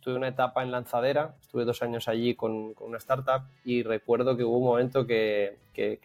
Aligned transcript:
estuve 0.00 0.14
una 0.14 0.28
etapa 0.28 0.62
en 0.62 0.70
Lanzadera, 0.70 1.34
estuve 1.42 1.66
dos 1.66 1.82
años 1.82 2.08
allí 2.08 2.34
con, 2.34 2.74
una 2.80 2.96
startup 2.96 3.42
y 3.66 3.82
recuerdo 3.82 4.34
que 4.34 4.44
hubo 4.44 4.56
un 4.56 4.64
momento 4.64 5.06
que, 5.06 5.58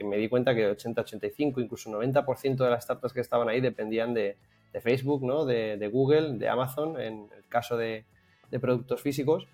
me 0.03 0.17
di 0.17 0.27
cuenta 0.27 0.53
que 0.53 0.67
80, 0.67 1.01
85, 1.01 1.61
incluso 1.61 1.89
90% 1.89 2.57
de 2.57 2.69
las 2.69 2.83
startups 2.83 3.13
que 3.13 3.21
estaban 3.21 3.47
ahí 3.47 3.61
dependían 3.61 4.13
de, 4.13 4.35
Facebook, 4.81 5.23
¿no? 5.23 5.45
de, 5.45 5.89
Google, 5.89 6.33
de 6.33 6.49
Amazon, 6.49 6.99
en 6.99 7.29
el 7.33 7.47
caso 7.47 7.77
de, 7.77 8.03
productos 8.59 9.01
físicos. 9.01 9.47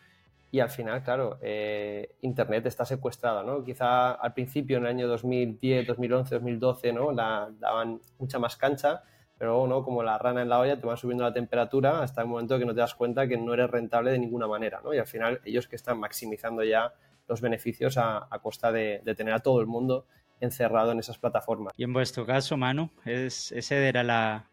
Y 0.49 0.59
al 0.59 0.69
final, 0.69 1.03
claro, 1.03 1.37
eh, 1.41 2.15
Internet 2.21 2.65
está 2.65 2.83
secuestrada, 2.83 3.43
¿no? 3.43 3.63
Quizá 3.63 4.11
al 4.11 4.33
principio, 4.33 4.77
en 4.77 4.83
el 4.83 4.89
año 4.89 5.07
2010, 5.07 5.87
2011, 5.87 6.35
2012, 6.35 6.93
¿no? 6.93 7.11
La 7.11 7.49
daban 7.59 8.01
mucha 8.19 8.37
más 8.37 8.57
cancha 8.57 9.03
pero 9.41 9.53
luego, 9.53 9.67
¿no? 9.67 9.83
Como 9.83 10.03
la 10.03 10.19
rana 10.19 10.43
en 10.43 10.49
la 10.49 10.59
olla, 10.59 10.79
te 10.79 10.85
van 10.85 10.97
subiendo 10.97 11.23
la 11.23 11.33
temperatura 11.33 12.03
hasta 12.03 12.21
el 12.21 12.27
momento 12.27 12.59
que 12.59 12.65
no 12.65 12.75
te 12.75 12.81
das 12.81 12.93
cuenta 12.93 13.27
que 13.27 13.37
no 13.37 13.55
eres 13.55 13.71
rentable 13.71 14.11
de 14.11 14.19
ninguna 14.19 14.45
manera, 14.45 14.81
¿no? 14.83 14.93
Y 14.93 14.99
al 14.99 15.07
final, 15.07 15.41
ellos 15.43 15.67
que 15.67 15.75
están 15.75 15.99
maximizando 15.99 16.63
ya 16.63 16.93
los 17.27 17.41
beneficios 17.41 17.97
a, 17.97 18.27
costa 18.43 18.71
de, 18.71 19.01
tener 19.17 19.33
a 19.33 19.39
todo 19.39 19.59
el 19.59 19.65
mundo 19.65 20.05
encerrado 20.41 20.91
en 20.91 20.99
esas 20.99 21.17
plataformas. 21.17 21.73
Y 21.75 21.83
en 21.83 21.91
vuestro 21.91 22.23
caso, 22.23 22.55
Manu, 22.55 22.91
¿es, 23.03 23.51
¿ese 23.51 23.87
era 23.87 24.03
la, 24.03 24.45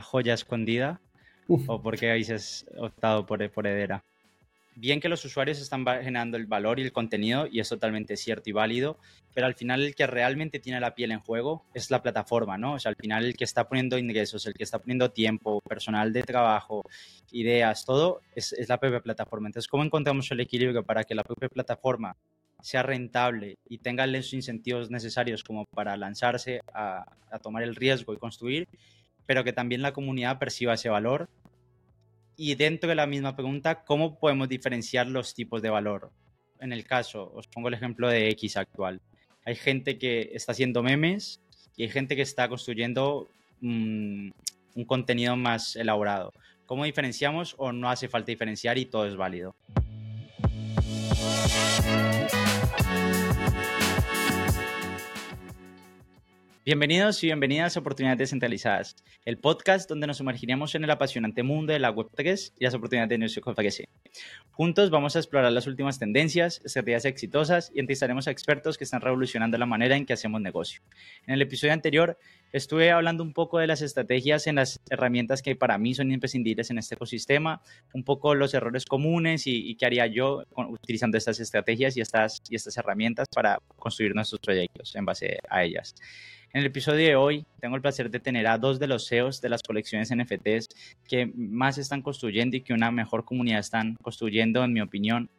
joya 0.00 0.32
escondida? 0.32 1.02
¿O 1.66 1.82
por 1.82 1.98
qué 1.98 2.08
habéis 2.08 2.64
optado 2.78 3.26
por, 3.26 3.46
por 3.50 3.66
Edera? 3.66 4.02
Bien 4.74 5.00
que 5.00 5.08
los 5.08 5.24
usuarios 5.24 5.60
están 5.60 5.84
generando 5.84 6.36
el 6.36 6.46
valor 6.46 6.78
y 6.78 6.82
el 6.82 6.92
contenido, 6.92 7.46
y 7.50 7.60
es 7.60 7.68
totalmente 7.68 8.16
cierto 8.16 8.50
y 8.50 8.52
válido, 8.52 8.98
pero 9.34 9.46
al 9.46 9.54
final 9.54 9.82
el 9.82 9.94
que 9.94 10.06
realmente 10.06 10.58
tiene 10.58 10.80
la 10.80 10.94
piel 10.94 11.12
en 11.12 11.20
juego 11.20 11.64
es 11.74 11.90
la 11.90 12.02
plataforma, 12.02 12.58
¿no? 12.58 12.74
O 12.74 12.78
sea, 12.78 12.90
al 12.90 12.96
final 12.96 13.24
el 13.24 13.36
que 13.36 13.44
está 13.44 13.68
poniendo 13.68 13.98
ingresos, 13.98 14.46
el 14.46 14.54
que 14.54 14.64
está 14.64 14.78
poniendo 14.78 15.10
tiempo, 15.10 15.60
personal 15.60 16.12
de 16.12 16.22
trabajo, 16.22 16.82
ideas, 17.30 17.84
todo, 17.84 18.20
es, 18.34 18.54
la 18.68 18.78
propia 18.78 19.00
plataforma. 19.00 19.48
Entonces, 19.48 19.68
¿cómo 19.68 19.84
encontramos 19.84 20.30
el 20.30 20.40
equilibrio 20.40 20.84
para 20.84 21.04
que 21.04 21.14
la 21.14 21.24
propia 21.24 21.48
plataforma 21.48 22.16
sea 22.62 22.82
rentable 22.82 23.58
y 23.68 23.78
tenga 23.78 24.06
los 24.06 24.32
incentivos 24.34 24.90
necesarios 24.90 25.42
como 25.44 25.64
para 25.66 25.96
lanzarse 25.96 26.60
a 26.74 27.06
tomar 27.42 27.62
el 27.62 27.74
riesgo 27.74 28.12
y 28.12 28.18
construir, 28.18 28.68
pero 29.24 29.44
que 29.44 29.52
también 29.52 29.80
la 29.80 29.92
comunidad 29.92 30.38
perciba 30.38 30.74
ese 30.74 30.90
valor 30.90 31.28
y 32.42 32.54
dentro 32.54 32.88
de 32.88 32.94
la 32.94 33.06
misma 33.06 33.36
pregunta, 33.36 33.84
¿cómo 33.84 34.18
podemos 34.18 34.48
diferenciar 34.48 35.06
los 35.06 35.34
tipos 35.34 35.60
de 35.60 35.68
valor? 35.68 36.10
En 36.58 36.72
el 36.72 36.86
caso, 36.86 37.30
os 37.34 37.46
pongo 37.46 37.68
el 37.68 37.74
ejemplo 37.74 38.08
de 38.08 38.30
X 38.30 38.56
actual. 38.56 39.02
Hay 39.44 39.56
gente 39.56 39.98
que 39.98 40.30
está 40.32 40.52
haciendo 40.52 40.82
memes 40.82 41.42
y 41.76 41.82
hay 41.82 41.90
gente 41.90 42.16
que 42.16 42.22
está 42.22 42.48
construyendo 42.48 43.28
mm, 43.60 44.30
un 44.74 44.84
contenido 44.86 45.36
más 45.36 45.76
elaborado. 45.76 46.32
¿Cómo 46.64 46.84
diferenciamos 46.86 47.54
o 47.58 47.72
no 47.72 47.90
hace 47.90 48.08
falta 48.08 48.32
diferenciar 48.32 48.78
y 48.78 48.86
todo 48.86 49.06
es 49.06 49.16
válido? 49.16 49.54
Bienvenidos 56.62 57.24
y 57.24 57.28
bienvenidas 57.28 57.74
a 57.74 57.80
Oportunidades 57.80 58.18
Descentralizadas, 58.18 58.94
el 59.24 59.38
podcast 59.38 59.88
donde 59.88 60.06
nos 60.06 60.18
sumergiremos 60.18 60.74
en 60.74 60.84
el 60.84 60.90
apasionante 60.90 61.42
mundo 61.42 61.72
de 61.72 61.78
la 61.78 61.90
Web3 61.90 62.52
y 62.58 62.64
las 62.64 62.74
oportunidades 62.74 63.08
de 63.08 63.16
negocio 63.16 63.42
que 63.42 63.88
Juntos 64.50 64.90
vamos 64.90 65.16
a 65.16 65.20
explorar 65.20 65.50
las 65.52 65.66
últimas 65.66 65.98
tendencias, 65.98 66.60
estrategias 66.62 67.06
exitosas 67.06 67.72
y 67.74 67.80
entrevistaremos 67.80 68.28
a 68.28 68.30
expertos 68.30 68.76
que 68.76 68.84
están 68.84 69.00
revolucionando 69.00 69.56
la 69.56 69.64
manera 69.64 69.96
en 69.96 70.04
que 70.04 70.12
hacemos 70.12 70.42
negocio. 70.42 70.82
En 71.26 71.32
el 71.32 71.40
episodio 71.40 71.72
anterior 71.72 72.18
estuve 72.52 72.90
hablando 72.90 73.22
un 73.22 73.32
poco 73.32 73.58
de 73.58 73.66
las 73.66 73.80
estrategias 73.80 74.46
en 74.46 74.56
las 74.56 74.80
herramientas 74.90 75.40
que 75.40 75.56
para 75.56 75.78
mí 75.78 75.94
son 75.94 76.12
imprescindibles 76.12 76.70
en 76.70 76.76
este 76.76 76.94
ecosistema, 76.94 77.62
un 77.94 78.04
poco 78.04 78.34
los 78.34 78.52
errores 78.52 78.84
comunes 78.84 79.46
y, 79.46 79.74
qué 79.76 79.86
haría 79.86 80.06
yo 80.08 80.44
utilizando 80.68 81.16
estas 81.16 81.40
estrategias 81.40 81.96
y 81.96 82.02
estas, 82.02 82.42
y 82.50 82.56
estas 82.56 82.76
herramientas 82.76 83.28
para 83.34 83.58
construir 83.78 84.14
nuestros 84.14 84.42
proyectos 84.42 84.94
en 84.94 85.06
base 85.06 85.38
a 85.48 85.64
ellas. 85.64 85.94
En 86.52 86.62
el 86.62 86.66
episodio 86.66 87.06
de 87.06 87.14
hoy 87.14 87.46
tengo 87.60 87.76
el 87.76 87.82
placer 87.82 88.10
de 88.10 88.18
tener 88.18 88.48
a 88.48 88.58
dos 88.58 88.80
de 88.80 88.88
los 88.88 89.06
CEOs 89.06 89.40
de 89.40 89.48
las 89.48 89.62
colecciones 89.62 90.12
NFTs 90.12 90.68
que 91.06 91.30
más 91.36 91.78
están 91.78 92.02
construyendo 92.02 92.56
y 92.56 92.62
que 92.62 92.72
una 92.72 92.90
mejor 92.90 93.24
comunidad 93.24 93.60
están 93.60 93.94
construyendo, 94.02 94.64
en 94.64 94.72
mi 94.72 94.80
opinión, 94.80 95.30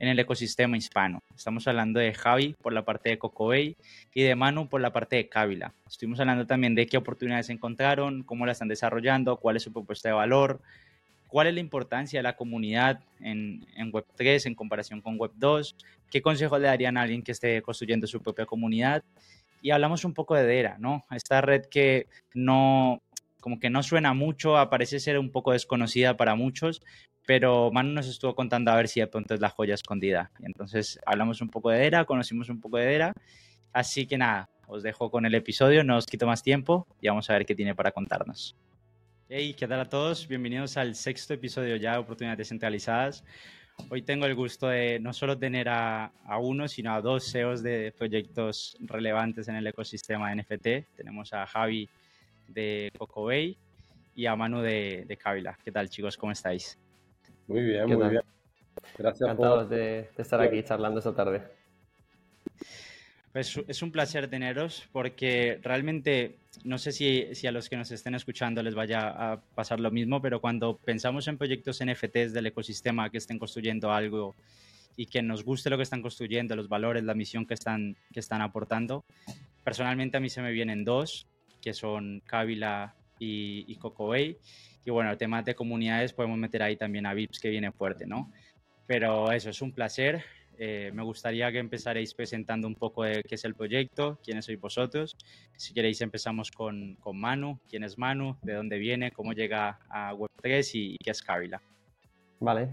en 0.00 0.08
el 0.08 0.18
ecosistema 0.18 0.76
hispano. 0.76 1.22
Estamos 1.36 1.68
hablando 1.68 2.00
de 2.00 2.12
Javi 2.12 2.56
por 2.60 2.72
la 2.72 2.84
parte 2.84 3.10
de 3.10 3.18
Cocobay 3.18 3.76
y 4.12 4.22
de 4.22 4.34
Manu 4.34 4.68
por 4.68 4.80
la 4.80 4.92
parte 4.92 5.14
de 5.14 5.28
Kabila. 5.28 5.72
Estuvimos 5.86 6.18
hablando 6.18 6.48
también 6.48 6.74
de 6.74 6.88
qué 6.88 6.96
oportunidades 6.96 7.48
encontraron, 7.48 8.24
cómo 8.24 8.44
la 8.44 8.50
están 8.50 8.66
desarrollando, 8.66 9.36
cuál 9.36 9.58
es 9.58 9.62
su 9.62 9.72
propuesta 9.72 10.08
de 10.08 10.16
valor, 10.16 10.60
cuál 11.28 11.46
es 11.46 11.54
la 11.54 11.60
importancia 11.60 12.18
de 12.18 12.24
la 12.24 12.34
comunidad 12.34 12.98
en, 13.20 13.64
en 13.76 13.92
Web3 13.92 14.46
en 14.46 14.56
comparación 14.56 15.00
con 15.00 15.16
Web2, 15.16 15.76
qué 16.10 16.20
consejos 16.22 16.60
le 16.60 16.66
darían 16.66 16.96
a 16.96 17.02
alguien 17.02 17.22
que 17.22 17.30
esté 17.30 17.62
construyendo 17.62 18.08
su 18.08 18.20
propia 18.20 18.46
comunidad 18.46 19.04
y 19.66 19.72
hablamos 19.72 20.04
un 20.04 20.14
poco 20.14 20.36
de 20.36 20.46
Dera, 20.46 20.76
¿no? 20.78 21.04
Esta 21.10 21.40
red 21.40 21.62
que 21.68 22.06
no, 22.34 23.02
como 23.40 23.58
que 23.58 23.68
no 23.68 23.82
suena 23.82 24.14
mucho, 24.14 24.54
parece 24.70 25.00
ser 25.00 25.18
un 25.18 25.32
poco 25.32 25.50
desconocida 25.50 26.16
para 26.16 26.36
muchos, 26.36 26.82
pero 27.26 27.72
Manu 27.72 27.92
nos 27.92 28.06
estuvo 28.06 28.36
contando 28.36 28.70
a 28.70 28.76
ver 28.76 28.86
si 28.86 29.00
de 29.00 29.08
pronto 29.08 29.34
es 29.34 29.40
la 29.40 29.48
joya 29.48 29.74
escondida. 29.74 30.30
Y 30.38 30.46
entonces 30.46 31.00
hablamos 31.04 31.40
un 31.40 31.48
poco 31.48 31.70
de 31.70 31.80
Dera, 31.80 32.04
conocimos 32.04 32.48
un 32.48 32.60
poco 32.60 32.76
de 32.76 32.86
Dera, 32.86 33.12
así 33.72 34.06
que 34.06 34.16
nada, 34.16 34.48
os 34.68 34.84
dejo 34.84 35.10
con 35.10 35.26
el 35.26 35.34
episodio, 35.34 35.82
no 35.82 35.96
os 35.96 36.06
quito 36.06 36.28
más 36.28 36.44
tiempo 36.44 36.86
y 37.00 37.08
vamos 37.08 37.28
a 37.28 37.32
ver 37.32 37.44
qué 37.44 37.56
tiene 37.56 37.74
para 37.74 37.90
contarnos. 37.90 38.54
Hey, 39.28 39.52
¿qué 39.58 39.66
tal 39.66 39.80
a 39.80 39.88
todos? 39.88 40.28
Bienvenidos 40.28 40.76
al 40.76 40.94
sexto 40.94 41.34
episodio 41.34 41.74
ya 41.74 41.94
de 41.94 41.98
Oportunidades 41.98 42.38
Descentralizadas. 42.38 43.24
Hoy 43.88 44.02
tengo 44.02 44.26
el 44.26 44.34
gusto 44.34 44.68
de 44.68 44.98
no 44.98 45.12
solo 45.12 45.38
tener 45.38 45.68
a, 45.68 46.10
uno, 46.40 46.66
sino 46.66 46.92
a 46.92 47.00
dos 47.00 47.30
CEOs 47.30 47.62
de 47.62 47.94
proyectos 47.96 48.76
relevantes 48.80 49.46
en 49.48 49.56
el 49.56 49.66
ecosistema 49.66 50.30
de 50.30 50.42
NFT. 50.42 50.96
Tenemos 50.96 51.32
a 51.32 51.46
Javi 51.46 51.88
de 52.48 52.90
Cocobay 52.98 53.56
y 54.16 54.26
a 54.26 54.34
Manu 54.34 54.60
de, 54.60 55.04
de 55.06 55.18
¿Qué 55.64 55.70
tal, 55.70 55.88
chicos? 55.88 56.16
¿Cómo 56.16 56.32
estáis? 56.32 56.78
Muy 57.46 57.62
bien, 57.62 57.86
muy 57.86 58.08
bien. 58.08 58.22
Gracias 58.98 59.22
Encantados 59.22 59.68
de, 59.68 60.10
estar 60.16 60.40
aquí 60.40 60.62
charlando 60.62 60.98
esta 60.98 61.14
tarde. 61.14 61.42
Pues 63.36 63.60
es 63.68 63.82
un 63.82 63.92
placer 63.92 64.28
teneros 64.28 64.88
porque 64.92 65.60
realmente 65.62 66.38
no 66.64 66.78
sé 66.78 66.90
si, 66.90 67.34
si, 67.34 67.46
a 67.46 67.52
los 67.52 67.68
que 67.68 67.76
nos 67.76 67.90
estén 67.90 68.14
escuchando 68.14 68.62
les 68.62 68.74
vaya 68.74 69.08
a 69.08 69.42
pasar 69.54 69.78
lo 69.78 69.90
mismo, 69.90 70.22
pero 70.22 70.40
cuando 70.40 70.78
pensamos 70.78 71.28
en 71.28 71.36
proyectos 71.36 71.84
NFTs 71.84 72.32
del 72.32 72.46
ecosistema 72.46 73.10
que 73.10 73.18
estén 73.18 73.38
construyendo 73.38 73.92
algo 73.92 74.34
y 74.96 75.04
que 75.04 75.20
nos 75.20 75.44
guste 75.44 75.68
lo 75.68 75.76
que 75.76 75.82
están 75.82 76.00
construyendo, 76.00 76.56
los 76.56 76.70
valores, 76.70 77.04
la 77.04 77.12
misión 77.12 77.44
que 77.44 77.52
están, 77.52 77.98
que 78.10 78.20
están 78.20 78.40
aportando, 78.40 79.04
personalmente 79.62 80.16
a 80.16 80.20
mí 80.20 80.30
se 80.30 80.40
me 80.40 80.50
vienen 80.50 80.82
dos, 80.82 81.26
que 81.60 81.74
son 81.74 82.22
Kabila 82.24 82.94
y, 83.18 83.70
y 83.70 83.76
Cocobay. 83.76 84.38
Y 84.82 84.90
bueno, 84.90 85.10
el 85.10 85.18
tema 85.18 85.42
de 85.42 85.54
comunidades 85.54 86.14
podemos 86.14 86.38
meter 86.38 86.62
ahí 86.62 86.76
también 86.78 87.04
a 87.04 87.12
VIPs 87.12 87.38
que 87.38 87.50
viene 87.50 87.70
fuerte, 87.70 88.06
¿no? 88.06 88.32
Pero 88.86 89.30
eso, 89.30 89.50
es 89.50 89.60
un 89.60 89.72
placer. 89.72 90.24
Eh, 90.58 90.90
me 90.94 91.02
gustaría 91.02 91.52
que 91.52 91.58
empezaréis 91.58 92.14
presentando 92.14 92.66
un 92.66 92.74
poco 92.74 93.04
de 93.04 93.22
qué 93.22 93.34
es 93.34 93.44
el 93.44 93.54
proyecto, 93.54 94.18
quiénes 94.24 94.46
sois 94.46 94.60
vosotros. 94.60 95.16
Si 95.56 95.74
queréis 95.74 96.00
empezamos 96.00 96.50
con, 96.50 96.96
con 96.96 97.18
Manu, 97.18 97.58
quién 97.68 97.84
es 97.84 97.98
Manu, 97.98 98.36
de 98.42 98.54
dónde 98.54 98.78
viene, 98.78 99.12
cómo 99.12 99.32
llega 99.32 99.78
a 99.90 100.14
Web3 100.14 100.70
y, 100.74 100.96
qué 100.98 101.10
es 101.10 101.22
Kabila. 101.22 101.60
Vale, 102.40 102.68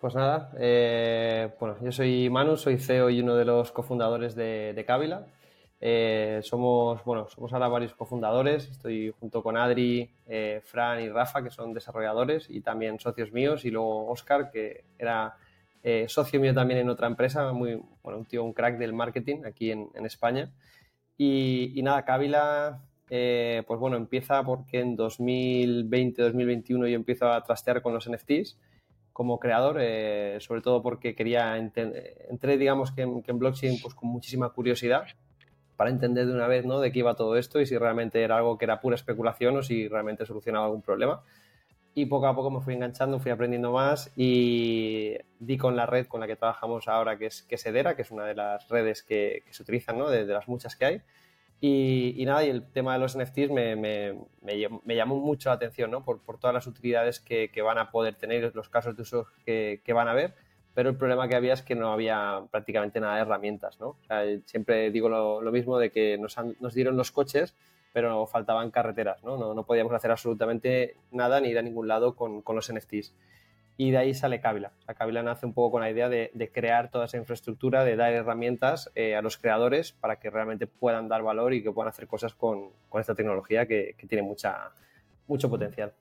pues 0.00 0.14
nada, 0.14 0.52
eh, 0.58 1.50
bueno, 1.58 1.76
yo 1.82 1.92
soy 1.92 2.28
Manu, 2.28 2.56
soy 2.56 2.78
CEO 2.78 3.10
y 3.10 3.20
uno 3.20 3.34
de 3.36 3.44
los 3.44 3.72
cofundadores 3.72 4.34
de, 4.34 4.72
de 4.74 4.84
Kabila. 4.84 5.26
Eh, 5.80 6.40
somos, 6.42 7.04
bueno, 7.04 7.28
somos 7.28 7.52
ahora 7.52 7.68
varios 7.68 7.94
cofundadores, 7.94 8.68
estoy 8.68 9.14
junto 9.18 9.42
con 9.42 9.56
Adri, 9.56 10.10
Fran 10.64 11.00
y 11.00 11.08
Rafa, 11.08 11.42
que 11.42 11.50
son 11.50 11.72
desarrolladores 11.72 12.50
y 12.50 12.60
también 12.60 12.98
socios 12.98 13.32
míos, 13.32 13.64
y 13.64 13.70
luego 13.70 14.10
Oscar, 14.10 14.50
que 14.50 14.84
era 14.98 15.36
eh, 15.82 16.06
socio 16.08 16.40
mío 16.40 16.54
también 16.54 16.80
en 16.80 16.88
otra 16.88 17.06
empresa, 17.06 17.52
muy, 17.52 17.80
bueno, 18.02 18.18
un 18.18 18.24
tío, 18.26 18.44
un 18.44 18.52
crack 18.52 18.78
del 18.78 18.92
marketing 18.92 19.44
aquí 19.44 19.70
en, 19.70 19.90
España. 20.04 20.50
Y, 21.16 21.80
nada, 21.82 22.04
Kabila, 22.04 22.82
eh, 23.10 23.62
pues 23.66 23.80
bueno, 23.80 23.96
empieza 23.96 24.42
porque 24.44 24.80
en 24.80 24.96
2020-2021 24.96 26.88
yo 26.88 26.96
empiezo 26.96 27.30
a 27.30 27.42
trastear 27.42 27.82
con 27.82 27.94
los 27.94 28.08
NFTs 28.08 28.58
como 29.12 29.40
creador, 29.40 29.78
eh, 29.80 30.38
sobre 30.40 30.60
todo 30.60 30.80
porque 30.80 31.16
quería, 31.16 31.56
entré 31.56 32.56
digamos 32.56 32.92
que 32.92 33.02
en, 33.02 33.22
que 33.22 33.32
en, 33.32 33.38
blockchain 33.40 33.80
pues 33.82 33.94
con 33.94 34.08
muchísima 34.08 34.50
curiosidad 34.50 35.06
para 35.76 35.90
entender 35.90 36.26
de 36.26 36.34
una 36.34 36.46
vez 36.46 36.64
¿no? 36.64 36.78
de 36.78 36.92
qué 36.92 37.00
iba 37.00 37.14
todo 37.14 37.36
esto 37.36 37.60
y 37.60 37.66
si 37.66 37.76
realmente 37.76 38.22
era 38.22 38.36
algo 38.36 38.58
que 38.58 38.64
era 38.64 38.80
pura 38.80 38.94
especulación 38.94 39.56
o 39.56 39.62
si 39.64 39.88
realmente 39.88 40.24
solucionaba 40.24 40.66
algún 40.66 40.82
problema 40.82 41.22
y 42.00 42.06
poco 42.06 42.28
a 42.28 42.34
poco 42.34 42.48
me 42.48 42.60
fui 42.60 42.74
enganchando, 42.74 43.18
fui 43.18 43.32
aprendiendo 43.32 43.72
más 43.72 44.12
y 44.14 45.16
di 45.40 45.58
con 45.58 45.74
la 45.74 45.84
red 45.84 46.06
con 46.06 46.20
la 46.20 46.28
que 46.28 46.36
trabajamos 46.36 46.86
ahora, 46.86 47.18
que 47.18 47.26
es, 47.26 47.42
que 47.42 47.56
Edera, 47.56 47.96
que 47.96 48.02
es 48.02 48.12
una 48.12 48.24
de 48.24 48.36
las 48.36 48.68
redes 48.68 49.02
que, 49.02 49.42
se 49.50 49.64
utilizan, 49.64 49.98
¿no? 49.98 50.08
de, 50.08 50.24
las 50.24 50.46
muchas 50.46 50.76
que 50.76 50.84
hay. 50.84 51.02
Y, 51.60 52.22
nada, 52.24 52.44
y 52.44 52.50
el 52.50 52.70
tema 52.70 52.92
de 52.92 53.00
los 53.00 53.18
NFTs 53.18 53.50
me, 53.50 53.74
me, 53.74 54.16
me, 54.42 54.94
llamó 54.94 55.16
mucho 55.16 55.48
la 55.48 55.56
atención, 55.56 55.90
¿no? 55.90 56.04
Por, 56.04 56.20
por 56.20 56.38
todas 56.38 56.54
las 56.54 56.68
utilidades 56.68 57.18
que, 57.18 57.50
que, 57.50 57.62
van 57.62 57.78
a 57.78 57.90
poder 57.90 58.14
tener, 58.14 58.54
los 58.54 58.68
casos 58.68 58.94
de 58.94 59.02
uso 59.02 59.26
que, 59.44 59.82
que, 59.84 59.92
van 59.92 60.06
a 60.06 60.12
haber, 60.12 60.36
pero 60.74 60.90
el 60.90 60.96
problema 60.96 61.26
que 61.26 61.34
había 61.34 61.54
es 61.54 61.62
que 61.62 61.74
no 61.74 61.92
había 61.92 62.44
prácticamente 62.52 63.00
nada 63.00 63.16
de 63.16 63.22
herramientas, 63.22 63.80
¿no? 63.80 63.88
O 63.88 64.04
sea, 64.06 64.22
siempre 64.44 64.92
digo 64.92 65.08
lo, 65.08 65.42
lo 65.42 65.50
mismo 65.50 65.80
de 65.80 65.90
que 65.90 66.16
nos, 66.16 66.38
han, 66.38 66.54
nos, 66.60 66.74
dieron 66.74 66.96
los 66.96 67.10
coches, 67.10 67.56
pero 67.92 68.26
faltaban 68.26 68.70
carreteras, 68.70 69.22
¿no? 69.24 69.36
¿no? 69.36 69.54
No, 69.54 69.64
podíamos 69.64 69.92
hacer 69.92 70.10
absolutamente 70.10 70.96
nada 71.10 71.40
ni 71.40 71.48
ir 71.48 71.58
a 71.58 71.62
ningún 71.62 71.88
lado 71.88 72.14
con, 72.14 72.42
con 72.42 72.56
los 72.56 72.72
NFTs 72.72 73.14
y 73.80 73.92
de 73.92 73.98
ahí 73.98 74.12
sale 74.12 74.40
Kabila. 74.40 74.72
O 74.88 74.92
sea, 74.92 75.22
nace 75.22 75.46
un 75.46 75.54
poco 75.54 75.70
con 75.70 75.82
la 75.82 75.90
idea 75.90 76.08
de, 76.08 76.50
crear 76.52 76.90
toda 76.90 77.04
esa 77.04 77.16
infraestructura, 77.16 77.84
de 77.84 77.94
dar 77.94 78.12
herramientas 78.12 78.90
eh, 78.96 79.14
a 79.14 79.22
los 79.22 79.38
creadores 79.38 79.92
para 79.92 80.18
que 80.18 80.30
realmente 80.30 80.66
puedan 80.66 81.08
dar 81.08 81.22
valor 81.22 81.54
y 81.54 81.62
que 81.62 81.70
puedan 81.70 81.88
hacer 81.88 82.08
cosas 82.08 82.34
con, 82.34 82.70
esta 82.98 83.14
tecnología 83.14 83.66
que, 83.66 83.94
tiene 84.08 84.22
mucha, 84.22 84.72
mucho 85.28 85.48
potencial. 85.48 85.94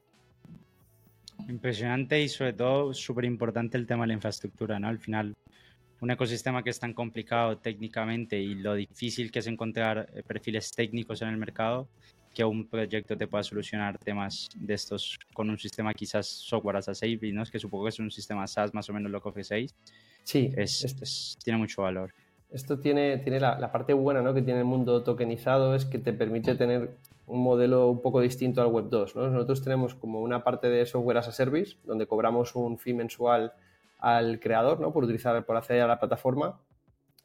Impresionante 1.48 2.20
y 2.20 2.28
sobre 2.30 2.54
todo 2.54 2.96
súper 2.96 3.26
importante 3.26 3.78
el 3.78 3.86
tema 3.86 4.06
de 4.06 4.08
la 4.08 4.14
infraestructura, 4.14 4.80
¿no? 4.80 4.88
Al 4.88 4.98
final, 4.98 5.36
un 6.02 6.12
ecosistema 6.12 6.64
que 6.64 6.70
es 6.70 6.80
tan 6.80 6.94
complicado 6.94 7.58
técnicamente 7.58 8.40
y 8.40 8.56
lo 8.56 8.76
difícil 8.76 9.32
que 9.32 9.40
es 9.40 9.48
encontrar 9.48 10.10
eh, 10.14 10.24
perfiles 10.24 10.72
técnicos 10.72 11.22
en 11.22 11.30
el 11.30 11.38
mercado, 11.38 11.88
que 12.34 12.44
un 12.44 12.68
proyecto 12.68 13.18
te 13.18 13.28
pueda 13.28 13.44
solucionar 13.44 13.98
temas 13.98 14.50
de 14.56 14.76
estos 14.76 15.18
con 15.34 15.50
un 15.50 15.58
sistema 15.58 15.94
quizás 15.94 16.28
software 16.28 16.78
as 16.78 16.88
a 16.90 16.94
service, 16.94 17.34
¿no? 17.34 17.42
Es 17.42 17.50
que 17.50 17.58
supongo 17.58 17.86
que 17.86 17.90
es 17.90 18.00
un 18.00 18.12
sistema 18.12 18.46
SaaS 18.46 18.74
más 18.76 18.88
o 18.90 18.94
menos 18.94 19.12
lo 19.12 19.22
que 19.22 19.30
ofrecéis. 19.30 19.74
Sí. 20.24 20.54
Es, 20.56 21.38
tiene 21.44 21.58
mucho 21.58 21.82
valor. 21.82 22.14
Esto 22.52 22.80
tiene, 22.80 23.18
tiene 23.18 23.40
la, 23.40 23.72
parte 23.72 23.94
buena 23.94 24.22
¿no? 24.22 24.34
que 24.34 24.42
tiene 24.42 24.60
el 24.60 24.66
mundo 24.66 25.04
tokenizado, 25.04 25.74
es 25.74 25.86
que 25.86 25.98
te 25.98 26.14
permite 26.14 26.56
tener 26.56 26.98
un 27.26 27.42
modelo 27.42 27.90
un 27.90 28.02
poco 28.02 28.22
distinto 28.22 28.62
al 28.62 28.68
Web 28.68 28.90
2. 28.90 29.16
¿no? 29.16 29.30
Nosotros 29.30 29.64
tenemos 29.64 29.96
como 29.96 30.22
una 30.22 30.44
parte 30.44 30.70
de 30.70 30.86
software 30.86 31.18
as 31.18 31.28
a 31.28 31.32
service, 31.32 31.78
donde 31.86 32.06
cobramos 32.06 32.56
un 32.56 32.78
fee 32.78 32.94
mensual 32.94 33.52
al 33.98 34.40
creador 34.40 34.80
¿no? 34.80 34.94
por 34.94 35.04
utilizar, 35.04 35.46
por 35.46 35.58
acceder 35.58 35.82
a 35.82 35.88
la 35.88 36.00
plataforma, 36.00 36.62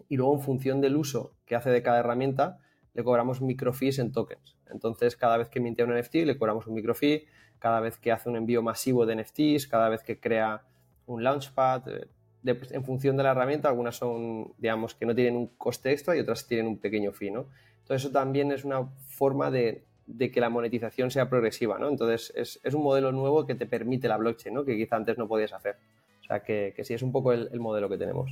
y 0.08 0.16
luego 0.16 0.34
en 0.34 0.40
función 0.40 0.80
del 0.80 0.96
uso 0.96 1.34
que 1.46 1.54
hace 1.54 1.70
de 1.70 1.82
cada 1.82 2.00
herramienta, 2.00 2.58
le 2.94 3.04
cobramos 3.04 3.40
microfees 3.40 3.98
en 3.98 4.12
tokens. 4.12 4.56
Entonces, 4.70 5.16
cada 5.16 5.36
vez 5.36 5.48
que 5.48 5.60
mintea 5.60 5.86
un 5.86 5.98
NFT, 5.98 6.14
le 6.26 6.36
cobramos 6.36 6.66
un 6.66 6.74
microfee, 6.74 7.26
cada 7.58 7.80
vez 7.80 7.98
que 7.98 8.12
hace 8.12 8.28
un 8.28 8.36
envío 8.36 8.62
masivo 8.62 9.06
de 9.06 9.16
NFTs, 9.16 9.68
cada 9.68 9.88
vez 9.88 10.02
que 10.02 10.18
crea 10.18 10.62
un 11.06 11.22
launchpad, 11.22 11.88
eh, 11.88 12.08
en 12.44 12.84
función 12.84 13.16
de 13.16 13.22
la 13.22 13.30
herramienta, 13.30 13.68
algunas 13.68 13.96
son, 13.96 14.52
digamos, 14.58 14.94
que 14.94 15.06
no 15.06 15.14
tienen 15.14 15.36
un 15.36 15.46
coste 15.46 15.92
extra 15.92 16.16
y 16.16 16.20
otras 16.20 16.46
tienen 16.46 16.66
un 16.66 16.78
pequeño 16.78 17.12
fee, 17.12 17.30
¿no? 17.30 17.46
Entonces, 17.78 18.04
eso 18.04 18.12
también 18.12 18.50
es 18.52 18.64
una 18.64 18.86
forma 19.06 19.50
de, 19.50 19.84
que 20.18 20.40
la 20.40 20.50
monetización 20.50 21.10
sea 21.10 21.28
progresiva, 21.28 21.78
¿no? 21.78 21.88
Entonces, 21.88 22.32
es, 22.64 22.74
un 22.74 22.82
modelo 22.82 23.12
nuevo 23.12 23.46
que 23.46 23.54
te 23.54 23.66
permite 23.66 24.08
la 24.08 24.16
blockchain, 24.16 24.54
¿no? 24.54 24.64
Que 24.64 24.76
quizá 24.76 24.96
antes 24.96 25.18
no 25.18 25.28
podías 25.28 25.52
hacer. 25.52 25.76
O 26.22 26.24
sea, 26.24 26.40
que, 26.40 26.74
sí 26.82 26.94
es 26.94 27.02
un 27.02 27.12
poco 27.12 27.32
el 27.32 27.60
modelo 27.60 27.88
que 27.88 27.98
tenemos. 27.98 28.30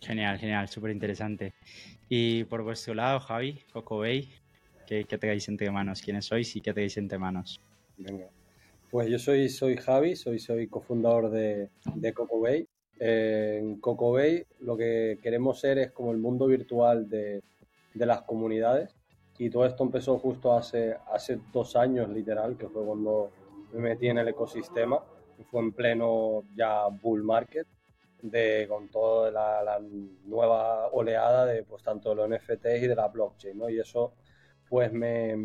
Genial, 0.00 0.38
genial, 0.38 0.68
súper 0.68 0.92
interesante. 0.92 1.52
Y 2.08 2.44
por 2.44 2.62
vuestro 2.62 2.94
lado, 2.94 3.20
Javi, 3.20 3.60
Coco 3.72 3.98
Bay, 3.98 4.30
¿qué, 4.86 5.04
qué 5.04 5.18
tenéis 5.18 5.48
entre 5.48 5.70
manos? 5.70 6.00
¿Quiénes 6.00 6.24
sois 6.24 6.56
y 6.56 6.60
qué 6.60 6.72
tenéis 6.72 6.96
entre 6.96 7.18
manos? 7.18 7.60
Venga. 7.98 8.26
Pues 8.90 9.08
yo 9.08 9.18
soy, 9.18 9.48
soy 9.50 9.76
Javi, 9.76 10.16
soy, 10.16 10.38
soy 10.38 10.66
cofundador 10.68 11.30
de, 11.30 11.68
de 11.94 12.12
Coco 12.14 12.40
Bay. 12.40 12.66
en 12.98 13.78
Coco 13.78 14.12
Bay 14.12 14.44
lo 14.60 14.76
que 14.76 15.18
queremos 15.22 15.60
ser 15.60 15.78
es 15.78 15.92
como 15.92 16.12
el 16.12 16.18
mundo 16.18 16.46
virtual 16.46 17.08
de, 17.08 17.42
de 17.92 18.06
las 18.06 18.22
comunidades. 18.22 18.96
Y 19.38 19.50
todo 19.50 19.66
esto 19.66 19.84
empezó 19.84 20.18
justo 20.18 20.54
hace, 20.54 20.96
hace 21.12 21.38
dos 21.52 21.76
años, 21.76 22.08
literal, 22.08 22.56
que 22.56 22.68
fue 22.68 22.84
cuando 22.84 23.30
me 23.72 23.80
metí 23.80 24.08
en 24.08 24.18
el 24.18 24.28
ecosistema. 24.28 24.98
Fue 25.44 25.60
en 25.60 25.72
pleno 25.72 26.44
ya 26.54 26.86
bull 26.88 27.22
market 27.22 27.66
de, 28.22 28.66
con 28.68 28.88
toda 28.88 29.30
la, 29.30 29.80
nueva 30.24 30.88
oleada 30.88 31.46
de 31.46 31.62
pues 31.62 31.82
tanto 31.82 32.14
los 32.14 32.28
NFTs 32.28 32.82
y 32.82 32.86
de 32.86 32.94
la 32.94 33.08
blockchain, 33.08 33.58
¿no? 33.58 33.70
Y 33.70 33.80
eso 33.80 34.12
pues 34.68 34.92
me, 34.92 35.36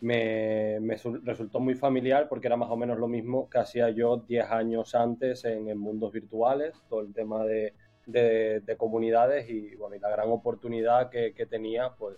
me, 0.00 0.78
resultó 1.24 1.60
muy 1.60 1.74
familiar 1.74 2.28
porque 2.28 2.46
era 2.46 2.56
más 2.56 2.70
o 2.70 2.76
menos 2.76 2.98
lo 2.98 3.08
mismo 3.08 3.48
que 3.48 3.58
hacía 3.58 3.90
yo 3.90 4.18
10 4.18 4.50
años 4.50 4.94
antes 4.94 5.44
en, 5.44 5.76
mundos 5.78 6.12
virtuales, 6.12 6.74
todo 6.88 7.00
el 7.00 7.12
tema 7.12 7.44
de, 7.44 7.74
de, 8.06 8.76
comunidades 8.76 9.48
y, 9.50 9.74
bueno, 9.76 9.96
y 9.96 9.98
la 9.98 10.10
gran 10.10 10.30
oportunidad 10.30 11.10
que, 11.10 11.34
que 11.34 11.46
tenía 11.46 11.94
pues 11.98 12.16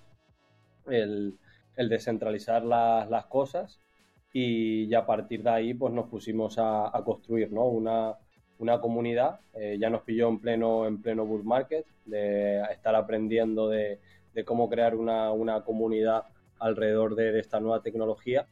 el, 0.88 1.38
el 1.76 1.88
descentralizar 1.88 2.62
las, 2.62 3.26
cosas 3.26 3.81
y, 4.32 4.92
a 4.94 5.04
partir 5.06 5.42
de 5.42 5.50
ahí 5.50 5.74
pues 5.74 5.92
nos 5.92 6.08
pusimos 6.08 6.58
a, 6.58 6.96
a 6.96 7.04
construir 7.04 7.52
¿no? 7.52 7.64
una, 7.64 8.16
una 8.60 8.78
comunidad, 8.78 9.40
eh, 9.54 9.78
ya 9.80 9.88
nos 9.88 10.02
pilló 10.02 10.28
en 10.28 10.38
pleno, 10.38 10.86
en 10.86 11.00
pleno 11.00 11.24
bull 11.24 11.44
market, 11.44 11.86
de 12.04 12.60
estar 12.70 12.94
aprendiendo 12.94 13.68
de, 13.68 13.98
cómo 14.44 14.68
crear 14.68 14.94
una, 14.94 15.62
comunidad 15.64 16.24
alrededor 16.58 17.16
de, 17.16 17.38
esta 17.38 17.58
nueva 17.58 17.82
tecnología. 17.82 18.46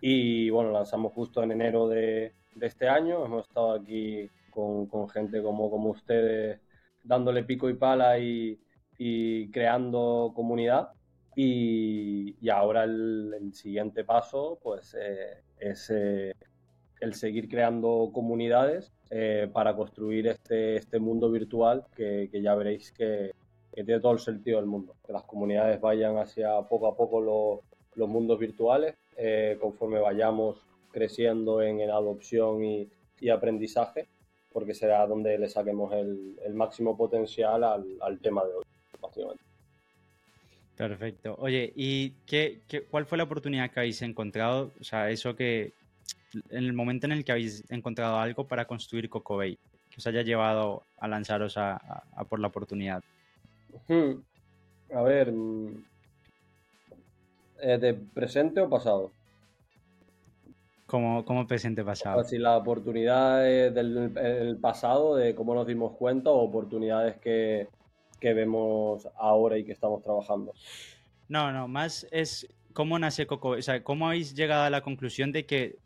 Y 0.00 0.48
bueno, 0.48 0.72
lanzamos 0.72 1.12
justo 1.12 1.42
en 1.42 1.52
enero 1.52 1.88
de, 1.88 2.32
este 2.58 2.88
año, 2.88 3.24
hemos 3.24 3.46
estado 3.46 3.74
aquí 3.74 4.30
con, 4.50 5.08
gente 5.10 5.42
como, 5.42 5.70
como 5.70 5.90
ustedes 5.90 6.58
dándole 7.04 7.44
pico 7.44 7.68
y 7.68 7.74
pala 7.74 8.18
y, 8.18 8.58
creando 9.52 10.32
comunidad. 10.34 10.90
Y, 11.42 12.50
ahora 12.50 12.84
el, 12.84 13.52
siguiente 13.54 14.04
paso 14.04 14.58
pues 14.62 14.94
eh, 15.00 15.38
es 15.58 15.88
eh, 15.90 16.34
el 17.00 17.14
seguir 17.14 17.48
creando 17.48 18.10
comunidades 18.12 18.92
eh, 19.08 19.48
para 19.50 19.74
construir 19.74 20.26
este, 20.26 20.76
este 20.76 20.98
mundo 20.98 21.30
virtual 21.30 21.86
que, 21.96 22.28
ya 22.30 22.54
veréis 22.54 22.92
que, 22.92 23.32
tiene 23.72 24.00
todo 24.00 24.12
el 24.12 24.18
sentido 24.18 24.58
del 24.58 24.66
mundo. 24.66 24.96
Que 25.06 25.14
las 25.14 25.22
comunidades 25.22 25.80
vayan 25.80 26.18
hacia 26.18 26.60
poco 26.68 26.88
a 26.88 26.94
poco 26.94 27.62
los 27.94 28.08
mundos 28.08 28.38
virtuales 28.38 28.96
eh, 29.16 29.56
conforme 29.60 29.98
vayamos 29.98 30.66
creciendo 30.92 31.62
en, 31.62 31.80
adopción 31.90 32.62
y, 32.62 32.90
aprendizaje, 33.30 34.08
porque 34.52 34.74
será 34.74 35.06
donde 35.06 35.38
le 35.38 35.48
saquemos 35.48 35.92
el, 35.94 36.54
máximo 36.54 36.96
potencial 36.96 37.64
al, 37.64 38.18
tema 38.20 38.44
de 38.44 38.54
hoy, 38.54 38.64
básicamente. 39.00 39.49
Perfecto. 40.80 41.36
Oye, 41.40 41.74
¿y 41.76 42.12
qué, 42.24 42.62
qué, 42.66 42.84
cuál 42.84 43.04
fue 43.04 43.18
la 43.18 43.24
oportunidad 43.24 43.70
que 43.70 43.80
habéis 43.80 44.00
encontrado? 44.00 44.72
O 44.80 44.84
sea, 44.84 45.10
eso 45.10 45.36
que, 45.36 45.74
en 46.48 46.64
el 46.64 46.72
momento 46.72 47.04
en 47.04 47.12
el 47.12 47.22
que 47.22 47.32
habéis 47.32 47.70
encontrado 47.70 48.16
algo 48.16 48.44
para 48.44 48.64
construir 48.64 49.10
Coco 49.10 49.36
Bay, 49.36 49.58
que 49.90 49.96
os 49.98 50.06
haya 50.06 50.22
llevado 50.22 50.84
a 50.98 51.06
lanzaros 51.06 51.58
a, 51.58 51.78
por 52.30 52.40
la 52.40 52.46
oportunidad. 52.46 53.04
A 54.94 55.02
ver, 55.02 55.30
mm, 55.32 55.84
¿de 57.58 57.94
presente 58.14 58.62
o 58.62 58.70
pasado? 58.70 59.10
Como, 60.86 61.26
como 61.26 61.46
presente 61.46 61.84
pasado. 61.84 62.24
Si 62.24 62.38
la 62.38 62.56
oportunidad 62.56 63.42
del 63.42 64.56
pasado, 64.62 65.14
de 65.16 65.34
cómo 65.34 65.54
nos 65.54 65.66
dimos 65.66 65.92
cuenta, 65.98 66.30
o 66.30 66.38
oportunidades 66.38 67.18
que, 67.18 67.68
que 68.20 68.34
vemos 68.34 69.08
ahora 69.16 69.58
y 69.58 69.64
que 69.64 69.72
estamos 69.72 70.02
trabajando. 70.02 70.52
No, 71.28 71.52
no, 71.52 71.68
más 71.68 72.06
es 72.10 72.46
cómo 72.72 72.98
nace 72.98 73.26
Coco, 73.26 73.50
o 73.50 73.62
sea, 73.62 73.82
cómo 73.82 74.06
habéis 74.06 74.34
llegado 74.34 74.64
a 74.64 74.70
la 74.70 74.82
conclusión 74.82 75.32
de 75.32 75.46
que 75.46 75.76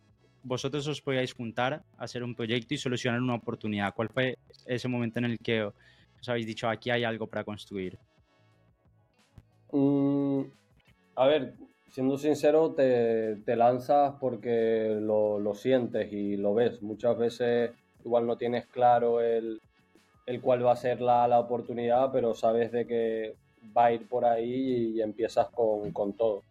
vosotros 0.42 0.86
os 0.86 1.00
podíais 1.00 1.32
juntar, 1.32 1.82
hacer 1.96 2.22
un 2.22 2.34
proyecto 2.34 2.74
y 2.74 2.78
solucionar 2.78 3.20
una 3.20 3.34
oportunidad. 3.34 3.94
¿Cuál 3.94 4.10
fue 4.10 4.38
ese 4.66 4.88
momento 4.88 5.18
en 5.18 5.24
el 5.26 5.38
que 5.38 5.64
os 5.64 6.28
habéis 6.28 6.46
dicho, 6.46 6.68
aquí 6.68 6.90
hay 6.90 7.04
algo 7.04 7.26
para 7.26 7.44
construir? 7.44 7.98
Mm, 9.72 10.42
a 11.16 11.26
ver, 11.26 11.54
siendo 11.90 12.18
sincero, 12.18 12.74
te, 12.74 13.56
lanzas 13.56 14.14
porque 14.20 14.96
lo, 15.00 15.54
sientes 15.54 16.12
y 16.12 16.36
lo 16.36 16.54
ves. 16.54 16.82
Muchas 16.82 17.16
veces 17.16 17.70
igual 18.04 18.26
no 18.26 18.36
tienes 18.36 18.66
claro 18.66 19.20
el, 19.20 19.60
cuál 20.43 20.64
va 20.64 20.73
a 20.73 20.76
ser 20.76 21.00
la, 21.00 21.38
oportunidad, 21.38 22.11
pero 22.12 22.35
sabes 22.35 22.73
de 22.73 22.87
que 22.87 23.37
va 23.76 23.87
a 23.87 23.93
ir 23.93 24.09
por 24.09 24.25
ahí 24.25 24.95
y, 24.97 25.02
empiezas 25.02 25.49
con, 25.49 26.12
todo. 26.14 26.43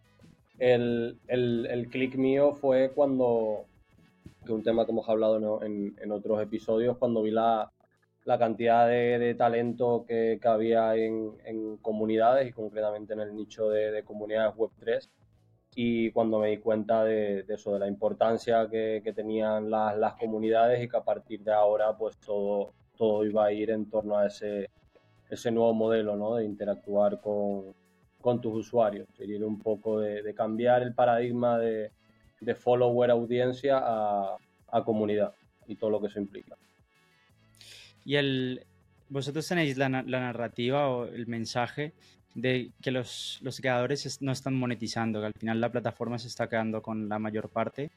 El, 0.58 1.18
el, 1.26 1.66
el 1.66 1.88
clic 1.88 2.16
mío 2.16 2.54
fue 2.54 2.92
cuando, 2.94 3.64
que 4.44 4.52
un 4.52 4.62
tema 4.62 4.84
que 4.84 4.92
hemos 4.92 5.08
hablado 5.08 5.62
en, 5.62 5.96
en 6.00 6.12
otros 6.12 6.40
episodios, 6.40 6.96
cuando 6.98 7.22
vi 7.22 7.32
la, 7.32 7.72
la 8.24 8.38
cantidad 8.38 8.88
de, 8.88 9.34
talento 9.36 10.04
que, 10.06 10.38
que 10.40 10.48
había 10.48 10.96
en, 10.96 11.32
en, 11.44 11.76
comunidades 11.78 12.48
y 12.48 12.52
concretamente 12.52 13.12
en 13.12 13.20
el 13.20 13.34
nicho 13.34 13.68
de, 13.68 13.90
de 13.90 14.02
comunidades 14.02 14.54
Web3 14.54 15.08
y 15.76 16.10
cuando 16.12 16.38
me 16.38 16.48
di 16.48 16.58
cuenta 16.58 17.04
de, 17.04 17.44
eso, 17.48 17.72
de 17.74 17.80
la 17.80 17.88
importancia 17.88 18.68
que, 18.70 19.00
que 19.04 19.12
tenían 19.12 19.70
las, 19.70 19.96
las, 19.98 20.14
comunidades 20.14 20.82
y 20.82 20.88
que 20.88 20.96
a 20.96 21.02
partir 21.04 21.40
de 21.42 21.52
ahora 21.52 21.96
pues 21.96 22.16
todo, 22.18 22.72
todo 22.96 23.24
iba 23.24 23.46
a 23.46 23.52
ir 23.52 23.70
en 23.70 23.88
torno 23.90 24.16
a 24.18 24.26
ese, 24.26 24.70
nuevo 25.50 25.74
modelo 25.74 26.16
¿no? 26.16 26.36
de 26.36 26.44
interactuar 26.44 27.20
con, 27.20 27.74
tus 28.40 28.54
usuarios. 28.54 29.06
Sería 29.16 29.44
un 29.46 29.58
poco 29.58 30.00
de, 30.00 30.34
cambiar 30.34 30.82
el 30.82 30.94
paradigma 30.94 31.58
de, 31.58 31.90
follower 32.54 33.10
audiencia 33.10 33.80
a, 33.82 34.38
comunidad 34.84 35.32
y 35.68 35.76
todo 35.76 35.90
lo 35.90 36.00
que 36.00 36.08
eso 36.08 36.18
implica. 36.18 36.56
Y 38.04 38.16
el, 38.16 38.66
vosotros 39.08 39.46
tenéis 39.46 39.76
la, 39.78 39.88
narrativa 39.88 40.88
o 40.88 41.04
el 41.04 41.26
mensaje 41.26 41.92
de 42.34 42.72
que 42.82 42.90
los, 42.90 43.38
los 43.42 43.60
creadores 43.60 44.20
no 44.20 44.32
están 44.32 44.54
monetizando, 44.54 45.20
que 45.20 45.26
al 45.26 45.32
final 45.38 45.60
la 45.60 45.70
plataforma 45.70 46.18
se 46.18 46.26
está 46.26 46.48
quedando 46.48 46.82
con 46.82 47.08
la 47.08 47.18
mayor 47.20 47.48
parte. 47.48 47.92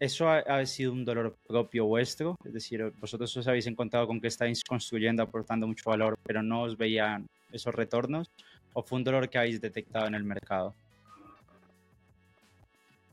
¿Eso 0.00 0.30
ha, 0.30 0.64
sido 0.64 0.92
un 0.92 1.04
dolor 1.04 1.36
propio 1.46 1.84
vuestro? 1.84 2.34
Es 2.42 2.54
decir, 2.54 2.90
vosotros 2.98 3.36
os 3.36 3.46
habéis 3.46 3.66
encontrado 3.66 4.06
con 4.06 4.18
que 4.18 4.28
estáis 4.28 4.64
construyendo, 4.64 5.22
aportando 5.22 5.66
mucho 5.66 5.90
valor, 5.90 6.18
pero 6.22 6.42
no 6.42 6.62
os 6.62 6.78
veían 6.78 7.26
esos 7.52 7.74
retornos. 7.74 8.30
¿O 8.72 8.82
fue 8.82 8.96
un 8.96 9.04
dolor 9.04 9.28
que 9.28 9.36
habéis 9.36 9.60
detectado 9.60 10.06
en 10.06 10.14
el 10.14 10.24
mercado? 10.24 10.74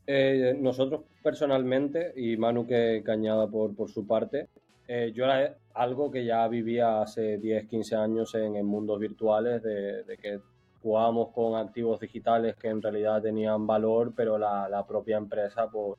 Eh, 0.06 0.56
nosotros 0.58 1.02
personalmente, 1.22 2.14
y 2.16 2.38
Manu 2.38 2.66
que, 2.66 3.04
cañada 3.06 3.48
por, 3.48 3.76
por 3.76 3.90
su 3.92 4.08
parte, 4.08 4.48
eh, 4.88 5.12
yo 5.14 5.26
era 5.26 5.58
algo 5.74 6.10
que 6.10 6.24
ya 6.24 6.48
vivía 6.48 7.02
hace 7.02 7.38
10, 7.38 7.68
15 7.68 7.96
años 7.98 8.34
en, 8.36 8.66
mundos 8.66 8.98
virtuales, 9.00 9.62
de, 9.62 10.18
que 10.22 10.40
jugábamos 10.82 11.34
con 11.34 11.56
activos 11.56 12.00
digitales 12.00 12.56
que 12.56 12.70
en 12.70 12.82
realidad 12.82 13.22
tenían 13.22 13.68
valor, 13.68 14.14
pero 14.16 14.38
la, 14.38 14.86
propia 14.88 15.18
empresa, 15.18 15.70
por, 15.70 15.98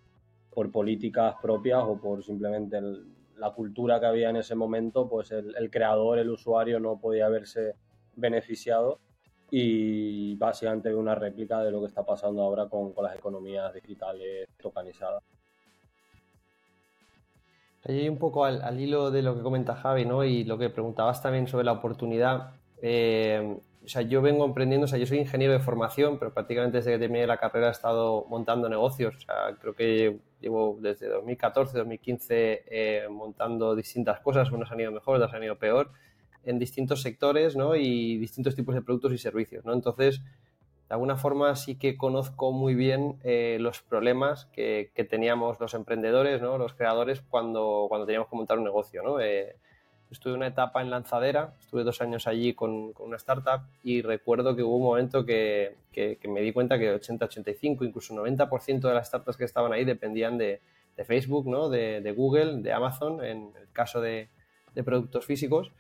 por, 0.59 0.73
políticas 0.73 1.37
propias 1.41 1.85
o 1.85 2.01
por 2.01 2.25
simplemente 2.25 2.81
la 3.37 3.53
cultura 3.53 4.01
que 4.01 4.07
había 4.07 4.31
en 4.31 4.37
ese 4.37 4.57
momento, 4.57 5.09
pues 5.09 5.31
el, 5.31 5.71
creador, 5.71 6.19
el 6.19 6.31
usuario 6.31 6.81
no 6.81 6.99
podía 6.99 7.29
verse 7.29 7.77
beneficiado 8.17 8.99
y 9.51 10.35
básicamente 10.35 10.93
una 10.93 11.15
réplica 11.15 11.63
de 11.63 11.71
lo 11.71 11.81
que 11.81 11.87
está 11.87 12.05
pasando 12.05 12.43
ahora 12.43 12.69
con, 12.69 12.93
las 13.01 13.15
economías 13.15 13.73
digitales 13.73 14.49
tokenizadas. 14.61 15.23
Ahí 17.85 18.09
un 18.09 18.19
poco 18.19 18.45
al, 18.45 18.81
hilo 18.81 19.13
de 19.13 19.23
lo 19.23 19.37
que 19.37 19.43
comenta 19.43 19.77
Javi, 19.77 20.05
¿no? 20.05 20.25
Y 20.25 20.43
lo 20.43 20.59
que 20.59 20.71
preguntabas 20.71 21.23
también 21.23 21.47
sobre 21.47 21.65
la 21.65 21.73
oportunidad. 21.73 22.51
Eh, 22.83 23.57
o 23.89 23.91
sea, 23.91 24.03
yo 24.03 24.21
vengo 24.21 24.45
emprendiendo, 24.45 24.85
o 24.85 24.87
sea, 24.87 24.99
yo 24.99 25.07
soy 25.07 25.17
ingeniero 25.17 25.55
de 25.55 25.61
formación, 25.61 26.19
pero 26.19 26.35
prácticamente 26.35 26.77
desde 26.77 26.93
que 26.93 26.99
terminé 26.99 27.27
la 27.27 27.39
carrera 27.39 27.69
he 27.69 27.71
estado 27.71 28.27
montando 28.29 28.69
negocios. 28.69 29.17
O 29.17 29.21
sea, 29.21 29.57
creo 29.59 29.75
que 29.75 30.19
llevo 30.43 30.77
desde 30.79 31.09
2014, 31.09 31.79
2015 31.79 32.65
eh, 32.67 33.09
montando 33.09 33.75
distintas 33.75 34.21
cosas, 34.21 34.53
unas 34.53 34.71
han 34.71 34.81
ido 34.81 34.93
mejor, 34.93 35.17
otras 35.17 35.33
han 35.33 35.43
ido 35.43 35.57
peor 35.57 35.91
en 36.45 36.59
distintos 36.59 37.01
sectores 37.01 37.57
¿no? 37.57 37.77
y 37.77 38.19
distintos 38.19 38.55
tipos 38.55 38.75
de 38.75 38.83
productos 38.83 39.15
y 39.15 39.17
servicios. 39.17 39.65
¿no? 39.65 39.73
Entonces, 39.73 40.21
de 40.21 40.95
alguna 40.95 41.17
forma 41.17 41.57
sí 41.57 41.79
que 41.79 41.97
conozco 41.97 42.53
muy 42.53 42.75
bien 42.75 43.19
eh, 43.25 43.57
los 43.59 43.81
problemas 43.81 44.51
que, 44.53 44.93
teníamos 45.09 45.59
los 45.61 45.73
emprendedores, 45.73 46.43
¿no? 46.43 46.59
los 46.59 46.75
creadores, 46.75 47.23
cuando, 47.23 47.87
cuando 47.89 48.05
teníamos 48.05 48.29
que 48.29 48.37
montar 48.37 48.59
un 48.59 48.65
negocio. 48.65 49.03
¿no? 49.03 49.19
Eh, 49.19 49.57
estuve 50.11 50.35
una 50.35 50.47
etapa 50.47 50.81
en 50.83 50.91
Lanzadera, 50.91 51.55
estuve 51.61 51.85
dos 51.85 52.01
años 52.01 52.27
allí 52.27 52.55
con, 52.55 52.93
con 52.93 53.09
una 53.09 53.17
startup 53.17 53.63
y 53.83 54.03
recuerdo 54.03 54.57
que 54.57 54.63
hubo 54.63 54.77
un 54.77 54.85
momento 54.85 55.25
que, 55.25 55.77
que, 55.93 56.19
me 56.29 56.41
di 56.41 56.53
cuenta 56.53 56.79
que 56.79 56.91
80, 56.91 57.27
85, 57.27 57.85
incluso 57.85 58.15
90% 58.15 58.81
de 58.81 58.95
las 58.95 59.09
startups 59.09 59.37
que 59.37 59.45
estaban 59.45 59.73
ahí 59.73 59.85
dependían 59.85 60.39
de, 60.39 60.61
de 60.97 61.05
Facebook, 61.05 61.47
¿no? 61.47 61.69
de, 61.69 62.01
de, 62.01 62.13
Google, 62.13 62.63
de 62.63 62.73
Amazon, 62.73 63.25
en 63.25 63.53
el 63.61 63.73
caso 63.73 64.01
de, 64.01 64.29
de 64.75 64.85
productos 64.85 65.27
físicos 65.27 65.73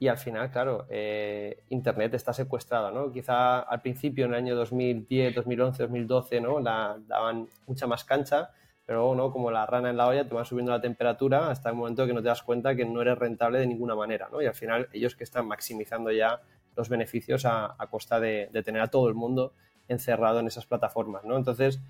y 0.00 0.08
al 0.08 0.18
final, 0.18 0.50
claro, 0.50 0.86
eh, 0.88 1.64
Internet 1.70 2.14
está 2.14 2.32
secuestrada, 2.32 2.92
¿no? 2.92 3.12
Quizá 3.12 3.60
al 3.60 3.82
principio, 3.82 4.26
en 4.26 4.30
el 4.32 4.36
año 4.36 4.54
2010, 4.54 5.34
2011, 5.34 5.82
2012, 5.82 6.40
¿no? 6.40 6.60
La 6.60 6.96
daban 7.08 7.48
mucha 7.66 7.88
más 7.88 8.04
cancha, 8.04 8.50
pero 8.88 9.14
¿no? 9.14 9.30
Como 9.30 9.50
la 9.50 9.66
rana 9.66 9.90
en 9.90 9.98
la 9.98 10.06
olla, 10.06 10.26
te 10.26 10.34
van 10.34 10.46
subiendo 10.46 10.72
la 10.72 10.80
temperatura 10.80 11.50
hasta 11.50 11.68
el 11.68 11.74
momento 11.74 12.06
que 12.06 12.14
no 12.14 12.22
te 12.22 12.28
das 12.28 12.42
cuenta 12.42 12.74
que 12.74 12.86
no 12.86 13.02
eres 13.02 13.18
rentable 13.18 13.58
de 13.58 13.66
ninguna 13.66 13.94
manera, 13.94 14.30
¿no? 14.32 14.40
Y 14.40 14.46
al 14.46 14.54
final, 14.54 14.88
ellos 14.94 15.14
que 15.14 15.24
están 15.24 15.46
maximizando 15.46 16.10
ya 16.10 16.40
los 16.74 16.88
beneficios 16.88 17.44
a, 17.44 17.76
costa 17.90 18.18
de, 18.18 18.48
tener 18.64 18.80
a 18.80 18.86
todo 18.86 19.10
el 19.10 19.14
mundo 19.14 19.52
encerrado 19.88 20.40
en 20.40 20.46
esas 20.46 20.64
plataformas, 20.64 21.22
¿no? 21.24 21.36
Entonces, 21.36 21.82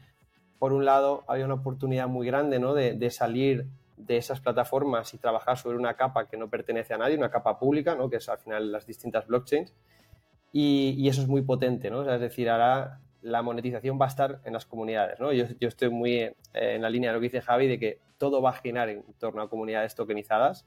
por 0.59 0.73
un 0.73 0.85
lado, 0.85 1.23
había 1.29 1.45
una 1.45 1.55
oportunidad 1.55 2.09
muy 2.09 2.27
grande, 2.27 2.59
¿no? 2.59 2.75
De, 2.75 2.95
de 2.95 3.11
salir 3.11 3.69
de 3.97 4.17
esas 4.17 4.41
plataformas 4.41 5.15
y 5.15 5.19
trabajar 5.19 5.57
sobre 5.57 5.77
una 5.77 5.95
capa 5.95 6.27
que 6.27 6.37
no 6.37 6.51
pertenece 6.51 6.95
a 6.95 6.99
nadie, 6.99 7.17
una 7.17 7.31
capa 7.31 7.61
pública, 7.61 7.95
¿no? 7.95 8.11
que 8.11 8.17
es 8.17 8.29
al 8.29 8.39
final 8.39 8.73
las 8.73 8.87
distintas 8.87 9.29
blockchains. 9.29 9.73
Y, 10.53 11.09
eso 11.09 11.23
es 11.23 11.29
muy 11.29 11.43
potente, 11.43 11.91
¿no? 11.91 12.11
es 12.11 12.21
decir, 12.21 12.51
ahora 12.51 13.01
la 13.23 13.43
monetización 13.43 13.99
va 14.01 14.07
a 14.07 14.09
estar 14.09 14.41
en 14.45 14.53
las 14.53 14.67
comunidades. 14.67 15.19
¿no? 15.21 15.33
Yo, 15.33 15.47
estoy 15.61 15.91
muy 15.91 16.33
en 16.53 16.83
la 16.83 16.91
línea 16.91 17.11
de 17.11 17.15
lo 17.15 17.21
que 17.21 17.27
dice 17.27 17.41
Javi, 17.41 17.67
de 17.67 17.79
que 17.79 17.99
todo 18.17 18.41
va 18.43 18.51
a 18.51 18.55
girar 18.55 18.89
en 18.89 19.03
torno 19.19 19.43
a 19.43 19.51
comunidades 19.51 19.95
tokenizadas 19.95 20.67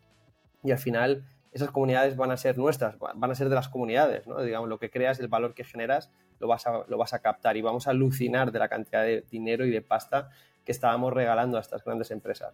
y 0.64 0.72
al 0.72 0.78
final 0.78 1.24
esas 1.52 1.72
comunidades 1.72 2.16
van 2.16 2.32
a 2.32 2.38
ser 2.38 2.58
nuestras, 2.58 2.98
van 3.00 3.32
a 3.32 3.36
ser 3.36 3.50
de 3.50 3.56
las 3.56 3.70
comunidades. 3.70 4.28
¿no? 4.28 4.42
Digamos, 4.42 4.70
lo 4.70 4.80
que 4.80 4.90
creas, 4.90 5.20
el 5.20 5.28
valor 5.28 5.54
que 5.54 5.64
generas, 5.64 6.12
lo 6.40 6.48
vas, 6.48 6.66
a, 7.14 7.20
captar 7.20 7.56
y 7.56 7.62
vamos 7.62 7.88
a 7.88 7.92
alucinar 7.92 8.52
de 8.52 8.60
la 8.60 8.68
cantidad 8.68 9.04
de 9.04 9.24
dinero 9.30 9.66
y 9.66 9.70
de 9.70 9.82
pasta 9.82 10.30
que 10.66 10.72
estábamos 10.72 11.14
regalando 11.14 11.58
a 11.58 11.62
estas 11.62 11.84
grandes 11.84 12.10
empresas. 12.12 12.54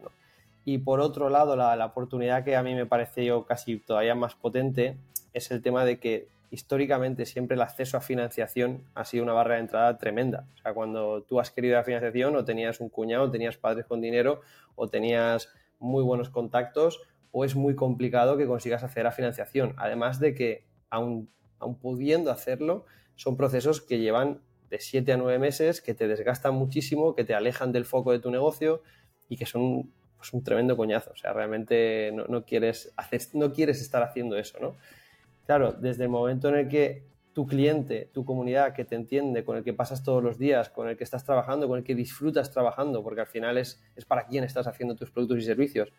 Y 0.66 0.80
por 0.80 1.00
otro 1.00 1.30
lado, 1.30 1.56
la, 1.56 1.86
oportunidad 1.86 2.44
que 2.44 2.56
a 2.56 2.64
mí 2.64 2.76
me 2.76 2.86
parece 2.86 3.32
casi 3.48 3.78
todavía 3.80 4.16
más 4.16 4.36
potente 4.36 4.98
es 5.34 5.52
el 5.52 5.62
tema 5.62 5.86
de 5.86 6.00
que 6.00 6.28
históricamente 6.50 7.26
siempre 7.26 7.56
el 7.56 7.62
acceso 7.62 7.98
a 7.98 8.02
financiación 8.02 8.84
ha 8.96 9.06
sido 9.06 9.24
una 9.24 9.34
barrera 9.34 9.56
de 9.56 9.62
entrada 9.62 9.98
tremenda. 9.98 10.48
O 10.56 10.58
sea, 10.58 10.74
cuando 10.74 11.24
tú 11.24 11.40
has 11.40 11.52
querido 11.52 11.76
la 11.76 11.84
financiación 11.84 12.36
o 12.36 12.46
tenías 12.46 12.80
un 12.80 12.90
cuñado, 12.90 13.30
tenías 13.30 13.58
padres 13.58 13.86
con 13.86 14.02
dinero 14.02 14.42
o 14.76 14.88
tenías 14.88 15.50
muy 15.80 16.04
buenos 16.04 16.30
contactos 16.30 17.02
o 17.32 17.46
es 17.46 17.56
muy 17.56 17.76
complicado 17.76 18.38
que 18.38 18.48
consigas 18.48 18.84
acceder 18.84 19.08
a 19.08 19.12
financiación. 19.12 19.74
Además 19.78 20.20
de 20.20 20.34
que, 20.34 20.66
aun 20.90 21.30
pudiendo 21.82 22.32
hacerlo, 22.32 22.86
son 23.16 23.36
procesos 23.36 23.82
que 23.82 24.00
llevan 24.00 24.42
de 24.70 24.80
7 24.80 25.14
a 25.14 25.18
9 25.18 25.40
meses, 25.40 25.82
que 25.82 25.94
te 25.94 26.08
desgastan 26.08 26.54
muchísimo, 26.54 27.16
que 27.16 27.24
te 27.24 27.34
alejan 27.34 27.72
del 27.72 27.86
foco 27.86 28.12
de 28.12 28.20
tu 28.20 28.32
negocio 28.32 28.82
y 29.30 29.38
que 29.38 29.46
son 29.46 29.92
pues 30.18 30.34
un 30.34 30.44
tremendo 30.44 30.76
coñazo. 30.76 31.12
O 31.12 31.16
sea, 31.16 31.34
realmente 31.34 32.12
no, 32.12 32.44
quieres 32.46 32.94
hacer, 32.98 33.22
no 33.34 33.54
quieres 33.54 33.82
estar 33.82 34.04
haciendo 34.04 34.38
eso, 34.38 34.58
¿no? 34.60 34.76
Claro, 35.48 35.72
desde 35.72 36.04
el 36.04 36.10
momento 36.10 36.50
en 36.50 36.56
el 36.56 36.68
que 36.68 37.08
tu 37.32 37.48
cliente, 37.48 38.10
tu 38.14 38.26
comunidad 38.26 38.74
que 38.74 38.84
te 38.84 38.96
entiende, 38.96 39.46
con 39.46 39.56
el 39.58 39.64
que 39.64 39.74
pasas 39.74 40.04
todos 40.04 40.22
los 40.22 40.38
días, 40.38 40.70
con 40.70 40.90
el 40.90 40.98
que 40.98 41.06
estás 41.06 41.24
trabajando, 41.24 41.68
con 41.68 41.78
el 41.78 41.86
que 41.86 41.96
disfrutas 41.96 42.52
trabajando, 42.52 43.02
porque 43.02 43.22
al 43.22 43.28
final 43.28 43.58
es, 43.58 43.82
es 43.96 44.04
para 44.04 44.28
quien 44.28 44.44
estás 44.44 44.68
haciendo 44.68 44.96
tus 44.96 45.10
productos 45.10 45.38
y 45.40 45.44
servicios, 45.44 45.94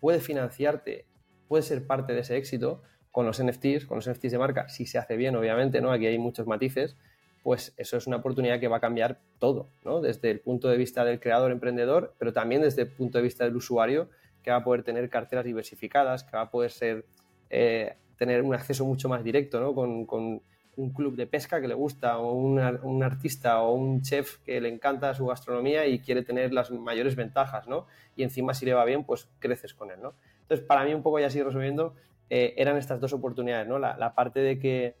puede 0.00 0.20
financiarte, 0.20 1.06
puede 1.48 1.62
ser 1.62 1.86
parte 1.86 2.14
de 2.14 2.20
ese 2.20 2.36
éxito 2.36 2.82
con 3.10 3.26
los 3.26 3.42
NFTs, 3.44 3.84
con 3.84 3.96
los 3.96 4.08
NFTs 4.08 4.32
de 4.32 4.38
marca, 4.38 4.68
si 4.70 4.86
se 4.86 4.96
hace 4.96 5.16
bien, 5.16 5.36
obviamente, 5.36 5.82
¿no? 5.82 5.92
Aquí 5.92 6.06
hay 6.06 6.16
muchos 6.16 6.46
matices, 6.46 6.96
pues 7.42 7.74
eso 7.76 7.98
es 7.98 8.06
una 8.06 8.16
oportunidad 8.16 8.58
que 8.58 8.68
va 8.68 8.78
a 8.78 8.80
cambiar 8.80 9.20
todo, 9.38 9.68
¿no? 9.84 10.00
Desde 10.00 10.30
el 10.30 10.40
punto 10.40 10.68
de 10.68 10.78
vista 10.78 11.04
del 11.04 11.20
creador 11.20 11.52
emprendedor, 11.52 12.14
pero 12.18 12.32
también 12.32 12.62
desde 12.62 12.82
el 12.82 12.88
punto 12.88 13.18
de 13.18 13.24
vista 13.24 13.44
del 13.44 13.54
usuario, 13.54 14.08
que 14.42 14.50
va 14.50 14.58
a 14.58 14.64
poder 14.64 14.82
tener 14.82 15.10
carteras 15.10 15.44
diversificadas, 15.44 16.24
que 16.24 16.36
va 16.36 16.44
a 16.44 16.50
poder 16.50 16.70
ser, 16.70 17.04
eh, 17.50 17.96
tener 18.24 18.42
un 18.42 18.54
acceso 18.54 18.84
mucho 18.84 19.08
más 19.08 19.22
directo, 19.24 19.60
¿no? 19.60 19.74
Con, 19.74 20.42
un 20.74 20.90
club 20.94 21.16
de 21.16 21.26
pesca 21.26 21.60
que 21.60 21.68
le 21.68 21.74
gusta, 21.74 22.16
o 22.16 22.32
un 22.32 23.02
artista 23.02 23.60
o 23.60 23.74
un 23.74 24.00
chef 24.00 24.38
que 24.38 24.58
le 24.58 24.70
encanta 24.70 25.12
su 25.12 25.26
gastronomía 25.26 25.86
y 25.86 25.98
quiere 25.98 26.22
tener 26.22 26.50
las 26.50 26.70
mayores 26.70 27.14
ventajas, 27.14 27.68
¿no? 27.68 27.86
Y 28.16 28.22
encima, 28.22 28.54
si 28.54 28.64
le 28.64 28.72
va 28.72 28.86
bien, 28.86 29.04
pues 29.04 29.28
creces 29.38 29.74
con 29.74 29.90
él, 29.90 30.00
¿no? 30.00 30.14
Entonces, 30.40 30.66
para 30.66 30.82
mí, 30.84 30.94
un 30.94 31.02
poco 31.02 31.18
ya 31.18 31.26
así 31.26 31.42
resumiendo, 31.42 31.94
eh, 32.30 32.54
eran 32.56 32.78
estas 32.78 33.00
dos 33.00 33.12
oportunidades, 33.12 33.68
¿no? 33.68 33.78
la 33.78 34.14
parte 34.14 34.40
de 34.40 34.58
que 34.58 34.96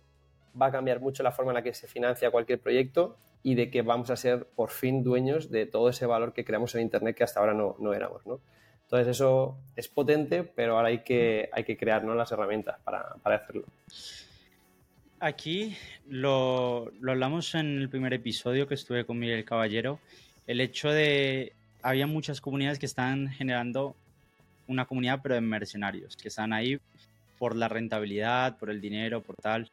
va 0.60 0.66
a 0.66 0.72
cambiar 0.72 1.00
mucho 1.00 1.22
la 1.22 1.32
forma 1.32 1.52
en 1.52 1.54
la 1.54 1.62
que 1.62 1.74
se 1.74 1.86
financia 1.86 2.30
cualquier 2.30 2.60
proyecto 2.60 3.16
y 3.42 3.54
de 3.54 3.70
que 3.70 3.82
vamos 3.82 4.10
a 4.10 4.16
ser 4.16 4.46
por 4.46 4.70
fin 4.70 5.02
dueños 5.02 5.50
de 5.50 5.66
todo 5.66 5.88
ese 5.88 6.06
valor 6.06 6.32
que 6.32 6.44
creamos 6.44 6.74
en 6.74 6.82
Internet 6.82 7.16
que 7.16 7.24
hasta 7.24 7.40
ahora 7.40 7.54
no, 7.54 7.76
no 7.78 7.92
éramos. 7.92 8.26
¿no? 8.26 8.40
Entonces 8.92 9.16
eso 9.16 9.56
es 9.74 9.88
potente, 9.88 10.44
pero 10.44 10.76
ahora 10.76 10.88
hay 10.88 10.98
que, 10.98 11.48
hay 11.50 11.64
que 11.64 11.78
crear 11.78 12.04
las 12.04 12.30
herramientas 12.30 12.78
para, 12.84 13.14
para 13.22 13.36
hacerlo. 13.36 13.64
Aquí 15.18 15.74
lo, 16.10 16.92
lo, 17.00 17.12
hablamos 17.12 17.54
en 17.54 17.78
el 17.78 17.88
primer 17.88 18.12
episodio 18.12 18.68
que 18.68 18.74
estuve 18.74 19.06
con 19.06 19.18
Miguel 19.18 19.46
Caballero, 19.46 19.98
el 20.46 20.60
hecho 20.60 20.90
de, 20.90 21.54
había 21.80 22.06
muchas 22.06 22.42
comunidades 22.42 22.78
que 22.78 22.84
están 22.84 23.28
generando 23.28 23.96
una 24.66 24.84
comunidad 24.84 25.20
pero 25.22 25.36
de 25.36 25.40
mercenarios, 25.40 26.14
que 26.14 26.28
están 26.28 26.52
ahí 26.52 26.78
por 27.38 27.56
la 27.56 27.68
rentabilidad, 27.68 28.58
por 28.58 28.68
el 28.68 28.82
dinero, 28.82 29.22
por 29.22 29.36
tal. 29.36 29.70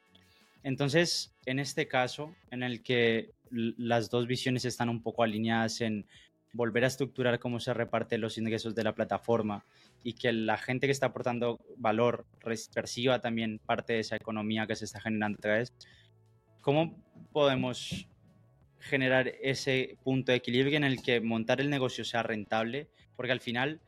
Entonces, 0.64 1.34
en 1.46 1.60
este 1.60 1.90
caso, 1.90 2.34
en 2.52 2.64
el 2.64 2.82
que 2.84 3.32
las 3.52 4.10
dos 4.10 4.28
visiones 4.28 4.64
están 4.64 4.88
un 4.88 5.04
poco 5.04 5.24
alineadas 5.24 5.82
en 5.82 6.06
volver 6.52 6.84
a 6.84 6.88
estructurar 6.88 7.40
cómo 7.40 7.60
se 7.60 7.74
reparten 7.74 8.22
los 8.22 8.38
ingresos 8.38 8.76
de 8.76 8.84
la 8.84 8.96
plataforma 8.96 9.66
y 10.04 10.14
que 10.14 10.32
la 10.32 10.58
gente 10.58 10.88
que 10.88 10.92
está 10.92 11.08
aportando 11.08 11.60
valor 11.78 12.26
perciba 12.74 13.20
también 13.20 13.60
parte 13.66 13.94
de 13.94 14.00
esa 14.00 14.16
economía 14.16 14.66
que 14.66 14.76
se 14.76 14.86
está 14.86 15.00
generando 15.00 15.38
a 15.38 15.42
través, 15.42 15.74
¿cómo 16.62 16.98
podemos 17.32 18.08
generar 18.80 19.28
ese 19.42 19.98
punto 20.04 20.32
de 20.32 20.38
equilibrio 20.38 20.78
en 20.78 20.84
el 20.84 21.02
que 21.02 21.22
montar 21.22 21.62
el 21.62 21.70
negocio 21.70 22.04
sea 22.04 22.24
rentable? 22.24 22.88
Porque 23.16 23.32
al 23.32 23.42
final 23.42 23.82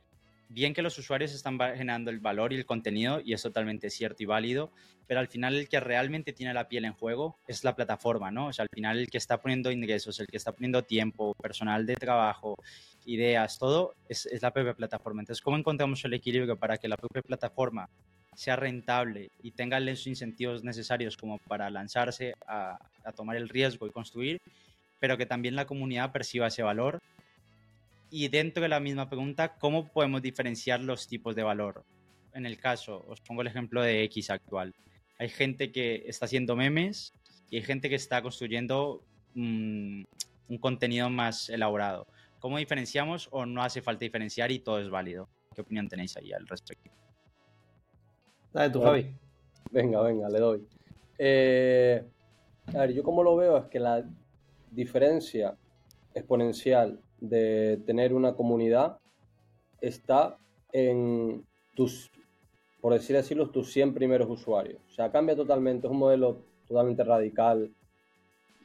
bien 0.54 0.74
que 0.74 0.82
los 0.82 0.98
usuarios 0.98 1.34
están 1.34 1.58
generando 1.60 2.12
el 2.12 2.20
valor 2.20 2.52
y 2.52 2.58
el 2.58 2.66
contenido, 2.66 3.22
y 3.24 3.34
es 3.34 3.42
totalmente 3.42 3.90
cierto 3.90 4.22
y 4.24 4.26
válido, 4.26 4.72
pero 5.08 5.20
al 5.20 5.28
final 5.28 5.56
el 5.56 5.70
que 5.70 5.80
realmente 5.80 6.34
tiene 6.34 6.54
la 6.54 6.68
piel 6.68 6.86
en 6.86 6.94
juego 6.94 7.38
es 7.48 7.64
la 7.64 7.76
plataforma, 7.76 8.32
¿no? 8.32 8.48
O 8.48 8.54
sea, 8.54 8.64
al 8.64 8.70
final 8.74 9.00
el 9.00 9.10
que 9.10 9.18
está 9.18 9.42
poniendo 9.42 9.72
ingresos, 9.72 10.20
el 10.20 10.28
que 10.28 10.38
está 10.38 10.52
poniendo 10.52 10.84
tiempo, 10.84 11.34
personal 11.36 11.86
de 11.86 11.96
trabajo, 11.96 12.56
ideas, 13.06 13.58
todo, 13.58 13.94
es, 14.08 14.28
la 14.42 14.52
propia 14.52 14.74
plataforma. 14.74 15.22
Entonces, 15.22 15.42
¿cómo 15.42 15.58
encontramos 15.58 16.04
el 16.06 16.14
equilibrio 16.14 16.58
para 16.58 16.78
que 16.78 16.88
la 16.88 16.98
propia 16.98 17.22
plataforma 17.22 17.90
sea 18.36 18.56
rentable 18.56 19.30
y 19.42 19.52
tenga 19.52 19.80
los 19.80 20.08
incentivos 20.08 20.64
necesarios 20.64 21.18
como 21.18 21.38
para 21.40 21.70
lanzarse 21.70 22.34
a, 22.48 22.78
a 23.04 23.12
tomar 23.12 23.36
el 23.36 23.50
riesgo 23.50 23.88
y 23.88 23.92
construir, 23.92 24.40
pero 25.00 25.18
que 25.18 25.26
también 25.26 25.56
la 25.56 25.66
comunidad 25.66 26.12
perciba 26.12 26.48
ese 26.48 26.64
valor 26.64 27.00
y 28.12 28.28
dentro 28.28 28.62
de 28.62 28.70
la 28.70 28.82
misma 28.82 29.08
pregunta, 29.08 29.58
¿cómo 29.58 29.88
podemos 29.88 30.22
diferenciar 30.22 30.82
los 30.82 31.08
tipos 31.08 31.34
de 31.34 31.44
valor? 31.44 31.86
En 32.34 32.46
el 32.46 32.60
caso, 32.60 33.06
os 33.08 33.22
pongo 33.22 33.42
el 33.42 33.48
ejemplo 33.48 33.82
de 33.82 34.04
X 34.04 34.30
actual. 34.30 34.76
Hay 35.18 35.30
gente 35.30 35.72
que 35.72 36.04
está 36.06 36.26
haciendo 36.26 36.58
memes 36.58 37.14
y 37.50 37.56
hay 37.56 37.64
gente 37.64 37.88
que 37.88 37.96
está 37.96 38.22
construyendo 38.22 39.02
mm, 39.34 40.04
un 40.50 40.58
contenido 40.60 41.10
más 41.10 41.50
elaborado. 41.50 42.06
¿Cómo 42.40 42.58
diferenciamos 42.58 43.30
o 43.32 43.46
no 43.46 43.64
hace 43.64 43.82
falta 43.82 44.04
diferenciar 44.04 44.52
y 44.52 44.60
todo 44.60 44.82
es 44.82 44.90
válido? 44.90 45.30
¿Qué 45.56 45.62
opinión 45.62 45.88
tenéis 45.88 46.18
ahí 46.18 46.34
al 46.34 46.46
respecto? 46.48 46.92
Dale 48.52 48.74
tú, 48.74 48.82
Javi. 48.82 49.16
Venga, 49.72 50.02
venga, 50.02 50.28
le 50.28 50.40
doy. 50.40 50.68
Eh, 51.18 52.04
a 52.68 52.80
ver, 52.80 52.94
yo 52.94 53.04
como 53.04 53.24
lo 53.24 53.38
veo 53.38 53.58
es 53.58 53.66
que 53.68 53.80
la 53.80 54.04
diferencia 54.70 55.56
exponencial 56.14 57.00
de 57.22 57.80
tener 57.86 58.14
una 58.14 58.34
comunidad 58.34 58.98
está 59.80 60.38
en 60.74 61.46
tus, 61.76 62.12
por 62.82 62.94
decir 62.94 63.16
así, 63.16 63.36
los 63.36 63.52
tus 63.52 63.72
100 63.72 63.94
primeros 63.94 64.30
usuarios. 64.30 64.82
O 64.90 64.94
sea, 64.94 65.12
cambia 65.12 65.36
totalmente, 65.36 65.88
es 65.88 65.92
un 65.92 66.00
modelo 66.00 66.44
totalmente 66.68 67.04
radical, 67.04 67.72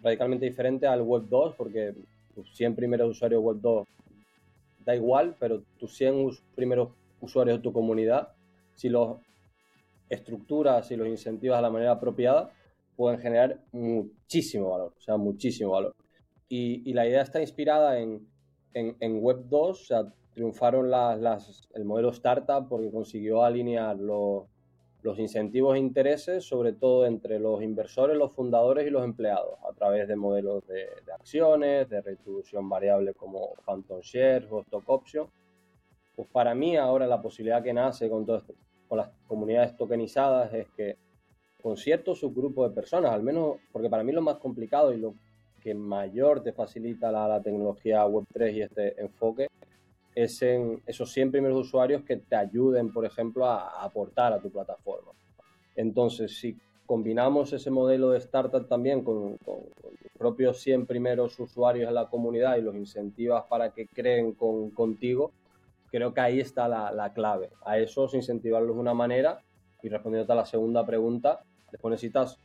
radicalmente 0.02 0.46
diferente 0.46 0.86
al 0.86 1.02
Web 1.02 1.24
2, 1.28 1.54
porque 1.56 1.94
tus 2.34 2.54
100 2.56 2.74
primeros 2.74 3.10
usuarios 3.10 3.42
Web 3.42 3.58
2 3.60 3.88
da 4.84 4.96
igual, 4.96 5.36
pero 5.38 5.62
tus 5.78 5.94
100 5.96 6.30
primeros 6.54 6.90
usuarios 7.20 7.58
de 7.58 7.62
tu 7.62 7.72
comunidad, 7.72 8.32
si 8.74 8.88
los 8.88 9.18
estructuras 10.08 10.90
y 10.90 10.96
los 10.96 11.08
incentivas 11.08 11.58
de 11.58 11.62
la 11.62 11.70
manera 11.70 11.92
apropiada, 11.92 12.52
pueden 12.94 13.20
generar 13.20 13.60
muchísimo 13.72 14.70
valor, 14.70 14.94
o 14.96 15.00
sea, 15.00 15.16
muchísimo 15.16 15.72
valor. 15.72 15.94
y 16.48 16.92
la 16.92 17.06
idea 17.06 17.22
está 17.22 17.40
inspirada 17.40 17.98
en, 17.98 18.24
en, 18.76 19.22
Web 19.22 19.44
2 19.48 19.70
o 19.70 19.74
sea, 19.74 20.12
triunfaron 20.34 20.90
las, 20.90 21.68
el 21.74 21.84
modelo 21.84 22.10
startup 22.10 22.68
porque 22.68 22.90
consiguió 22.90 23.42
alinear 23.42 23.96
los, 23.96 24.44
los 25.02 25.18
incentivos 25.18 25.76
e 25.76 25.78
intereses, 25.78 26.44
sobre 26.44 26.72
todo 26.74 27.06
entre 27.06 27.38
los 27.38 27.62
inversores, 27.62 28.16
los 28.16 28.32
fundadores 28.32 28.86
y 28.86 28.90
los 28.90 29.02
empleados, 29.02 29.58
a 29.68 29.72
través 29.72 30.06
de 30.08 30.16
modelos 30.16 30.66
de, 30.66 30.88
acciones, 31.14 31.88
de 31.88 32.02
retribución 32.02 32.68
variable 32.68 33.14
como 33.14 33.54
Phantom 33.64 34.00
Shares 34.00 34.48
o 34.50 34.60
Stock 34.60 34.88
Option. 34.88 35.26
Pues 36.14 36.28
para 36.28 36.54
mí 36.54 36.76
ahora 36.76 37.06
la 37.06 37.22
posibilidad 37.22 37.62
que 37.62 37.72
nace 37.72 38.10
con, 38.10 38.26
todo 38.26 38.42
con 38.88 38.98
las 38.98 39.10
comunidades 39.26 39.76
tokenizadas 39.76 40.52
es 40.52 40.68
que 40.76 40.96
con 41.62 41.76
cierto 41.76 42.14
subgrupo 42.14 42.68
de 42.68 42.74
personas, 42.74 43.12
al 43.12 43.22
menos 43.22 43.56
porque 43.72 43.88
para 43.88 44.04
mí 44.04 44.12
lo 44.12 44.22
más 44.22 44.36
complicado 44.36 44.92
y 44.92 44.98
lo 44.98 45.14
que 45.66 45.74
mayor 45.74 46.44
te 46.44 46.52
facilita 46.52 47.10
la, 47.10 47.42
tecnología 47.42 48.06
Web3 48.06 48.54
y 48.54 48.62
este 48.62 49.00
enfoque 49.00 49.48
es 50.14 50.40
en 50.42 50.80
esos 50.86 51.10
100 51.10 51.32
primeros 51.32 51.58
usuarios 51.58 52.04
que 52.04 52.18
te 52.18 52.36
ayuden, 52.36 52.92
por 52.92 53.04
ejemplo, 53.04 53.46
a, 53.46 53.82
aportar 53.82 54.32
a 54.32 54.38
tu 54.38 54.48
plataforma. 54.48 55.10
Entonces, 55.74 56.38
si 56.38 56.56
combinamos 56.86 57.52
ese 57.52 57.72
modelo 57.72 58.10
de 58.10 58.18
startup 58.18 58.68
también 58.68 59.02
con, 59.02 59.38
con, 59.38 59.56
los 59.74 60.12
propios 60.16 60.60
100 60.60 60.86
primeros 60.86 61.36
usuarios 61.40 61.88
en 61.88 61.96
la 61.96 62.06
comunidad 62.06 62.58
y 62.58 62.62
los 62.62 62.76
incentivas 62.76 63.42
para 63.48 63.72
que 63.72 63.88
creen 63.88 64.34
con, 64.34 64.70
contigo, 64.70 65.32
creo 65.90 66.14
que 66.14 66.20
ahí 66.20 66.38
está 66.38 66.68
la, 66.68 66.92
la, 66.92 67.12
clave. 67.12 67.50
A 67.64 67.76
esos 67.76 68.14
incentivarlos 68.14 68.76
de 68.76 68.80
una 68.82 68.94
manera 68.94 69.40
y 69.82 69.88
respondiendo 69.88 70.32
a 70.32 70.36
la 70.36 70.46
segunda 70.46 70.86
pregunta, 70.86 71.42
después 71.72 71.90
necesitas 71.90 72.38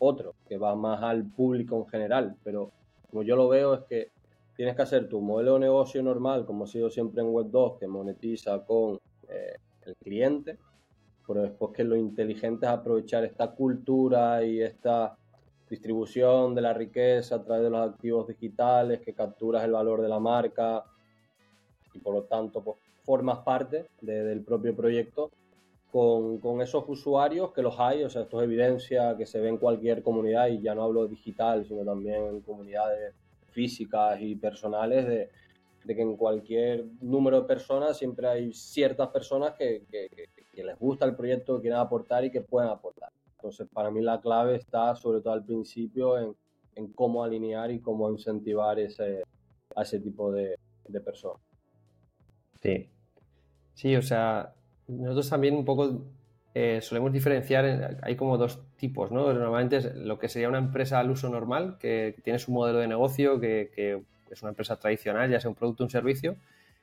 otro, 0.00 0.34
que 0.48 0.58
va 0.58 0.74
más 0.74 1.02
al 1.02 1.24
público 1.24 1.76
en 1.76 1.86
general, 1.86 2.36
pero 2.44 2.70
como 3.10 3.22
yo 3.22 3.36
lo 3.36 3.48
veo 3.48 3.74
es 3.74 3.80
que 3.84 4.10
tienes 4.56 4.74
que 4.74 4.82
hacer 4.82 5.08
tu 5.08 5.20
modelo 5.20 5.54
de 5.54 5.60
negocio 5.60 6.02
normal, 6.02 6.44
como 6.44 6.64
ha 6.64 6.66
sido 6.66 6.90
siempre 6.90 7.22
en 7.22 7.28
Web 7.28 7.46
2, 7.50 7.78
que 7.78 7.86
monetiza 7.86 8.64
con 8.64 8.98
eh, 9.28 9.56
el 9.86 9.96
cliente, 9.96 10.58
pero 11.26 11.42
después 11.42 11.72
que 11.72 11.84
lo 11.84 11.96
inteligente 11.96 12.66
es 12.66 12.72
aprovechar 12.72 13.24
esta 13.24 13.52
cultura 13.52 14.44
y 14.44 14.60
esta 14.60 15.16
distribución 15.68 16.54
de 16.54 16.62
la 16.62 16.72
riqueza 16.72 17.36
a 17.36 17.42
través 17.42 17.64
de 17.64 17.70
los 17.70 17.88
activos 17.88 18.26
digitales, 18.26 19.00
que 19.00 19.12
capturas 19.12 19.62
el 19.64 19.72
valor 19.72 20.02
de 20.02 20.08
la 20.08 20.18
marca 20.18 20.84
y 21.92 21.98
por 21.98 22.14
lo 22.14 22.22
tanto 22.24 22.62
pues, 22.62 22.78
formas 23.04 23.38
parte 23.40 23.86
del 24.00 24.42
propio 24.42 24.74
proyecto 24.74 25.30
con, 25.90 26.60
esos 26.60 26.84
usuarios 26.86 27.52
que 27.52 27.62
los 27.62 27.78
hay, 27.78 28.02
o 28.04 28.10
sea, 28.10 28.22
esto 28.22 28.40
es 28.40 28.44
evidencia 28.44 29.16
que 29.16 29.24
se 29.24 29.40
ve 29.40 29.48
en 29.48 29.56
cualquier 29.56 30.02
comunidad 30.02 30.48
y 30.48 30.60
ya 30.60 30.74
no 30.74 30.82
hablo 30.82 31.06
digital, 31.06 31.64
sino 31.66 31.84
también 31.84 32.26
en 32.26 32.40
comunidades 32.40 33.14
físicas 33.50 34.20
y 34.20 34.36
personales 34.36 35.06
de, 35.06 35.30
que 35.86 36.02
en 36.02 36.16
cualquier 36.16 36.84
número 37.00 37.40
de 37.40 37.46
personas 37.46 37.96
siempre 37.96 38.28
hay 38.28 38.52
ciertas 38.52 39.08
personas 39.08 39.54
que, 39.54 39.82
les 40.52 40.78
gusta 40.78 41.06
el 41.06 41.14
proyecto, 41.14 41.56
que 41.56 41.62
quieren 41.62 41.78
aportar 41.78 42.24
y 42.24 42.30
que 42.30 42.42
pueden 42.42 42.68
aportar. 42.68 43.10
Entonces, 43.36 43.68
para 43.72 43.90
mí 43.90 44.02
la 44.02 44.20
clave 44.20 44.56
está 44.56 44.94
sobre 44.96 45.20
todo 45.20 45.32
al 45.32 45.44
principio 45.44 46.18
en, 46.18 46.34
cómo 46.94 47.24
alinear 47.24 47.70
y 47.70 47.80
cómo 47.80 48.10
incentivar 48.10 48.78
ese, 48.78 49.22
a 49.74 49.82
ese 49.82 49.98
tipo 49.98 50.30
de, 50.30 50.56
de 50.86 51.00
personas. 51.00 51.40
Sí. 52.60 52.88
Sí, 53.74 53.96
o 53.96 54.02
sea, 54.02 54.52
nosotros 54.88 55.28
también 55.28 55.54
un 55.54 55.64
poco 55.64 56.02
eh, 56.54 56.80
solemos 56.80 57.12
diferenciar, 57.12 57.98
hay 58.02 58.16
como 58.16 58.36
dos 58.38 58.60
tipos, 58.76 59.12
¿no? 59.12 59.32
Normalmente 59.32 59.76
es 59.76 59.94
lo 59.94 60.18
que 60.18 60.28
sería 60.28 60.48
una 60.48 60.58
empresa 60.58 60.98
al 60.98 61.10
uso 61.10 61.28
normal, 61.28 61.76
que, 61.78 62.16
tiene 62.24 62.38
su 62.38 62.52
modelo 62.52 62.78
de 62.78 62.88
negocio, 62.88 63.38
que, 63.38 64.02
es 64.30 64.42
una 64.42 64.50
empresa 64.50 64.76
tradicional, 64.76 65.30
ya 65.30 65.40
sea 65.40 65.50
un 65.50 65.54
producto 65.54 65.84
o 65.84 65.86
un 65.86 65.90
servicio, 65.90 66.36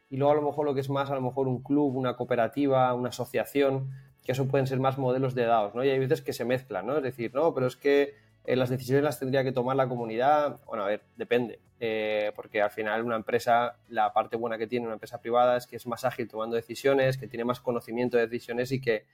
y 0.10 0.18
luego 0.18 0.32
a 0.32 0.36
lo 0.36 0.42
mejor 0.44 0.66
lo 0.66 0.74
que 0.74 0.82
es 0.82 0.90
más, 0.90 1.12
a 1.12 1.16
lo 1.16 1.22
mejor 1.22 1.48
un 1.48 1.62
club, 1.62 1.96
una 1.96 2.16
cooperativa, 2.16 2.94
una 2.94 3.10
asociación, 3.10 3.92
que 4.24 4.32
eso 4.32 4.48
pueden 4.48 4.66
ser 4.66 4.80
más 4.80 4.98
modelos 4.98 5.36
de 5.36 5.46
DAOs, 5.46 5.76
¿no? 5.76 5.84
Y 5.84 5.90
hay 5.90 6.00
veces 6.00 6.22
que 6.22 6.34
se 6.34 6.46
mezclan, 6.46 6.88
¿no? 6.88 6.98
Es 6.98 7.04
decir, 7.04 7.34
no, 7.34 7.54
pero 7.54 7.68
es 7.68 7.76
que 7.76 8.16
eh, 8.48 8.56
las 8.56 8.70
decisiones 8.70 9.04
las 9.04 9.20
tendría 9.20 9.44
que 9.44 9.52
tomar 9.52 9.76
la 9.76 9.88
comunidad. 9.88 10.60
Bueno, 10.66 10.84
a 10.84 10.88
ver, 10.88 11.02
depende. 11.16 11.60
Eh, 11.80 12.32
porque 12.36 12.62
al 12.62 12.72
final 12.72 13.04
una 13.04 13.16
empresa, 13.16 13.78
la 13.90 14.14
parte 14.14 14.38
buena 14.38 14.58
que 14.58 14.68
tiene 14.68 14.86
una 14.86 14.94
empresa 14.94 15.20
privada 15.20 15.58
es 15.58 15.68
que 15.68 15.76
es 15.76 15.86
más 15.88 16.06
ágil 16.06 16.28
tomando 16.28 16.56
decisiones, 16.56 17.18
que 17.18 17.28
tiene 17.28 17.44
más 17.44 17.60
conocimiento 17.60 18.18
de 18.18 18.28
decisiones 18.28 18.72
y 18.72 18.80
que 18.80 19.06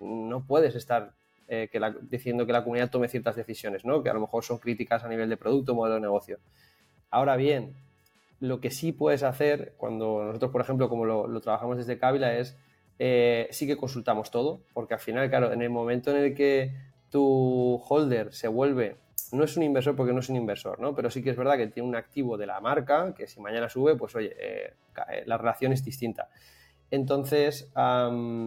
no 0.00 0.44
puedes 0.44 0.74
estar 0.74 1.12
eh, 1.48 1.68
que 1.70 1.80
diciendo 2.02 2.44
que 2.44 2.52
la 2.52 2.64
comunidad 2.64 2.90
tome 2.90 3.08
ciertas 3.08 3.36
decisiones, 3.36 3.84
¿no? 3.84 4.02
que 4.02 4.10
a 4.10 4.14
lo 4.14 4.20
mejor 4.20 4.44
son 4.44 4.58
críticas 4.58 5.04
a 5.04 5.08
nivel 5.08 5.28
de 5.28 5.36
producto, 5.36 5.74
modelo 5.74 5.94
de 5.96 6.00
negocio. 6.00 6.38
Ahora 7.10 7.36
bien, 7.36 7.74
lo 8.40 8.60
que 8.60 8.70
sí 8.70 8.92
puedes 8.92 9.22
hacer 9.22 9.74
cuando 9.76 10.24
nosotros, 10.24 10.50
por 10.50 10.60
ejemplo, 10.60 10.88
como 10.88 11.04
lo, 11.04 11.40
trabajamos 11.40 11.76
desde 11.76 11.98
Kabila, 11.98 12.36
es 12.36 12.56
sí 13.50 13.66
que 13.66 13.76
consultamos 13.76 14.30
todo, 14.30 14.60
porque 14.74 14.94
al 14.94 15.00
final, 15.00 15.28
claro, 15.28 15.52
en 15.52 15.62
el 15.62 15.70
momento 15.70 16.10
en 16.10 16.18
el 16.18 16.34
que 16.34 16.72
tu 17.12 17.80
holder 17.88 18.32
se 18.32 18.48
vuelve, 18.48 18.96
no 19.32 19.44
es 19.44 19.56
un 19.56 19.62
inversor 19.62 19.94
porque 19.94 20.12
no 20.12 20.20
es 20.20 20.30
un 20.30 20.36
inversor, 20.36 20.80
¿no? 20.80 20.94
Pero 20.94 21.10
sí 21.10 21.22
que 21.22 21.30
es 21.30 21.36
verdad 21.36 21.56
que 21.58 21.68
tiene 21.68 21.88
un 21.88 21.94
activo 21.94 22.36
de 22.38 22.46
la 22.46 22.60
marca, 22.60 23.14
que 23.14 23.26
si 23.26 23.38
mañana 23.38 23.68
sube, 23.68 23.94
pues 23.96 24.16
oye, 24.16 24.34
eh, 24.38 24.74
la 25.26 25.36
relación 25.38 25.72
es 25.72 25.84
distinta. 25.84 26.30
Entonces, 26.90 27.70
claro, 27.74 28.40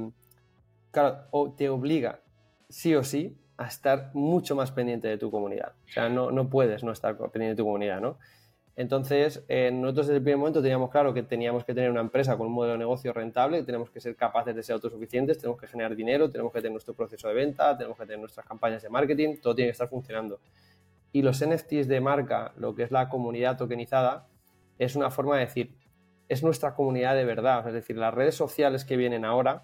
te 1.56 1.70
obliga 1.70 2.22
sí 2.70 2.96
o 2.96 3.04
sí 3.04 3.38
a 3.58 3.68
estar 3.68 4.12
mucho 4.14 4.56
más 4.56 4.72
pendiente 4.72 5.08
de 5.08 5.18
tu 5.18 5.32
comunidad. 5.32 5.74
O 5.88 5.92
sea, 5.92 6.10
no, 6.10 6.32
no 6.32 6.50
puedes 6.50 6.84
no 6.84 6.92
estar 6.92 7.16
pendiente 7.18 7.50
de 7.50 7.56
tu 7.56 7.66
comunidad, 7.66 8.02
¿no? 8.02 8.18
Entonces, 8.78 9.46
eh, 9.48 9.72
nosotros 9.72 10.08
desde 10.08 10.18
el 10.18 10.24
primer 10.24 10.38
momento 10.38 10.62
teníamos 10.62 10.90
claro 10.90 11.14
que 11.14 11.24
teníamos 11.24 11.64
que 11.64 11.74
tener 11.74 11.90
una 11.90 12.02
empresa 12.02 12.38
con 12.38 12.48
un 12.48 12.54
modelo 12.54 12.74
de 12.74 12.80
negocio 12.80 13.14
rentable, 13.14 13.64
tenemos 13.64 13.90
que 13.90 14.02
ser 14.02 14.18
capaces 14.18 14.54
de 14.54 14.64
ser 14.64 14.74
autosuficientes, 14.74 15.38
tenemos 15.38 15.60
que 15.60 15.68
generar 15.68 15.96
dinero, 15.96 16.30
tenemos 16.30 16.52
que 16.52 16.60
tener 16.60 16.74
nuestro 16.74 16.94
proceso 16.94 17.30
de 17.30 17.36
venta, 17.36 17.78
tenemos 17.78 17.98
que 17.98 18.06
tener 18.06 18.20
nuestras 18.20 18.46
campañas 18.46 18.84
de 18.84 18.90
marketing, 18.90 19.38
todo 19.42 19.56
tiene 19.56 19.70
que 19.70 19.74
estar 19.74 19.88
funcionando. 19.88 20.40
Y 21.14 21.22
los 21.22 21.42
NFTs 21.46 21.88
de 21.88 22.02
marca, 22.02 22.52
lo 22.58 22.76
que 22.76 22.84
es 22.84 22.92
la 22.92 23.08
comunidad 23.08 23.58
tokenizada, 23.58 24.28
es 24.78 24.98
una 24.98 25.10
forma 25.10 25.36
de 25.38 25.46
decir, 25.46 25.78
es 26.28 26.44
nuestra 26.44 26.76
comunidad 26.76 27.16
de 27.16 27.24
verdad, 27.24 27.66
es 27.68 27.74
decir, 27.74 27.96
las 27.96 28.14
redes 28.14 28.36
sociales 28.36 28.84
que 28.84 28.98
vienen 28.98 29.24
ahora, 29.24 29.64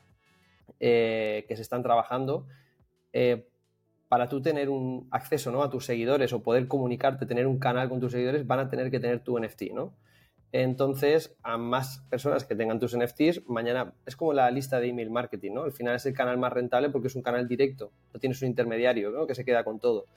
eh, 0.80 1.44
que 1.50 1.58
se 1.58 1.64
están 1.64 1.84
trabajando, 1.84 2.48
eh, 3.12 3.51
para 4.12 4.28
tú 4.28 4.42
tener 4.42 4.68
un 4.68 5.08
acceso 5.10 5.54
¿no? 5.54 5.64
a 5.64 5.70
tus 5.70 5.86
seguidores 5.86 6.34
o 6.34 6.44
poder 6.44 6.68
comunicarte, 6.68 7.26
tener 7.26 7.48
un 7.48 7.60
canal 7.60 7.88
con 7.88 8.02
tus 8.02 8.12
seguidores, 8.12 8.46
van 8.46 8.60
a 8.60 8.70
tener 8.70 8.92
que 8.92 9.00
tener 9.00 9.22
tu 9.22 9.40
NFT, 9.40 9.72
¿no? 9.74 9.94
Entonces, 10.52 11.34
a 11.44 11.58
más 11.58 12.04
personas 12.10 12.44
que 12.44 12.54
tengan 12.54 12.78
tus 12.78 12.94
NFTs, 12.94 13.48
mañana 13.48 13.94
es 14.06 14.18
como 14.18 14.34
la 14.34 14.52
lista 14.52 14.82
de 14.82 14.90
email 14.90 15.12
marketing, 15.12 15.54
¿no? 15.54 15.64
Al 15.64 15.72
final 15.72 15.96
es 15.96 16.06
el 16.06 16.14
canal 16.14 16.38
más 16.38 16.52
rentable 16.52 16.90
porque 16.90 17.08
es 17.08 17.16
un 17.16 17.22
canal 17.22 17.48
directo, 17.48 17.94
no 18.14 18.20
tienes 18.20 18.42
un 18.42 18.50
intermediario, 18.50 19.12
¿no? 19.12 19.26
Que 19.26 19.34
se 19.34 19.46
queda 19.46 19.64
con 19.64 19.80
todo. 19.80 20.08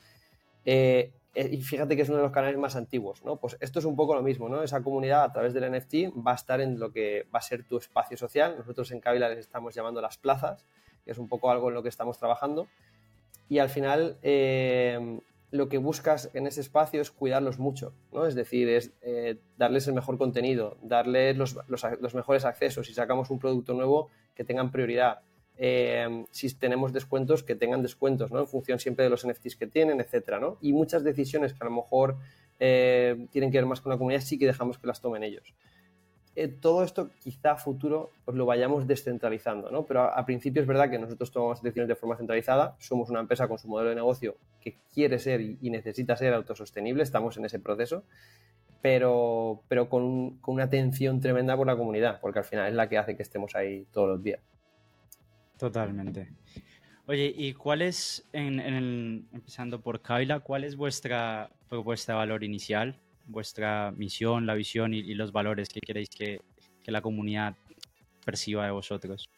Eh, 0.64 1.12
eh, 1.36 1.48
y 1.52 1.62
fíjate 1.62 1.94
que 1.94 2.02
es 2.02 2.08
uno 2.08 2.18
de 2.18 2.24
los 2.24 2.32
canales 2.32 2.58
más 2.58 2.74
antiguos, 2.74 3.24
¿no? 3.24 3.36
Pues 3.36 3.56
esto 3.60 3.78
es 3.78 3.84
un 3.84 3.94
poco 3.94 4.16
lo 4.16 4.22
mismo, 4.22 4.48
¿no? 4.48 4.64
Esa 4.64 4.82
comunidad 4.82 5.22
a 5.22 5.32
través 5.32 5.54
del 5.54 5.70
NFT 5.70 6.18
va 6.26 6.32
a 6.32 6.34
estar 6.34 6.60
en 6.60 6.80
lo 6.80 6.90
que 6.90 7.28
va 7.32 7.38
a 7.38 7.42
ser 7.42 7.62
tu 7.62 7.76
espacio 7.76 8.16
social. 8.16 8.56
Nosotros 8.58 8.90
en 8.90 8.98
Kabila 8.98 9.28
les 9.28 9.38
estamos 9.38 9.72
llamando 9.72 10.00
las 10.00 10.18
plazas, 10.18 10.66
que 11.04 11.12
es 11.12 11.18
un 11.18 11.28
poco 11.28 11.52
algo 11.52 11.68
en 11.68 11.74
lo 11.74 11.84
que 11.84 11.90
estamos 11.90 12.18
trabajando. 12.18 12.66
Y 13.48 13.58
al 13.58 13.68
final, 13.68 14.18
eh, 14.22 15.18
lo 15.50 15.68
que 15.68 15.78
buscas 15.78 16.30
en 16.34 16.46
ese 16.46 16.60
espacio 16.60 17.00
es 17.00 17.10
cuidarlos 17.10 17.58
mucho, 17.58 17.94
¿no? 18.12 18.26
Es 18.26 18.34
decir, 18.34 18.68
es 18.68 18.92
eh, 19.02 19.38
darles 19.56 19.86
el 19.86 19.94
mejor 19.94 20.18
contenido, 20.18 20.78
darles 20.82 21.36
los, 21.36 22.14
mejores 22.14 22.44
accesos. 22.44 22.86
Si 22.86 22.94
sacamos 22.94 23.30
un 23.30 23.38
producto 23.38 23.74
nuevo, 23.74 24.08
que 24.34 24.44
tengan 24.44 24.72
prioridad. 24.72 25.20
Eh, 25.56 26.24
si 26.30 26.52
tenemos 26.54 26.92
descuentos, 26.92 27.44
que 27.44 27.54
tengan 27.54 27.82
descuentos, 27.82 28.32
¿no? 28.32 28.40
En 28.40 28.48
función 28.48 28.78
siempre 28.78 29.04
de 29.04 29.10
los 29.10 29.26
NFTs 29.26 29.56
que 29.56 29.66
tienen, 29.66 30.00
etcétera, 30.00 30.40
¿no? 30.40 30.58
Y 30.60 30.72
muchas 30.72 31.04
decisiones 31.04 31.52
que 31.52 31.58
a 31.60 31.68
lo 31.68 31.76
mejor 31.76 32.16
tienen 32.56 33.50
que 33.50 33.58
ver 33.58 33.66
más 33.66 33.82
con 33.82 33.90
la 33.90 33.98
comunidad, 33.98 34.22
sí 34.22 34.38
que 34.38 34.46
dejamos 34.46 34.78
que 34.78 34.86
las 34.86 35.00
tomen 35.00 35.22
ellos. 35.22 35.54
Eh, 36.36 36.48
todo 36.48 36.82
esto 36.82 37.10
quizá 37.22 37.52
a 37.52 37.56
futuro 37.56 38.10
pues 38.24 38.36
lo 38.36 38.44
vayamos 38.44 38.88
descentralizando, 38.88 39.70
¿no? 39.70 39.84
Pero 39.86 40.02
a, 40.02 40.26
principio 40.26 40.60
es 40.60 40.66
verdad 40.66 40.90
que 40.90 40.98
nosotros 40.98 41.30
tomamos 41.30 41.62
decisiones 41.62 41.88
de 41.88 41.94
forma 41.94 42.16
centralizada, 42.16 42.74
somos 42.80 43.08
una 43.08 43.20
empresa 43.20 43.46
con 43.46 43.58
su 43.58 43.68
modelo 43.68 43.90
de 43.90 43.94
negocio 43.94 44.36
que 44.60 44.76
quiere 44.92 45.20
ser 45.20 45.40
y, 45.40 45.70
necesita 45.70 46.16
ser 46.16 46.34
autosostenible, 46.34 47.04
estamos 47.04 47.36
en 47.36 47.44
ese 47.44 47.60
proceso, 47.60 48.02
pero, 48.82 49.62
pero 49.68 49.88
con, 49.88 50.40
una 50.44 50.64
atención 50.64 51.20
tremenda 51.20 51.56
por 51.56 51.68
la 51.68 51.76
comunidad, 51.76 52.20
porque 52.20 52.40
al 52.40 52.44
final 52.44 52.68
es 52.68 52.74
la 52.74 52.88
que 52.88 52.98
hace 52.98 53.16
que 53.16 53.22
estemos 53.22 53.54
ahí 53.54 53.86
todos 53.92 54.08
los 54.08 54.22
días. 54.22 54.40
Totalmente. 55.56 56.32
Oye, 57.06 57.32
¿y 57.36 57.52
cuál 57.52 57.82
es, 57.82 58.28
en, 58.32 59.28
empezando 59.32 59.80
por 59.80 60.02
Kaila, 60.02 60.40
cuál 60.40 60.64
es 60.64 60.74
vuestra 60.74 61.50
propuesta 61.68 62.14
de 62.14 62.16
valor 62.16 62.42
inicial? 62.42 62.98
Vuestra 63.26 63.92
misión, 63.92 64.46
la 64.46 64.54
visión 64.54 64.94
y, 64.94 65.14
los 65.14 65.32
valores 65.32 65.68
que 65.68 65.80
queréis 65.80 66.08
que, 66.10 66.40
la 66.86 67.00
comunidad 67.00 67.56
perciba 68.24 68.66
de 68.66 68.70
vosotros? 68.70 69.30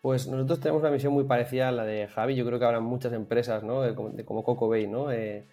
Pues 0.00 0.26
nosotros 0.26 0.60
tenemos 0.60 0.82
una 0.82 0.90
misión 0.90 1.12
muy 1.12 1.24
parecida 1.24 1.68
a 1.68 1.72
la 1.72 1.84
de 1.84 2.08
Javi. 2.08 2.34
Yo 2.34 2.44
creo 2.44 2.58
que 2.58 2.64
habrá 2.64 2.80
muchas 2.80 3.12
empresas, 3.12 3.62
¿no? 3.62 3.82
como 4.24 4.42
Coco 4.42 4.68
Bay, 4.68 4.88
¿no? 4.88 5.12
Eh, 5.12 5.46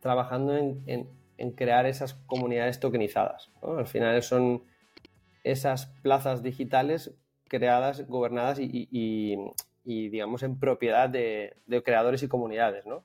trabajando 0.00 0.56
en, 0.56 1.08
crear 1.54 1.86
esas 1.86 2.14
comunidades 2.14 2.80
tokenizadas. 2.80 3.50
Al 3.62 3.86
final 3.86 4.22
son 4.22 4.64
esas 5.44 5.86
plazas 6.02 6.42
digitales 6.42 7.14
creadas, 7.48 8.06
gobernadas 8.08 8.58
y, 8.60 9.36
digamos, 9.84 10.42
en 10.42 10.58
propiedad 10.58 11.08
de, 11.08 11.54
de, 11.66 11.82
creadores 11.82 12.22
y 12.22 12.28
comunidades, 12.28 12.86
¿no? 12.86 13.04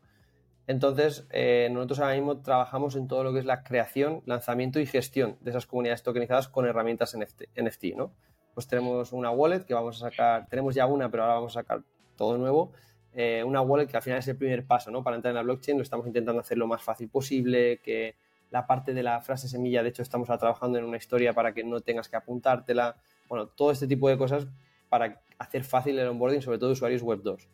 Entonces, 0.67 1.27
eh, 1.29 1.69
nosotros 1.71 1.99
ahora 1.99 2.15
mismo 2.15 2.41
trabajamos 2.41 2.95
en 2.95 3.07
todo 3.07 3.23
lo 3.23 3.33
que 3.33 3.39
es 3.39 3.45
la 3.45 3.63
creación, 3.63 4.23
lanzamiento 4.25 4.79
y 4.79 4.85
gestión 4.85 5.37
de 5.41 5.51
esas 5.51 5.67
comunidades 5.67 6.01
tokenizadas 6.01 6.47
con 6.47 6.65
herramientas 6.65 7.15
NFT, 7.15 7.95
¿no? 7.95 8.11
Pues 8.53 8.67
tenemos 8.67 9.13
una 9.13 9.29
wallet 9.31 9.65
que 9.65 9.73
vamos 9.73 10.01
a 10.01 10.09
sacar, 10.09 10.47
tenemos 10.47 10.73
ya 10.73 10.87
una, 10.87 11.09
pero 11.11 11.23
ahora 11.23 11.35
vamos 11.35 11.55
a 11.55 11.61
sacar 11.61 11.83
todo 12.15 12.37
nuevo. 12.37 12.71
Eh, 13.13 13.43
una 13.43 13.61
wallet 13.61 13.87
que 13.87 13.97
al 13.97 14.03
final 14.03 14.19
es 14.19 14.27
el 14.27 14.37
primer 14.37 14.65
paso, 14.65 14.89
¿no? 14.89 15.03
Para 15.03 15.17
entrar 15.17 15.31
en 15.31 15.35
la 15.35 15.43
blockchain 15.43 15.77
lo 15.77 15.83
estamos 15.83 16.07
intentando 16.07 16.41
hacer 16.41 16.57
lo 16.57 16.67
más 16.67 16.81
fácil 16.81 17.09
posible, 17.09 17.79
que 17.83 18.15
la 18.49 18.65
parte 18.65 18.93
de 18.93 19.03
la 19.03 19.21
frase 19.21 19.47
semilla, 19.47 19.83
de 19.83 19.89
hecho, 19.89 20.01
estamos 20.01 20.27
trabajando 20.27 20.79
en 20.79 20.85
una 20.85 20.97
historia 20.97 21.33
para 21.33 21.53
que 21.53 21.63
no 21.63 21.81
tengas 21.81 22.09
que 22.09 22.15
apuntártela. 22.15 22.97
Bueno, 23.27 23.47
todo 23.47 23.71
este 23.71 23.87
tipo 23.87 24.09
de 24.09 24.17
cosas 24.17 24.47
para 24.89 25.21
hacer 25.37 25.63
fácil 25.63 25.99
el 25.99 26.07
onboarding, 26.07 26.41
sobre 26.41 26.57
todo 26.57 26.71
usuarios 26.71 27.03
web 27.03 27.21
2. 27.21 27.49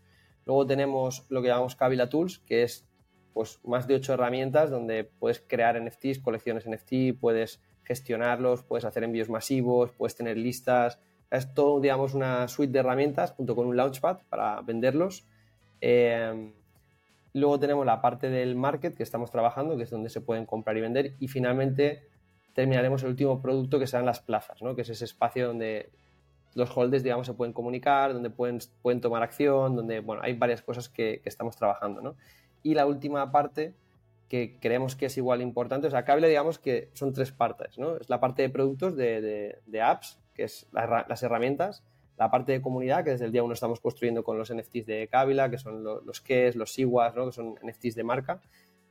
Luego 0.46 0.66
tenemos 0.66 1.26
lo 1.30 1.42
que 1.42 1.50
llamamos 1.50 1.76
Kabila 1.76 2.10
Tools, 2.10 2.40
que 2.40 2.64
es 2.64 2.88
pues 3.34 3.60
más 3.64 3.88
de 3.88 3.96
ocho 3.96 4.14
herramientas 4.14 4.70
donde 4.70 5.04
puedes 5.04 5.40
crear 5.40 5.82
NFTs, 5.82 6.20
colecciones 6.20 6.70
NFT, 6.70 7.20
puedes 7.20 7.62
gestionarlos, 7.84 8.64
puedes 8.64 8.86
hacer 8.86 9.04
envíos 9.04 9.30
masivos, 9.30 9.92
puedes 9.92 10.16
tener 10.16 10.38
listas. 10.38 11.00
Es 11.30 11.54
todo, 11.54 11.80
digamos, 11.80 12.14
una 12.14 12.48
suite 12.48 12.74
de 12.74 12.80
herramientas 12.80 13.32
junto 13.32 13.56
con 13.56 13.68
un 13.68 13.78
launchpad 13.78 14.20
para 14.30 14.62
venderlos. 14.62 15.26
Eh, 15.80 16.52
luego 17.34 17.60
tenemos 17.60 17.86
la 17.86 18.02
parte 18.02 18.30
del 18.30 18.56
market 18.56 18.96
que 18.96 19.04
estamos 19.04 19.32
trabajando, 19.32 19.78
que 19.78 19.84
es 19.84 19.90
donde 19.90 20.10
se 20.10 20.22
pueden 20.22 20.46
comprar 20.46 20.78
y 20.78 20.82
vender. 20.82 21.16
Y 21.20 21.28
finalmente 21.28 22.08
terminaremos 22.54 23.04
el 23.04 23.10
último 23.10 23.42
producto 23.42 23.80
que 23.80 23.88
serán 23.88 24.06
las 24.06 24.20
plazas, 24.20 24.62
¿no? 24.62 24.76
que 24.76 24.82
es 24.82 24.90
ese 24.90 25.06
espacio 25.06 25.48
donde 25.48 25.92
los 26.54 26.76
holders, 26.76 27.04
digamos, 27.04 27.28
se 27.28 27.34
pueden 27.34 27.54
comunicar, 27.54 28.14
donde 28.14 28.30
pueden, 28.30 28.60
pueden 28.82 29.00
tomar 29.00 29.24
acción, 29.24 29.76
donde, 29.76 30.02
bueno, 30.02 30.22
hay 30.22 30.34
varias 30.34 30.62
cosas 30.62 30.90
que, 30.90 31.22
que 31.24 31.30
estamos 31.30 31.56
trabajando, 31.56 32.02
¿no? 32.02 32.16
Y 32.64 32.74
la 32.74 32.86
última 32.86 33.32
parte 33.32 33.74
que 34.32 34.58
creemos 34.62 34.96
que 34.96 35.08
es 35.08 35.18
igual 35.18 35.42
importante, 35.42 35.88
o 35.88 35.92
sea, 35.92 36.06
Cable 36.06 36.30
digamos 36.30 36.58
que 36.58 36.90
son 36.94 37.12
tres 37.12 37.34
partes, 37.34 37.78
¿no? 37.78 37.98
Es 37.98 38.10
la 38.10 38.22
parte 38.22 38.42
de 38.44 38.50
productos 38.50 38.96
de, 38.96 39.82
apps, 39.84 40.22
que 40.34 40.44
es 40.44 40.68
las 40.72 41.22
herramientas, 41.22 41.84
la 42.18 42.32
parte 42.32 42.54
de 42.54 42.62
comunidad, 42.62 43.04
que 43.04 43.10
desde 43.10 43.26
el 43.26 43.34
día 43.34 43.44
uno 43.44 43.54
estamos 43.54 43.82
construyendo 43.82 44.24
con 44.24 44.38
los 44.38 44.54
NFTs 44.54 44.86
de 44.86 45.10
Kabila, 45.12 45.50
que 45.50 45.58
son 45.58 45.84
los, 45.84 46.06
los 46.06 46.22
KES, 46.22 46.56
los 46.56 46.72
SIWAs, 46.72 47.14
¿no? 47.14 47.26
que 47.26 47.32
son 47.34 47.56
NFTs 47.62 47.96
de 47.96 48.04
marca, 48.06 48.42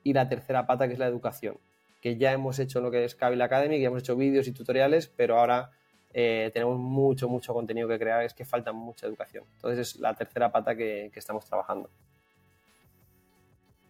y 0.02 0.12
la 0.12 0.28
tercera 0.28 0.66
pata, 0.66 0.86
que 0.88 0.92
es 0.92 0.98
la 0.98 1.06
educación, 1.06 1.56
que 2.02 2.18
ya 2.18 2.32
hemos 2.32 2.58
hecho 2.58 2.82
lo 2.82 2.90
que 2.90 3.04
es 3.04 3.14
Kabila 3.14 3.46
Academy, 3.46 3.76
que 3.76 3.82
ya 3.82 3.88
hemos 3.88 4.02
hecho 4.02 4.16
vídeos 4.16 4.46
y 4.46 4.52
tutoriales, 4.52 5.08
pero 5.08 5.38
ahora 5.38 5.70
eh, 6.12 6.50
tenemos 6.52 6.78
mucho, 6.78 7.30
mucho 7.30 7.54
contenido 7.54 7.88
que 7.88 7.98
crear, 7.98 8.24
es 8.24 8.34
que 8.34 8.44
falta 8.44 8.72
mucha 8.72 9.06
educación. 9.06 9.44
Entonces 9.54 9.94
es 9.94 10.00
la 10.00 10.12
tercera 10.12 10.52
pata 10.52 10.76
que 10.76 11.10
estamos 11.14 11.46
trabajando. 11.46 11.88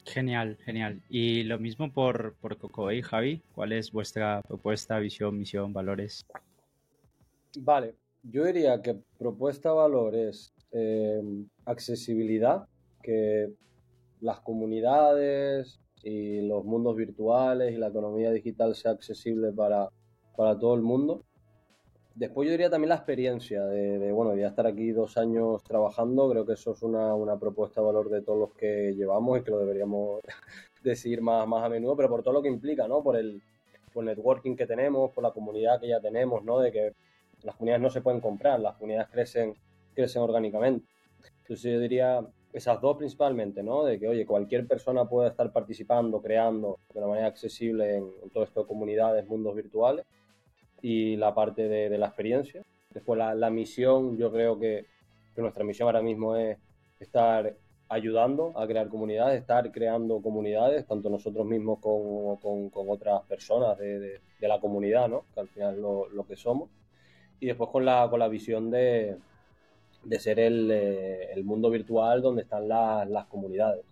Genial, 0.05 0.57
genial. 0.65 1.03
Y 1.09 1.45
lo 1.45 1.59
mismo 1.59 1.93
por, 1.93 2.35
por 2.41 2.57
y 2.93 3.03
Javi. 3.03 3.43
¿Cuál 3.55 3.73
es 3.73 3.93
vuestra 3.93 4.43
propuesta, 4.47 4.99
visión, 4.99 5.39
misión, 5.39 5.73
valores? 5.73 6.27
Vale, 7.59 7.95
yo 8.23 8.45
diría 8.45 8.81
que 8.83 8.97
propuesta 9.19 9.73
valor 9.73 10.15
es 10.15 10.53
eh, 10.73 11.23
accesibilidad, 11.65 12.67
que 13.03 13.53
las 14.21 14.41
comunidades 14.41 15.81
y 16.03 16.41
los 16.43 16.65
mundos 16.65 16.97
virtuales 16.97 17.73
y 17.75 17.77
la 17.77 17.89
economía 17.89 18.31
digital 18.31 18.75
sea 18.75 18.93
accesible 18.93 19.53
para, 19.53 19.89
para 20.37 20.59
todo 20.59 20.75
el 20.75 20.83
mundo. 20.83 21.25
Después 22.15 22.47
yo 22.47 22.53
diría 22.53 22.69
también 22.69 22.89
la 22.89 22.97
experiencia 22.97 23.65
de, 23.65 24.11
bueno, 24.13 24.35
ya 24.35 24.49
estar 24.49 24.67
aquí 24.67 24.91
dos 24.91 25.17
años 25.17 25.63
trabajando, 25.63 26.29
creo 26.29 26.45
que 26.45 26.55
eso 26.55 26.73
es 26.73 26.83
una, 26.83 27.39
propuesta 27.39 27.81
de 27.81 27.87
valor 27.87 28.11
de 28.11 28.21
todos 28.23 28.39
los 28.39 28.53
que 28.55 28.95
llevamos 28.97 29.39
y 29.39 29.43
que 29.43 29.51
lo 29.51 29.61
deberíamos 29.61 30.21
decir 30.83 31.23
más, 31.23 31.47
más 31.47 31.65
a 31.65 31.69
menudo, 31.69 31.97
pero 31.97 32.09
por 32.09 32.23
todo 32.23 32.35
lo 32.35 32.43
que 32.43 32.49
implica, 32.49 32.89
¿no? 32.89 33.03
Por 33.03 33.17
el, 33.17 33.41
por 33.93 34.05
networking 34.05 34.57
que 34.57 34.67
tenemos, 34.67 35.13
por 35.13 35.23
la 35.23 35.31
comunidad 35.31 35.81
que 35.81 35.89
ya 35.89 36.01
tenemos, 36.01 36.45
¿no? 36.45 36.59
De 36.59 36.73
que 36.73 36.93
las 37.43 37.55
comunidades 37.55 37.83
no 37.83 37.91
se 37.91 38.01
pueden 38.01 38.21
comprar, 38.21 38.59
las 38.59 38.75
comunidades 38.77 39.09
crecen, 39.11 39.55
crecen 39.95 40.23
orgánicamente. 40.23 40.87
Entonces 41.43 41.73
yo 41.73 41.79
diría 41.79 42.27
esas 42.53 42.81
dos 42.81 42.97
principalmente, 42.97 43.63
¿no? 43.63 43.85
De 43.85 44.01
que, 44.01 44.09
oye, 44.09 44.27
cualquier 44.27 44.67
persona 44.67 45.09
puede 45.09 45.29
estar 45.29 45.53
participando, 45.53 46.21
creando 46.21 46.81
de 46.93 46.99
una 46.99 47.09
manera 47.09 47.29
accesible 47.29 47.97
en, 47.97 48.11
en 48.23 48.31
todo 48.31 48.43
esto 48.43 48.63
de 48.63 48.67
comunidades, 48.67 49.27
mundos 49.29 49.55
virtuales 49.55 50.05
y 50.83 51.17
la 51.17 51.35
parte 51.35 51.69
de, 51.69 51.99
la 51.99 52.07
experiencia. 52.07 52.63
Después 52.91 53.19
la, 53.19 53.51
misión, 53.51 54.17
yo 54.19 54.33
creo 54.33 54.59
que, 54.59 54.87
nuestra 55.37 55.65
misión 55.65 55.87
ahora 55.87 56.03
mismo 56.03 56.37
es 56.37 56.59
estar 56.99 57.57
ayudando 57.89 58.53
a 58.59 58.67
crear 58.67 58.89
comunidades, 58.89 59.41
estar 59.41 59.73
creando 59.73 60.21
comunidades, 60.21 60.87
tanto 60.87 61.09
nosotros 61.09 61.47
mismos 61.47 61.79
como 61.81 62.39
con, 62.39 62.71
otras 62.89 63.23
personas 63.23 63.79
de, 63.79 64.21
la 64.41 64.61
comunidad, 64.61 65.09
¿no? 65.09 65.25
que 65.35 65.41
al 65.41 65.49
final 65.49 65.75
es 65.75 65.81
lo, 65.81 66.27
que 66.27 66.37
somos. 66.37 66.69
Y 67.41 67.47
después 67.47 67.71
con 67.71 67.85
la, 67.87 68.07
con 68.11 68.19
la 68.19 68.29
visión 68.29 68.71
de, 68.71 69.17
ser 70.19 70.39
eh, 70.39 71.33
el, 71.33 71.45
mundo 71.45 71.71
virtual 71.71 72.21
donde 72.21 72.43
están 72.43 72.69
las 72.69 73.27
comunidades. 73.27 73.85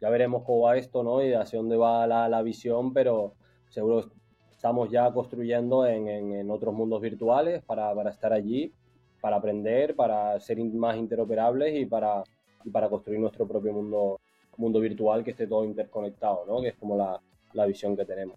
ya 0.00 0.10
veremos 0.10 0.42
cómo 0.44 0.62
va 0.62 0.76
esto 0.76 1.02
¿no? 1.02 1.24
y 1.24 1.32
hacia 1.32 1.58
dónde 1.58 1.76
va 1.76 2.06
la, 2.06 2.28
la 2.28 2.42
visión, 2.42 2.92
pero 2.92 3.32
seguro 3.70 4.10
estamos 4.56 4.90
ya 4.90 5.12
construyendo 5.12 5.86
en, 5.86 6.50
otros 6.50 6.74
mundos 6.74 7.00
virtuales 7.00 7.62
para, 7.62 7.92
estar 8.10 8.32
allí, 8.32 8.72
para 9.20 9.36
aprender, 9.36 9.94
para 9.94 10.40
ser 10.40 10.58
más 10.58 10.96
interoperables 10.96 11.78
y 11.78 11.84
para, 11.84 12.24
para 12.72 12.88
construir 12.88 13.20
nuestro 13.20 13.46
propio 13.46 13.72
mundo, 13.72 14.18
mundo 14.56 14.80
virtual 14.80 15.22
que 15.22 15.32
esté 15.32 15.46
todo 15.46 15.64
interconectado, 15.64 16.44
¿no? 16.48 16.62
que 16.62 16.68
es 16.68 16.74
como 16.74 16.96
la, 16.96 17.66
visión 17.66 17.96
que 17.96 18.04
tenemos. 18.04 18.36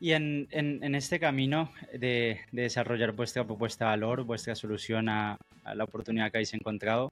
Y 0.00 0.12
en, 0.12 0.48
este 0.94 1.18
camino 1.18 1.72
de, 1.92 2.40
desarrollar 2.52 3.12
vuestra 3.12 3.44
propuesta 3.44 3.86
de 3.86 3.90
valor, 3.90 4.22
vuestra 4.22 4.54
solución 4.54 5.08
a, 5.08 5.36
la 5.74 5.84
oportunidad 5.84 6.30
que 6.30 6.38
habéis 6.38 6.54
encontrado, 6.54 7.10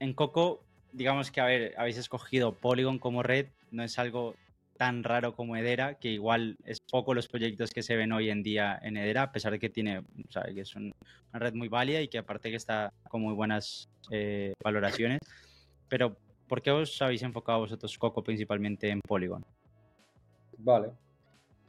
en 0.00 0.12
Coco, 0.14 0.60
digamos 0.92 1.30
que 1.30 1.40
a 1.40 1.46
ver, 1.46 1.74
habéis 1.78 1.96
escogido 1.96 2.52
Polygon 2.52 2.98
como 2.98 3.22
red, 3.22 3.46
no 3.70 3.82
es 3.84 3.98
algo 3.98 4.34
tan 4.84 5.02
raro 5.02 5.34
como 5.34 5.56
Edera, 5.56 5.94
que 5.94 6.10
igual 6.10 6.58
es 6.62 6.78
poco 6.78 7.14
los 7.14 7.26
proyectos 7.26 7.70
que 7.70 7.82
se 7.82 7.96
ven 7.96 8.12
hoy 8.12 8.28
en 8.28 8.42
día 8.42 8.78
en 8.82 8.98
Edera, 8.98 9.22
a 9.22 9.32
pesar 9.32 9.52
de 9.52 9.58
que 9.58 9.70
tiene, 9.70 10.00
o 10.00 10.30
sea, 10.30 10.42
que 10.42 10.60
es 10.60 10.76
una 10.76 10.92
red 11.32 11.54
muy 11.54 11.68
válida 11.68 12.02
y 12.02 12.08
que 12.08 12.18
aparte 12.18 12.50
que 12.50 12.56
está 12.56 12.92
con 13.08 13.22
muy 13.22 13.32
buenas 13.32 13.88
eh, 14.10 14.52
valoraciones. 14.62 15.20
Pero, 15.88 16.18
¿por 16.46 16.60
qué 16.60 16.70
os 16.70 17.00
habéis 17.00 17.22
enfocado 17.22 17.60
vosotros, 17.60 17.96
Coco, 17.96 18.22
principalmente 18.22 18.90
en 18.90 19.00
Polygon? 19.00 19.42
Vale. 20.58 20.90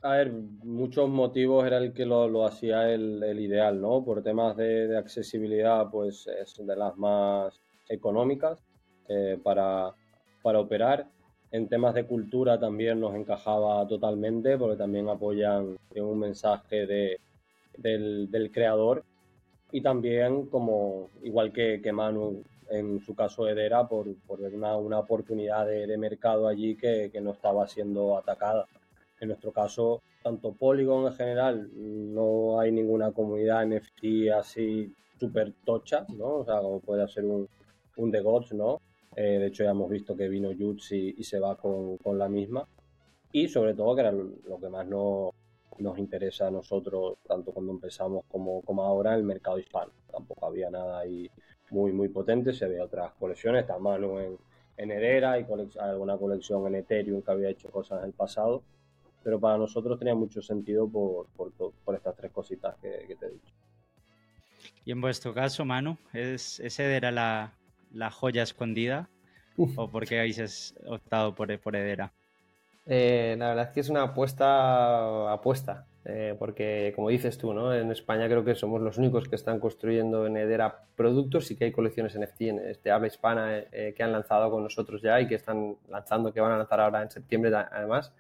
A 0.02 0.18
ver, 0.18 0.34
muchos 0.34 1.08
motivos 1.08 1.66
era 1.66 1.78
el 1.78 1.94
que 1.94 2.06
lo, 2.06 2.46
hacía 2.46 2.92
el, 2.92 3.40
ideal, 3.40 3.80
¿no? 3.80 4.04
Por 4.04 4.24
temas 4.24 4.58
de, 4.58 4.98
accesibilidad, 4.98 5.90
pues 5.90 6.28
es 6.28 6.54
de 6.58 6.76
las 6.76 6.98
más 6.98 7.62
económicas 7.88 8.62
eh, 9.08 9.40
para, 9.42 9.94
para 10.44 10.60
operar 10.60 11.15
en 11.56 11.70
temas 11.70 11.94
de 11.94 12.06
cultura 12.06 12.60
también 12.60 13.00
nos 13.00 13.16
encajaba 13.16 13.88
totalmente 13.88 14.58
porque 14.58 14.76
también 14.76 15.08
apoyan 15.08 15.78
un 15.96 16.20
mensaje 16.20 16.86
de, 16.86 17.18
del, 17.78 18.52
creador 18.54 19.06
y 19.72 19.80
también 19.82 20.48
como 20.48 21.10
igual 21.24 21.54
que, 21.54 21.82
que 21.82 21.94
Manu 21.94 22.44
en 22.70 23.00
su 23.00 23.16
caso 23.16 23.48
Edera 23.48 23.88
por, 23.88 24.14
por 24.28 24.42
una, 24.42 24.76
una 24.76 25.00
oportunidad 25.00 25.66
de, 25.66 25.98
mercado 25.98 26.50
allí 26.50 26.76
que, 26.76 27.10
que, 27.10 27.22
no 27.22 27.32
estaba 27.32 27.68
siendo 27.68 28.18
atacada. 28.18 28.66
En 29.22 29.30
nuestro 29.30 29.54
caso, 29.54 30.02
tanto 30.24 30.52
Polygon 30.52 31.08
en 31.08 31.14
general, 31.14 31.70
no 31.74 32.60
hay 32.60 32.72
ninguna 32.72 33.12
comunidad 33.12 33.66
NFT 33.66 34.32
así 34.36 34.92
súper 35.18 35.54
tocha, 35.64 36.06
¿no? 36.18 36.40
O 36.40 36.46
sea, 36.46 36.60
como 36.60 36.82
puede 36.82 37.08
ser 37.08 37.24
un, 37.24 37.48
un 37.96 38.12
The 38.12 38.20
Gods, 38.20 38.54
¿no? 38.54 38.82
Eh, 39.16 39.40
de 39.40 39.48
hecho, 39.48 39.64
ya 39.64 39.72
hemos 39.72 39.90
visto 39.90 40.16
que 40.16 40.28
vino 40.28 40.52
Jutsi 40.58 41.16
y, 41.18 41.24
se 41.24 41.40
va 41.40 41.58
con, 41.58 41.98
la 42.18 42.28
misma. 42.28 42.68
Y 43.32 43.48
sobre 43.48 43.74
todo, 43.74 43.96
que 43.96 44.02
era 44.02 44.12
lo 44.12 44.60
que 44.60 44.70
más 44.70 44.86
nos, 44.88 45.32
nos 45.80 45.98
interesa 45.98 46.48
a 46.48 46.52
nosotros, 46.52 47.18
tanto 47.26 47.52
cuando 47.52 47.72
empezamos 47.72 48.26
como, 48.28 48.62
como 48.62 48.84
ahora, 48.84 49.16
el 49.16 49.24
mercado 49.24 49.58
hispano. 49.58 49.92
Tampoco 50.12 50.46
había 50.46 50.70
nada 50.70 51.00
ahí 51.00 51.30
muy, 51.70 51.94
muy 51.94 52.10
potente. 52.10 52.54
Se 52.54 52.66
había 52.66 52.84
otras 52.84 53.14
colecciones, 53.14 53.62
está 53.62 53.80
Manu 53.80 54.20
en, 54.20 54.38
en 54.78 54.92
Herrera 54.92 55.40
y 55.40 55.46
alguna 55.80 56.18
colección 56.18 56.68
en 56.68 56.76
Ethereum 56.76 57.22
que 57.22 57.32
había 57.32 57.50
hecho 57.50 57.70
cosas 57.72 58.00
en 58.00 58.08
el 58.08 58.14
pasado. 58.14 58.64
Pero 59.24 59.40
para 59.40 59.58
nosotros 59.58 59.98
tenía 59.98 60.14
mucho 60.14 60.42
sentido 60.42 60.88
por, 60.88 61.28
por, 61.30 61.52
por 61.54 61.96
estas 61.96 62.16
tres 62.16 62.32
cositas 62.32 62.76
que, 62.82 63.06
que, 63.08 63.16
te 63.16 63.26
he 63.26 63.30
dicho. 63.30 63.54
Y 64.84 64.92
en 64.92 65.02
vuestro 65.02 65.34
caso, 65.34 65.66
Manu, 65.66 65.98
¿es, 66.14 66.60
¿ese 66.60 66.96
era 66.96 67.12
la, 67.12 67.54
la 67.96 68.12
joya 68.12 68.44
escondida? 68.44 69.10
¿O 69.78 69.90
por 69.90 70.06
qué 70.06 70.20
habéis 70.20 70.76
optado 70.86 71.34
por, 71.34 71.58
por 71.60 71.76
Edera? 71.76 72.12
Eh, 72.86 73.36
la 73.40 73.50
verdad 73.50 73.68
es 73.68 73.72
que 73.72 73.80
es 73.80 73.90
una 73.90 74.04
apuesta 74.04 75.32
apuesta, 75.32 75.88
eh, 76.04 76.36
porque 76.38 76.94
como 76.96 77.10
dices 77.10 77.38
tú, 77.38 77.54
¿no? 77.54 77.74
en 77.74 77.90
España 77.92 78.28
creo 78.28 78.46
que 78.46 78.54
somos 78.54 78.80
los 78.82 78.98
únicos 79.00 79.28
que 79.28 79.36
están 79.36 79.60
construyendo 79.60 80.28
en 80.28 80.38
Edera 80.38 80.84
productos 80.96 81.50
y 81.50 81.56
que 81.56 81.66
hay 81.66 81.72
colecciones 81.72 82.20
NFT 82.20 82.42
en 82.42 82.60
este 82.60 82.92
habla 82.92 83.08
hispana 83.08 83.58
eh, 83.58 83.94
que 83.98 84.04
han 84.04 84.12
lanzado 84.12 84.52
con 84.52 84.62
nosotros 84.62 85.02
ya 85.02 85.20
y 85.20 85.28
que 85.28 85.36
están 85.36 85.78
lanzando, 85.90 86.32
que 86.32 86.42
van 86.42 86.52
a 86.52 86.58
lanzar 86.58 86.80
ahora 86.82 87.02
en 87.02 87.10
septiembre 87.10 87.52
además. 87.56 88.14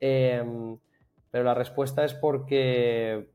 pero 0.00 1.44
la 1.44 1.54
respuesta 1.54 2.04
es 2.04 2.14
porque 2.14 3.28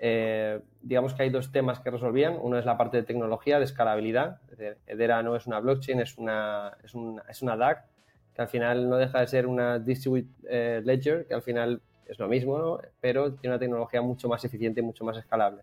eh, 0.00 0.60
digamos 0.80 1.14
que 1.14 1.24
hay 1.24 1.30
dos 1.30 1.50
temas 1.50 1.80
que 1.80 1.90
resolvían. 1.90 2.38
Uno 2.40 2.58
es 2.58 2.64
la 2.64 2.76
parte 2.76 2.98
de 2.98 3.02
tecnología, 3.02 3.58
de 3.58 3.64
escalabilidad. 3.64 4.40
Es 4.50 4.58
decir, 4.58 4.78
Edera 4.86 5.22
no 5.22 5.36
es 5.36 5.46
una 5.46 5.60
blockchain, 5.60 6.00
es 6.00 6.16
una, 6.18 6.76
es 6.84 6.94
una, 6.94 7.22
es 7.28 7.42
una 7.42 7.56
DAC, 7.56 7.84
que 8.34 8.42
al 8.42 8.48
final 8.48 8.88
no 8.88 8.96
deja 8.96 9.20
de 9.20 9.26
ser 9.26 9.46
una 9.46 9.78
distributed 9.78 10.30
eh, 10.48 10.80
ledger, 10.84 11.26
que 11.26 11.34
al 11.34 11.42
final 11.42 11.80
es 12.06 12.18
lo 12.18 12.28
mismo, 12.28 12.80
pero 13.00 13.34
tiene 13.34 13.54
una 13.54 13.60
tecnología 13.60 14.00
mucho 14.00 14.28
más 14.28 14.44
eficiente 14.44 14.80
y 14.80 14.84
mucho 14.84 15.04
más 15.04 15.16
escalable. 15.18 15.62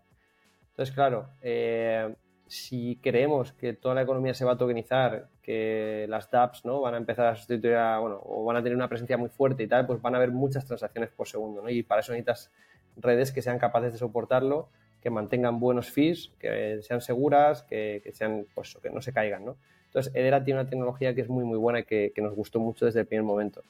Entonces, 0.70 0.94
claro, 0.94 1.30
eh, 1.40 2.14
si 2.46 2.96
creemos 3.02 3.52
que 3.52 3.72
toda 3.72 3.94
la 3.94 4.02
economía 4.02 4.34
se 4.34 4.44
va 4.44 4.52
a 4.52 4.58
tokenizar, 4.58 5.28
que 5.42 6.06
las 6.08 6.30
dApps 6.30 6.64
¿no? 6.64 6.80
van 6.80 6.94
a 6.94 6.96
empezar 6.98 7.26
a 7.26 7.36
sustituir 7.36 7.74
bueno, 8.00 8.20
o 8.24 8.44
van 8.44 8.56
a 8.56 8.62
tener 8.62 8.76
una 8.76 8.88
presencia 8.88 9.16
muy 9.16 9.28
fuerte 9.28 9.62
y 9.62 9.66
tal, 9.66 9.86
pues 9.86 10.00
van 10.00 10.14
a 10.14 10.18
haber 10.18 10.30
muchas 10.30 10.64
transacciones 10.66 11.10
por 11.10 11.26
segundo, 11.26 11.62
¿no? 11.62 11.70
Y 11.70 11.82
para 11.82 12.00
eso 12.00 12.12
necesitas 12.12 12.52
redes 12.96 13.32
que 13.32 13.42
sean 13.42 13.58
capaces 13.58 13.92
de 13.92 13.98
soportarlo, 13.98 14.68
que 15.06 15.10
mantengan 15.10 15.60
buenos 15.60 15.90
fees, 15.90 16.32
que 16.38 16.80
sean 16.82 17.00
seguras, 17.00 17.62
que, 17.62 18.02
sean, 18.12 18.46
pues, 18.54 18.76
que 18.82 18.90
no 18.90 19.00
se 19.00 19.12
caigan, 19.12 19.44
¿no? 19.44 19.56
Entonces, 19.86 20.12
Edera 20.14 20.42
tiene 20.42 20.60
una 20.60 20.68
tecnología 20.68 21.14
que 21.14 21.20
es 21.20 21.28
muy, 21.28 21.44
muy 21.44 21.58
buena 21.58 21.80
y 21.80 21.84
que, 21.84 22.12
nos 22.16 22.34
gustó 22.34 22.58
mucho 22.58 22.86
desde 22.86 23.00
el 23.00 23.06
primer 23.06 23.24
momento. 23.24 23.62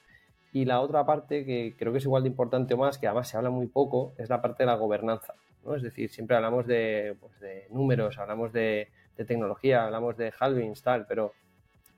Y 0.53 0.65
la 0.65 0.81
otra 0.81 1.05
parte 1.05 1.45
que 1.45 1.75
creo 1.79 1.93
que 1.93 1.99
es 1.99 2.05
igual 2.05 2.23
de 2.23 2.31
importante 2.31 2.75
o 2.75 2.79
más, 2.79 2.99
que 2.99 3.07
además 3.07 3.29
se 3.29 3.37
habla 3.37 3.51
muy 3.51 3.67
poco, 3.67 4.15
es 4.17 4.31
la 4.31 4.41
parte 4.41 4.62
de 4.62 4.67
la 4.69 4.77
gobernanza. 4.77 5.35
¿no? 5.65 5.75
Es 5.75 5.83
decir, 5.83 6.09
siempre 6.09 6.37
hablamos 6.37 6.67
de, 6.67 7.17
pues, 7.21 7.39
de 7.41 7.67
números, 7.71 8.19
hablamos 8.19 8.53
de, 8.53 8.89
tecnología, 9.15 9.85
hablamos 9.85 10.17
de 10.17 10.33
halvings, 10.39 10.83
tal, 10.83 11.07
pero 11.07 11.33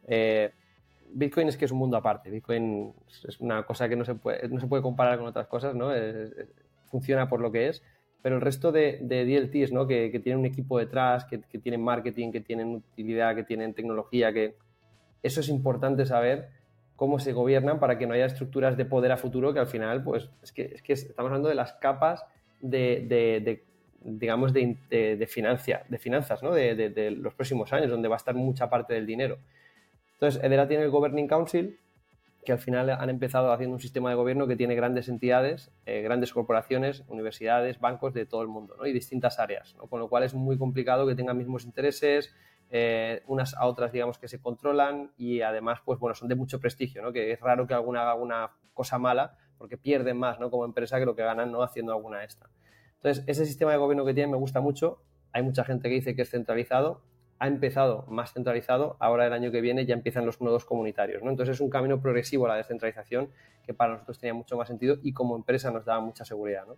eh, 0.07 0.53
Bitcoin 1.11 1.49
es 1.49 1.57
que 1.57 1.64
es 1.64 1.73
un 1.73 1.79
mundo 1.79 1.97
aparte. 1.97 2.31
Bitcoin 2.31 2.93
es 3.27 3.41
una 3.41 3.64
cosa 3.64 3.88
que 3.88 3.97
no 3.97 4.05
se 4.05 4.14
puede, 4.14 4.49
no 4.49 4.61
se 4.61 4.67
puede 4.67 4.83
comparar 4.83 5.19
con 5.19 5.27
otras 5.27 5.47
cosas, 5.47 5.75
¿no? 5.75 5.93
Funciona 6.90 7.29
por 7.29 7.40
lo 7.40 7.53
que 7.53 7.68
es, 7.68 7.83
pero 8.22 8.37
el 8.37 8.40
resto 8.40 8.72
de, 8.72 8.98
de 9.03 9.24
DLTs, 9.24 9.72
¿no? 9.72 9.87
Que, 9.87 10.11
que, 10.11 10.18
tienen 10.18 10.40
un 10.40 10.46
equipo 10.46 10.79
detrás, 10.79 11.24
que, 11.24 11.40
que, 11.40 11.59
tienen 11.59 11.83
marketing, 11.83 12.33
que 12.33 12.40
tienen 12.40 12.74
utilidad, 12.74 13.35
que 13.37 13.44
tienen 13.44 13.74
tecnología, 13.74 14.33
que 14.33 14.57
eso 15.22 15.40
es 15.40 15.48
importante 15.48 16.05
saber 16.05 16.48
cómo 16.96 17.20
se 17.20 17.33
gobiernan 17.33 17.79
para 17.79 17.96
que 17.96 18.07
no 18.07 18.14
haya 18.14 18.27
estructuras 18.27 18.77
de 18.77 18.85
poder 18.85 19.12
a 19.12 19.16
futuro 19.16 19.53
que 19.55 19.61
al 19.61 19.68
final, 19.68 20.03
pues, 20.03 20.31
es 20.42 20.53
que, 20.53 20.62
es 20.74 20.83
que 20.83 20.92
estamos 20.94 21.31
hablando 21.31 21.48
de 21.48 21.55
las 21.55 21.74
capas 21.74 22.24
de, 22.61 23.07
de 23.09 23.62
digamos, 24.01 24.53
de, 24.53 24.77
de, 24.90 25.27
financia, 25.27 25.85
de 25.88 25.98
finanzas, 25.98 26.42
¿no? 26.42 26.53
De, 26.53 26.74
de, 26.74 27.11
los 27.11 27.35
próximos 27.35 27.72
años, 27.72 27.90
donde 27.90 28.09
va 28.09 28.16
a 28.16 28.18
estar 28.18 28.35
mucha 28.35 28.70
parte 28.70 28.94
del 28.94 29.07
dinero. 29.07 29.38
Entonces, 30.14 30.42
Edera 30.42 30.66
tiene 30.68 30.85
el 30.85 30.90
Governing 30.90 31.27
Council, 31.27 31.79
que 32.44 32.53
al 32.53 32.59
final 32.59 32.90
han 32.90 33.11
empezado 33.11 33.53
haciendo 33.53 33.74
un 33.74 33.81
sistema 33.81 34.11
de 34.11 34.16
gobierno 34.16 34.46
que 34.46 34.57
tiene 34.57 34.74
grandes 34.74 35.09
entidades, 35.09 35.70
eh, 35.87 36.03
grandes 36.03 36.33
corporaciones, 36.33 37.05
universidades, 37.09 37.79
bancos 37.81 38.14
de 38.14 38.27
todo 38.27 38.42
el 38.42 38.48
mundo 38.48 38.77
¿no? 38.79 38.87
y 38.87 38.92
distintas 38.92 39.38
áreas, 39.38 39.77
con 39.90 40.01
lo 40.01 40.09
cual 40.09 40.22
es 40.22 40.35
muy 40.35 40.57
complicado 40.57 41.07
que 41.07 41.14
tengan 41.14 41.37
mismos 41.37 41.64
intereses, 41.64 42.35
eh, 42.70 43.22
unas 43.27 43.55
a 43.55 43.66
otras 43.66 43.92
digamos 43.92 44.18
que 44.18 44.29
se 44.29 44.40
controlan 44.40 45.11
y 45.16 45.40
además 45.40 45.81
pues 45.85 45.98
bueno 45.98 46.14
son 46.14 46.29
de 46.29 46.35
mucho 46.35 46.61
prestigio, 46.61 47.03
¿no? 47.03 47.12
que 47.12 47.33
es 47.33 47.40
raro 47.40 47.66
que 47.66 47.74
alguna 47.74 48.03
haga 48.03 48.14
una 48.14 48.51
cosa 48.74 48.98
mala 48.98 49.37
porque 49.57 49.77
pierden 49.77 50.18
más 50.18 50.38
¿no? 50.38 50.51
como 50.51 50.64
empresa 50.64 50.98
que 50.98 51.07
lo 51.07 51.16
que 51.16 51.22
ganan 51.22 51.51
no 51.51 51.62
haciendo 51.62 51.92
alguna 51.92 52.24
esta. 52.24 52.51
Entonces 52.96 53.24
ese 53.27 53.46
sistema 53.46 53.72
de 53.72 53.79
gobierno 53.79 54.05
que 54.05 54.14
tiene 54.14 54.31
me 54.31 54.37
gusta 54.37 54.61
mucho, 54.61 55.03
hay 55.33 55.42
mucha 55.42 55.64
gente 55.64 55.88
que 55.88 55.96
dice 55.96 56.14
que 56.14 56.22
es 56.22 56.31
centralizado, 56.31 57.03
ha 57.38 57.46
empezado 57.46 58.05
más 58.09 58.33
centralizado, 58.33 58.96
ahora 58.98 59.27
el 59.27 59.33
año 59.33 59.51
que 59.53 59.61
viene 59.61 59.87
ya 59.87 59.94
empiezan 59.94 60.27
los 60.27 60.40
nodos 60.40 60.64
comunitarios. 60.64 61.22
¿no? 61.22 61.31
Entonces 61.31 61.57
es 61.57 61.61
un 61.61 61.70
camino 61.70 62.01
progresivo 62.01 62.46
a 62.46 62.48
la 62.48 62.57
descentralización 62.57 63.31
que 63.64 63.74
para 63.74 63.92
nosotros 63.92 64.18
tenía 64.18 64.35
mucho 64.35 64.57
más 64.57 64.68
sentido 64.68 64.96
y 65.03 65.12
como 65.12 65.37
empresa 65.37 65.70
nos 65.70 65.85
daba 65.85 66.01
mucha 66.01 66.24
seguridad. 66.24 66.66
¿no? 66.66 66.77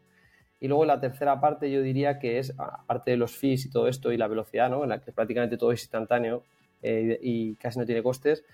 Y 0.60 0.68
luego 0.68 0.84
la 0.84 1.00
tercera 1.00 1.40
parte 1.40 1.70
yo 1.70 1.80
diría 1.80 2.18
que 2.18 2.38
es, 2.38 2.52
aparte 2.58 3.12
de 3.12 3.16
los 3.16 3.36
fees 3.36 3.64
y 3.64 3.70
todo 3.70 3.88
esto 3.88 4.12
y 4.12 4.18
la 4.18 4.28
velocidad, 4.28 4.68
¿no? 4.68 4.82
en 4.82 4.90
la 4.90 5.00
que 5.00 5.12
prácticamente 5.12 5.56
todo 5.56 5.72
es 5.72 5.82
instantáneo 5.82 6.44
eh, 6.82 7.18
y 7.22 7.54
casi 7.54 7.78
no 7.78 7.86
tiene 7.86 8.02
costes, 8.02 8.44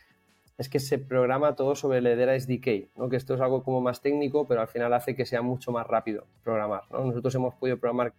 es 0.59 0.69
que 0.69 0.79
se 0.79 0.99
programa 0.99 1.57
todo 1.57 1.75
sobre 1.75 1.99
el 1.99 2.07
Hedera 2.07 2.39
SDK, 2.39 2.97
¿no? 2.97 3.09
que 3.09 3.17
esto 3.17 3.35
es 3.35 3.41
algo 3.41 3.65
como 3.65 3.81
más 3.81 4.01
técnico, 4.01 4.47
pero 4.47 4.61
al 4.61 4.69
final 4.69 4.93
hace 4.95 5.17
que 5.17 5.27
sea 5.27 5.43
mucho 5.43 5.73
más 5.73 5.87
rápido 5.87 6.25
programar. 6.45 6.85
¿no? 6.93 7.05
Nosotros 7.05 7.35
hemos 7.35 7.55
podido 7.57 7.79
programar, 7.79 8.15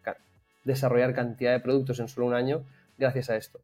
desarrollar 0.65 1.15
cantidad 1.15 1.53
de 1.53 1.61
productos 1.61 2.01
en 2.01 2.09
solo 2.09 2.27
un 2.27 2.33
año 2.33 2.63
gracias 2.97 3.29
a 3.29 3.37
esto 3.37 3.61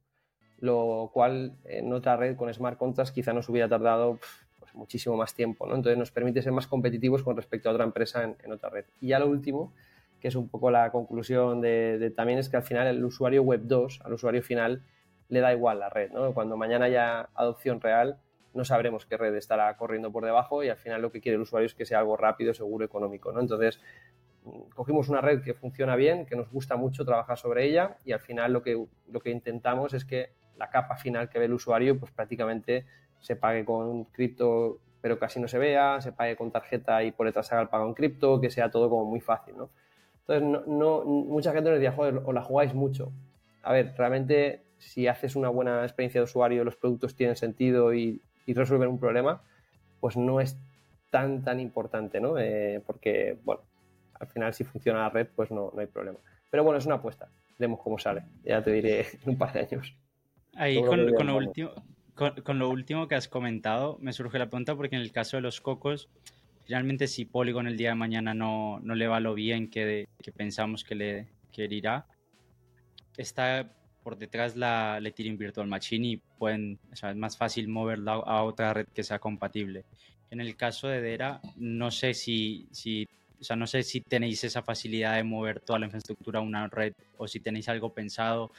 lo 0.63 1.09
cual 1.11 1.57
en 1.65 1.91
otra 1.91 2.15
red 2.15 2.37
con 2.37 2.51
smart 2.53 2.77
contracts 2.77 3.11
quizá 3.11 3.33
nos 3.33 3.49
hubiera 3.49 3.67
tardado 3.67 4.17
pues, 4.59 4.73
muchísimo 4.73 5.17
más 5.17 5.35
tiempo. 5.35 5.67
¿no? 5.67 5.75
Entonces 5.75 5.97
nos 5.99 6.09
permite 6.09 6.41
ser 6.41 6.53
más 6.53 6.67
competitivos 6.67 7.21
con 7.21 7.35
respecto 7.35 7.67
a 7.67 7.73
otra 7.73 7.83
empresa 7.83 8.23
en, 8.23 8.49
otra 8.49 8.69
red. 8.69 8.85
Y 9.01 9.09
ya 9.09 9.19
lo 9.19 9.27
último, 9.27 9.73
que 10.21 10.29
es 10.29 10.35
un 10.35 10.47
poco 10.47 10.71
la 10.71 10.89
conclusión 10.89 11.59
de, 11.59 12.13
también, 12.15 12.39
es 12.39 12.47
que 12.47 12.55
al 12.55 12.63
final 12.63 12.87
el 12.87 13.03
usuario 13.03 13.43
web 13.43 13.59
2, 13.65 14.03
al 14.05 14.13
usuario 14.13 14.41
final, 14.41 14.83
le 15.27 15.41
da 15.41 15.51
igual 15.51 15.79
la 15.79 15.89
red. 15.89 16.11
¿no? 16.13 16.33
Cuando 16.33 16.55
mañana 16.55 16.85
haya 16.85 17.27
adopción 17.35 17.81
real, 17.81 18.17
no 18.53 18.63
sabremos 18.63 19.05
qué 19.05 19.17
red 19.17 19.35
estará 19.35 19.75
corriendo 19.75 20.13
por 20.13 20.23
debajo 20.23 20.63
y 20.63 20.69
al 20.69 20.77
final 20.77 21.01
lo 21.01 21.11
que 21.11 21.19
quiere 21.19 21.35
el 21.35 21.41
usuario 21.41 21.65
es 21.65 21.75
que 21.75 21.85
sea 21.85 21.99
algo 21.99 22.15
rápido, 22.15 22.53
seguro, 22.53 22.85
económico. 22.85 23.33
¿no? 23.33 23.41
Entonces, 23.41 23.81
cogimos 24.73 25.09
una 25.09 25.19
red 25.19 25.43
que 25.43 25.55
funciona 25.55 25.97
bien, 25.97 26.25
que 26.25 26.37
nos 26.37 26.49
gusta 26.49 26.77
mucho 26.77 27.03
trabajar 27.03 27.37
sobre 27.37 27.65
ella 27.65 27.97
y 28.05 28.13
al 28.13 28.21
final 28.21 28.53
lo 28.53 28.63
que, 28.63 28.81
lo 29.11 29.19
que 29.19 29.29
intentamos 29.29 29.93
es 29.93 30.05
que 30.05 30.41
la 30.63 30.69
capa 30.69 30.95
final 30.95 31.29
que 31.29 31.39
ve 31.39 31.45
el 31.45 31.53
usuario, 31.53 31.99
pues 31.99 32.11
prácticamente 32.11 32.85
se 33.19 33.35
pague 33.35 33.65
con 33.65 34.05
cripto, 34.05 34.79
pero 35.01 35.19
casi 35.19 35.39
no 35.41 35.47
se 35.49 35.57
vea, 35.57 35.99
se 35.99 36.13
pague 36.13 36.37
con 36.37 36.51
tarjeta 36.51 37.03
y 37.03 37.11
por 37.11 37.25
detrás 37.25 37.51
haga 37.51 37.63
el 37.63 37.67
pago 37.67 37.85
en 37.85 37.93
cripto, 37.93 38.39
que 38.39 38.49
sea 38.49 38.71
todo 38.71 38.89
como 38.89 39.03
muy 39.03 39.19
fácil, 39.19 39.57
¿no? 39.57 39.69
Entonces, 40.25 40.63
no, 40.67 41.03
mucha 41.03 41.51
gente 41.51 41.69
nos 41.69 41.79
decía, 41.79 41.91
joder, 41.91 42.21
o 42.23 42.31
la 42.31 42.41
jugáis 42.41 42.73
mucho. 42.73 43.11
A 43.61 43.73
ver, 43.73 43.93
realmente 43.97 44.63
si 44.77 45.07
haces 45.07 45.35
una 45.35 45.49
buena 45.49 45.83
experiencia 45.83 46.21
de 46.21 46.25
usuario, 46.25 46.63
los 46.63 46.77
productos 46.77 47.13
tienen 47.13 47.35
sentido 47.35 47.93
y, 47.93 48.21
resuelven 48.47 48.87
un 48.89 48.99
problema, 48.99 49.41
pues 49.99 50.15
no 50.15 50.39
es 50.39 50.57
tan, 51.09 51.43
tan 51.43 51.59
importante, 51.59 52.21
¿no? 52.21 52.37
Eh, 52.37 52.81
porque, 52.85 53.37
bueno, 53.43 53.61
al 54.17 54.27
final 54.27 54.53
si 54.53 54.63
funciona 54.63 54.99
la 54.99 55.09
red, 55.09 55.27
pues 55.35 55.51
no, 55.51 55.71
no 55.73 55.81
hay 55.81 55.87
problema. 55.87 56.19
Pero 56.49 56.63
bueno, 56.63 56.77
es 56.77 56.85
una 56.85 56.95
apuesta. 56.95 57.27
Vemos 57.59 57.79
cómo 57.81 57.97
sale. 57.99 58.23
Ya 58.45 58.63
te 58.63 58.71
diré 58.71 59.01
en 59.23 59.29
un 59.31 59.37
par 59.37 59.51
de 59.51 59.59
años. 59.59 59.93
Ahí 60.55 60.81
con, 60.81 61.05
lo 61.05 61.37
último, 61.37 61.71
con, 62.15 62.59
lo 62.59 62.69
último 62.69 63.07
que 63.07 63.15
has 63.15 63.27
comentado, 63.27 63.97
me 64.01 64.13
surge 64.13 64.37
la 64.39 64.49
pregunta 64.49 64.75
porque 64.75 64.95
en 64.95 65.01
el 65.01 65.11
caso 65.11 65.37
de 65.37 65.41
los 65.41 65.61
cocos, 65.61 66.09
realmente 66.67 67.07
si 67.07 67.25
Polygon 67.25 67.67
el 67.67 67.77
día 67.77 67.89
de 67.89 67.95
mañana 67.95 68.33
no, 68.33 68.79
no 68.81 68.95
le 68.95 69.07
va 69.07 69.19
lo 69.19 69.33
bien 69.33 69.69
que, 69.69 70.07
que 70.21 70.31
pensamos 70.31 70.83
que 70.83 70.95
le 70.95 71.27
que 71.51 71.65
irá, 71.65 72.07
está 73.17 73.71
por 74.03 74.17
detrás 74.17 74.55
la 74.55 74.99
Ethereum 75.03 75.37
Virtual 75.37 75.67
Machine 75.67 76.07
y 76.07 76.17
pueden, 76.17 76.79
o 76.91 76.95
sea, 76.95 77.11
es 77.11 77.15
más 77.15 77.37
fácil 77.37 77.67
moverla 77.69 78.13
a 78.13 78.43
otra 78.43 78.73
red 78.73 78.87
que 78.93 79.03
sea 79.03 79.19
compatible. 79.19 79.85
En 80.29 80.41
el 80.41 80.55
caso 80.57 80.87
de 80.87 81.01
Dera, 81.01 81.41
no 81.55 81.89
sé 81.89 82.13
si, 82.13 82.67
si, 82.71 83.07
o 83.39 83.43
sea, 83.43 83.55
no 83.55 83.65
sé 83.65 83.83
si 83.83 84.01
tenéis 84.01 84.43
esa 84.43 84.61
facilidad 84.61 85.15
de 85.15 85.23
mover 85.23 85.61
toda 85.61 85.79
la 85.79 85.85
infraestructura 85.85 86.39
a 86.39 86.41
una 86.41 86.67
red 86.67 86.93
o 87.17 87.27
si 87.27 87.39
tenéis 87.39 87.69
algo 87.69 87.93
pensado. 87.93 88.51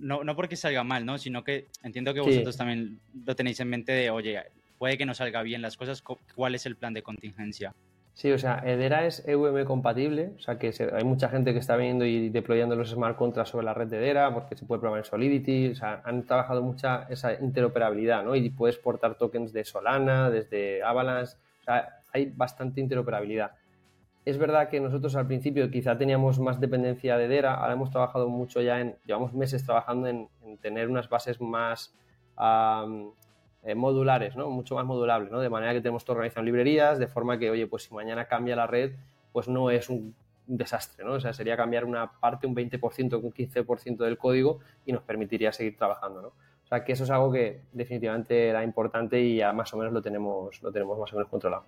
No, 0.00 0.24
no 0.24 0.36
porque 0.36 0.56
salga 0.56 0.84
mal, 0.84 1.04
¿no? 1.04 1.18
Sino 1.18 1.44
que 1.44 1.68
entiendo 1.82 2.14
que 2.14 2.20
vosotros 2.20 2.56
también 2.56 3.00
lo 3.24 3.34
tenéis 3.34 3.60
en 3.60 3.68
mente 3.68 3.92
de, 3.92 4.10
oye, 4.10 4.42
puede 4.78 4.98
que 4.98 5.06
no 5.06 5.14
salga 5.14 5.42
bien 5.42 5.62
las 5.62 5.76
cosas, 5.76 6.02
¿cuál 6.02 6.54
es 6.54 6.66
el 6.66 6.76
plan 6.76 6.92
de 6.94 7.02
contingencia? 7.02 7.74
Sí, 8.14 8.30
o 8.30 8.38
sea, 8.38 8.62
Edera 8.64 9.06
es 9.06 9.26
EVM 9.26 9.64
compatible, 9.64 10.32
o 10.36 10.40
sea 10.40 10.58
que 10.58 10.72
hay 10.92 11.04
mucha 11.04 11.28
gente 11.30 11.52
que 11.54 11.58
está 11.58 11.76
viniendo 11.76 12.04
y 12.04 12.28
deployando 12.28 12.76
los 12.76 12.90
smart 12.90 13.16
contracts 13.16 13.52
sobre 13.52 13.64
la 13.64 13.74
red 13.74 13.86
de 13.86 13.98
Edera 13.98 14.34
porque 14.34 14.54
se 14.54 14.66
puede 14.66 14.80
programar 14.80 15.04
en 15.04 15.10
Solidity, 15.10 15.68
o 15.68 15.74
sea, 15.74 16.02
han 16.04 16.26
trabajado 16.26 16.62
mucha 16.62 17.06
esa 17.08 17.32
interoperabilidad, 17.40 18.22
¿no? 18.22 18.36
Y 18.36 18.50
puedes 18.50 18.76
portar 18.76 19.16
tokens 19.16 19.52
de 19.52 19.64
Solana, 19.64 20.30
desde 20.30 20.82
Avalanche, 20.82 21.36
o 21.60 21.64
sea, 21.64 22.00
hay 22.12 22.26
bastante 22.26 22.80
interoperabilidad. 22.80 23.52
Es 24.24 24.38
verdad 24.38 24.68
que 24.68 24.78
nosotros 24.80 25.16
al 25.16 25.26
principio 25.26 25.68
quizá 25.70 25.98
teníamos 25.98 26.38
más 26.38 26.60
dependencia 26.60 27.16
de 27.16 27.24
Edera, 27.24 27.54
ahora 27.54 27.72
hemos 27.72 27.90
trabajado 27.90 28.28
mucho 28.28 28.60
ya 28.60 28.80
en, 28.80 28.96
llevamos 29.04 29.34
meses 29.34 29.64
trabajando 29.64 30.06
en, 30.06 30.28
tener 30.60 30.88
unas 30.88 31.08
bases 31.08 31.40
más 31.40 31.92
eh, 33.64 33.74
modulares, 33.74 34.36
¿no? 34.36 34.48
Mucho 34.48 34.76
más 34.76 34.84
modulables, 34.84 35.32
¿no? 35.32 35.40
De 35.40 35.50
manera 35.50 35.72
que 35.72 35.80
tenemos 35.80 36.04
todo 36.04 36.16
organizado 36.16 36.42
en 36.42 36.46
librerías, 36.46 37.00
de 37.00 37.08
forma 37.08 37.36
que, 37.38 37.50
oye, 37.50 37.66
pues 37.66 37.84
si 37.84 37.94
mañana 37.94 38.26
cambia 38.26 38.54
la 38.54 38.68
red, 38.68 38.92
pues 39.32 39.48
no 39.48 39.70
es 39.70 39.88
un, 39.88 40.14
desastre, 40.46 41.04
¿no? 41.04 41.12
O 41.14 41.20
sea, 41.20 41.32
sería 41.32 41.56
cambiar 41.56 41.84
una 41.84 42.12
parte, 42.20 42.46
un 42.46 42.54
20%, 42.54 43.22
un 43.22 43.32
15% 43.32 43.96
del 44.04 44.18
código 44.18 44.58
y 44.84 44.92
nos 44.92 45.02
permitiría 45.02 45.52
seguir 45.52 45.76
trabajando, 45.76 46.20
¿no? 46.22 46.28
O 46.28 46.66
sea, 46.68 46.84
que 46.84 46.92
eso 46.92 47.04
es 47.04 47.10
algo 47.10 47.32
que 47.32 47.60
definitivamente 47.72 48.48
era 48.48 48.62
importante 48.64 49.20
y 49.20 49.36
ya 49.36 49.52
más 49.52 49.72
o 49.74 49.76
menos 49.76 49.92
lo 49.92 50.02
tenemos, 50.02 50.62
lo 50.62 50.72
tenemos 50.72 50.98
más 50.98 51.12
o 51.12 51.16
menos 51.16 51.30
controlado. 51.30 51.64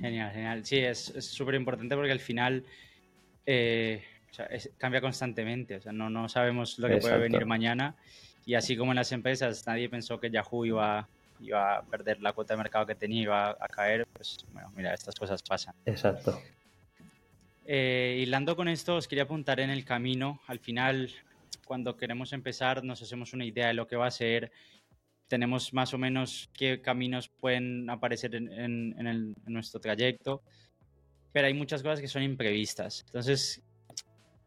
Genial, 0.00 0.32
genial. 0.32 0.64
Sí, 0.64 0.78
es 0.78 1.12
súper 1.20 1.54
importante 1.54 1.94
porque 1.94 2.12
al 2.12 2.20
final 2.20 2.64
eh, 3.46 4.02
cambia 4.76 5.00
constantemente. 5.00 5.76
O 5.76 5.80
sea, 5.80 5.92
no, 5.92 6.10
no 6.10 6.28
sabemos 6.28 6.78
lo 6.78 6.88
que 6.88 6.98
puede 6.98 7.18
venir 7.18 7.46
mañana 7.46 7.96
y 8.48 8.54
así 8.54 8.78
como 8.78 8.92
en 8.92 8.96
las 8.96 9.12
empresas 9.12 9.66
nadie 9.66 9.90
pensó 9.90 10.18
que 10.18 10.30
Yahoo 10.30 10.64
iba, 10.64 11.06
iba 11.38 11.76
a 11.76 11.82
perder 11.82 12.22
la 12.22 12.32
cuota 12.32 12.54
de 12.54 12.58
mercado 12.58 12.86
que 12.86 12.94
tenía, 12.94 13.22
iba 13.22 13.50
a 13.50 13.68
caer, 13.68 14.06
pues 14.10 14.38
bueno, 14.54 14.72
mira, 14.74 14.94
estas 14.94 15.14
cosas 15.16 15.42
pasan. 15.42 15.74
Exacto. 15.84 16.40
Eh, 17.66 18.20
hilando 18.22 18.56
con 18.56 18.68
esto, 18.68 18.96
os 18.96 19.06
quería 19.06 19.24
apuntar 19.24 19.60
en 19.60 19.68
el 19.68 19.84
camino. 19.84 20.40
Al 20.46 20.60
final, 20.60 21.10
cuando 21.66 21.98
queremos 21.98 22.32
empezar, 22.32 22.82
nos 22.82 23.02
hacemos 23.02 23.34
una 23.34 23.44
idea 23.44 23.66
de 23.66 23.74
lo 23.74 23.86
que 23.86 23.96
va 23.96 24.06
a 24.06 24.10
ser. 24.10 24.50
Tenemos 25.28 25.72
más 25.72 25.94
o 25.94 25.98
menos 25.98 26.50
qué 26.52 26.80
caminos 26.80 27.28
pueden 27.28 27.88
aparecer 27.90 28.34
en, 28.34 28.48
en 28.50 29.34
nuestro 29.46 29.80
trayecto, 29.80 30.42
pero 31.32 31.46
hay 31.46 31.54
muchas 31.54 31.82
cosas 31.82 32.00
que 32.00 32.08
son 32.08 32.22
imprevistas. 32.22 33.04
Entonces, 33.06 33.62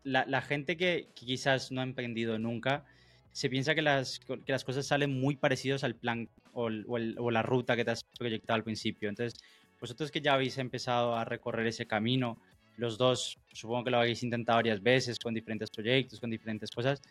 la, 0.04 0.26
la 0.26 0.42
gente 0.42 0.78
que, 0.78 1.10
que, 1.16 1.26
quizás 1.26 1.72
no 1.72 1.82
ha 1.82 1.84
emprendido 1.84 2.40
nunca, 2.40 2.86
se 3.32 3.50
piensa 3.50 3.76
que 3.76 3.82
las, 3.82 4.20
que 4.20 4.52
las 4.52 4.64
cosas 4.64 4.86
salen 4.86 5.20
muy 5.20 5.36
parecidos 5.36 5.84
al 5.84 5.96
plan 5.96 6.30
o, 6.54 6.70
o, 6.88 7.32
la 7.32 7.42
ruta 7.42 7.76
que 7.76 7.86
te 7.86 7.92
has 7.92 8.04
proyectado 8.04 8.56
al 8.56 8.64
principio. 8.64 9.10
Entonces, 9.10 9.40
vosotros 9.80 10.12
que 10.12 10.22
ya 10.22 10.34
habéis 10.34 10.58
empezado 10.58 11.16
a 11.16 11.24
recorrer 11.24 11.66
ese 11.68 11.86
camino, 11.86 12.42
los 12.78 12.98
dos, 12.98 13.40
supongo 13.54 13.86
que 13.86 13.92
lo 13.92 13.98
habéis 13.98 14.24
intentado 14.24 14.58
varias 14.58 14.82
veces 14.82 15.18
con 15.20 15.34
diferentes 15.34 15.70
proyectos, 15.70 16.20
con 16.20 16.30
diferentes 16.30 16.72
cosas, 16.72 17.02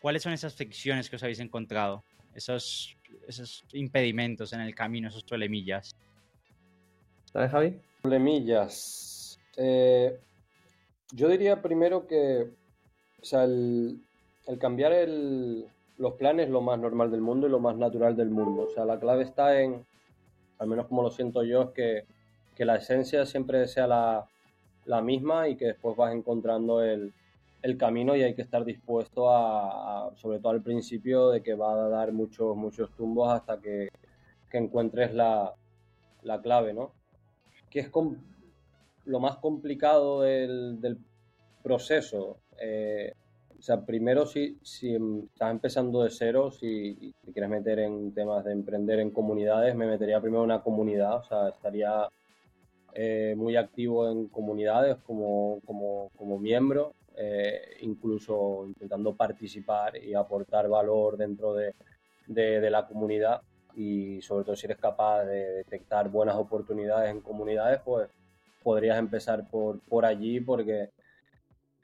¿cuáles 0.00 0.22
son 0.22 0.32
esas 0.32 0.54
fricciones 0.54 1.10
que 1.10 1.16
os 1.16 1.22
habéis 1.22 1.40
encontrado? 1.40 2.04
Esos, 2.34 2.96
esos 3.26 3.64
impedimentos 3.72 4.52
en 4.52 4.60
el 4.60 4.74
camino, 4.74 5.08
esos 5.08 5.24
problemillas. 5.24 5.94
¿Sabes, 7.32 7.50
Javi? 7.50 7.80
Problemillas. 8.02 9.38
Eh, 9.56 10.18
yo 11.12 11.28
diría 11.28 11.60
primero 11.60 12.06
que, 12.06 12.50
o 13.20 13.24
sea, 13.24 13.44
el, 13.44 14.00
el 14.46 14.58
cambiar 14.58 14.92
los 15.98 16.14
planes 16.14 16.46
es 16.46 16.52
lo 16.52 16.60
más 16.60 16.78
normal 16.78 17.10
del 17.10 17.20
mundo 17.20 17.46
y 17.46 17.50
lo 17.50 17.60
más 17.60 17.76
natural 17.76 18.16
del 18.16 18.30
mundo. 18.30 18.62
O 18.62 18.70
sea, 18.70 18.84
la 18.84 18.98
clave 18.98 19.24
está 19.24 19.60
en, 19.60 19.84
al 20.58 20.68
menos 20.68 20.86
como 20.86 21.02
lo 21.02 21.10
siento 21.10 21.42
yo, 21.42 21.62
es 21.62 21.70
que, 21.70 22.04
la 22.64 22.76
esencia 22.76 23.24
siempre 23.24 23.66
sea 23.68 23.86
la, 23.86 25.00
misma 25.00 25.48
y 25.48 25.56
que 25.56 25.66
después 25.66 25.96
vas 25.96 26.14
encontrando 26.14 26.82
el, 26.82 27.10
camino 27.76 28.16
y 28.16 28.22
hay 28.22 28.34
que 28.34 28.42
estar 28.42 28.64
dispuesto 28.64 29.30
a, 29.30 30.10
sobre 30.16 30.38
todo 30.38 30.52
al 30.52 30.62
principio, 30.62 31.30
de 31.30 31.42
que 31.42 31.54
va 31.54 31.72
a 31.72 31.88
dar 31.88 32.12
muchos, 32.12 32.56
muchos 32.56 32.90
tumbos 32.96 33.32
hasta 33.32 33.60
que, 33.60 33.88
encuentres 34.52 35.14
la, 35.14 35.54
clave, 36.42 36.72
¿no? 36.72 36.92
Que 37.70 37.80
es 37.80 37.90
lo 39.04 39.20
más 39.20 39.36
complicado 39.36 40.22
del, 40.22 40.98
proceso. 41.62 42.38
Eh, 42.58 43.12
o 43.58 43.62
sea, 43.62 43.84
primero 43.84 44.24
si, 44.24 44.58
si 44.62 44.94
estás 44.94 45.50
empezando 45.50 46.02
de 46.02 46.10
cero, 46.10 46.50
si 46.50 47.12
te 47.22 47.32
quieres 47.32 47.50
meter 47.50 47.80
en 47.80 48.14
temas 48.14 48.42
de 48.46 48.52
emprender 48.52 49.00
en 49.00 49.10
comunidades, 49.10 49.74
me 49.76 49.86
metería 49.86 50.20
primero 50.20 50.42
en 50.44 50.50
una 50.50 50.62
comunidad, 50.62 51.18
o 51.18 51.24
sea, 51.24 51.50
estaría 51.50 52.08
eh, 52.94 53.34
muy 53.36 53.56
activo 53.56 54.10
en 54.10 54.28
comunidades 54.28 54.96
como, 55.04 55.60
como, 55.66 56.10
como 56.16 56.38
miembro, 56.38 56.94
eh, 57.16 57.76
incluso 57.80 58.64
intentando 58.66 59.14
participar 59.14 59.96
y 59.96 60.14
aportar 60.14 60.68
valor 60.68 61.16
dentro 61.16 61.54
de, 61.54 61.74
de, 62.26 62.60
de, 62.60 62.70
la 62.70 62.86
comunidad 62.86 63.42
y 63.74 64.20
sobre 64.22 64.44
todo 64.44 64.56
si 64.56 64.66
eres 64.66 64.78
capaz 64.78 65.24
de 65.24 65.50
detectar 65.52 66.08
buenas 66.08 66.36
oportunidades 66.36 67.10
en 67.10 67.20
comunidades, 67.20 67.80
pues 67.84 68.08
podrías 68.62 68.98
empezar 68.98 69.48
por, 69.48 69.80
por 69.80 70.04
allí 70.04 70.40
porque 70.40 70.90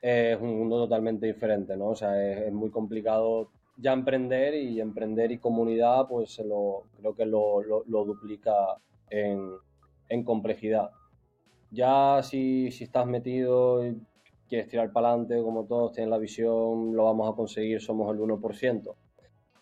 es 0.00 0.40
un 0.40 0.58
mundo 0.58 0.78
totalmente 0.78 1.26
diferente, 1.26 1.76
¿no? 1.76 1.88
O 1.88 1.96
sea, 1.96 2.22
es, 2.22 2.52
muy 2.52 2.70
complicado 2.70 3.50
ya 3.76 3.92
emprender 3.92 4.54
y 4.54 4.80
emprender 4.80 5.32
y 5.32 5.38
comunidad, 5.38 6.06
pues 6.08 6.30
se 6.30 6.44
lo, 6.44 6.84
creo 6.98 7.14
que 7.14 7.26
lo, 7.26 7.62
lo, 7.62 8.04
duplica 8.04 8.54
en, 9.10 9.50
en, 10.08 10.24
complejidad. 10.24 10.90
Ya 11.70 12.20
si, 12.22 12.70
si 12.70 12.84
estás 12.84 13.06
metido 13.06 13.82
quieres 14.48 14.68
tirar 14.68 14.92
para 14.92 15.10
adelante, 15.10 15.42
como 15.42 15.64
todos 15.64 15.92
tienen 15.92 16.10
la 16.10 16.18
visión, 16.18 16.94
lo 16.94 17.04
vamos 17.04 17.32
a 17.32 17.36
conseguir, 17.36 17.80
somos 17.80 18.12
el 18.14 18.20
1%. 18.20 18.94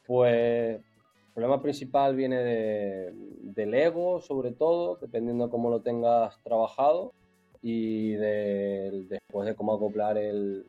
Pues 0.06 0.76
el 0.76 1.32
problema 1.32 1.62
principal 1.62 2.14
viene 2.14 2.36
de, 2.36 3.12
del 3.42 3.74
ego, 3.74 4.20
sobre 4.20 4.52
todo, 4.52 4.96
dependiendo 5.00 5.44
de 5.44 5.50
cómo 5.50 5.70
lo 5.70 5.80
tengas 5.80 6.40
trabajado 6.42 7.12
y 7.62 8.12
de, 8.12 9.06
después 9.08 9.46
de 9.46 9.54
cómo 9.54 9.74
acoplar 9.74 10.18
el, 10.18 10.66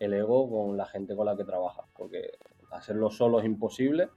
el, 0.00 0.14
ego 0.14 0.50
con 0.50 0.76
la 0.76 0.86
gente 0.86 1.14
con 1.14 1.26
la 1.26 1.36
que 1.36 1.44
trabajas, 1.44 1.86
porque 1.96 2.32
hacerlo 2.70 3.10
solo 3.10 3.40
es 3.40 3.44
imposible 3.44 4.08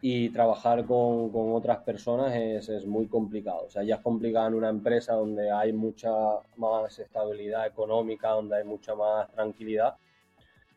y 0.00 0.28
trabajar 0.30 0.84
con, 0.84 1.30
con 1.30 1.54
otras 1.54 1.78
personas 1.78 2.34
es, 2.34 2.68
es, 2.68 2.86
muy 2.86 3.08
complicado. 3.08 3.64
O 3.66 3.70
sea, 3.70 3.82
ya 3.82 3.96
es 3.96 4.00
complicado 4.02 4.48
en 4.48 4.54
una 4.54 4.68
empresa 4.68 5.14
donde 5.14 5.50
hay 5.50 5.72
mucha 5.72 6.10
más 6.56 6.98
estabilidad 6.98 7.66
económica, 7.66 8.30
donde 8.30 8.58
hay 8.58 8.64
mucha 8.64 8.94
más 8.94 9.30
tranquilidad. 9.32 9.96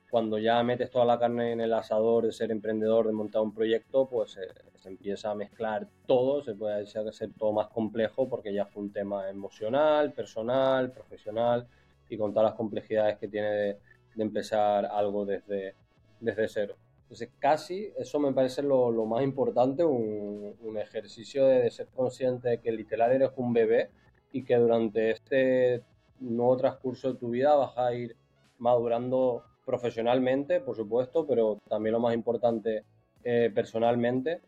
Cuando 0.10 0.40
ya 0.40 0.64
metes 0.64 0.90
toda 0.90 1.06
la 1.06 1.20
carne 1.20 1.52
en 1.52 1.62
el 1.62 1.74
asador 1.74 2.26
de 2.26 2.32
ser 2.32 2.52
emprendedor, 2.52 3.06
de 3.08 3.14
montar 3.14 3.42
un 3.42 3.54
proyecto, 3.54 4.08
pues 4.08 4.38
eh, 4.38 4.48
se 4.76 4.90
empieza 4.90 5.32
a 5.32 5.36
mezclar 5.36 5.88
todo, 6.08 6.42
se 6.42 6.56
puede 6.56 6.82
hacer 6.82 7.32
todo 7.38 7.52
más 7.52 7.68
complejo 7.68 8.28
porque 8.28 8.54
ya 8.54 8.66
fue 8.66 8.84
un 8.84 8.92
tema 8.92 9.30
emocional, 9.30 10.14
personal, 10.14 10.92
profesional 10.92 11.68
y 12.10 12.18
con 12.18 12.34
todas 12.34 12.52
las 12.52 12.58
complejidades 12.58 13.18
que 13.18 13.28
tiene 13.28 13.50
de, 13.50 13.78
empezar 14.18 14.86
algo 14.86 15.26
desde, 15.26 15.76
desde 16.20 16.48
cero. 16.48 16.76
Entonces, 17.10 17.32
casi 17.40 17.92
eso 17.98 18.20
me 18.20 18.32
parece 18.34 18.62
lo, 18.62 18.92
más 19.08 19.24
importante, 19.24 19.84
un, 19.84 20.78
ejercicio 20.78 21.48
de, 21.48 21.72
ser 21.72 21.88
consciente 21.88 22.50
de 22.50 22.58
que 22.60 22.72
literal 22.72 23.12
eres 23.12 23.32
un 23.36 23.52
bebé 23.52 23.90
y 24.32 24.44
que 24.44 24.56
durante 24.56 25.10
este 25.10 25.82
nuevo 26.20 26.56
transcurso 26.56 27.12
de 27.12 27.20
tu 27.20 27.32
vida 27.32 27.56
vas 27.56 27.76
a 27.80 27.96
ir 27.96 28.16
madurando 28.60 29.44
profesionalmente, 29.66 30.62
por 30.62 30.76
supuesto, 30.76 31.26
pero 31.26 31.58
también 31.68 31.94
lo 31.94 32.00
más 32.00 32.14
importante 32.14 32.84
eh, 33.24 33.52
personalmente 33.56 34.42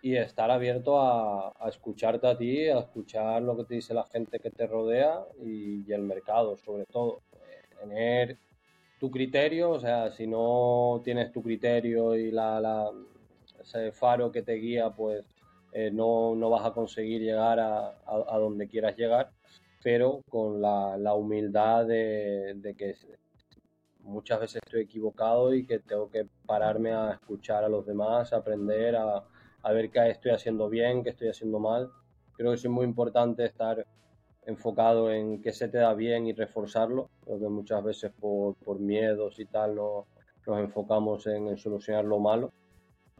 y 0.00 0.16
estar 0.16 0.50
abierto 0.50 0.98
a, 0.98 1.52
escucharte 1.68 2.28
a 2.28 2.38
ti, 2.38 2.66
a 2.68 2.78
escuchar 2.78 3.42
lo 3.42 3.58
que 3.58 3.64
te 3.64 3.74
dice 3.74 3.92
la 3.92 4.04
gente 4.04 4.38
que 4.40 4.50
te 4.50 4.66
rodea 4.66 5.22
y, 5.44 5.92
el 5.92 6.00
mercado, 6.00 6.56
sobre 6.56 6.86
todo. 6.86 7.20
tener 7.78 8.38
tu 8.98 9.10
criterio, 9.10 9.70
o 9.70 9.80
sea, 9.80 10.10
si 10.10 10.26
no 10.26 11.00
tienes 11.04 11.32
tu 11.32 11.42
criterio 11.42 12.14
y 12.14 12.30
la, 12.30 12.90
ese 13.60 13.92
faro 13.92 14.32
que 14.32 14.42
te 14.42 14.54
guía, 14.54 14.90
pues 14.90 15.24
eh, 15.72 15.90
no, 15.92 16.34
no, 16.34 16.50
vas 16.50 16.64
a 16.64 16.72
conseguir 16.72 17.20
llegar 17.20 17.60
a, 17.60 17.98
a, 18.06 18.38
donde 18.38 18.68
quieras 18.68 18.96
llegar, 18.96 19.30
pero 19.82 20.22
con 20.30 20.60
la, 20.62 20.96
la 20.96 21.14
humildad 21.14 21.86
de, 21.86 22.54
de, 22.56 22.74
que 22.74 22.94
muchas 24.00 24.40
veces 24.40 24.60
estoy 24.64 24.82
equivocado 24.82 25.52
y 25.54 25.66
que 25.66 25.80
tengo 25.80 26.10
que 26.10 26.26
pararme 26.46 26.92
a 26.92 27.12
escuchar 27.12 27.64
a 27.64 27.68
los 27.68 27.84
demás, 27.84 28.32
aprender, 28.32 28.96
a, 28.96 29.24
a 29.62 29.72
ver 29.72 29.90
qué 29.90 30.08
estoy 30.08 30.30
haciendo 30.30 30.68
bien, 30.70 31.02
qué 31.02 31.10
estoy 31.10 31.28
haciendo 31.28 31.58
mal. 31.58 31.90
Creo 32.36 32.52
que 32.52 32.56
es 32.56 32.68
muy 32.68 32.84
importante 32.84 33.44
estar 33.44 33.86
enfocado 34.46 35.10
en 35.12 35.42
qué 35.42 35.52
se 35.52 35.68
te 35.68 35.78
da 35.78 35.92
bien 35.94 36.26
y 36.26 36.32
reforzarlo, 36.32 37.10
porque 37.24 37.48
muchas 37.48 37.82
veces 37.82 38.12
por, 38.18 38.54
por 38.56 38.78
miedos 38.78 39.38
y 39.38 39.46
tal 39.46 39.74
no, 39.74 40.06
nos 40.46 40.60
enfocamos 40.60 41.26
en, 41.26 41.48
en, 41.48 41.58
solucionar 41.58 42.04
lo 42.04 42.18
malo. 42.18 42.52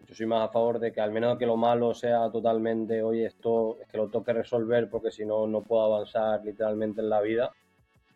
Yo 0.07 0.15
soy 0.15 0.27
más 0.27 0.49
a 0.49 0.53
favor 0.53 0.79
de 0.79 0.93
que 0.93 1.01
al 1.01 1.11
menos 1.11 1.37
que 1.37 1.47
lo 1.47 1.57
malo 1.57 1.93
sea 1.95 2.31
totalmente, 2.31 3.03
oye, 3.03 3.27
esto 3.27 3.77
es 3.81 3.89
que 3.89 3.97
lo 3.97 4.09
toque 4.09 4.33
resolver 4.33 4.89
porque 4.89 5.11
si 5.11 5.27
no, 5.27 5.49
no 5.49 5.63
puedo 5.63 5.83
avanzar 5.83 6.45
literalmente 6.45 7.01
en 7.01 7.11
la 7.11 7.21
vida. 7.21 7.51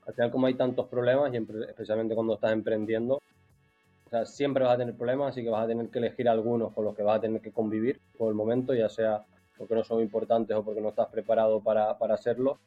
Al 0.06 0.14
final, 0.14 0.30
como 0.30 0.46
hay 0.46 0.54
tantos 0.54 0.86
problemas, 0.86 1.32
y 1.34 1.36
especialmente 1.68 2.14
cuando 2.14 2.34
estás 2.34 2.52
emprendiendo, 2.52 3.16
o 3.16 4.10
sea, 4.10 4.24
siempre 4.24 4.64
vas 4.64 4.74
a 4.74 4.78
tener 4.78 4.96
problemas, 4.96 5.30
así 5.30 5.42
que 5.42 5.50
vas 5.50 5.64
a 5.64 5.68
tener 5.68 5.88
que 5.88 5.98
elegir 5.98 6.28
algunos 6.28 6.72
con 6.72 6.84
los 6.84 6.94
que 6.94 7.02
vas 7.02 7.18
a 7.18 7.20
tener 7.20 7.40
que 7.40 7.52
convivir 7.52 8.00
por 8.16 8.28
el 8.28 8.34
momento, 8.34 8.72
ya 8.72 8.88
sea 8.88 9.24
porque 9.56 9.74
no 9.74 9.84
son 9.84 10.00
importantes 10.00 10.56
o 10.56 10.64
porque 10.64 10.80
no 10.80 10.88
estás 10.88 11.08
preparado 11.08 11.60
para, 11.60 11.98
para 11.98 12.14
hacerlo, 12.14 12.60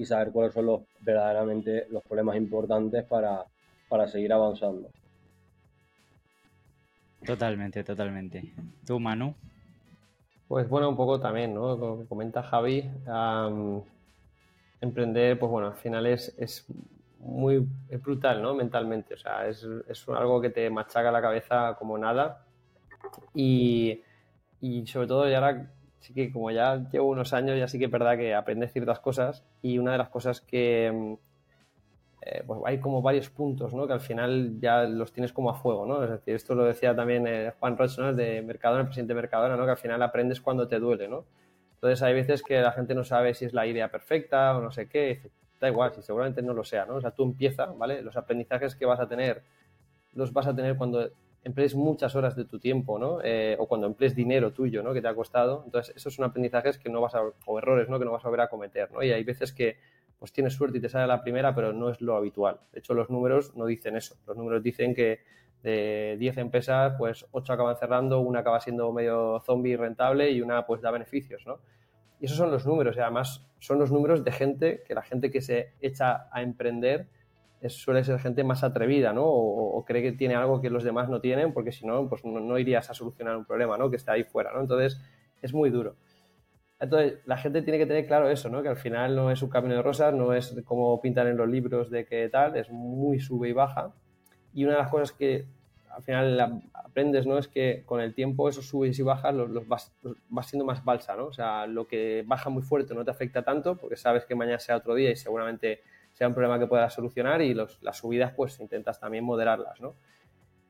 y 0.00 0.06
saber 0.06 0.32
cuáles 0.32 0.54
son 0.54 0.64
los 0.64 0.80
verdaderamente 1.00 1.86
los 1.90 2.02
problemas 2.02 2.34
importantes 2.36 3.04
para, 3.04 3.44
para 3.86 4.08
seguir 4.08 4.32
avanzando. 4.32 4.88
Totalmente, 7.26 7.84
totalmente. 7.84 8.54
¿Tú, 8.86 8.98
Manu? 8.98 9.34
Pues 10.48 10.66
bueno, 10.70 10.88
un 10.88 10.96
poco 10.96 11.20
también, 11.20 11.52
¿no? 11.52 11.78
Como 11.78 12.06
comenta 12.06 12.42
Javi, 12.42 12.90
emprender, 14.80 15.38
pues 15.38 15.52
bueno, 15.52 15.68
al 15.68 15.76
final 15.76 16.06
es, 16.06 16.34
es 16.38 16.64
muy 17.18 17.68
brutal, 18.02 18.40
¿no? 18.40 18.54
Mentalmente, 18.54 19.12
o 19.12 19.18
sea, 19.18 19.46
es, 19.46 19.66
es, 19.86 20.08
algo 20.08 20.40
que 20.40 20.48
te 20.48 20.70
machaca 20.70 21.12
la 21.12 21.20
cabeza 21.20 21.76
como 21.78 21.98
nada 21.98 22.46
y, 23.34 24.00
y 24.62 24.86
sobre 24.86 25.06
todo 25.06 25.28
ya 25.28 25.36
ahora 25.36 25.70
sí 26.00 26.14
que 26.14 26.32
como 26.32 26.50
ya 26.50 26.88
llevo 26.90 27.08
unos 27.08 27.32
años, 27.32 27.58
ya 27.58 27.68
sí 27.68 27.78
que 27.78 27.86
es 27.86 27.90
verdad 27.90 28.16
que 28.16 28.34
aprendes 28.34 28.72
ciertas 28.72 29.00
cosas 29.00 29.44
y 29.62 29.78
una 29.78 29.92
de 29.92 29.98
las 29.98 30.08
cosas 30.08 30.40
que 30.40 30.90
mm, 30.92 31.14
eh, 32.22 32.42
pues 32.46 32.60
hay 32.66 32.80
como 32.80 33.00
varios 33.00 33.30
puntos, 33.30 33.72
¿no? 33.72 33.86
Que 33.86 33.94
al 33.94 34.00
final 34.00 34.58
ya 34.60 34.84
los 34.84 35.12
tienes 35.12 35.32
como 35.32 35.50
a 35.50 35.54
fuego, 35.54 35.86
¿no? 35.86 36.02
Es 36.04 36.10
decir, 36.10 36.34
esto 36.34 36.54
lo 36.54 36.64
decía 36.64 36.94
también 36.94 37.26
eh, 37.26 37.52
Juan 37.58 37.76
Roch, 37.78 37.98
¿no? 37.98 38.12
de 38.12 38.42
Mercadona, 38.42 38.80
el 38.80 38.86
presidente 38.86 39.14
de 39.14 39.20
Mercadona, 39.20 39.56
¿no? 39.56 39.64
Que 39.64 39.70
al 39.72 39.76
final 39.78 40.02
aprendes 40.02 40.40
cuando 40.40 40.68
te 40.68 40.78
duele, 40.78 41.08
¿no? 41.08 41.24
Entonces 41.74 42.02
hay 42.02 42.12
veces 42.14 42.42
que 42.42 42.60
la 42.60 42.72
gente 42.72 42.94
no 42.94 43.04
sabe 43.04 43.32
si 43.32 43.46
es 43.46 43.54
la 43.54 43.66
idea 43.66 43.90
perfecta 43.90 44.56
o 44.56 44.60
no 44.60 44.70
sé 44.70 44.88
qué, 44.88 45.30
da 45.60 45.68
igual, 45.68 45.92
si 45.94 46.02
seguramente 46.02 46.42
no 46.42 46.52
lo 46.52 46.64
sea, 46.64 46.84
¿no? 46.84 46.96
O 46.96 47.00
sea, 47.00 47.10
tú 47.12 47.24
empieza, 47.24 47.66
¿vale? 47.66 48.02
Los 48.02 48.16
aprendizajes 48.16 48.74
que 48.76 48.84
vas 48.84 49.00
a 49.00 49.08
tener 49.08 49.42
los 50.14 50.32
vas 50.32 50.46
a 50.46 50.54
tener 50.54 50.76
cuando 50.76 51.10
emplees 51.42 51.74
muchas 51.74 52.14
horas 52.14 52.36
de 52.36 52.44
tu 52.44 52.58
tiempo, 52.58 52.98
¿no? 52.98 53.20
Eh, 53.22 53.56
o 53.58 53.66
cuando 53.66 53.86
emplees 53.86 54.14
dinero 54.14 54.52
tuyo, 54.52 54.82
¿no? 54.82 54.92
Que 54.92 55.00
te 55.00 55.08
ha 55.08 55.14
costado. 55.14 55.62
Entonces, 55.64 55.96
esos 55.96 56.14
son 56.14 56.24
aprendizajes 56.24 56.78
que 56.78 56.90
no 56.90 57.00
vas 57.00 57.14
a, 57.14 57.22
o 57.46 57.58
errores, 57.58 57.88
¿no? 57.88 57.98
Que 57.98 58.04
no 58.04 58.12
vas 58.12 58.24
a 58.24 58.28
volver 58.28 58.42
a 58.42 58.48
cometer, 58.48 58.90
¿no? 58.92 59.02
Y 59.02 59.10
hay 59.12 59.24
veces 59.24 59.52
que, 59.52 59.78
pues 60.18 60.32
tienes 60.32 60.52
suerte 60.52 60.78
y 60.78 60.80
te 60.80 60.88
sale 60.88 61.06
la 61.06 61.22
primera, 61.22 61.54
pero 61.54 61.72
no 61.72 61.88
es 61.88 62.00
lo 62.00 62.16
habitual. 62.16 62.60
De 62.72 62.80
hecho, 62.80 62.92
los 62.94 63.08
números 63.08 63.56
no 63.56 63.66
dicen 63.66 63.96
eso. 63.96 64.16
Los 64.26 64.36
números 64.36 64.62
dicen 64.62 64.94
que 64.94 65.20
de 65.62 66.16
10 66.18 66.38
empresas, 66.38 66.94
pues 66.98 67.26
8 67.32 67.52
acaban 67.52 67.76
cerrando, 67.76 68.20
una 68.20 68.40
acaba 68.40 68.60
siendo 68.60 68.92
medio 68.92 69.40
zombie 69.40 69.76
rentable 69.76 70.30
y 70.30 70.40
una, 70.42 70.66
pues, 70.66 70.82
da 70.82 70.90
beneficios, 70.90 71.46
¿no? 71.46 71.60
Y 72.20 72.26
esos 72.26 72.36
son 72.36 72.50
los 72.50 72.66
números, 72.66 72.96
y 72.96 73.00
además 73.00 73.46
son 73.60 73.78
los 73.78 73.90
números 73.90 74.24
de 74.24 74.32
gente, 74.32 74.82
que 74.86 74.94
la 74.94 75.02
gente 75.02 75.30
que 75.30 75.40
se 75.40 75.72
echa 75.80 76.28
a 76.30 76.42
emprender, 76.42 77.08
suele 77.68 78.04
ser 78.04 78.18
gente 78.20 78.42
más 78.44 78.64
atrevida, 78.64 79.12
¿no? 79.12 79.24
O, 79.26 79.84
cree 79.84 80.02
que 80.02 80.12
tiene 80.12 80.34
algo 80.34 80.60
que 80.60 80.70
los 80.70 80.84
demás 80.84 81.08
no 81.08 81.20
tienen, 81.20 81.52
porque 81.52 81.72
si 81.72 81.86
no, 81.86 82.08
pues 82.08 82.24
no, 82.24 82.58
irías 82.58 82.88
a 82.90 82.94
solucionar 82.94 83.36
un 83.36 83.44
problema, 83.44 83.76
¿no? 83.76 83.90
Que 83.90 83.96
está 83.96 84.12
ahí 84.12 84.24
fuera, 84.24 84.52
¿no? 84.52 84.60
Entonces, 84.60 85.00
es 85.42 85.52
muy 85.52 85.70
duro. 85.70 85.96
Entonces, 86.78 87.18
la 87.26 87.36
gente 87.36 87.60
tiene 87.62 87.78
que 87.78 87.86
tener 87.86 88.06
claro 88.06 88.30
eso, 88.30 88.48
¿no? 88.48 88.62
Que 88.62 88.68
al 88.68 88.76
final 88.76 89.14
no 89.14 89.30
es 89.30 89.42
un 89.42 89.50
camino 89.50 89.74
de 89.74 89.82
rosas, 89.82 90.14
no 90.14 90.32
es 90.32 90.56
como 90.64 91.00
pintan 91.02 91.26
en 91.26 91.36
los 91.36 91.48
libros 91.48 91.90
de 91.90 92.06
que 92.06 92.28
tal, 92.30 92.56
es 92.56 92.70
muy 92.70 93.20
sube 93.20 93.50
y 93.50 93.52
baja. 93.52 93.92
Y 94.54 94.64
una 94.64 94.74
de 94.74 94.78
las 94.78 94.90
cosas 94.90 95.12
que 95.12 95.46
al 95.90 96.02
final 96.02 96.62
aprendes, 96.72 97.26
¿no? 97.26 97.36
Es 97.38 97.48
que 97.48 97.82
con 97.84 98.00
el 98.00 98.14
tiempo 98.14 98.48
esos 98.48 98.66
subes 98.66 98.98
y 98.98 99.02
bajas 99.02 99.34
los, 99.34 99.50
los, 99.50 99.68
vas, 99.68 99.92
vas, 100.28 100.46
siendo 100.46 100.64
más 100.64 100.84
balsa, 100.84 101.16
¿no? 101.16 101.26
O 101.26 101.32
sea, 101.32 101.66
lo 101.66 101.86
que 101.86 102.24
baja 102.26 102.48
muy 102.48 102.62
fuerte 102.62 102.94
no 102.94 103.04
te 103.04 103.10
afecta 103.10 103.42
tanto 103.42 103.76
porque 103.76 103.96
sabes 103.96 104.24
que 104.24 104.34
mañana 104.34 104.58
sea 104.58 104.76
otro 104.76 104.94
día 104.94 105.10
y 105.10 105.16
seguramente 105.16 105.80
sea 106.20 106.28
un 106.28 106.34
problema 106.34 106.58
que 106.58 106.66
puedas 106.66 106.92
solucionar 106.92 107.40
y 107.40 107.54
los, 107.54 107.82
las 107.82 107.96
subidas 107.96 108.34
pues 108.36 108.60
intentas 108.60 109.00
también 109.00 109.24
moderarlas, 109.24 109.80
¿no? 109.80 109.94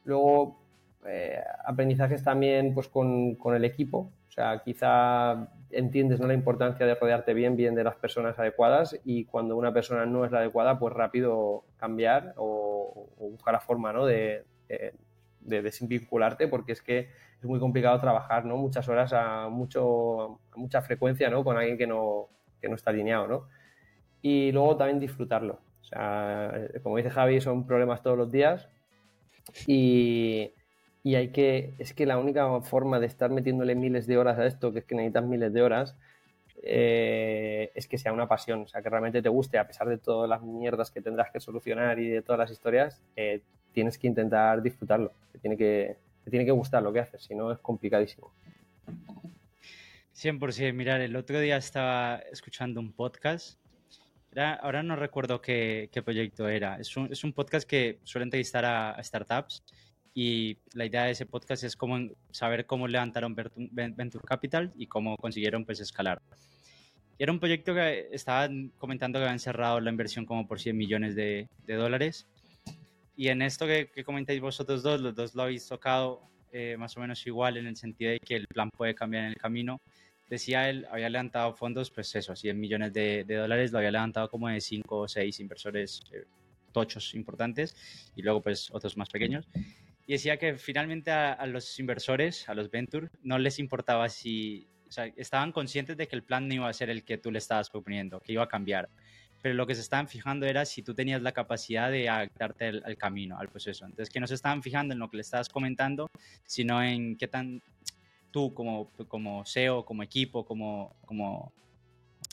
Luego, 0.04 0.62
eh, 1.04 1.42
aprendizajes 1.64 2.22
también 2.22 2.72
pues 2.72 2.86
con, 2.86 3.34
con, 3.34 3.56
el 3.56 3.64
equipo, 3.64 4.12
o 4.28 4.30
sea, 4.30 4.62
quizá 4.64 5.48
entiendes 5.72 6.20
¿no? 6.20 6.28
la 6.28 6.34
importancia 6.34 6.86
de 6.86 6.94
rodearte 6.94 7.34
bien, 7.34 7.56
bien 7.56 7.74
de 7.74 7.82
las 7.82 7.96
personas 7.96 8.38
adecuadas 8.38 8.96
y 9.04 9.24
cuando 9.24 9.56
una 9.56 9.72
persona 9.72 10.06
no 10.06 10.24
es 10.24 10.30
la 10.30 10.38
adecuada, 10.38 10.78
pues 10.78 10.94
rápido 10.94 11.64
cambiar 11.78 12.32
o, 12.36 13.08
buscar 13.18 13.54
la 13.54 13.60
forma 13.60 13.92
¿no? 13.92 14.06
de, 14.06 14.44
de, 14.68 14.94
de, 15.40 15.62
desvincularte 15.62 16.46
porque 16.46 16.70
es 16.70 16.80
que 16.80 17.08
es 17.40 17.44
muy 17.44 17.58
complicado 17.58 17.98
trabajar 17.98 18.44
¿no? 18.44 18.56
muchas 18.56 18.88
horas 18.88 19.12
a, 19.12 19.48
mucho, 19.48 20.38
a 20.52 20.56
mucha 20.56 20.80
frecuencia 20.80 21.28
¿no? 21.28 21.42
con 21.42 21.56
alguien 21.56 21.76
que 21.76 21.88
no, 21.88 22.28
que 22.60 22.68
no 22.68 22.76
está 22.76 22.90
alineado. 22.90 23.26
¿no? 23.26 23.59
Y 24.22 24.52
luego 24.52 24.76
también 24.76 25.00
disfrutarlo. 25.00 25.60
O 25.82 25.84
sea, 25.84 26.68
como 26.82 26.96
dice 26.96 27.10
Javi, 27.10 27.40
son 27.40 27.66
problemas 27.66 28.02
todos 28.02 28.16
los 28.16 28.30
días 28.30 28.68
y, 29.66 30.52
y, 31.02 31.14
hay 31.14 31.28
que, 31.28 31.74
es 31.78 31.94
que 31.94 32.06
la 32.06 32.18
única 32.18 32.60
forma 32.60 33.00
de 33.00 33.06
estar 33.06 33.30
metiéndole 33.30 33.74
miles 33.74 34.06
de 34.06 34.18
horas 34.18 34.38
a 34.38 34.46
esto, 34.46 34.72
que 34.72 34.80
es 34.80 34.84
que 34.84 34.94
necesitas 34.94 35.24
miles 35.24 35.52
de 35.52 35.62
horas, 35.62 35.96
eh, 36.62 37.72
es 37.74 37.88
que 37.88 37.98
sea 37.98 38.12
una 38.12 38.28
pasión, 38.28 38.62
o 38.62 38.68
sea, 38.68 38.82
que 38.82 38.90
realmente 38.90 39.22
te 39.22 39.28
guste, 39.28 39.58
a 39.58 39.66
pesar 39.66 39.88
de 39.88 39.98
todas 39.98 40.28
las 40.28 40.42
mierdas 40.42 40.90
que 40.90 41.00
tendrás 41.00 41.30
que 41.30 41.40
solucionar 41.40 41.98
y 41.98 42.08
de 42.08 42.22
todas 42.22 42.38
las 42.38 42.50
historias, 42.50 43.02
eh, 43.16 43.40
tienes 43.72 43.98
que 43.98 44.06
intentar 44.06 44.60
disfrutarlo, 44.62 45.12
te 45.32 45.38
tiene 45.38 45.56
que, 45.56 45.96
te 46.24 46.30
tiene 46.30 46.44
que 46.44 46.50
gustar 46.50 46.82
lo 46.82 46.92
que 46.92 47.00
haces, 47.00 47.22
si 47.22 47.34
no 47.34 47.50
es 47.50 47.58
complicadísimo. 47.58 48.32
100%, 50.14 50.74
mirar, 50.74 51.00
el 51.00 51.16
otro 51.16 51.40
día 51.40 51.56
estaba 51.56 52.16
escuchando 52.30 52.80
un 52.80 52.92
podcast 52.92 53.58
ahora 54.36 54.82
no 54.82 54.96
recuerdo 54.96 55.40
qué, 55.40 55.88
qué 55.92 56.02
proyecto 56.02 56.48
era. 56.48 56.76
Es 56.78 56.96
un, 56.96 57.12
es 57.12 57.24
un, 57.24 57.32
podcast 57.32 57.68
que 57.68 57.98
suele 58.04 58.24
entrevistar 58.24 58.64
a, 58.64 59.02
startups 59.02 59.62
y 60.14 60.58
la 60.74 60.86
idea 60.86 61.04
de 61.04 61.12
ese 61.12 61.26
podcast 61.26 61.64
es 61.64 61.76
cómo, 61.76 61.98
saber 62.30 62.66
cómo 62.66 62.88
levantaron 62.88 63.34
Venture 63.34 64.24
Capital 64.24 64.72
y 64.76 64.86
cómo 64.86 65.16
consiguieron 65.16 65.64
pues 65.64 65.80
escalar. 65.80 66.20
Era 67.18 67.32
un 67.32 67.38
proyecto 67.38 67.74
que 67.74 68.08
estaban 68.12 68.72
comentando 68.78 69.18
que 69.18 69.24
habían 69.24 69.38
cerrado 69.38 69.80
la 69.80 69.90
inversión 69.90 70.24
como 70.24 70.46
por 70.46 70.60
100 70.60 70.76
millones 70.76 71.14
de, 71.14 71.48
de 71.66 71.74
dólares. 71.74 72.26
Y 73.14 73.28
en 73.28 73.42
esto 73.42 73.66
que, 73.66 73.90
que, 73.90 74.04
comentáis 74.04 74.40
vosotros 74.40 74.82
dos, 74.82 75.00
los 75.00 75.14
dos 75.14 75.34
lo 75.34 75.42
habéis 75.42 75.68
tocado 75.68 76.30
eh, 76.52 76.76
más 76.78 76.96
o 76.96 77.00
menos 77.00 77.24
igual 77.26 77.58
en 77.58 77.66
el 77.66 77.76
sentido 77.76 78.10
de 78.10 78.18
que 78.20 78.34
el 78.36 78.48
plan 78.48 78.70
puede 78.70 78.94
cambiar 78.94 79.24
en 79.24 79.30
el 79.30 79.36
camino 79.36 79.80
decía 80.30 80.70
él, 80.70 80.86
había 80.90 81.10
levantado 81.10 81.52
fondos, 81.52 81.90
pues 81.90 82.14
eso, 82.14 82.34
100 82.34 82.58
millones 82.58 82.92
de, 82.92 83.24
dólares, 83.24 83.72
lo 83.72 83.78
había 83.78 83.90
levantado 83.90 84.30
como 84.30 84.48
de 84.48 84.60
5 84.60 84.96
o 84.96 85.08
6 85.08 85.40
inversores 85.40 86.02
eh, 86.12 86.24
tochos 86.72 87.14
importantes 87.14 87.74
y 88.14 88.22
luego 88.22 88.40
pues 88.40 88.70
otros 88.70 88.96
más 88.96 89.10
pequeños. 89.10 89.48
Y 90.06 90.12
decía 90.12 90.38
que 90.38 90.56
finalmente 90.56 91.10
a, 91.10 91.44
los 91.46 91.78
inversores, 91.78 92.48
a 92.48 92.54
los 92.54 92.70
venture, 92.70 93.08
no 93.22 93.38
les 93.38 93.58
importaba 93.58 94.08
si, 94.08 94.68
o 94.88 94.92
sea, 94.92 95.06
estaban 95.16 95.52
conscientes 95.52 95.96
de 95.96 96.06
que 96.06 96.16
el 96.16 96.22
plan 96.22 96.48
no 96.48 96.54
iba 96.54 96.68
a 96.68 96.72
ser 96.72 96.90
el 96.90 97.04
que 97.04 97.18
tú 97.18 97.30
le 97.30 97.38
estabas 97.38 97.68
proponiendo, 97.68 98.20
que 98.20 98.32
iba 98.32 98.44
a 98.44 98.48
cambiar. 98.48 98.88
Pero 99.42 99.54
lo 99.54 99.66
que 99.66 99.74
se 99.74 99.80
estaban 99.80 100.06
fijando 100.06 100.46
era 100.46 100.64
si 100.64 100.82
tú 100.82 100.94
tenías 100.94 101.22
la 101.22 101.32
capacidad 101.32 101.90
de 101.90 102.08
adaptarte 102.08 102.66
al, 102.66 102.82
al 102.84 102.96
camino, 102.96 103.38
al 103.38 103.48
proceso. 103.48 103.84
Entonces, 103.84 104.10
que 104.10 104.20
no 104.20 104.26
se 104.26 104.34
estaban 104.34 104.62
fijando 104.62 104.92
en 104.92 105.00
lo 105.00 105.08
que 105.10 105.16
le 105.16 105.22
estabas 105.22 105.48
comentando, 105.48 106.08
sino 106.44 106.82
en 106.82 107.16
qué 107.16 107.26
tan 107.26 107.62
tú 108.30 108.54
como, 108.54 108.90
como 109.08 109.44
CEO, 109.44 109.84
como 109.84 110.02
equipo, 110.02 110.44
como, 110.44 110.96
como, 111.04 111.52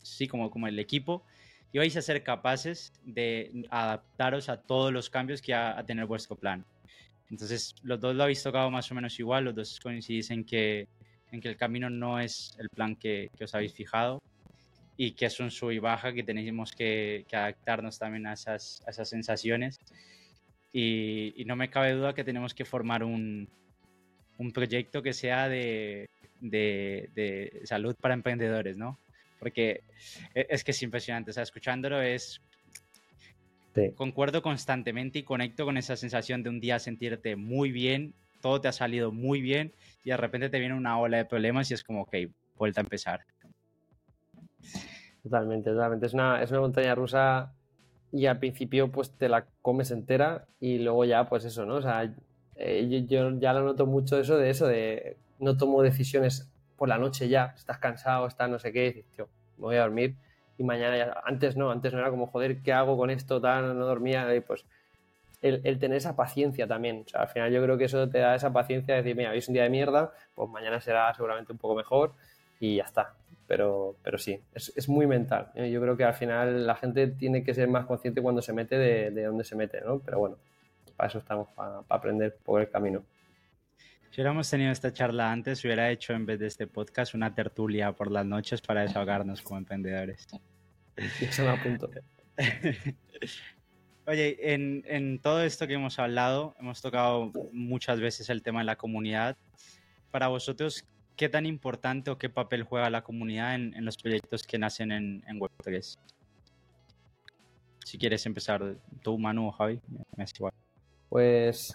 sí, 0.02 0.28
como, 0.28 0.50
como 0.50 0.66
el 0.66 0.78
equipo, 0.78 1.24
y 1.72 1.78
vais 1.78 1.96
a 1.96 2.02
ser 2.02 2.22
capaces 2.22 2.92
de 3.04 3.66
adaptaros 3.70 4.48
a 4.48 4.62
todos 4.62 4.92
los 4.92 5.10
cambios 5.10 5.42
que 5.42 5.52
va 5.52 5.78
a 5.78 5.84
tener 5.84 6.06
vuestro 6.06 6.36
plan. 6.36 6.64
Entonces, 7.30 7.74
los 7.82 8.00
dos 8.00 8.14
lo 8.14 8.22
habéis 8.22 8.42
tocado 8.42 8.70
más 8.70 8.90
o 8.90 8.94
menos 8.94 9.18
igual, 9.20 9.44
los 9.44 9.54
dos 9.54 9.80
coincidís 9.80 10.30
en 10.30 10.44
que, 10.44 10.88
en 11.30 11.40
que 11.40 11.48
el 11.48 11.56
camino 11.56 11.90
no 11.90 12.18
es 12.18 12.56
el 12.58 12.70
plan 12.70 12.96
que, 12.96 13.30
que 13.36 13.44
os 13.44 13.54
habéis 13.54 13.74
fijado 13.74 14.22
y 14.96 15.12
que 15.12 15.26
es 15.26 15.38
un 15.38 15.50
sub 15.50 15.70
y 15.70 15.78
baja, 15.78 16.12
que 16.12 16.22
tenemos 16.22 16.72
que, 16.72 17.24
que 17.28 17.36
adaptarnos 17.36 17.98
también 17.98 18.26
a 18.26 18.32
esas, 18.32 18.82
a 18.86 18.90
esas 18.90 19.08
sensaciones. 19.08 19.78
Y, 20.72 21.34
y, 21.40 21.44
no 21.44 21.54
me 21.54 21.70
cabe 21.70 21.92
duda 21.92 22.14
que 22.14 22.24
tenemos 22.24 22.52
que 22.52 22.64
formar 22.64 23.04
un, 23.04 23.48
un 24.38 24.52
proyecto 24.52 25.02
que 25.02 25.12
sea 25.12 25.48
de, 25.48 26.08
de, 26.40 27.10
de, 27.14 27.60
salud 27.64 27.94
para 28.00 28.14
emprendedores, 28.14 28.76
¿no? 28.76 28.98
Porque 29.38 29.82
e, 30.34 30.46
es 30.48 30.64
que 30.64 30.70
es 30.70 30.82
impresionante, 30.82 31.30
o 31.30 31.34
sea, 31.34 31.42
escuchándolo 31.42 32.00
es... 32.00 32.40
Sí. 33.74 33.92
Concuerdo 33.94 34.42
constantemente 34.42 35.20
y 35.20 35.22
conecto 35.22 35.64
con 35.64 35.76
esa 35.76 35.94
sensación 35.94 36.42
de 36.42 36.50
un 36.50 36.58
día 36.58 36.78
sentirte 36.78 37.36
muy 37.36 37.70
bien, 37.70 38.12
todo 38.40 38.60
te 38.60 38.68
ha 38.68 38.72
salido 38.72 39.12
muy 39.12 39.40
bien 39.40 39.72
y 40.04 40.10
de 40.10 40.16
repente 40.16 40.48
te 40.48 40.58
viene 40.58 40.74
una 40.74 40.98
ola 40.98 41.18
de 41.18 41.24
problemas 41.24 41.70
y 41.70 41.74
es 41.74 41.84
como, 41.84 42.02
ok, 42.02 42.16
vuelta 42.56 42.80
a 42.80 42.84
empezar. 42.84 43.20
Totalmente, 45.22 45.70
totalmente. 45.70 46.06
Es 46.06 46.14
una, 46.14 46.42
es 46.42 46.50
una 46.50 46.60
montaña 46.60 46.94
rusa 46.94 47.52
y 48.12 48.26
al 48.26 48.38
principio 48.38 48.90
pues 48.90 49.10
te 49.12 49.28
la 49.28 49.46
comes 49.62 49.90
entera 49.90 50.46
y 50.60 50.78
luego 50.78 51.04
ya 51.04 51.28
pues 51.28 51.44
eso, 51.44 51.66
¿no? 51.66 51.76
O 51.76 51.82
sea, 51.82 52.12
eh, 52.58 53.06
yo, 53.08 53.38
ya 53.38 53.52
lo 53.52 53.62
noto 53.62 53.86
mucho 53.86 54.18
eso 54.18 54.36
de 54.36 54.50
eso, 54.50 54.66
de 54.66 55.16
no 55.38 55.56
tomo 55.56 55.80
decisiones 55.82 56.50
por 56.76 56.88
la 56.88 56.98
noche 56.98 57.28
ya, 57.28 57.54
estás 57.56 57.78
cansado, 57.78 58.26
estás 58.26 58.50
no 58.50 58.58
sé 58.58 58.72
qué, 58.72 58.92
dices, 58.92 59.04
tío, 59.14 59.28
me 59.58 59.64
voy 59.64 59.76
a 59.76 59.82
dormir 59.82 60.16
y 60.58 60.64
mañana 60.64 60.96
ya, 60.96 61.22
antes 61.24 61.56
no, 61.56 61.70
antes 61.70 61.92
no 61.92 62.00
era 62.00 62.10
como, 62.10 62.26
joder, 62.26 62.60
¿qué 62.62 62.72
hago 62.72 62.96
con 62.96 63.10
esto? 63.10 63.40
Tal, 63.40 63.78
no 63.78 63.86
dormía, 63.86 64.34
y 64.34 64.40
pues 64.40 64.64
el, 65.40 65.78
tener 65.78 65.98
esa 65.98 66.16
paciencia 66.16 66.66
también, 66.66 67.04
al 67.14 67.28
final 67.28 67.52
yo 67.52 67.62
creo 67.62 67.78
que 67.78 67.84
eso 67.84 68.08
te 68.08 68.18
da 68.18 68.34
esa 68.34 68.52
paciencia 68.52 68.94
de 68.94 69.02
decir, 69.02 69.16
mira, 69.16 69.30
hoy 69.30 69.38
es 69.38 69.46
un 69.46 69.54
día 69.54 69.62
de 69.62 69.70
mierda, 69.70 70.12
pues 70.34 70.50
mañana 70.50 70.80
será 70.80 71.14
seguramente 71.14 71.52
un 71.52 71.58
poco 71.58 71.76
mejor 71.76 72.12
y 72.58 72.76
ya 72.76 72.84
está, 72.84 73.14
pero, 73.46 73.94
pero 74.02 74.18
sí, 74.18 74.40
es, 74.52 74.72
es, 74.74 74.88
muy 74.88 75.06
mental. 75.06 75.52
¿eh? 75.54 75.70
Yo 75.70 75.80
creo 75.80 75.96
que 75.96 76.02
al 76.02 76.14
final 76.14 76.66
la 76.66 76.74
gente 76.74 77.06
tiene 77.06 77.44
que 77.44 77.54
ser 77.54 77.68
más 77.68 77.86
consciente 77.86 78.20
cuando 78.20 78.42
se 78.42 78.52
mete 78.52 78.76
de, 78.76 79.12
de 79.12 79.24
dónde 79.24 79.44
se 79.44 79.54
mete, 79.54 79.80
¿no? 79.80 80.00
Pero 80.00 80.18
bueno, 80.18 80.38
para 80.98 81.08
eso 81.08 81.18
estamos, 81.18 81.48
para, 81.52 81.82
para 81.82 81.98
aprender 81.98 82.36
por 82.44 82.60
el 82.60 82.68
camino. 82.68 83.04
Si 84.10 84.20
hubiéramos 84.20 84.50
tenido 84.50 84.72
esta 84.72 84.92
charla 84.92 85.30
antes, 85.30 85.64
hubiera 85.64 85.90
hecho 85.92 86.12
en 86.12 86.26
vez 86.26 86.40
de 86.40 86.48
este 86.48 86.66
podcast 86.66 87.14
una 87.14 87.32
tertulia 87.34 87.92
por 87.92 88.10
las 88.10 88.26
noches 88.26 88.60
para 88.60 88.80
desahogarnos 88.82 89.40
como 89.42 89.58
emprendedores. 89.58 90.26
Eso 91.20 91.42
me 91.42 91.50
apunto. 91.50 91.88
Oye, 94.06 94.54
en, 94.54 94.82
en, 94.86 95.20
todo 95.20 95.42
esto 95.44 95.68
que 95.68 95.74
hemos 95.74 96.00
hablado, 96.00 96.56
hemos 96.58 96.82
tocado 96.82 97.30
muchas 97.52 98.00
veces 98.00 98.28
el 98.28 98.42
tema 98.42 98.58
de 98.58 98.64
la 98.64 98.76
comunidad. 98.76 99.36
Para 100.10 100.26
vosotros, 100.26 100.84
¿qué 101.14 101.28
tan 101.28 101.46
importante 101.46 102.10
o 102.10 102.18
qué 102.18 102.28
papel 102.28 102.64
juega 102.64 102.90
la 102.90 103.04
comunidad 103.04 103.54
en, 103.54 103.72
en 103.74 103.84
los 103.84 103.96
proyectos 103.98 104.42
que 104.42 104.58
nacen 104.58 104.90
en, 104.90 105.22
en 105.28 105.38
Web3? 105.38 105.96
Si 107.84 107.98
quieres 107.98 108.26
empezar 108.26 108.76
tú, 109.02 109.16
Manu 109.16 109.46
o 109.46 109.52
Javi, 109.52 109.80
me 110.16 110.24
es 110.24 110.32
igual. 110.34 110.52
Pues 111.08 111.74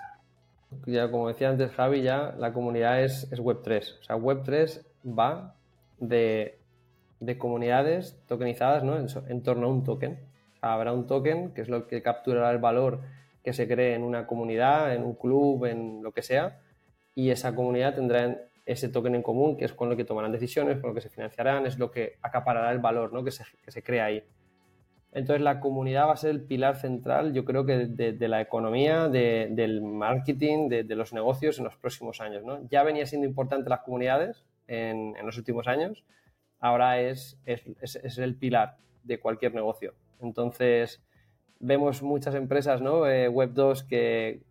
ya 0.85 1.09
como 1.11 1.27
decía 1.27 1.49
antes 1.49 1.71
Javi, 1.71 2.01
ya 2.01 2.35
la 2.37 2.53
comunidad 2.53 3.03
es, 3.03 3.31
es 3.31 3.41
Web3. 3.41 3.99
O 3.99 4.03
sea, 4.03 4.17
Web3 4.17 4.85
va 5.05 5.55
de, 5.99 6.59
de 7.19 7.37
comunidades 7.37 8.17
tokenizadas 8.27 8.83
¿no? 8.83 8.97
en, 8.97 9.43
torno 9.43 9.67
a 9.67 9.69
un 9.69 9.83
token. 9.83 10.19
Habrá 10.61 10.93
un 10.93 11.07
token 11.07 11.53
que 11.53 11.61
es 11.61 11.69
lo 11.69 11.87
que 11.87 12.01
capturará 12.01 12.51
el 12.51 12.59
valor 12.59 13.01
que 13.43 13.53
se 13.53 13.67
cree 13.67 13.95
en 13.95 14.03
una 14.03 14.25
comunidad, 14.25 14.93
en 14.95 15.03
un 15.03 15.15
club, 15.15 15.65
en 15.65 16.01
lo 16.01 16.13
que 16.13 16.21
sea, 16.21 16.61
y 17.13 17.29
esa 17.29 17.53
comunidad 17.53 17.93
tendrá 17.93 18.37
ese 18.65 18.87
token 18.87 19.15
en 19.15 19.21
común, 19.21 19.57
que 19.57 19.65
es 19.65 19.73
con 19.73 19.89
lo 19.89 19.97
que 19.97 20.05
tomarán 20.05 20.31
decisiones, 20.31 20.79
con 20.79 20.91
lo 20.91 20.95
que 20.95 21.01
se 21.01 21.09
financiarán, 21.09 21.65
es 21.65 21.77
lo 21.77 21.91
que 21.91 22.17
acaparará 22.21 22.71
el 22.71 22.79
valor 22.79 23.11
¿no? 23.11 23.23
que, 23.23 23.31
se, 23.31 23.43
que 23.61 23.71
se 23.71 23.83
crea 23.83 24.05
ahí. 24.05 24.23
Entonces 25.13 25.43
la 25.43 25.59
comunidad 25.59 26.07
va 26.07 26.13
a 26.13 26.17
ser 26.17 26.31
el 26.31 26.41
pilar 26.41 26.75
central, 26.75 27.33
yo 27.33 27.45
creo 27.45 27.65
que 27.65 27.85
de, 27.85 28.27
la 28.27 28.41
economía, 28.41 29.09
de, 29.09 29.47
del 29.51 29.81
marketing, 29.81 30.69
de, 30.69 30.95
los 30.95 31.13
negocios 31.13 31.59
en 31.59 31.65
los 31.65 31.75
próximos 31.75 32.19
años. 32.19 32.43
¿no? 32.43 32.67
Ya 32.69 32.83
venía 32.83 33.05
siendo 33.05 33.27
importante 33.27 33.69
las 33.69 33.81
comunidades 33.81 34.43
en, 34.67 35.13
los 35.23 35.37
últimos 35.37 35.67
años, 35.67 36.03
ahora 36.59 36.99
es, 36.99 37.37
es, 37.45 38.17
el 38.17 38.35
pilar 38.35 38.77
de 39.03 39.19
cualquier 39.19 39.53
negocio. 39.53 39.93
Entonces 40.19 41.03
vemos 41.59 42.01
muchas 42.01 42.33
empresas, 42.33 42.81
¿no? 42.81 43.05
Eh, 43.07 43.27
Web 43.27 43.51
2 43.53 43.83
que 43.83 44.41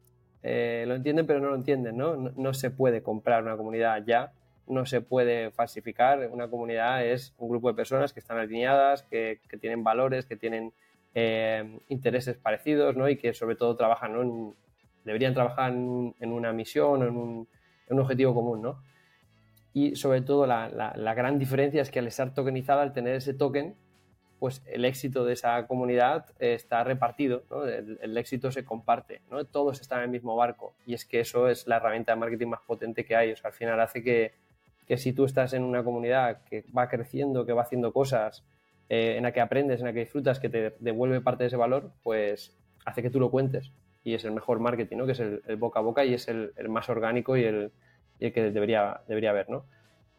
eh, 0.44 0.84
lo 0.86 0.94
entienden 0.94 1.26
pero 1.26 1.40
no 1.40 1.48
lo 1.48 1.56
entienden, 1.56 1.96
¿no? 1.96 2.16
¿no? 2.16 2.32
No 2.36 2.54
se 2.54 2.70
puede 2.70 3.02
comprar 3.02 3.42
una 3.42 3.56
comunidad 3.56 4.04
ya 4.06 4.32
no 4.66 4.86
se 4.86 5.00
puede 5.00 5.50
falsificar. 5.50 6.28
Una 6.30 6.48
comunidad 6.48 7.04
es 7.04 7.34
un 7.38 7.48
grupo 7.48 7.68
de 7.68 7.74
personas 7.74 8.12
que 8.12 8.20
están 8.20 8.38
alineadas, 8.38 9.02
que, 9.02 9.40
que 9.48 9.56
tienen 9.56 9.84
valores, 9.84 10.26
que 10.26 10.36
tienen 10.36 10.72
eh, 11.14 11.78
intereses 11.88 12.36
parecidos 12.36 12.96
¿no? 12.96 13.08
y 13.08 13.16
que 13.16 13.34
sobre 13.34 13.56
todo 13.56 13.76
trabajan, 13.76 14.12
¿no? 14.12 14.54
deberían 15.04 15.34
trabajar 15.34 15.72
en, 15.72 16.14
en, 16.20 16.32
una 16.32 16.52
misión 16.52 17.02
en 17.02 17.16
un, 17.16 17.48
en 17.88 17.96
un 17.96 18.00
objetivo 18.00 18.34
común. 18.34 18.62
¿no? 18.62 18.82
Y 19.74 19.96
sobre 19.96 20.22
todo 20.22 20.46
la, 20.46 20.68
la, 20.68 21.14
gran 21.14 21.38
diferencia 21.38 21.82
es 21.82 21.90
que 21.90 21.98
al 21.98 22.06
estar 22.06 22.34
tokenizada, 22.34 22.82
al 22.82 22.92
tener 22.92 23.16
ese 23.16 23.34
token, 23.34 23.74
pues 24.38 24.62
el 24.66 24.84
éxito 24.84 25.24
de 25.24 25.34
esa 25.34 25.66
comunidad 25.68 26.26
está 26.38 26.82
repartido, 26.82 27.44
¿no? 27.48 27.64
el, 27.64 27.98
el, 28.02 28.18
éxito 28.18 28.50
se 28.50 28.64
comparte, 28.64 29.22
¿no? 29.30 29.44
todos 29.44 29.80
están 29.80 29.98
en 30.00 30.04
el 30.06 30.10
mismo 30.10 30.34
barco 30.34 30.74
y 30.84 30.94
es 30.94 31.04
que 31.04 31.20
eso 31.20 31.48
es 31.48 31.68
la 31.68 31.76
herramienta 31.76 32.12
de 32.12 32.18
marketing 32.18 32.48
más 32.48 32.60
potente 32.66 33.04
que 33.04 33.14
hay, 33.14 33.30
o 33.30 33.36
sea, 33.36 33.50
al 33.50 33.54
final 33.54 33.80
hace 33.80 34.02
que, 34.02 34.34
que 34.92 34.98
si 34.98 35.14
tú 35.14 35.24
estás 35.24 35.54
en 35.54 35.62
una 35.62 35.82
comunidad 35.82 36.42
que 36.44 36.66
va 36.76 36.90
creciendo, 36.90 37.46
que 37.46 37.54
va 37.54 37.62
haciendo 37.62 37.94
cosas, 37.94 38.44
eh, 38.90 39.14
en 39.16 39.22
la 39.22 39.32
que 39.32 39.40
aprendes, 39.40 39.80
en 39.80 39.86
la 39.86 39.94
que 39.94 40.00
disfrutas, 40.00 40.38
que 40.38 40.50
te 40.50 40.74
devuelve 40.80 41.22
parte 41.22 41.44
de 41.44 41.46
ese 41.46 41.56
valor, 41.56 41.92
pues 42.02 42.54
hace 42.84 43.00
que 43.00 43.08
tú 43.08 43.18
lo 43.18 43.30
cuentes. 43.30 43.72
Y 44.04 44.12
es 44.12 44.26
el 44.26 44.32
mejor 44.32 44.60
marketing, 44.60 44.98
¿no? 44.98 45.06
Que 45.06 45.12
es 45.12 45.20
el, 45.20 45.42
el 45.46 45.56
boca 45.56 45.78
a 45.78 45.82
boca 45.82 46.04
y 46.04 46.12
es 46.12 46.28
el, 46.28 46.52
el 46.58 46.68
más 46.68 46.90
orgánico 46.90 47.38
y 47.38 47.44
el, 47.44 47.72
y 48.18 48.26
el, 48.26 48.32
que 48.34 48.50
debería, 48.50 49.00
debería 49.08 49.30
haber, 49.30 49.48
¿no? 49.48 49.64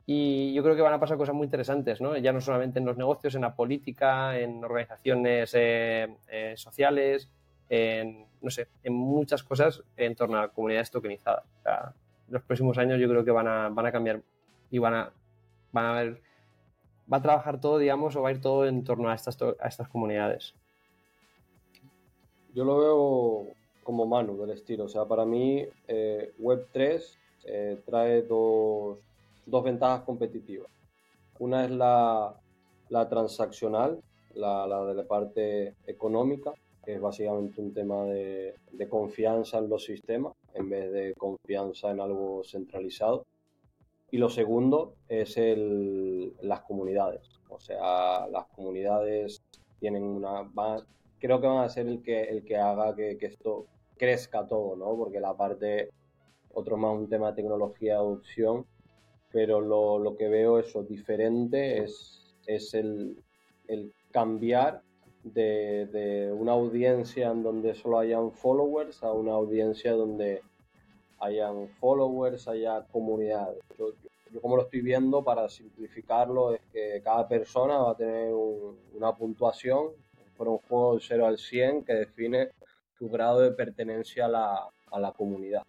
Y 0.08 0.56
yo 0.56 0.64
creo 0.64 0.76
que 0.76 0.82
van 0.82 0.94
a 0.94 1.00
pasar 1.00 1.18
cosas 1.18 1.36
muy 1.36 1.46
interesantes, 1.46 2.02
¿no? 2.02 2.18
Ya 2.18 2.34
no 2.34 2.42
solamente 2.42 2.80
en 2.80 2.86
los 2.86 2.98
negocios, 2.98 3.36
en 3.36 3.42
la 3.42 3.56
política, 3.56 4.40
en 4.40 4.64
organizaciones 4.64 5.54
eh, 5.54 6.08
eh, 6.30 6.56
sociales, 6.58 7.30
en, 7.70 8.26
no 8.42 8.50
sé, 8.50 8.70
en 8.84 8.94
muchas 8.94 9.44
cosas 9.44 9.84
en 9.98 10.16
torno 10.16 10.40
a 10.40 10.48
comunidades 10.48 10.90
tokenizadas. 10.90 11.44
O 11.60 11.62
sea, 11.62 11.94
los 12.28 12.42
próximos 12.42 12.80
años 12.80 13.00
yo 13.00 13.08
creo 13.08 13.24
que 13.24 13.30
van 13.30 13.48
a, 13.48 13.70
van 13.70 13.86
a 13.86 13.92
cambiar 13.92 14.24
y 14.74 14.80
van 14.80 14.96
a, 14.96 15.14
van 15.72 15.86
a 15.86 15.94
ver, 15.94 16.22
va 17.12 17.18
a 17.18 17.22
trabajar 17.22 17.62
todo, 17.62 17.78
digamos, 17.78 18.16
o 18.16 18.24
va 18.24 18.30
a 18.30 18.32
ir 18.32 18.42
todo 18.42 18.66
en 18.66 18.84
torno 18.84 19.08
a 19.08 19.14
estas, 19.14 19.38
a 19.60 19.68
estas 19.68 19.88
comunidades. 19.88 20.56
Yo 22.56 22.66
lo 22.66 22.80
veo 22.80 23.48
como 23.84 24.08
Manu 24.08 24.36
del 24.36 24.50
estilo, 24.50 24.86
o 24.86 24.90
sea, 24.90 25.06
para 25.06 25.26
mí 25.26 25.64
eh, 25.88 26.34
Web3 26.40 27.04
eh, 27.46 27.82
trae 27.86 28.24
dos, 28.24 28.98
dos, 29.46 29.64
ventajas 29.64 30.02
competitivas. 30.02 30.72
Una 31.38 31.66
es 31.66 31.70
la, 31.70 32.34
la 32.90 33.08
transaccional, 33.08 34.02
la, 34.34 34.66
la, 34.66 34.86
de 34.86 34.96
la 34.96 35.04
parte 35.04 35.76
económica, 35.86 36.52
que 36.84 36.96
es 36.96 37.02
básicamente 37.02 37.62
un 37.62 37.76
tema 37.76 38.06
de, 38.06 38.56
de 38.72 38.90
confianza 38.90 39.60
en 39.60 39.70
los 39.70 39.84
sistemas 39.84 40.34
en 40.56 40.68
vez 40.68 40.92
de 40.92 41.14
confianza 41.14 41.92
en 41.92 42.00
algo 42.00 42.42
centralizado. 42.44 43.24
Y 44.14 44.20
lo 44.20 44.30
segundo 44.30 44.94
es 45.10 45.38
el, 45.38 46.36
las 46.44 46.62
comunidades. 46.62 47.42
O 47.50 47.60
sea, 47.60 48.28
las 48.28 48.46
comunidades 48.56 49.42
tienen 49.80 50.04
una... 50.04 50.44
Van, 50.54 50.82
creo 51.18 51.42
que 51.42 51.48
van 51.48 51.64
a 51.64 51.70
ser 51.70 51.88
el 51.88 52.04
que, 52.04 52.22
el 52.26 52.46
que 52.46 52.56
haga 52.56 52.96
que, 52.96 53.18
que, 53.18 53.26
esto 53.26 53.66
crezca 53.98 54.46
todo, 54.46 54.76
¿no? 54.76 54.96
Porque 54.96 55.20
la 55.20 55.36
parte, 55.36 55.90
otro 56.54 56.78
más 56.78 56.96
un 56.96 57.10
tema 57.10 57.32
de 57.32 57.42
tecnología, 57.42 57.96
adopción, 57.96 58.68
pero 59.32 59.60
lo, 59.60 59.98
lo 59.98 60.16
que 60.16 60.28
veo 60.28 60.60
eso 60.60 60.84
diferente 60.84 61.80
es, 61.80 62.38
es 62.46 62.76
el, 62.76 63.18
el 63.68 63.96
cambiar 64.12 64.84
de, 65.24 65.88
de, 65.88 66.32
una 66.32 66.52
audiencia 66.52 67.32
en 67.32 67.42
donde 67.42 67.74
solo 67.74 67.98
hayan 67.98 68.32
followers 68.32 69.02
a 69.02 69.12
una 69.12 69.32
audiencia 69.32 69.94
donde 69.94 70.44
hayan 71.20 71.68
followers, 71.80 72.48
haya 72.48 72.86
comunidades. 72.92 73.58
Yo, 74.34 74.42
como 74.42 74.56
lo 74.56 74.64
estoy 74.64 74.82
viendo, 74.82 75.24
para 75.24 75.48
simplificarlo, 75.48 76.54
es 76.54 76.62
que 76.72 77.02
cada 77.04 77.28
persona 77.28 77.78
va 77.78 77.92
a 77.92 77.96
tener 77.96 78.34
un, 78.34 78.78
una 78.94 79.16
puntuación 79.16 79.90
por 80.36 80.48
un 80.48 80.58
juego 80.58 80.96
de 80.96 81.02
0 81.02 81.28
al 81.28 81.38
100 81.38 81.86
que 81.86 81.94
define 81.94 82.50
su 82.98 83.08
grado 83.10 83.42
de 83.42 83.52
pertenencia 83.52 84.26
a 84.26 84.30
la, 84.30 84.68
a 84.92 85.00
la 85.00 85.12
comunidad. 85.12 85.64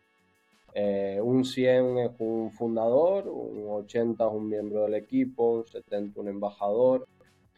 Eh, 0.72 1.20
un 1.22 1.44
100 1.44 1.98
es 1.98 2.10
un 2.18 2.50
fundador, 2.50 3.28
un 3.28 3.66
80 3.68 4.24
es 4.24 4.32
un 4.32 4.48
miembro 4.48 4.82
del 4.82 4.94
equipo, 4.94 5.58
un 5.58 5.66
70 5.66 6.20
un 6.20 6.28
embajador, 6.28 7.06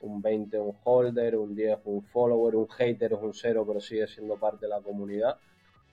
un 0.00 0.20
20 0.20 0.58
un 0.58 0.76
holder, 0.84 1.36
un 1.36 1.54
10 1.54 1.78
un 1.84 2.02
follower, 2.02 2.56
un 2.56 2.68
hater 2.68 3.14
es 3.14 3.22
un 3.22 3.32
0 3.32 3.64
pero 3.66 3.80
sigue 3.80 4.06
siendo 4.06 4.36
parte 4.36 4.66
de 4.66 4.70
la 4.70 4.80
comunidad. 4.80 5.38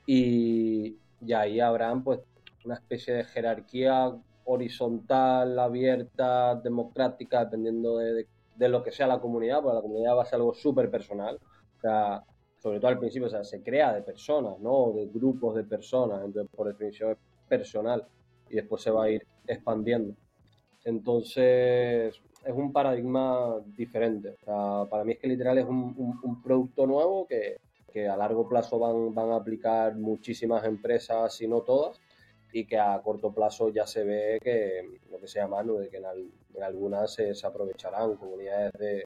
Y, 0.05 0.97
y 1.21 1.33
ahí 1.33 1.59
habrán 1.59 2.03
pues 2.03 2.19
una 2.65 2.75
especie 2.75 3.13
de 3.13 3.23
jerarquía 3.23 4.13
horizontal, 4.45 5.57
abierta, 5.59 6.55
democrática, 6.55 7.45
dependiendo 7.45 7.97
de, 7.97 8.27
lo 8.69 8.83
que 8.83 8.91
sea 8.91 9.07
la 9.07 9.19
comunidad, 9.19 9.61
porque 9.61 9.75
la 9.75 9.81
comunidad 9.81 10.15
va 10.15 10.23
a 10.23 10.25
ser 10.25 10.35
algo 10.35 10.53
súper 10.53 10.89
personal. 10.89 11.39
O 11.77 11.81
sea, 11.81 12.23
sobre 12.57 12.79
todo 12.79 12.89
al 12.89 12.99
principio, 12.99 13.27
o 13.27 13.29
sea, 13.29 13.43
se 13.43 13.61
crea 13.61 13.93
de 13.93 14.01
personas, 14.01 14.59
¿no? 14.59 14.93
De 14.93 15.07
grupos 15.07 15.55
de 15.55 15.63
personas, 15.63 16.23
entonces 16.23 16.49
por 16.55 16.67
definición 16.67 17.11
es 17.11 17.17
personal 17.47 18.07
y 18.49 18.55
después 18.55 18.81
se 18.81 18.91
va 18.91 19.05
a 19.05 19.09
ir 19.09 19.25
expandiendo. 19.47 20.15
Entonces, 20.85 22.21
es 22.45 22.53
un 22.53 22.71
paradigma 22.71 23.59
diferente. 23.65 24.37
Para 24.45 25.03
mí 25.03 25.13
es 25.13 25.19
que 25.19 25.27
literal 25.27 25.57
es 25.57 25.65
un, 25.65 26.41
producto 26.43 26.85
nuevo 26.85 27.25
que, 27.25 27.57
que, 27.91 28.07
a 28.07 28.17
largo 28.17 28.47
plazo 28.47 28.79
van, 28.79 29.13
van 29.13 29.31
a 29.31 29.37
aplicar 29.37 29.95
muchísimas 29.95 30.63
empresas, 30.65 31.33
si 31.35 31.47
no 31.47 31.61
todas, 31.61 31.99
y 32.53 32.65
que 32.65 32.77
a 32.77 33.01
corto 33.01 33.33
plazo 33.33 33.69
ya 33.69 33.87
se 33.87 34.03
ve 34.03 34.39
que 34.41 34.99
lo 35.09 35.19
que 35.19 35.27
sea 35.27 35.47
mano 35.47 35.73
de 35.73 35.89
que 35.89 35.97
en, 35.97 36.63
algunas 36.63 37.11
se, 37.11 37.33
aprovecharán 37.43 38.15
comunidades 38.15 38.71
de, 38.73 39.03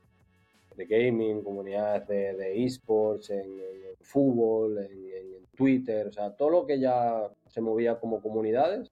gaming, 0.86 1.42
comunidades 1.42 2.08
de, 2.08 2.66
esports, 2.66 3.30
en, 3.30 3.60
fútbol, 4.02 4.78
en, 4.78 5.48
Twitter, 5.56 6.06
o 6.08 6.12
sea, 6.12 6.36
todo 6.36 6.52
lo 6.52 6.66
que 6.68 6.80
ya 6.80 7.32
se 7.48 7.62
movía 7.62 8.00
como 8.00 8.22
comunidades, 8.22 8.92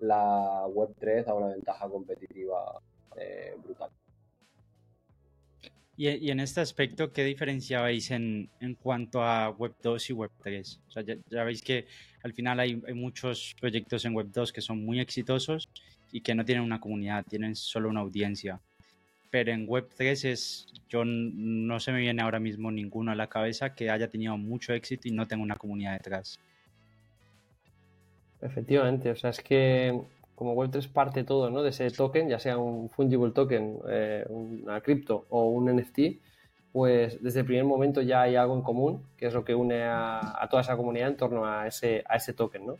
la 0.00 0.66
Web3 0.66 1.24
da 1.24 1.32
una 1.32 1.46
ventaja 1.46 1.88
competitiva 1.88 2.82
eh, 3.16 3.54
brutal. 3.64 3.90
Y, 5.96 6.30
en 6.30 6.40
este 6.40 6.60
aspecto, 6.60 7.10
¿qué 7.10 7.24
diferenciabais 7.24 8.10
en, 8.10 8.50
en 8.60 8.74
cuanto 8.74 9.22
a 9.22 9.48
Web 9.48 9.74
2 9.82 10.10
y 10.10 10.12
Web 10.12 10.30
3? 10.42 10.80
O 10.88 10.90
sea, 10.90 11.02
ya, 11.02 11.44
veis 11.44 11.62
que 11.62 11.86
al 12.22 12.34
final 12.34 12.60
hay, 12.60 12.82
hay, 12.86 12.94
muchos 12.94 13.56
proyectos 13.58 14.04
en 14.04 14.14
Web 14.14 14.28
2 14.30 14.52
que 14.52 14.60
son 14.60 14.84
muy 14.84 15.00
exitosos 15.00 15.70
y 16.12 16.20
que 16.20 16.34
no 16.34 16.44
tienen 16.44 16.64
una 16.64 16.80
comunidad, 16.80 17.24
tienen 17.24 17.56
solo 17.56 17.88
una 17.88 18.00
audiencia. 18.00 18.60
Pero 19.30 19.52
en 19.52 19.66
Web 19.66 19.88
3 19.96 20.24
es, 20.26 20.66
yo 20.88 21.02
no 21.04 21.80
se 21.80 21.92
me 21.92 22.00
viene 22.00 22.20
ahora 22.20 22.40
mismo 22.40 22.70
ninguno 22.70 23.12
a 23.12 23.14
la 23.14 23.28
cabeza 23.28 23.74
que 23.74 23.88
haya 23.88 24.08
tenido 24.08 24.36
mucho 24.36 24.74
éxito 24.74 25.08
y 25.08 25.12
no 25.12 25.26
tenga 25.26 25.42
una 25.42 25.56
comunidad 25.56 25.94
detrás. 25.94 26.38
Efectivamente, 28.42 29.10
o 29.10 29.16
sea, 29.16 29.30
es 29.30 29.40
que 29.40 29.98
como 30.36 30.54
Web3 30.54 30.92
parte 30.92 31.24
todo 31.24 31.50
¿no? 31.50 31.62
de 31.62 31.70
ese 31.70 31.90
token, 31.90 32.28
ya 32.28 32.38
sea 32.38 32.58
un 32.58 32.88
fungible 32.90 33.32
token, 33.32 33.78
eh, 33.88 34.24
una 34.28 34.80
cripto 34.82 35.26
o 35.30 35.46
un 35.48 35.74
NFT, 35.74 35.98
pues 36.72 37.20
desde 37.22 37.40
el 37.40 37.46
primer 37.46 37.64
momento 37.64 38.02
ya 38.02 38.20
hay 38.20 38.36
algo 38.36 38.54
en 38.54 38.62
común, 38.62 39.02
que 39.16 39.26
es 39.26 39.34
lo 39.34 39.44
que 39.44 39.54
une 39.54 39.82
a, 39.82 40.46
toda 40.50 40.60
esa 40.60 40.76
comunidad 40.76 41.08
en 41.08 41.16
torno 41.16 41.46
a 41.46 41.66
ese, 41.66 42.04
token. 42.36 42.74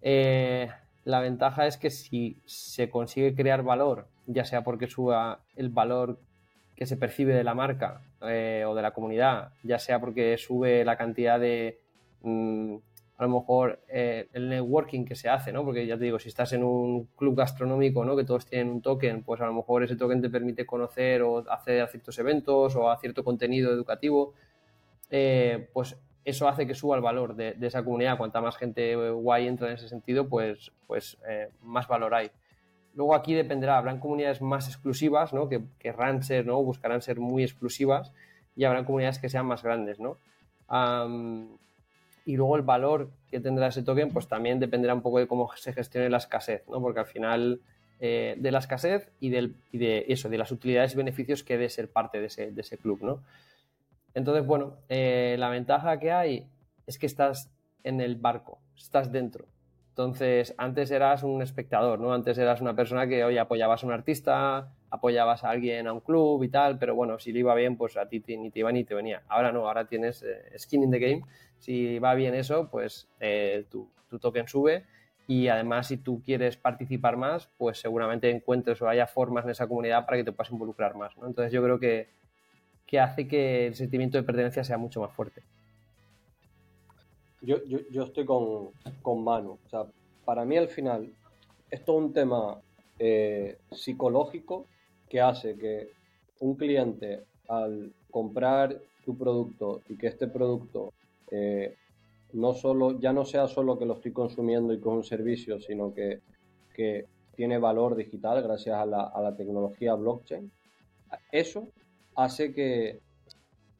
Eh, 0.00 0.70
la 1.04 1.20
ventaja 1.20 1.66
es 1.66 1.76
que 1.76 1.90
si 1.90 2.40
se 2.46 2.88
consigue 2.88 3.34
crear 3.34 3.64
valor, 3.64 4.06
ya 4.26 4.44
sea 4.44 4.62
porque 4.62 4.86
suba 4.86 5.40
el 5.56 5.70
valor 5.70 6.20
que 6.76 6.86
se 6.86 6.96
percibe 6.96 7.34
de 7.34 7.42
la 7.42 7.54
marca 7.54 8.02
eh, 8.22 8.64
o 8.64 8.76
de 8.76 8.82
la 8.82 8.92
comunidad, 8.92 9.50
ya 9.64 9.80
sea 9.80 9.98
porque 9.98 10.38
sube 10.38 10.84
la 10.84 10.96
cantidad 10.96 11.40
de 11.40 11.80
mm, 12.22 12.76
a 13.18 13.24
lo 13.24 13.30
mejor 13.30 13.80
eh, 13.88 14.28
el 14.32 14.48
networking 14.48 15.04
que 15.04 15.16
se 15.16 15.28
hace, 15.28 15.52
¿no? 15.52 15.64
Porque 15.64 15.84
ya 15.84 15.98
te 15.98 16.04
digo, 16.04 16.20
si 16.20 16.28
estás 16.28 16.52
en 16.52 16.62
un 16.62 17.06
club 17.16 17.36
gastronómico, 17.36 18.04
¿no? 18.04 18.16
Que 18.16 18.22
todos 18.22 18.46
tienen 18.46 18.68
un 18.68 18.80
token, 18.80 19.24
pues 19.24 19.40
a 19.40 19.46
lo 19.46 19.52
mejor 19.52 19.82
ese 19.82 19.96
token 19.96 20.22
te 20.22 20.30
permite 20.30 20.64
conocer 20.64 21.22
o 21.22 21.38
acceder 21.50 21.82
a 21.82 21.88
ciertos 21.88 22.16
eventos 22.20 22.76
o 22.76 22.88
a 22.88 22.96
cierto 22.96 23.24
contenido 23.24 23.72
educativo. 23.72 24.34
Eh, 25.10 25.68
pues 25.72 25.96
eso 26.24 26.46
hace 26.46 26.64
que 26.64 26.74
suba 26.74 26.94
el 26.94 27.02
valor 27.02 27.34
de, 27.34 27.56
esa 27.60 27.82
comunidad. 27.82 28.18
Cuanta 28.18 28.40
más 28.40 28.56
gente 28.56 28.94
guay 28.94 29.48
entra 29.48 29.66
en 29.66 29.74
ese 29.74 29.88
sentido, 29.88 30.28
pues, 30.28 30.70
pues 30.86 31.18
eh, 31.28 31.48
más 31.62 31.88
valor 31.88 32.14
hay. 32.14 32.30
Luego 32.94 33.16
aquí 33.16 33.34
dependerá, 33.34 33.78
habrán 33.78 33.98
comunidades 33.98 34.40
más 34.40 34.68
exclusivas, 34.68 35.32
¿no? 35.32 35.48
Que 35.48 35.62
querrán 35.80 36.22
ser, 36.22 36.46
¿no? 36.46 36.62
Buscarán 36.62 37.02
ser 37.02 37.18
muy 37.18 37.42
exclusivas 37.42 38.12
y 38.54 38.62
habrán 38.62 38.84
comunidades 38.84 39.18
que 39.18 39.28
sean 39.28 39.46
más 39.46 39.64
grandes, 39.64 39.98
¿no? 39.98 40.18
Y 42.28 42.36
luego 42.36 42.56
el 42.56 42.62
valor 42.62 43.08
que 43.30 43.40
tendrá 43.40 43.68
ese 43.68 43.82
token, 43.82 44.10
pues 44.10 44.28
también 44.28 44.60
dependerá 44.60 44.92
un 44.92 45.00
poco 45.00 45.18
de 45.18 45.26
cómo 45.26 45.48
se 45.56 45.72
gestione 45.72 46.10
la 46.10 46.18
escasez, 46.18 46.62
¿no? 46.68 46.78
Porque 46.78 47.00
al 47.00 47.06
final 47.06 47.62
eh, 48.00 48.34
de 48.36 48.52
la 48.52 48.58
escasez 48.58 49.10
y, 49.18 49.30
del, 49.30 49.56
de 49.72 50.04
eso, 50.08 50.28
de 50.28 50.36
las 50.36 50.52
utilidades 50.52 50.92
y 50.92 50.98
beneficios 50.98 51.42
que 51.42 51.56
de 51.56 51.70
ser 51.70 51.90
parte 51.90 52.20
de 52.20 52.26
ese, 52.26 52.50
de 52.52 52.60
ese 52.60 52.76
club, 52.76 52.98
¿no? 53.02 53.22
Entonces, 54.12 54.44
bueno, 54.44 54.76
eh, 54.90 55.36
la 55.38 55.48
ventaja 55.48 55.98
que 55.98 56.12
hay 56.12 56.46
es 56.86 56.98
que 56.98 57.06
estás 57.06 57.50
en 57.82 58.02
el 58.02 58.16
barco, 58.16 58.58
estás 58.76 59.10
dentro. 59.10 59.46
Entonces, 59.88 60.54
antes 60.58 60.90
eras 60.90 61.22
un 61.22 61.40
espectador, 61.40 61.98
¿no? 61.98 62.12
Antes 62.12 62.36
eras 62.36 62.60
una 62.60 62.76
persona 62.76 63.06
que, 63.06 63.24
oye, 63.24 63.40
apoyabas 63.40 63.82
a 63.82 63.86
un 63.86 63.94
artista, 63.94 64.74
apoyabas 64.90 65.44
a 65.44 65.50
alguien 65.50 65.86
a 65.86 65.92
un 65.92 66.00
club 66.00 66.42
y 66.44 66.48
tal, 66.48 66.78
pero 66.78 66.94
bueno, 66.94 67.18
si 67.18 67.32
le 67.32 67.40
iba 67.40 67.54
bien, 67.54 67.76
pues 67.76 67.96
a 67.96 68.08
ti 68.08 68.22
ni 68.26 68.50
te 68.50 68.60
iba 68.60 68.72
ni 68.72 68.84
te 68.84 68.94
venía. 68.94 69.22
Ahora 69.28 69.52
no, 69.52 69.66
ahora 69.66 69.86
tienes 69.86 70.22
eh, 70.22 70.58
skin 70.58 70.84
in 70.84 70.90
the 70.90 70.98
game 70.98 71.22
si 71.58 71.98
va 71.98 72.14
bien 72.14 72.34
eso, 72.34 72.68
pues 72.70 73.08
eh, 73.20 73.64
tu, 73.70 73.88
token 74.20 74.48
sube 74.48 74.84
y 75.26 75.48
además 75.48 75.88
si 75.88 75.98
tú 75.98 76.22
quieres 76.24 76.56
participar 76.56 77.16
más, 77.16 77.48
pues 77.58 77.78
seguramente 77.78 78.30
encuentres 78.30 78.80
o 78.80 78.88
haya 78.88 79.06
formas 79.06 79.44
en 79.44 79.50
esa 79.50 79.66
comunidad 79.66 80.06
para 80.06 80.16
que 80.16 80.24
te 80.24 80.32
puedas 80.32 80.50
involucrar 80.50 80.94
más. 80.94 81.12
Entonces 81.16 81.52
yo 81.52 81.62
creo 81.62 81.78
que, 81.78 82.08
hace 82.98 83.28
que 83.28 83.66
el 83.66 83.74
sentimiento 83.74 84.16
de 84.16 84.24
pertenencia 84.24 84.64
sea 84.64 84.78
mucho 84.78 85.00
más 85.00 85.12
fuerte. 85.12 85.42
Yo, 87.42 87.58
estoy 88.02 88.24
con, 88.24 88.70
con 89.02 89.22
Manu. 89.22 89.58
O 89.64 89.68
sea, 89.68 89.84
para 90.24 90.44
mí 90.44 90.56
al 90.56 90.68
final 90.68 91.12
es 91.70 91.84
todo 91.84 91.96
un 91.96 92.12
tema 92.12 92.56
eh, 92.98 93.58
psicológico 93.70 94.64
que 95.08 95.20
hace 95.20 95.56
que 95.56 95.90
un 96.40 96.54
cliente 96.54 97.24
al 97.48 97.92
comprar 98.10 98.80
tu 99.04 99.16
producto 99.16 99.80
y 99.88 99.96
que 99.96 100.08
este 100.08 100.28
producto 100.28 100.92
eh, 101.30 101.74
no 102.32 102.52
solo, 102.54 102.98
ya 103.00 103.12
no 103.12 103.24
sea 103.24 103.46
solo 103.48 103.78
que 103.78 103.86
lo 103.86 103.94
estoy 103.94 104.12
consumiendo 104.12 104.72
y 104.72 104.80
con 104.80 104.94
un 104.94 105.04
servicio, 105.04 105.60
sino 105.60 105.92
que, 105.94 106.20
tiene 107.34 107.58
valor 107.58 107.96
digital 107.96 108.40
gracias 108.40 108.76
a 108.76 108.86
la, 108.86 109.34
tecnología 109.36 109.94
blockchain, 109.94 110.48
eso 111.32 111.66
hace 112.14 112.52
que, 112.52 113.00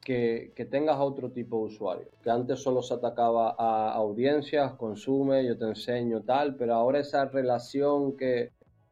que, 0.01 0.67
tengas 0.69 0.97
otro 0.99 1.29
tipo 1.29 1.59
de 1.59 1.63
usuario, 1.65 2.07
que 2.21 2.29
antes 2.29 2.59
solo 2.59 2.81
se 2.81 2.95
atacaba 2.95 3.55
a 3.57 3.93
audiencias, 3.93 4.73
consume, 4.73 5.45
yo 5.45 5.57
te 5.57 5.65
enseño 5.65 6.21
tal, 6.23 6.55
pero 6.55 6.73
ahora 6.73 6.99
esa 6.99 7.23
relación 7.25 8.17
que, 8.17 8.49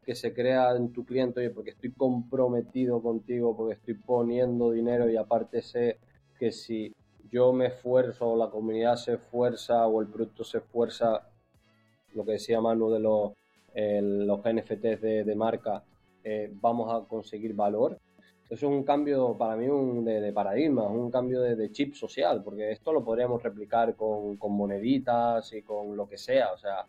que 0.08 0.16
se 0.16 0.34
crea 0.34 0.74
en 0.74 0.93
tu 0.93 1.03
cliente, 1.03 1.41
oye, 1.41 1.49
porque 1.49 1.72
estoy 1.72 1.91
comprometido 1.91 3.01
contigo, 3.01 3.58
porque 3.58 3.74
estoy 3.74 3.95
poniendo 3.95 4.72
dinero 4.72 5.10
y 5.10 5.18
aparte 5.18 5.62
sé 5.62 5.97
que 6.39 6.53
si 6.53 6.95
yo 7.30 7.51
me 7.51 7.66
esfuerzo, 7.66 8.30
o 8.30 8.38
la 8.38 8.49
comunidad 8.49 8.95
se 8.95 9.16
esfuerza, 9.16 9.86
o 9.86 9.99
el 9.99 10.08
producto 10.08 10.45
se 10.45 10.60
esfuerza, 10.60 11.28
lo 12.14 12.24
que 12.24 12.32
decía 12.32 12.62
Manu 12.62 12.89
de 12.89 13.01
los, 13.01 13.34
los 13.76 14.39
NFTs 14.39 15.01
de, 15.01 15.36
marca, 15.36 15.84
eh, 16.24 16.53
vamos 16.53 16.88
a 16.89 17.05
conseguir 17.05 17.53
valor. 17.53 17.99
Eso 18.49 18.66
es 18.66 18.72
un 18.72 18.84
cambio 18.84 19.38
para 19.38 19.58
mí 19.58 19.68
un, 19.68 20.05
de, 20.05 20.32
paradigma, 20.32 20.84
un 20.84 21.12
cambio 21.12 21.41
de, 21.41 21.70
chip 21.74 21.95
social, 21.95 22.45
porque 22.45 22.72
esto 22.72 22.93
lo 22.93 23.03
podríamos 23.03 23.43
replicar 23.43 23.93
con, 23.97 24.38
moneditas 24.39 25.51
y 25.51 25.64
con 25.64 25.97
lo 25.97 26.08
que 26.08 26.18
sea. 26.18 26.53
O 26.53 26.58
sea, 26.58 26.86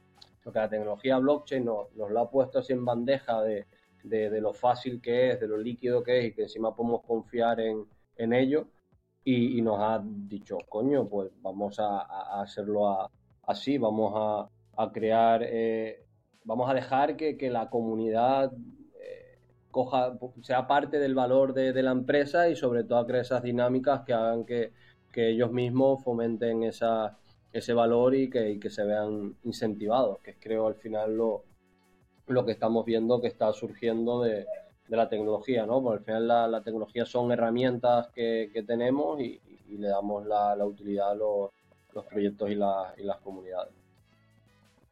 lo 0.49 0.53
que 0.53 0.59
la 0.59 0.69
tecnología 0.69 1.19
blockchain 1.19 1.65
nos, 1.65 1.93
nos 1.95 2.11
lo 2.11 2.21
ha 2.21 2.31
puesto 2.31 2.59
así 2.59 2.73
en 2.73 2.85
bandeja 2.85 3.43
de, 3.43 3.67
lo 4.41 4.53
fácil 4.55 5.01
que 5.01 5.31
es, 5.31 5.41
de 5.41 5.47
lo 5.47 5.59
líquido 5.59 6.03
que 6.03 6.19
es 6.19 6.25
y 6.27 6.33
que 6.33 6.43
encima 6.43 6.75
podemos 6.75 7.03
confiar 7.03 7.61
en, 7.61 7.85
en 8.17 8.33
ello. 8.33 8.69
Y, 9.25 9.61
nos 9.61 9.79
ha 9.79 10.03
dicho, 10.03 10.57
coño, 10.71 11.07
pues 11.07 11.31
vamos 11.43 11.79
a, 11.79 12.41
hacerlo 12.41 13.11
así, 13.43 13.77
vamos 13.77 14.15
a, 14.75 14.91
crear, 14.91 15.43
eh, 15.45 16.07
vamos 16.45 16.71
a 16.71 16.73
dejar 16.73 17.15
que, 17.15 17.51
la 17.51 17.69
comunidad 17.69 18.51
eh, 19.03 19.39
coja, 19.71 20.19
sea 20.41 20.67
parte 20.67 20.99
del 20.99 21.15
valor 21.15 21.53
de, 21.53 21.83
la 21.83 21.91
empresa 21.91 22.49
y 22.49 22.57
sobre 22.57 22.85
todo 22.85 23.01
a 23.01 23.07
crear 23.07 23.21
esas 23.23 23.43
dinámicas 23.43 24.01
que 24.07 24.15
hagan 24.15 24.45
que, 24.47 24.73
ellos 25.15 25.51
mismos 25.51 26.05
fomenten 26.05 26.63
esa, 26.63 27.18
ese 27.53 27.73
valor 27.73 28.15
y 28.15 28.31
que, 28.31 28.59
que 28.61 28.71
se 28.71 28.85
vean 28.85 29.37
incentivados, 29.45 30.19
que 30.21 30.33
es 30.33 30.37
creo 30.41 30.67
al 30.67 30.75
final 30.75 31.17
lo, 31.17 31.45
lo 32.27 32.45
que 32.45 32.53
estamos 32.53 32.85
viendo 32.85 33.21
que 33.21 33.29
está 33.29 33.53
surgiendo 33.53 34.23
de, 34.23 34.47
de 34.89 34.97
la 34.97 35.09
tecnología, 35.09 35.67
¿no? 35.67 35.83
Porque 35.83 35.99
al 35.99 36.05
final 36.05 36.51
la, 36.51 36.63
tecnología 36.63 37.05
son 37.05 37.31
herramientas 37.31 38.09
que, 38.09 38.65
tenemos 38.67 39.21
y, 39.21 39.41
le 39.69 39.89
damos 39.89 40.27
la, 40.27 40.57
utilidad 40.65 41.11
a 41.11 41.15
los, 41.15 41.51
proyectos 42.09 42.51
y, 42.51 42.55
las 42.55 43.17
comunidades. 43.23 43.73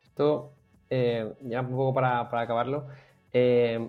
Esto, 0.05 0.51
eh, 0.91 1.35
ya 1.43 1.63
un 1.63 1.71
poco 1.71 1.95
para, 1.95 2.21
acabarlo, 2.21 2.87
eh, 3.33 3.89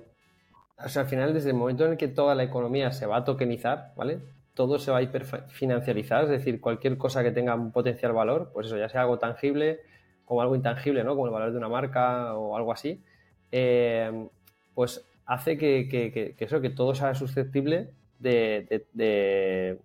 al 0.77 1.07
final, 1.07 1.33
desde 1.33 1.49
el 1.49 1.55
momento 1.55 1.85
en 1.85 1.91
el 1.93 1.97
que 1.97 2.07
toda 2.07 2.35
la 2.35 2.43
economía 2.43 2.91
se 2.91 3.05
va 3.05 3.17
a 3.17 3.25
tokenizar, 3.25 3.93
¿vale? 3.95 4.19
Todo 4.57 4.79
se 4.79 4.89
va 4.89 4.97
a 4.97 5.01
hiperfinanciarizar, 5.03 6.23
es 6.23 6.29
decir, 6.31 6.59
cualquier 6.59 6.97
cosa 6.97 7.21
que 7.21 7.31
tenga 7.31 7.53
un 7.53 7.71
potencial 7.71 8.11
valor, 8.11 8.49
pues 8.51 8.65
eso, 8.65 8.77
ya 8.77 8.89
sea 8.89 9.01
algo 9.01 9.19
tangible 9.19 9.81
como 10.25 10.41
algo 10.41 10.55
intangible, 10.55 11.03
¿no? 11.03 11.13
Como 11.13 11.27
el 11.27 11.31
valor 11.31 11.51
de 11.51 11.59
una 11.59 11.69
marca 11.69 12.33
o 12.33 12.57
algo 12.57 12.73
así, 12.73 13.03
eh, 13.51 14.27
pues 14.73 15.05
hace 15.27 15.59
que, 15.59 16.35
eso, 16.39 16.59
que 16.59 16.71
todo 16.71 16.95
sea 16.95 17.13
susceptible 17.13 17.91
de, 18.17 18.87
eh, 18.97 19.79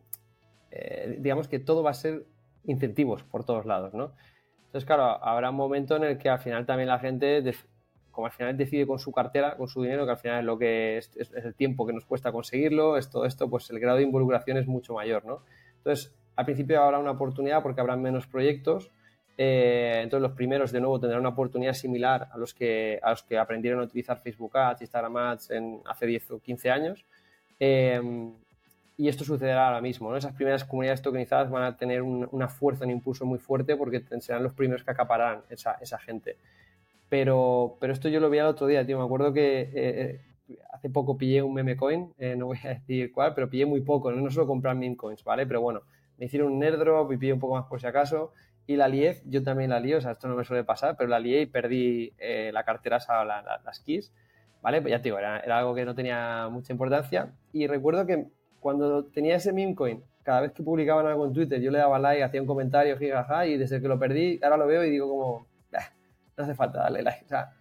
digamos 1.19 1.49
que 1.49 1.59
todo 1.59 1.83
va 1.83 1.91
a 1.91 1.95
ser 1.95 2.25
incentivos 2.65 3.25
por 3.25 3.45
todos 3.45 3.67
lados, 3.67 3.93
¿no? 3.93 4.13
Entonces, 4.67 4.87
claro, 4.87 5.23
habrá 5.23 5.51
un 5.51 5.57
momento 5.57 5.97
en 5.97 6.05
el 6.05 6.19
que 6.19 6.31
al 6.31 6.39
final 6.39 6.65
también 6.65 6.89
la 6.89 6.99
gente, 6.99 7.43
como 8.13 8.27
al 8.27 8.33
final 8.33 8.57
decide 8.57 8.87
con 8.87 8.99
su 8.99 9.11
cartera, 9.11 9.57
con 9.57 9.69
su 9.69 9.83
dinero, 9.83 10.05
que 10.05 10.13
al 10.13 10.19
final 10.19 10.41
es 10.41 10.45
lo 10.45 10.59
que 10.59 10.99
es, 10.99 11.11
el 11.35 11.55
tiempo 11.55 11.87
que 11.87 11.93
nos 11.93 12.05
cuesta 12.05 12.31
conseguirlo, 12.31 12.97
es 12.97 13.11
todo 13.11 13.27
esto, 13.27 13.51
pues 13.51 13.69
el 13.71 13.81
grado 13.81 13.99
de 13.99 14.05
involucración 14.05 14.59
es 14.59 14.67
mucho 14.67 14.95
mayor, 14.95 15.25
¿no? 15.25 15.43
Entonces, 15.79 16.15
al 16.37 16.45
principio 16.45 16.81
habrá 16.81 16.99
una 16.99 17.11
oportunidad 17.11 17.63
porque 17.63 17.81
habrán 17.81 18.01
menos 18.01 18.27
proyectos, 18.27 18.91
eh, 19.37 20.01
entonces 20.03 20.23
los 20.23 20.37
primeros 20.37 20.71
de 20.73 20.81
nuevo 20.81 21.01
tendrán 21.01 21.21
una 21.21 21.31
oportunidad 21.31 21.73
similar 21.73 22.29
a 22.31 22.39
los 22.39 22.55
que, 22.55 23.01
a 23.03 23.11
los 23.11 23.23
que 23.23 23.39
aprendieron 23.39 23.81
a 23.81 23.85
utilizar 23.85 24.21
Facebook 24.21 24.57
Ads, 24.57 24.83
Instagram 24.83 25.17
Ads 25.17 25.51
en, 25.51 25.81
hace 25.87 26.07
10 26.07 26.31
o 26.33 26.39
15 26.39 26.71
años. 26.71 27.05
Eh, 27.59 28.01
y 28.97 29.09
esto 29.09 29.25
sucederá 29.25 29.67
ahora 29.67 29.81
mismo. 29.81 30.11
¿no? 30.11 30.17
Esas 30.17 30.35
primeras 30.35 30.65
comunidades 30.65 31.03
tokenizadas 31.03 31.51
van 31.51 31.65
a 31.65 31.77
tener 31.77 32.03
una 32.03 32.49
fuerza, 32.49 32.85
un 32.85 32.91
impulso 32.91 33.25
muy 33.25 33.39
fuerte 33.39 33.77
porque 33.77 34.03
serán 34.21 34.43
los 34.43 34.53
primeros 34.53 34.85
que 34.85 34.91
acapararán 34.91 35.43
esa, 35.49 35.73
esa 35.81 35.99
gente. 35.99 36.37
Pero, 37.13 37.77
pero 37.79 37.93
esto 37.93 38.09
yo 38.09 38.21
lo 38.21 38.31
vi 38.31 38.39
el 38.39 38.47
otro 38.47 38.67
día, 38.67 38.87
tío. 38.87 38.97
Me 38.97 39.05
acuerdo 39.05 39.35
que 39.35 39.61
eh, 39.61 39.71
eh, 39.75 40.59
hace 40.73 40.89
poco 40.89 41.19
pillé 41.19 41.43
un 41.43 41.53
meme 41.53 41.77
coin, 41.77 42.11
eh, 42.17 42.37
no 42.37 42.47
voy 42.47 42.59
a 42.65 42.69
decir 42.71 43.13
cuál, 43.13 43.35
pero 43.35 43.51
pillé 43.51 43.67
muy 43.67 43.83
poco. 43.83 44.11
No, 44.11 44.23
no 44.23 44.31
suelo 44.31 44.47
comprar 44.47 44.77
meme 44.77 44.97
coins, 44.97 45.23
¿vale? 45.23 45.47
Pero 45.47 45.61
bueno, 45.61 45.83
me 46.17 46.25
hicieron 46.25 46.51
un 46.51 46.61
drop 46.61 47.13
y 47.13 47.19
pillé 47.19 47.35
un 47.35 47.39
poco 47.39 47.57
más 47.57 47.67
por 47.67 47.83
si 47.83 47.87
acaso. 47.87 48.33
Y 48.67 48.77
la 48.77 48.89
lié, 48.89 49.21
yo 49.27 49.43
también 49.43 49.69
la 49.69 49.79
lié, 49.79 49.97
o 49.97 50.01
sea, 50.01 50.13
esto 50.13 50.27
no 50.27 50.37
me 50.37 50.45
suele 50.45 50.65
pasar, 50.65 50.97
pero 50.97 51.11
la 51.11 51.21
lié 51.21 51.43
y 51.43 51.47
perdí 51.47 52.15
la 52.51 52.65
cartera, 52.65 52.97
o 52.97 53.25
las 53.27 53.81
keys, 53.81 54.11
¿vale? 54.63 54.81
Pues 54.81 54.93
ya 54.93 55.03
te 55.03 55.11
digo, 55.11 55.19
era, 55.19 55.37
algo 55.37 55.75
que 55.75 55.85
no 55.85 55.95
tenía 55.95 56.49
mucha 56.51 56.73
importancia. 56.73 57.35
Y 57.53 57.67
recuerdo 57.67 58.07
que 58.07 58.29
cuando 58.59 59.05
tenía 59.05 59.37
ese 59.37 59.53
meme 59.53 59.75
coin, 59.75 60.03
cada 60.23 60.41
vez 60.41 60.53
que 60.53 60.63
publicaban 60.63 61.07
algo 61.07 61.27
en 61.27 61.35
Twitter, 61.35 61.61
yo 61.61 61.71
le 61.73 61.77
daba 61.77 61.99
like, 61.99 62.23
hacía 62.23 62.41
un 62.41 62.47
comentario, 62.47 62.97
jijaja, 62.97 63.47
y 63.49 63.59
desde 63.59 63.83
que 63.83 63.89
lo 63.89 63.99
perdí, 63.99 64.41
ahora 64.43 64.57
lo 64.57 64.67
veo 64.67 64.83
y 64.83 64.91
digo 64.91 65.11
como, 65.11 65.52
hace 66.43 66.55
falta 66.55 66.81
darle 66.81 67.03
like. 67.03 67.25
O 67.25 67.29
sea, 67.29 67.53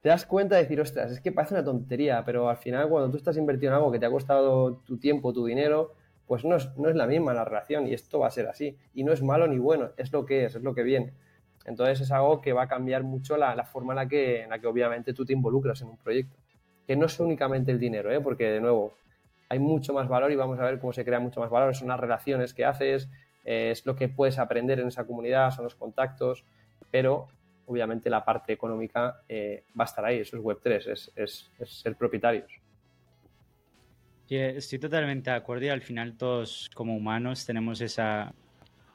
te 0.00 0.08
das 0.08 0.26
cuenta 0.26 0.56
de 0.56 0.62
decir, 0.62 0.80
ostras, 0.80 1.12
es 1.12 1.20
que 1.20 1.32
parece 1.32 1.54
una 1.54 1.64
tontería, 1.64 2.24
pero 2.24 2.48
al 2.48 2.56
final 2.56 2.88
cuando 2.88 3.10
tú 3.10 3.16
estás 3.16 3.36
invertido 3.36 3.72
en 3.72 3.76
algo 3.76 3.92
que 3.92 3.98
te 3.98 4.06
ha 4.06 4.10
costado 4.10 4.78
tu 4.78 4.98
tiempo, 4.98 5.32
tu 5.32 5.46
dinero, 5.46 5.94
pues 6.26 6.44
no 6.44 6.56
es, 6.56 6.76
no 6.76 6.88
es 6.88 6.96
la 6.96 7.06
misma 7.06 7.34
la 7.34 7.44
relación 7.44 7.86
y 7.86 7.94
esto 7.94 8.18
va 8.18 8.26
a 8.26 8.30
ser 8.30 8.48
así. 8.48 8.76
Y 8.94 9.04
no 9.04 9.12
es 9.12 9.22
malo 9.22 9.46
ni 9.46 9.58
bueno, 9.58 9.90
es 9.96 10.12
lo 10.12 10.24
que 10.24 10.46
es, 10.46 10.56
es 10.56 10.62
lo 10.62 10.74
que 10.74 10.82
viene. 10.82 11.12
Entonces 11.64 12.00
es 12.00 12.10
algo 12.10 12.40
que 12.40 12.52
va 12.52 12.62
a 12.62 12.68
cambiar 12.68 13.04
mucho 13.04 13.36
la, 13.36 13.54
la 13.54 13.64
forma 13.64 13.92
en 13.92 13.96
la, 13.96 14.08
que, 14.08 14.42
en 14.42 14.50
la 14.50 14.58
que 14.58 14.66
obviamente 14.66 15.12
tú 15.12 15.24
te 15.24 15.32
involucras 15.32 15.80
en 15.82 15.88
un 15.88 15.96
proyecto. 15.96 16.36
Que 16.86 16.96
no 16.96 17.06
es 17.06 17.20
únicamente 17.20 17.70
el 17.70 17.78
dinero, 17.78 18.10
¿eh? 18.10 18.20
porque 18.20 18.50
de 18.50 18.60
nuevo, 18.60 18.94
hay 19.48 19.58
mucho 19.58 19.92
más 19.92 20.08
valor 20.08 20.32
y 20.32 20.36
vamos 20.36 20.58
a 20.58 20.64
ver 20.64 20.80
cómo 20.80 20.92
se 20.92 21.04
crea 21.04 21.20
mucho 21.20 21.38
más 21.38 21.50
valor. 21.50 21.74
Son 21.76 21.88
las 21.88 22.00
relaciones 22.00 22.54
que 22.54 22.64
haces, 22.64 23.08
es 23.44 23.86
lo 23.86 23.94
que 23.94 24.08
puedes 24.08 24.38
aprender 24.38 24.80
en 24.80 24.88
esa 24.88 25.06
comunidad, 25.06 25.50
son 25.50 25.64
los 25.64 25.74
contactos, 25.74 26.44
pero 26.90 27.28
obviamente 27.66 28.10
la 28.10 28.24
parte 28.24 28.52
económica 28.52 29.22
eh, 29.28 29.64
va 29.78 29.84
a 29.84 29.86
estar 29.86 30.04
ahí, 30.04 30.18
eso 30.18 30.36
es 30.36 30.42
Web3, 30.42 30.90
es, 30.90 31.12
es, 31.16 31.50
ser 31.66 31.96
propietarios. 31.96 32.50
estoy 34.28 34.78
totalmente 34.78 35.30
de 35.30 35.36
acuerdo 35.36 35.66
y 35.66 35.68
al 35.68 35.82
final 35.82 36.16
todos 36.16 36.70
como 36.74 36.96
humanos 36.96 37.46
tenemos 37.46 37.80
esa, 37.80 38.34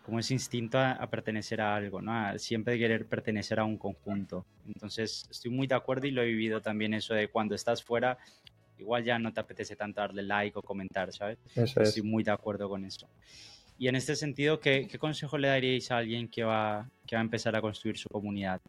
como 0.04 0.20
ese 0.20 0.34
instinto 0.34 0.80
a, 0.80 1.08
pertenecer 1.10 1.62
a 1.62 1.76
algo, 1.76 2.02
¿no? 2.02 2.14
A 2.14 2.38
siempre 2.38 2.78
querer 2.78 3.06
pertenecer 3.08 3.60
a 3.60 3.66
un 3.66 3.78
conjunto. 3.78 4.46
Entonces 4.66 5.28
estoy 5.30 5.52
muy 5.52 5.68
de 5.68 5.76
acuerdo 5.76 6.08
y 6.08 6.12
lo 6.12 6.22
he 6.22 6.26
vivido 6.26 6.62
también 6.62 6.94
eso 6.94 7.14
de 7.14 7.28
cuando 7.30 7.56
estás 7.56 7.84
fuera 7.84 8.18
igual 8.80 9.04
ya 9.04 9.20
no 9.20 9.34
te 9.34 9.40
apetece 9.40 9.76
tanto 9.76 10.02
darle 10.02 10.24
like 10.24 10.58
o 10.58 10.62
comentar, 10.62 11.12
¿sabes? 11.12 11.38
Estoy 11.56 12.02
muy 12.04 12.24
de 12.24 12.32
acuerdo 12.32 12.70
con 12.70 12.86
eso. 12.86 13.08
Y 13.80 13.88
en 13.88 13.96
este 13.96 14.16
sentido, 14.16 14.60
¿qué, 14.60 14.88
consejo 15.00 15.38
le 15.38 15.50
daríais 15.50 15.92
a 15.92 15.98
alguien 15.98 16.28
que 16.28 16.44
va, 16.44 16.90
que 17.06 17.16
va 17.16 17.22
a 17.22 17.24
empezar 17.24 17.56
a 17.56 17.62
construir 17.62 17.98
su 17.98 18.10
comunidad? 18.10 18.60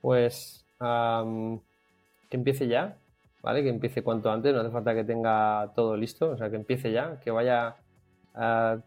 Pues 0.00 0.64
que 0.78 2.36
empiece 2.36 2.66
ya, 2.68 2.96
¿vale? 3.42 3.62
Que 3.62 3.68
empiece 3.68 4.02
cuanto 4.02 4.30
antes, 4.30 4.54
no 4.54 4.60
hace 4.60 4.70
falta 4.70 4.94
que 4.94 5.04
tenga 5.04 5.72
todo 5.74 5.96
listo, 5.96 6.30
o 6.30 6.36
sea, 6.36 6.48
que 6.48 6.56
empiece 6.56 6.90
ya, 6.90 7.20
que 7.20 7.30
vaya 7.30 7.76
a 8.34 8.78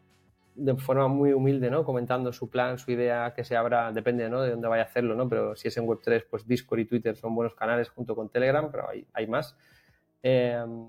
de 0.55 0.75
forma 0.75 1.07
muy 1.07 1.33
humilde, 1.33 1.69
¿no? 1.69 1.83
Comentando 1.83 2.31
su 2.31 2.49
plan, 2.49 2.77
su 2.77 2.91
idea, 2.91 3.33
que 3.35 3.43
se 3.43 3.55
abra, 3.55 3.91
depende, 3.91 4.29
¿no? 4.29 4.41
De 4.41 4.51
dónde 4.51 4.67
vaya 4.67 4.83
a 4.83 4.85
hacerlo, 4.85 5.15
¿no? 5.15 5.27
Pero 5.27 5.55
si 5.55 5.67
es 5.67 5.77
en 5.77 5.85
Web3, 5.87 6.25
pues 6.29 6.47
Discord 6.47 6.79
y 6.79 6.85
Twitter 6.85 7.15
son 7.15 7.33
buenos 7.35 7.55
canales 7.55 7.89
junto 7.89 8.15
con 8.15 8.29
Telegram, 8.29 8.69
pero 8.71 8.89
hay, 8.89 9.05
hay 9.13 9.27
más. 9.27 9.55
Em, 10.21 10.87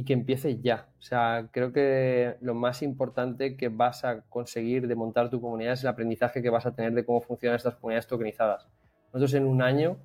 y 0.00 0.02
que 0.02 0.14
empiece 0.14 0.58
ya. 0.62 0.86
O 0.98 1.02
sea, 1.02 1.48
creo 1.52 1.74
que 1.74 2.36
lo 2.40 2.54
más 2.54 2.80
importante 2.80 3.58
que 3.58 3.68
vas 3.68 4.02
a 4.02 4.22
conseguir 4.22 4.88
de 4.88 4.94
montar 4.94 5.28
tu 5.28 5.42
comunidad 5.42 5.74
es 5.74 5.82
el 5.82 5.88
aprendizaje 5.88 6.40
que 6.40 6.48
vas 6.48 6.64
a 6.64 6.74
tener 6.74 6.94
de 6.94 7.04
cómo 7.04 7.20
funcionan 7.20 7.56
estas 7.56 7.74
comunidades 7.74 8.06
tokenizadas. 8.06 8.66
Nosotros 9.12 9.34
en 9.34 9.44
un 9.44 9.60
año 9.60 9.98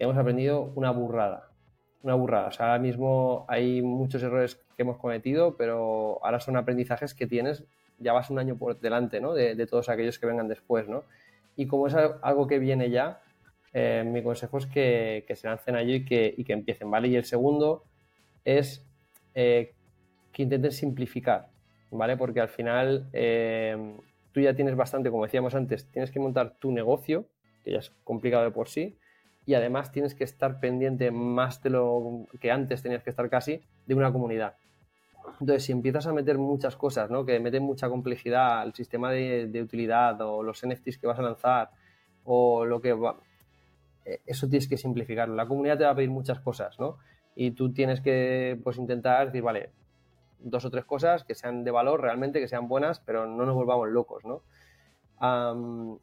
hemos 0.00 0.16
aprendido 0.16 0.72
una 0.74 0.90
burrada. 0.90 1.48
Una 2.02 2.14
burrada. 2.14 2.48
O 2.48 2.50
sea, 2.50 2.66
ahora 2.66 2.80
mismo 2.80 3.44
hay 3.46 3.82
muchos 3.82 4.20
errores 4.20 4.56
que 4.76 4.82
hemos 4.82 4.96
cometido, 4.96 5.56
pero 5.56 6.18
ahora 6.24 6.40
son 6.40 6.56
aprendizajes 6.56 7.14
que 7.14 7.28
tienes 7.28 7.64
ya 8.00 8.12
vas 8.12 8.28
un 8.28 8.40
año 8.40 8.56
por 8.56 8.80
delante, 8.80 9.20
¿no? 9.20 9.32
De, 9.32 9.64
todos 9.68 9.88
aquellos 9.88 10.18
que 10.18 10.26
vengan 10.26 10.48
después, 10.48 10.88
¿no? 10.88 11.04
Y 11.54 11.68
como 11.68 11.86
es 11.86 11.94
algo 11.94 12.48
que 12.48 12.58
viene 12.58 12.90
ya, 12.90 13.20
eh, 13.72 14.02
mi 14.04 14.24
consejo 14.24 14.58
es 14.58 14.66
que, 14.66 15.24
se 15.36 15.46
lancen 15.46 15.76
allí 15.76 16.04
y 16.10 16.40
y 16.40 16.44
que, 16.44 16.52
empiecen, 16.52 16.90
¿vale? 16.90 17.06
Y 17.06 17.14
el 17.14 17.24
segundo 17.24 17.84
es 18.44 18.84
eh, 19.36 19.74
que 20.32 20.42
intenten 20.42 20.72
simplificar, 20.72 21.50
¿vale? 21.90 22.16
Porque 22.16 22.40
al 22.40 22.48
final 22.48 23.06
eh, 23.12 23.94
tú 24.32 24.40
ya 24.40 24.54
tienes 24.54 24.74
bastante, 24.76 25.10
como 25.10 25.24
decíamos 25.24 25.54
antes, 25.54 25.90
tienes 25.92 26.10
que 26.10 26.18
montar 26.18 26.56
tu 26.58 26.72
negocio, 26.72 27.26
que 27.62 27.72
ya 27.72 27.80
es 27.80 27.92
complicado 28.02 28.44
de 28.44 28.50
por 28.50 28.68
sí, 28.68 28.98
y 29.44 29.52
además 29.52 29.92
tienes 29.92 30.14
que 30.14 30.24
estar 30.24 30.58
pendiente 30.58 31.10
más 31.10 31.62
de 31.62 31.68
lo 31.68 32.26
que 32.40 32.50
antes 32.50 32.82
tenías 32.82 33.02
que 33.02 33.10
estar 33.10 33.28
casi 33.28 33.60
de 33.86 33.94
una 33.94 34.10
comunidad. 34.10 34.54
Entonces, 35.38 35.64
si 35.64 35.72
empiezas 35.72 36.06
a 36.06 36.14
meter 36.14 36.38
muchas 36.38 36.74
cosas, 36.74 37.10
¿no? 37.10 37.26
que 37.26 37.38
meten 37.38 37.62
mucha 37.62 37.90
complejidad 37.90 38.62
al 38.62 38.72
sistema 38.72 39.12
de, 39.12 39.60
utilidad 39.62 40.18
o 40.22 40.42
los 40.42 40.66
NFTs 40.66 40.96
que 40.96 41.06
vas 41.06 41.18
a 41.18 41.22
lanzar 41.22 41.70
o 42.24 42.64
lo 42.64 42.80
que 42.80 42.94
va, 42.94 43.16
eh, 44.06 44.20
eso 44.24 44.48
tienes 44.48 44.66
que 44.66 44.78
simplificarlo. 44.78 45.34
La 45.34 45.46
comunidad 45.46 45.76
te 45.76 45.84
va 45.84 45.90
a 45.90 45.94
pedir 45.94 46.10
muchas 46.10 46.40
cosas, 46.40 46.78
¿no? 46.80 46.96
Y 47.36 47.52
tú 47.52 47.72
tienes 47.72 48.00
que 48.00 48.58
pues, 48.64 48.78
intentar 48.78 49.26
decir, 49.26 49.42
vale, 49.42 49.70
dos 50.40 50.64
o 50.64 50.70
tres 50.70 50.84
cosas 50.84 51.22
que 51.22 51.36
sean 51.36 51.62
de 51.62 51.70
valor 51.70 52.00
realmente, 52.00 52.40
que 52.40 52.48
sean 52.48 52.66
buenas, 52.66 52.98
pero 52.98 53.26
no 53.26 53.46
nos 53.46 53.54
volvamos 53.54 53.88
locos, 53.88 54.24
¿no? 54.24 54.42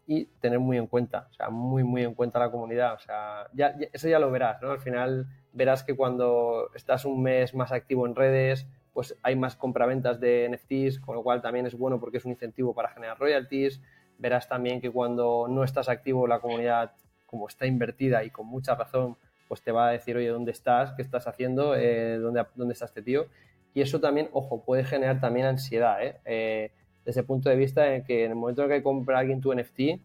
y 0.08 0.26
tener 0.42 0.60
muy 0.60 0.78
en 0.78 0.88
cuenta, 0.88 1.28
o 1.30 1.34
sea, 1.34 1.50
muy, 1.50 1.84
muy 1.84 2.04
en 2.04 2.14
cuenta 2.16 2.40
la 2.40 2.50
comunidad. 2.50 2.96
O 2.96 3.00
sea, 3.00 3.48
ya, 3.54 3.76
eso 3.92 4.08
ya 4.08 4.20
lo 4.20 4.32
verás, 4.32 4.62
¿no? 4.62 4.72
Al 4.72 4.80
final 4.80 5.28
verás 5.52 5.84
que 5.84 5.96
cuando 5.96 6.72
estás 6.74 7.06
un 7.06 7.22
mes 7.22 7.54
más 7.54 7.72
activo 7.72 8.08
en 8.08 8.16
redes, 8.16 8.66
pues 8.94 9.16
hay 9.24 9.36
más 9.36 9.56
compraventas 9.56 10.20
de 10.20 10.50
NFTs, 10.50 11.00
con 11.00 11.16
lo 11.16 11.24
cual 11.24 11.42
también 11.42 11.66
es 11.66 11.76
bueno 11.78 12.00
porque 12.00 12.18
es 12.18 12.26
un 12.26 12.32
incentivo 12.32 12.74
para 12.74 12.90
generar 12.90 13.20
royalties. 13.20 13.82
Verás 14.18 14.48
también 14.48 14.82
que 14.82 14.90
cuando 14.90 15.48
no 15.50 15.64
estás 15.64 15.90
activo 15.90 16.28
la 16.28 16.40
comunidad, 16.40 16.94
como 17.26 17.48
está 17.48 17.66
invertida 17.66 18.24
y 18.24 18.30
con 18.30 18.48
mucha 18.48 18.76
razón, 18.76 19.18
pues 19.48 19.62
te 19.62 19.72
va 19.72 19.90
a 19.90 19.92
decir, 19.92 20.16
oye, 20.16 20.28
¿dónde 20.28 20.52
estás? 20.52 20.94
¿Qué 20.94 21.02
estás 21.02 21.28
haciendo? 21.28 21.76
Eh, 21.76 22.18
¿dónde, 22.18 22.46
¿Dónde 22.56 22.74
está 22.74 22.86
este 22.86 23.02
tío? 23.02 23.28
Y 23.74 23.82
eso 23.82 24.00
también, 24.00 24.30
ojo, 24.34 24.64
puede 24.64 24.84
generar 24.84 25.20
también 25.20 25.46
ansiedad, 25.46 26.04
¿eh? 26.04 26.20
eh 26.26 26.72
desde 27.06 27.20
el 27.20 27.26
punto 27.26 27.50
de 27.50 27.58
vista 27.58 27.94
en 27.94 28.06
que 28.06 28.24
en 28.24 28.32
el 28.32 28.38
momento 28.38 28.64
en 28.64 28.70
que 28.70 28.82
compra 28.82 29.20
alguien 29.20 29.42
tu 29.42 29.54
NFT, 29.54 30.00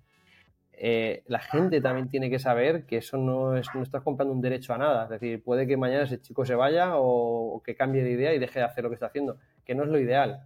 la 1.26 1.38
gente 1.38 1.80
también 1.80 2.08
tiene 2.08 2.28
que 2.28 2.40
saber 2.40 2.86
que 2.86 2.96
eso 2.96 3.16
no 3.16 3.56
es, 3.56 3.68
no 3.72 3.82
estás 3.84 4.02
comprando 4.02 4.34
un 4.34 4.40
derecho 4.40 4.74
a 4.74 4.78
nada. 4.78 5.04
Es 5.04 5.10
decir, 5.10 5.40
puede 5.44 5.68
que 5.68 5.76
mañana 5.76 6.02
ese 6.02 6.20
chico 6.20 6.44
se 6.44 6.56
vaya 6.56 6.94
o, 6.94 7.62
que 7.64 7.76
cambie 7.76 8.02
de 8.02 8.10
idea 8.10 8.34
y 8.34 8.40
deje 8.40 8.58
de 8.58 8.64
hacer 8.64 8.82
lo 8.82 8.90
que 8.90 8.94
está 8.94 9.06
haciendo, 9.06 9.38
que 9.64 9.76
no 9.76 9.84
es 9.84 9.90
lo 9.90 10.00
ideal, 10.00 10.42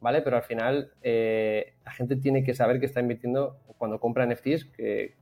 ¿vale? 0.00 0.22
Pero 0.22 0.38
al 0.38 0.42
final 0.42 0.90
la 1.02 1.92
gente 1.92 2.16
tiene 2.16 2.42
que 2.42 2.54
saber 2.54 2.80
que 2.80 2.86
está 2.86 2.98
invirtiendo 2.98 3.60
cuando 3.78 4.00
compra 4.00 4.26
NFTs, 4.26 4.64
que, 4.64 5.14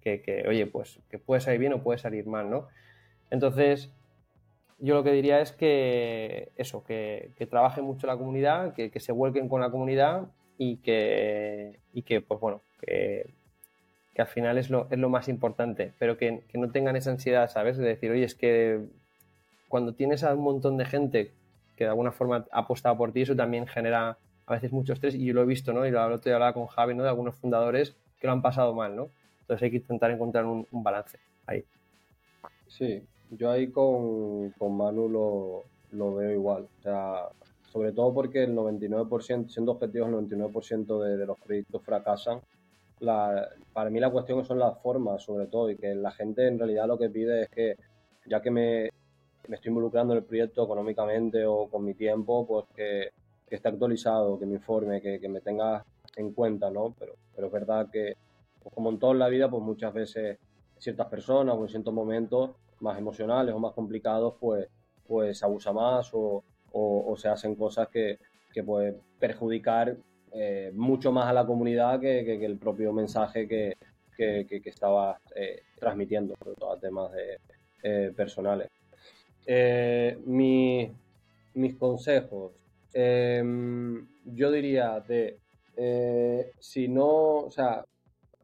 que, 0.00 0.44
oye, 0.48 0.66
pues 0.66 0.98
que 1.10 1.18
puede 1.18 1.40
salir 1.40 1.60
bien 1.60 1.72
o 1.72 1.82
puede 1.82 1.98
salir 1.98 2.26
mal, 2.26 2.50
¿no? 2.50 2.68
Entonces, 3.30 3.90
yo 4.78 4.94
lo 4.94 5.04
que 5.04 5.12
diría 5.12 5.40
es 5.40 5.52
que 5.52 6.50
eso, 6.56 6.84
que, 6.84 7.30
que 7.36 7.46
trabajen 7.46 7.84
mucho 7.84 8.06
la 8.06 8.16
comunidad, 8.16 8.74
que, 8.74 8.90
se 9.00 9.12
vuelquen 9.12 9.48
con 9.48 9.60
la 9.60 9.70
comunidad 9.70 10.28
y 10.58 10.76
que, 10.76 11.78
y 11.92 12.02
que 12.02 12.20
pues 12.20 12.40
bueno, 12.40 12.62
que 12.80 13.30
que 14.14 14.22
al 14.22 14.28
final 14.28 14.58
es 14.58 14.70
lo, 14.70 14.88
es 14.90 14.98
lo 14.98 15.08
más 15.08 15.28
importante, 15.28 15.92
pero 15.98 16.16
que, 16.16 16.42
que, 16.48 16.58
no 16.58 16.70
tengan 16.70 16.96
esa 16.96 17.10
ansiedad, 17.10 17.48
¿sabes? 17.48 17.76
De 17.76 17.86
decir, 17.86 18.10
oye, 18.10 18.24
es 18.24 18.34
que 18.34 18.80
cuando 19.68 19.94
tienes 19.94 20.24
a 20.24 20.34
un 20.34 20.42
montón 20.42 20.76
de 20.76 20.84
gente 20.84 21.30
que 21.76 21.84
de 21.84 21.90
alguna 21.90 22.12
forma 22.12 22.46
ha 22.50 22.58
apostado 22.58 22.96
por 22.96 23.12
ti, 23.12 23.22
eso 23.22 23.36
también 23.36 23.66
genera 23.66 24.18
a 24.46 24.52
veces 24.52 24.72
mucho 24.72 24.92
estrés 24.92 25.14
y 25.14 25.24
yo 25.24 25.34
lo 25.34 25.42
he 25.42 25.46
visto, 25.46 25.72
¿no? 25.72 25.86
Y 25.86 25.90
lo 25.92 26.04
otro 26.04 26.18
día 26.24 26.34
hablaba 26.34 26.52
con 26.52 26.66
Javi, 26.66 26.94
¿no? 26.94 27.04
De 27.04 27.08
algunos 27.08 27.36
fundadores 27.36 27.94
que 28.20 28.26
lo 28.26 28.32
han 28.32 28.42
pasado 28.42 28.74
mal, 28.74 28.96
¿no? 28.96 29.08
Entonces 29.50 29.64
hay 29.64 29.70
que 29.72 29.76
intentar 29.78 30.12
encontrar 30.12 30.46
un, 30.46 30.64
balance 30.70 31.18
ahí. 31.44 31.64
Sí, 32.68 33.02
yo 33.30 33.50
ahí 33.50 33.66
con, 33.66 34.50
con 34.50 34.76
Manu 34.76 35.08
lo, 35.08 35.64
lo, 35.90 36.14
veo 36.14 36.30
igual. 36.30 36.68
O 36.78 36.82
sea, 36.82 37.30
sobre 37.72 37.90
todo 37.90 38.14
porque 38.14 38.44
el 38.44 38.54
99%, 38.54 39.48
siendo 39.48 39.72
objetivos, 39.72 40.08
el 40.08 40.14
99% 40.14 41.02
de, 41.02 41.16
de, 41.16 41.26
los 41.26 41.36
proyectos 41.40 41.82
fracasan. 41.82 42.40
La, 43.00 43.48
para 43.72 43.90
mí 43.90 43.98
la 43.98 44.10
cuestión 44.10 44.44
son 44.44 44.60
las 44.60 44.80
formas, 44.80 45.24
sobre 45.24 45.48
todo, 45.48 45.68
y 45.68 45.76
que 45.76 45.96
la 45.96 46.12
gente 46.12 46.46
en 46.46 46.56
realidad 46.56 46.86
lo 46.86 46.96
que 46.96 47.10
pide 47.10 47.42
es 47.42 47.48
que, 47.48 47.76
ya 48.26 48.40
que 48.40 48.52
me, 48.52 48.88
me 49.48 49.56
estoy 49.56 49.70
involucrando 49.70 50.12
en 50.12 50.18
el 50.18 50.24
proyecto 50.24 50.62
económicamente 50.62 51.44
o 51.44 51.66
con 51.68 51.84
mi 51.84 51.94
tiempo, 51.94 52.46
pues 52.46 52.66
que, 52.76 53.08
que 53.48 53.56
esté 53.56 53.68
actualizado, 53.68 54.38
que 54.38 54.46
me 54.46 54.54
informe, 54.54 55.02
que, 55.02 55.18
que, 55.18 55.28
me 55.28 55.40
tenga 55.40 55.84
en 56.14 56.30
cuenta, 56.34 56.70
¿no? 56.70 56.94
Pero, 56.96 57.14
pero 57.34 57.48
es 57.48 57.52
verdad 57.52 57.90
que, 57.90 58.14
pues 58.62 58.74
como 58.74 58.90
en 58.90 58.98
toda 58.98 59.14
la 59.14 59.28
vida, 59.28 59.50
pues 59.50 59.62
muchas 59.62 59.92
veces 59.92 60.38
ciertas 60.78 61.06
personas 61.08 61.56
o 61.56 61.62
en 61.62 61.68
ciertos 61.68 61.92
momentos 61.92 62.50
más 62.80 62.98
emocionales 62.98 63.54
o 63.54 63.58
más 63.58 63.72
complicados, 63.72 64.34
pues, 64.40 64.68
pues 65.06 65.42
abusa 65.42 65.72
más 65.72 66.10
o, 66.12 66.42
o, 66.72 67.16
se 67.16 67.28
hacen 67.28 67.54
cosas 67.54 67.88
que, 67.88 68.18
que 68.52 68.62
pueden 68.62 68.96
perjudicar 69.18 69.96
eh, 70.32 70.70
mucho 70.74 71.12
más 71.12 71.26
a 71.26 71.32
la 71.32 71.44
comunidad 71.44 72.00
que, 72.00 72.24
que, 72.24 72.44
el 72.44 72.56
propio 72.56 72.92
mensaje 72.92 73.48
que, 73.48 73.76
que 74.16 74.62
estaba 74.64 75.18
eh, 75.34 75.62
transmitiendo, 75.78 76.36
sobre 76.36 76.54
todo 76.54 76.72
a 76.72 76.78
temas 76.78 77.10
eh, 77.82 78.12
personales. 78.14 78.68
Mi, 80.26 80.92
mis 81.54 81.74
consejos, 81.76 82.52
yo 82.92 84.52
diría 84.52 85.00
de, 85.00 85.38
si 86.58 86.86
no, 86.86 87.38
o 87.38 87.50
sea, 87.50 87.84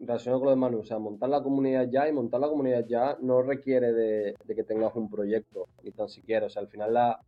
relacionado 0.01 0.40
con 0.40 0.47
lo 0.47 0.51
de 0.51 0.57
Manu, 0.57 0.78
o 0.80 0.84
sea, 0.84 0.99
montar 0.99 1.28
la 1.28 1.42
comunidad 1.42 1.88
ya 1.90 2.09
y 2.09 2.12
montar 2.12 2.40
la 2.40 2.49
comunidad 2.49 2.84
ya 2.86 3.16
no 3.20 3.42
requiere 3.42 3.92
de, 3.92 4.34
de 4.44 4.55
que 4.55 4.64
tengas 4.64 4.94
un 4.94 5.11
proyecto, 5.11 5.68
ni 5.82 5.90
tan 5.90 6.09
siquiera, 6.09 6.47
o 6.47 6.51
sea, 6.51 6.62
al 6.62 6.68
final 6.68 6.94
la, 6.94 7.20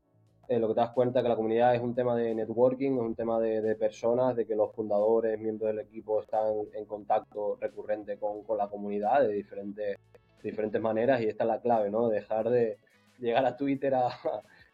eh, 0.49 0.59
lo 0.59 0.69
que 0.69 0.75
te 0.75 0.81
das 0.81 0.91
cuenta 0.91 1.19
es 1.19 1.23
que 1.23 1.29
la 1.29 1.37
comunidad 1.37 1.75
es 1.75 1.83
un 1.83 1.95
tema 1.95 2.17
de 2.17 2.35
networking, 2.35 2.93
es 2.93 3.03
un 3.03 3.15
tema 3.15 3.39
de, 3.39 3.77
personas, 3.77 4.35
de 4.35 4.47
que 4.47 4.57
los 4.57 4.73
fundadores, 4.73 5.39
miembros 5.39 5.69
del 5.69 5.81
equipo 5.81 6.23
están 6.23 6.55
en 6.73 6.87
contacto 6.87 7.59
recurrente 7.61 8.17
con, 8.17 8.43
con 8.45 8.57
la 8.57 8.69
comunidad 8.69 9.21
de 9.21 9.35
diferentes, 9.35 9.99
diferentes 10.43 10.81
maneras 10.81 11.21
y 11.21 11.27
esta 11.27 11.45
es 11.45 11.49
la 11.49 11.61
clave, 11.61 11.91
¿no? 11.91 12.09
Dejar 12.09 12.49
de 12.49 12.79
llegar 13.19 13.45
a 13.45 13.59
Twitter 13.59 13.95
a, 13.95 14.09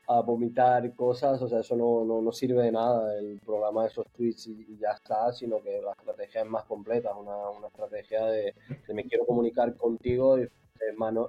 a 0.07 0.21
vomitar 0.21 0.95
cosas, 0.95 1.41
o 1.41 1.49
sea, 1.49 1.61
eso 1.61 1.77
no, 1.77 2.05
no, 2.05 2.21
no, 2.21 2.33
sirve 2.33 2.63
de 2.63 2.73
nada, 2.73 3.19
el 3.19 3.41
programa 3.41 3.83
de 3.83 3.89
esos 3.89 4.07
tweets 4.13 4.47
y, 4.49 4.77
ya 4.79 4.91
está, 4.91 5.33
sino 5.33 5.63
que 5.63 5.81
la 5.81 5.93
estrategia 5.93 6.43
es 6.43 6.49
más 6.49 6.65
completa, 6.65 7.15
una, 7.17 7.49
una 7.51 7.69
estrategia 7.69 8.25
de, 8.27 8.55
me 8.93 9.05
quiero 9.05 9.25
comunicar 9.27 9.75
contigo 9.77 10.37
de, 10.37 10.51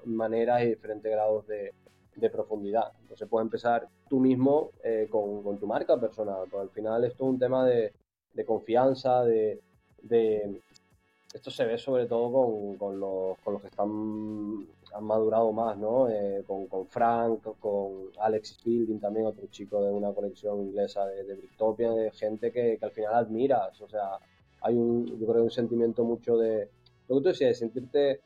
maneras 0.05 0.63
y 0.63 0.67
diferentes 0.67 1.09
grados 1.09 1.47
de, 1.47 1.73
de 2.15 2.29
profundidad. 2.29 2.91
Entonces 3.01 3.27
puedes 3.29 3.45
empezar 3.45 3.87
tú 4.09 4.19
mismo 4.19 4.71
eh, 4.83 5.07
con, 5.09 5.43
con, 5.43 5.57
tu 5.57 5.67
marca 5.67 5.97
personal, 5.97 6.47
porque 6.49 6.63
al 6.63 6.69
final 6.71 7.05
esto 7.05 7.23
es 7.23 7.29
un 7.29 7.39
tema 7.39 7.65
de, 7.65 7.93
de 8.33 8.45
confianza, 8.45 9.23
de, 9.23 9.61
de, 10.01 10.61
Esto 11.33 11.51
se 11.51 11.65
ve 11.65 11.77
sobre 11.77 12.05
todo 12.05 12.31
con, 12.31 12.77
con, 12.77 12.99
los, 12.99 13.37
con 13.39 13.53
los 13.53 13.61
que 13.61 13.69
están 13.69 14.67
han 14.95 15.03
madurado 15.03 15.51
más, 15.51 15.77
¿no? 15.77 16.09
Eh, 16.09 16.43
con, 16.47 16.67
con, 16.67 16.87
Frank, 16.87 17.41
con 17.59 18.09
Alex 18.19 18.57
Fielding 18.63 18.99
también, 18.99 19.25
otro 19.25 19.47
chico 19.47 19.83
de 19.83 19.91
una 19.91 20.13
colección 20.13 20.61
inglesa 20.61 21.05
de, 21.05 21.23
de 21.23 21.35
Bricktopia, 21.35 21.91
de 21.91 22.11
gente 22.11 22.51
que, 22.51 22.77
que, 22.77 22.85
al 22.85 22.91
final 22.91 23.13
admiras, 23.13 23.81
o 23.81 23.87
sea, 23.89 24.19
hay 24.61 24.75
un, 24.75 25.05
yo 25.19 25.27
creo, 25.27 25.43
un 25.43 25.51
sentimiento 25.51 26.03
mucho 26.03 26.37
de, 26.37 26.69
lo 27.07 27.17
que 27.17 27.21
tú 27.21 27.29
decías, 27.29 27.49
de 27.49 27.55
sentirte 27.55 28.21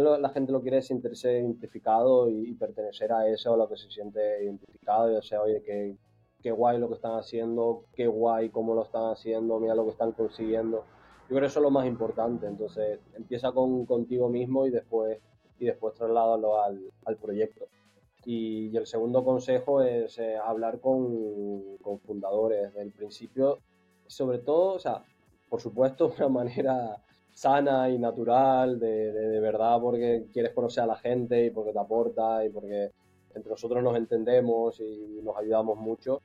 la 0.00 0.28
gente 0.30 0.52
lo 0.52 0.60
quiere 0.60 0.82
sentirse 0.82 1.38
identificado 1.38 2.28
y, 2.28 2.52
pertenecer 2.54 3.12
a 3.12 3.28
eso, 3.28 3.52
o 3.52 3.56
lo 3.56 3.68
que 3.68 3.76
se 3.76 3.90
siente 3.90 4.44
identificado, 4.44 5.12
y 5.12 5.16
o 5.16 5.22
sea, 5.22 5.42
oye, 5.42 5.62
qué, 5.62 5.96
qué 6.42 6.50
guay 6.50 6.78
lo 6.78 6.88
que 6.88 6.94
están 6.94 7.18
haciendo, 7.18 7.84
qué 7.94 8.06
guay 8.06 8.50
cómo 8.50 8.74
lo 8.74 8.84
están 8.84 9.10
haciendo, 9.10 9.58
mira 9.58 9.74
lo 9.74 9.84
que 9.84 9.92
están 9.92 10.12
consiguiendo. 10.12 10.84
Yo 11.22 11.28
creo 11.28 11.40
que 11.40 11.46
eso 11.46 11.60
es 11.60 11.64
lo 11.64 11.70
más 11.70 11.86
importante, 11.86 12.46
entonces 12.46 13.00
empieza 13.14 13.52
con, 13.52 13.86
contigo 13.86 14.28
mismo 14.28 14.66
y 14.66 14.70
después, 14.70 15.18
y 15.58 15.66
después 15.66 15.94
trasládalo 15.94 16.62
al, 16.62 16.92
al 17.04 17.16
proyecto. 17.16 17.66
Y, 18.24 18.76
el 18.76 18.86
segundo 18.86 19.24
consejo 19.24 19.82
es 19.82 20.18
eh, 20.18 20.36
hablar 20.36 20.80
con, 20.80 21.76
con 21.78 22.00
fundadores 22.00 22.74
del 22.74 22.90
principio, 22.92 23.60
sobre 24.06 24.38
todo, 24.38 24.74
o 24.74 24.78
sea, 24.78 25.04
por 25.48 25.60
supuesto, 25.60 26.08
de 26.18 26.24
una 26.24 26.28
manera 26.28 26.96
sana 27.30 27.88
y 27.90 27.98
natural, 27.98 28.80
de, 28.80 29.12
de, 29.12 29.40
verdad 29.40 29.78
porque 29.80 30.26
quieres 30.32 30.52
conocer 30.52 30.84
a 30.84 30.86
la 30.86 30.96
gente 30.96 31.46
y 31.46 31.50
porque 31.50 31.72
te 31.72 31.78
aporta 31.78 32.44
y 32.44 32.48
porque 32.48 32.90
entre 33.34 33.50
nosotros 33.50 33.82
nos 33.82 33.96
entendemos 33.96 34.80
y 34.80 35.20
nos 35.22 35.36
ayudamos 35.36 35.78
mucho, 35.78 36.22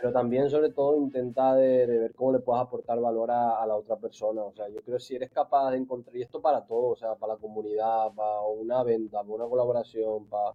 pero 0.00 0.12
también 0.14 0.48
sobre 0.48 0.70
todo 0.70 0.96
intenta 0.96 1.54
de, 1.54 1.86
de 1.86 1.98
ver 1.98 2.14
cómo 2.14 2.32
le 2.32 2.38
puedes 2.38 2.62
aportar 2.62 2.98
valor 3.00 3.30
a, 3.30 3.62
a, 3.62 3.66
la 3.66 3.76
otra 3.76 3.96
persona. 3.96 4.42
O 4.42 4.52
sea, 4.52 4.66
yo 4.68 4.80
creo 4.80 4.96
que 4.96 5.04
si 5.04 5.14
eres 5.14 5.30
capaz 5.30 5.70
de 5.70 5.76
encontrar, 5.76 6.16
y 6.16 6.22
esto 6.22 6.40
para 6.40 6.64
todo, 6.64 6.92
o 6.92 6.96
sea, 6.96 7.16
para 7.16 7.34
la 7.34 7.38
comunidad, 7.38 8.10
para 8.14 8.40
una 8.40 8.82
venta, 8.82 9.18
para 9.18 9.34
una 9.34 9.46
colaboración, 9.46 10.24
para, 10.26 10.54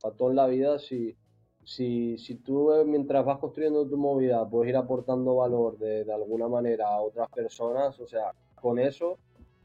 para 0.00 0.16
todo 0.16 0.30
en 0.30 0.36
la 0.36 0.46
vida, 0.48 0.80
si, 0.80 1.16
si, 1.62 2.18
si 2.18 2.34
tú 2.36 2.72
eh, 2.72 2.84
mientras 2.84 3.24
vas 3.24 3.38
construyendo 3.38 3.86
tu 3.86 3.96
movida 3.96 4.48
puedes 4.48 4.70
ir 4.70 4.76
aportando 4.76 5.36
valor 5.36 5.78
de, 5.78 6.04
de 6.04 6.12
alguna 6.12 6.48
manera 6.48 6.88
a 6.88 7.00
otras 7.00 7.28
personas, 7.30 8.00
o 8.00 8.06
sea, 8.08 8.32
con 8.60 8.80
eso 8.80 9.16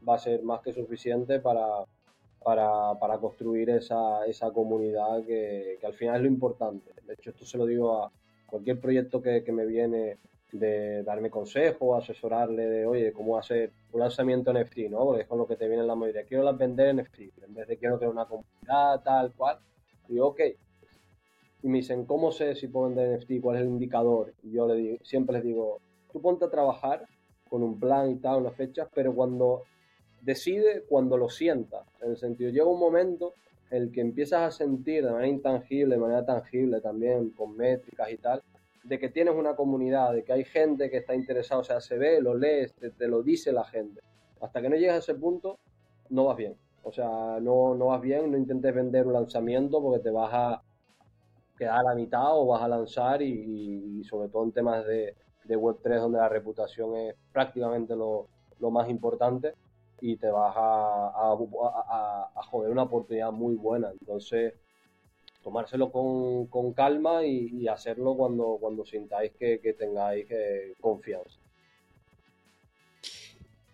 va 0.08 0.14
a 0.14 0.18
ser 0.18 0.44
más 0.44 0.60
que 0.60 0.72
suficiente 0.72 1.40
para, 1.40 1.84
para, 2.40 2.94
para 3.00 3.18
construir 3.18 3.68
esa, 3.70 4.24
esa 4.26 4.52
comunidad 4.52 5.24
que, 5.24 5.76
que, 5.80 5.86
al 5.86 5.94
final 5.94 6.16
es 6.16 6.22
lo 6.22 6.28
importante. 6.28 6.92
De 7.04 7.14
hecho, 7.14 7.30
esto 7.30 7.44
se 7.44 7.58
lo 7.58 7.66
digo 7.66 8.04
a 8.04 8.12
cualquier 8.48 8.80
proyecto 8.80 9.22
que, 9.22 9.44
que 9.44 9.52
me 9.52 9.66
viene 9.66 10.18
de 10.52 11.02
darme 11.02 11.30
consejos, 11.30 12.02
asesorarle 12.02 12.66
de, 12.66 12.86
oye, 12.86 13.12
cómo 13.12 13.36
hacer 13.36 13.72
un 13.92 14.00
lanzamiento 14.00 14.52
NFT, 14.52 14.90
¿no? 14.90 15.04
Porque 15.04 15.22
es 15.22 15.28
con 15.28 15.38
lo 15.38 15.46
que 15.46 15.56
te 15.56 15.66
viene 15.66 15.82
en 15.82 15.88
la 15.88 15.94
mayoría. 15.94 16.24
Quiero 16.24 16.42
las 16.42 16.56
vender 16.56 16.94
NFT, 16.94 17.18
en 17.46 17.54
vez 17.54 17.68
de 17.68 17.76
quiero 17.76 17.98
crear 17.98 18.12
una 18.12 18.24
comunidad, 18.24 19.02
tal 19.02 19.32
cual. 19.34 19.58
Y 20.08 20.14
digo, 20.14 20.28
ok. 20.28 20.40
Y 21.62 21.68
me 21.68 21.78
dicen, 21.78 22.06
¿cómo 22.06 22.32
sé 22.32 22.54
si 22.54 22.68
puedo 22.68 22.86
vender 22.86 23.18
NFT? 23.18 23.42
¿Cuál 23.42 23.56
es 23.56 23.62
el 23.62 23.68
indicador? 23.68 24.32
Y 24.42 24.52
yo 24.52 24.66
le 24.66 24.74
digo, 24.74 24.96
siempre 25.02 25.34
les 25.34 25.44
digo, 25.44 25.80
tú 26.10 26.20
ponte 26.20 26.46
a 26.46 26.50
trabajar 26.50 27.04
con 27.48 27.62
un 27.62 27.78
plan 27.78 28.10
y 28.10 28.16
tal, 28.16 28.40
unas 28.40 28.54
fechas, 28.54 28.88
pero 28.94 29.14
cuando 29.14 29.62
decide 30.22 30.84
cuando 30.88 31.16
lo 31.16 31.28
sienta. 31.28 31.84
En 32.00 32.12
el 32.12 32.16
sentido, 32.16 32.50
llega 32.50 32.66
un 32.66 32.80
momento 32.80 33.34
en 33.47 33.47
el 33.70 33.92
que 33.92 34.00
empiezas 34.00 34.40
a 34.40 34.50
sentir 34.50 35.04
de 35.04 35.10
manera 35.10 35.28
intangible, 35.28 35.94
de 35.94 36.00
manera 36.00 36.24
tangible 36.24 36.80
también, 36.80 37.30
con 37.30 37.56
métricas 37.56 38.10
y 38.10 38.16
tal, 38.16 38.42
de 38.82 38.98
que 38.98 39.08
tienes 39.08 39.34
una 39.34 39.54
comunidad, 39.54 40.14
de 40.14 40.24
que 40.24 40.32
hay 40.32 40.44
gente 40.44 40.90
que 40.90 40.98
está 40.98 41.14
interesada, 41.14 41.60
o 41.60 41.64
sea, 41.64 41.80
se 41.80 41.98
ve, 41.98 42.20
lo 42.20 42.34
lees, 42.34 42.74
te, 42.74 43.08
lo 43.08 43.22
dice 43.22 43.52
la 43.52 43.64
gente. 43.64 44.00
Hasta 44.40 44.62
que 44.62 44.70
no 44.70 44.76
llegas 44.76 44.96
a 44.96 44.98
ese 44.98 45.14
punto, 45.14 45.58
no 46.08 46.24
vas 46.26 46.36
bien. 46.36 46.56
O 46.82 46.92
sea, 46.92 47.38
no, 47.40 47.74
no 47.74 47.86
vas 47.86 48.00
bien, 48.00 48.30
no 48.30 48.38
intentes 48.38 48.74
vender 48.74 49.06
un 49.06 49.12
lanzamiento 49.12 49.82
porque 49.82 50.02
te 50.02 50.10
vas 50.10 50.30
a 50.32 50.62
quedar 51.58 51.80
a 51.80 51.82
la 51.82 51.94
mitad 51.94 52.38
o 52.38 52.46
vas 52.46 52.62
a 52.62 52.68
lanzar 52.68 53.20
y, 53.20 54.02
sobre 54.04 54.28
todo 54.28 54.44
en 54.44 54.52
temas 54.52 54.86
de, 54.86 55.14
de 55.44 55.58
Web3 55.58 56.00
donde 56.00 56.18
la 56.18 56.28
reputación 56.28 56.96
es 56.96 57.14
prácticamente 57.32 57.94
lo 57.94 58.28
más 58.70 58.88
importante 58.88 59.54
y 60.00 60.16
te 60.16 60.30
vas 60.30 60.54
a, 60.56 61.12
a, 62.34 62.42
joder 62.50 62.70
una 62.70 62.84
oportunidad 62.84 63.32
muy 63.32 63.54
buena. 63.54 63.90
Entonces, 64.00 64.54
tomárselo 65.42 65.90
con, 65.90 66.46
con 66.46 66.72
calma 66.72 67.24
y, 67.24 67.48
y, 67.52 67.68
hacerlo 67.68 68.16
cuando, 68.16 68.58
cuando 68.60 68.84
sintáis 68.84 69.32
que, 69.38 69.60
que 69.60 69.72
tengáis 69.74 70.26
eh, 70.30 70.74
confianza. 70.80 71.38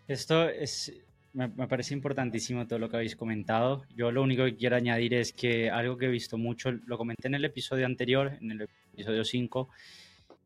Esto 0.06 0.48
es, 0.48 0.92
me, 1.32 1.48
me, 1.48 1.66
parece 1.66 1.94
importantísimo 1.94 2.66
todo 2.66 2.78
lo 2.78 2.88
que 2.88 2.96
habéis 2.96 3.16
comentado. 3.16 3.84
Yo 3.96 4.12
lo 4.12 4.22
único 4.22 4.44
que 4.44 4.56
quiero 4.56 4.76
añadir 4.76 5.14
es 5.14 5.32
que 5.32 5.70
algo 5.70 5.96
que 5.96 6.06
he 6.06 6.10
visto 6.10 6.36
mucho, 6.36 6.72
lo 6.72 6.98
comenté 6.98 7.28
en 7.28 7.34
el 7.34 7.44
episodio 7.44 7.86
anterior, 7.86 8.32
en 8.40 8.50
el 8.50 8.68
episodio 8.92 9.24
5, 9.24 9.68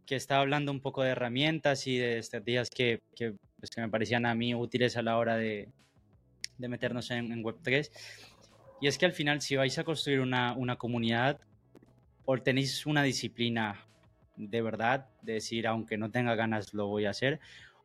que 0.08 0.16
estaba 0.16 0.40
hablando 0.40 0.72
un 0.72 0.80
poco 0.80 1.02
de 1.02 1.10
herramientas 1.10 1.86
y 1.86 1.98
de 1.98 2.16
estrategias 2.16 2.70
que, 2.70 3.02
que 3.14 3.34
pues, 3.60 3.68
que 3.70 3.82
me 3.82 3.90
parecían 3.90 4.24
a 4.24 4.34
mí 4.34 4.54
útiles 4.54 4.96
a 4.96 5.02
la 5.02 5.18
hora 5.18 5.36
de, 5.36 5.68
de 6.56 6.68
meternos 6.68 7.10
en, 7.10 7.30
en, 7.30 7.44
Web3. 7.44 7.90
Y 8.80 8.86
es 8.86 8.96
que 8.96 9.04
al 9.04 9.12
final, 9.12 9.42
si 9.42 9.56
vais 9.56 9.78
a 9.78 9.84
construir 9.84 10.20
una, 10.20 10.54
una 10.54 10.76
comunidad, 10.76 11.40
o 12.24 12.38
tenéis 12.38 12.86
una 12.86 13.02
disciplina 13.02 13.86
de 14.36 14.62
verdad, 14.62 15.08
de 15.20 15.34
decir, 15.34 15.66
aunque 15.66 15.98
no 15.98 16.10
tenga 16.10 16.34
ganas, 16.36 16.72
lo 16.72 16.86
voy 16.86 17.04
a 17.04 17.10
hacer, 17.10 17.38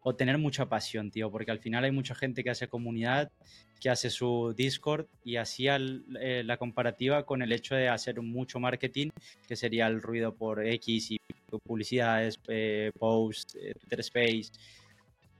o 0.03 0.15
tener 0.15 0.37
mucha 0.37 0.67
pasión, 0.67 1.11
tío, 1.11 1.31
porque 1.31 1.51
al 1.51 1.59
final 1.59 1.83
hay 1.83 1.91
mucha 1.91 2.13
gente 2.13 2.43
que 2.43 2.49
hace 2.49 2.67
comunidad, 2.67 3.31
que 3.79 3.89
hace 3.89 4.09
su 4.09 4.53
Discord 4.55 5.07
y 5.23 5.37
hacía 5.37 5.77
eh, 6.19 6.43
la 6.45 6.57
comparativa 6.57 7.25
con 7.25 7.41
el 7.41 7.51
hecho 7.51 7.75
de 7.75 7.89
hacer 7.89 8.21
mucho 8.21 8.59
marketing, 8.59 9.09
que 9.47 9.55
sería 9.55 9.87
el 9.87 10.01
ruido 10.01 10.35
por 10.35 10.65
X 10.65 11.11
y 11.11 11.17
publicidades, 11.65 12.39
eh, 12.47 12.91
posts, 12.97 13.55
eh, 13.55 13.73
Twitter 13.79 13.99
Space, 13.99 14.51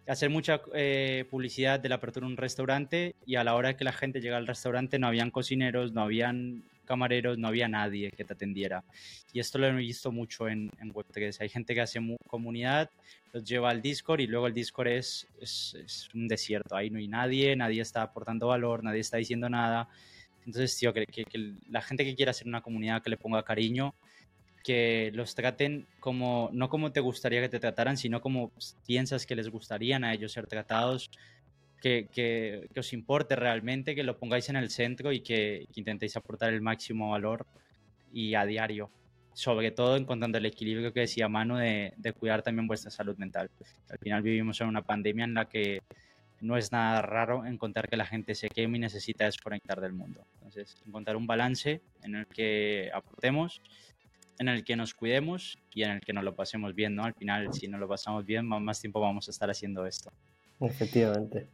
hacer 0.07 0.29
mucha 0.29 0.61
eh, 0.73 1.25
publicidad 1.29 1.79
de 1.79 1.89
la 1.89 1.95
apertura 1.95 2.27
de 2.27 2.33
un 2.33 2.37
restaurante 2.37 3.15
y 3.25 3.35
a 3.35 3.43
la 3.43 3.55
hora 3.55 3.77
que 3.77 3.83
la 3.83 3.93
gente 3.93 4.21
llega 4.21 4.37
al 4.37 4.47
restaurante 4.47 4.99
no 4.99 5.07
habían 5.07 5.31
cocineros, 5.31 5.93
no 5.93 6.01
habían 6.01 6.63
camareros, 6.85 7.37
no 7.37 7.47
había 7.47 7.67
nadie 7.67 8.11
que 8.11 8.23
te 8.23 8.33
atendiera. 8.33 8.83
Y 9.31 9.39
esto 9.39 9.57
lo 9.57 9.67
he 9.67 9.71
visto 9.73 10.11
mucho 10.11 10.47
en, 10.47 10.69
en 10.79 10.93
Web3. 10.93 11.41
Hay 11.41 11.49
gente 11.49 11.73
que 11.73 11.81
hace 11.81 11.99
comunidad, 12.27 12.89
los 13.31 13.43
lleva 13.43 13.69
al 13.69 13.81
Discord 13.81 14.21
y 14.21 14.27
luego 14.27 14.47
el 14.47 14.53
Discord 14.53 14.87
es, 14.87 15.27
es, 15.39 16.09
un 16.13 16.27
desierto. 16.27 16.75
Ahí 16.75 16.89
no 16.89 16.99
hay 16.99 17.07
nadie, 17.07 17.55
nadie 17.55 17.81
está 17.81 18.01
aportando 18.03 18.47
valor, 18.47 18.83
nadie 18.83 18.99
está 18.99 19.17
diciendo 19.17 19.49
nada. 19.49 19.89
Entonces, 20.45 20.77
tío, 20.77 20.93
que, 20.93 21.05
que, 21.05 21.25
que 21.25 21.53
la 21.69 21.81
gente 21.81 22.03
que 22.03 22.15
quiera 22.15 22.31
hacer 22.31 22.47
una 22.47 22.61
comunidad 22.61 23.01
que 23.01 23.09
le 23.09 23.17
ponga 23.17 23.43
cariño, 23.43 23.95
que 24.63 25.11
los 25.13 25.35
traten 25.35 25.85
como, 25.99 26.49
no 26.53 26.69
como 26.69 26.91
te 26.91 27.01
gustaría 27.01 27.41
que 27.41 27.49
te 27.49 27.59
trataran, 27.59 27.97
sino 27.97 28.21
como 28.21 28.51
piensas 28.87 29.25
que 29.25 29.35
les 29.35 29.49
gustarían 29.49 30.03
a 30.03 30.13
ellos 30.13 30.31
ser 30.31 30.47
tratados, 30.47 31.11
que, 31.83 32.07
que, 32.09 32.69
que 32.73 32.79
os 32.79 32.93
importe 32.93 33.35
realmente, 33.35 33.93
que 33.93 34.03
lo 34.03 34.17
pongáis 34.17 34.47
en 34.47 34.55
el 34.55 34.69
centro 34.69 35.11
y 35.11 35.19
que, 35.19 35.67
intentéis 35.75 36.15
aportar 36.15 36.53
el 36.53 36.61
máximo 36.61 37.11
valor 37.11 37.45
y 38.13 38.35
a 38.35 38.45
diario. 38.45 38.89
Sobre 39.33 39.71
todo 39.71 39.97
encontrando 39.97 40.37
el 40.37 40.45
equilibrio 40.45 40.93
que 40.93 41.01
decía 41.01 41.27
Manu 41.27 41.57
de, 41.57 41.93
de 41.97 42.13
cuidar 42.13 42.41
también 42.41 42.67
vuestra 42.67 42.89
salud 42.89 43.17
mental. 43.17 43.49
Al 43.89 43.97
final 43.97 44.21
vivimos 44.21 44.61
en 44.61 44.67
una 44.67 44.81
pandemia 44.81 45.25
en 45.25 45.33
la 45.33 45.49
que 45.49 45.81
no 46.39 46.55
es 46.55 46.71
nada 46.71 47.01
raro 47.01 47.45
encontrar 47.45 47.89
que 47.89 47.97
la 47.97 48.05
gente 48.05 48.33
se 48.33 48.47
queme 48.47 48.77
y 48.77 48.81
necesita 48.81 49.25
desconectar 49.25 49.81
del 49.81 49.91
mundo. 49.91 50.25
Entonces, 50.35 50.77
encontrar 50.87 51.17
un 51.17 51.27
balance 51.27 51.81
en 52.01 52.15
el 52.15 52.27
que 52.27 52.91
aportemos 52.93 53.61
en 54.39 54.47
el 54.47 54.63
que 54.63 54.77
nos 54.77 54.93
cuidemos 54.93 55.57
y 55.73 55.83
en 55.83 55.91
el 55.91 56.01
que 56.01 56.13
nos 56.13 56.23
lo 56.23 56.33
pasemos 56.33 56.73
bien, 56.73 56.95
¿no? 56.95 57.03
Al 57.03 57.13
final, 57.13 57.53
si 57.53 57.67
nos 57.67 57.79
lo 57.79 57.89
pasamos 57.89 58.25
bien, 58.25 58.47
más 58.47 58.79
tiempo 58.79 59.01
vamos 59.01 59.27
a 59.27 59.31
estar 59.31 59.49
haciendo 59.49 59.85
esto. 59.85 60.11
Efectivamente. 60.59 61.47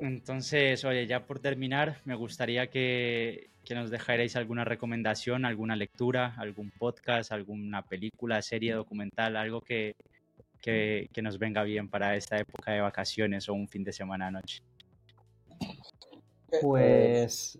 Entonces, 0.00 0.84
oye, 0.84 1.06
ya 1.06 1.24
por 1.26 1.38
terminar, 1.38 2.00
me 2.04 2.14
gustaría 2.14 2.68
que, 2.68 3.50
que 3.64 3.74
nos 3.74 3.90
dejarais 3.90 4.36
alguna 4.36 4.64
recomendación, 4.64 5.44
alguna 5.44 5.76
lectura, 5.76 6.34
algún 6.36 6.70
podcast, 6.70 7.32
alguna 7.32 7.82
película, 7.82 8.42
serie, 8.42 8.74
documental, 8.74 9.36
algo 9.36 9.60
que, 9.60 9.94
que, 10.60 11.22
nos 11.22 11.38
venga 11.38 11.62
bien 11.62 11.88
para 11.88 12.16
esta 12.16 12.38
época 12.38 12.72
de 12.72 12.80
vacaciones 12.80 13.48
o 13.48 13.54
un 13.54 13.68
fin 13.68 13.84
de 13.84 13.92
semana 13.92 14.30
noche. 14.30 14.62
Pues 16.62 17.58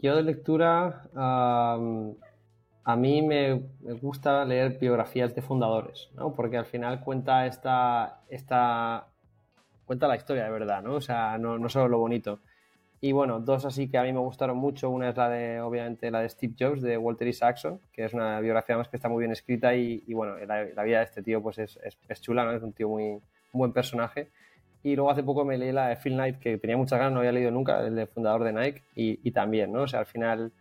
yo 0.00 0.16
de 0.16 0.22
lectura, 0.22 1.08
a 1.14 2.96
mí 2.96 3.22
me, 3.22 3.62
gusta 4.00 4.44
leer 4.44 4.78
biografías 4.78 5.34
de 5.34 5.42
fundadores, 5.42 6.08
¿no? 6.14 6.34
Porque 6.34 6.56
al 6.56 6.66
final 6.66 7.00
cuenta 7.00 7.46
esta, 7.46 8.22
esta 8.28 9.08
cuenta 9.88 10.06
la 10.06 10.16
historia 10.16 10.44
de 10.44 10.50
verdad, 10.50 10.82
¿no? 10.82 10.94
O 10.94 11.00
sea, 11.00 11.38
no, 11.38 11.58
no, 11.58 11.68
solo 11.68 11.88
lo 11.88 11.98
bonito. 11.98 12.40
Y 13.00 13.12
bueno, 13.12 13.40
dos 13.40 13.64
así 13.64 13.88
que 13.88 13.98
a 13.98 14.02
mí 14.02 14.12
me 14.12 14.20
gustaron 14.20 14.56
mucho. 14.58 14.90
Una 14.90 15.08
es 15.08 15.16
la 15.16 15.28
de, 15.28 15.60
obviamente, 15.60 16.10
la 16.10 16.20
de 16.20 16.28
Steve 16.28 16.54
Jobs, 16.58 16.82
de 16.82 16.98
Walter 16.98 17.26
Isaacson, 17.26 17.80
que 17.92 18.04
es 18.04 18.12
una 18.12 18.38
biografía 18.40 18.76
más 18.76 18.88
que 18.88 18.96
está 18.96 19.08
muy 19.08 19.20
bien 19.20 19.32
escrita 19.32 19.74
y, 19.74 20.04
y 20.06 20.14
bueno, 20.14 20.36
la, 20.46 20.64
la, 20.64 20.82
vida 20.84 20.98
de 20.98 21.04
este 21.04 21.22
tío 21.22 21.42
pues 21.42 21.58
es, 21.58 21.78
es, 21.82 21.98
es, 22.08 22.20
chula, 22.20 22.44
¿no? 22.44 22.52
Es 22.52 22.62
un 22.62 22.72
tío 22.72 22.88
muy 22.88 23.20
un 23.52 23.58
buen 23.60 23.72
personaje. 23.72 24.30
Y 24.82 24.94
luego 24.94 25.10
hace 25.10 25.22
poco 25.22 25.44
me 25.44 25.58
leí 25.58 25.72
la 25.72 25.88
de 25.88 25.96
Phil 25.96 26.14
Knight, 26.14 26.38
que 26.38 26.58
tenía 26.58 26.76
muchas 26.76 26.98
ganas, 26.98 27.12
no 27.14 27.20
había 27.20 27.32
leído 27.32 27.50
nunca, 27.50 27.80
el 27.80 27.96
de 27.96 28.06
fundador 28.06 28.44
de 28.44 28.52
Nike, 28.52 28.82
y, 28.94 29.20
y 29.26 29.32
también, 29.32 29.72
¿no? 29.72 29.82
O 29.82 29.88
sea, 29.88 30.00
al 30.00 30.06
final 30.06 30.52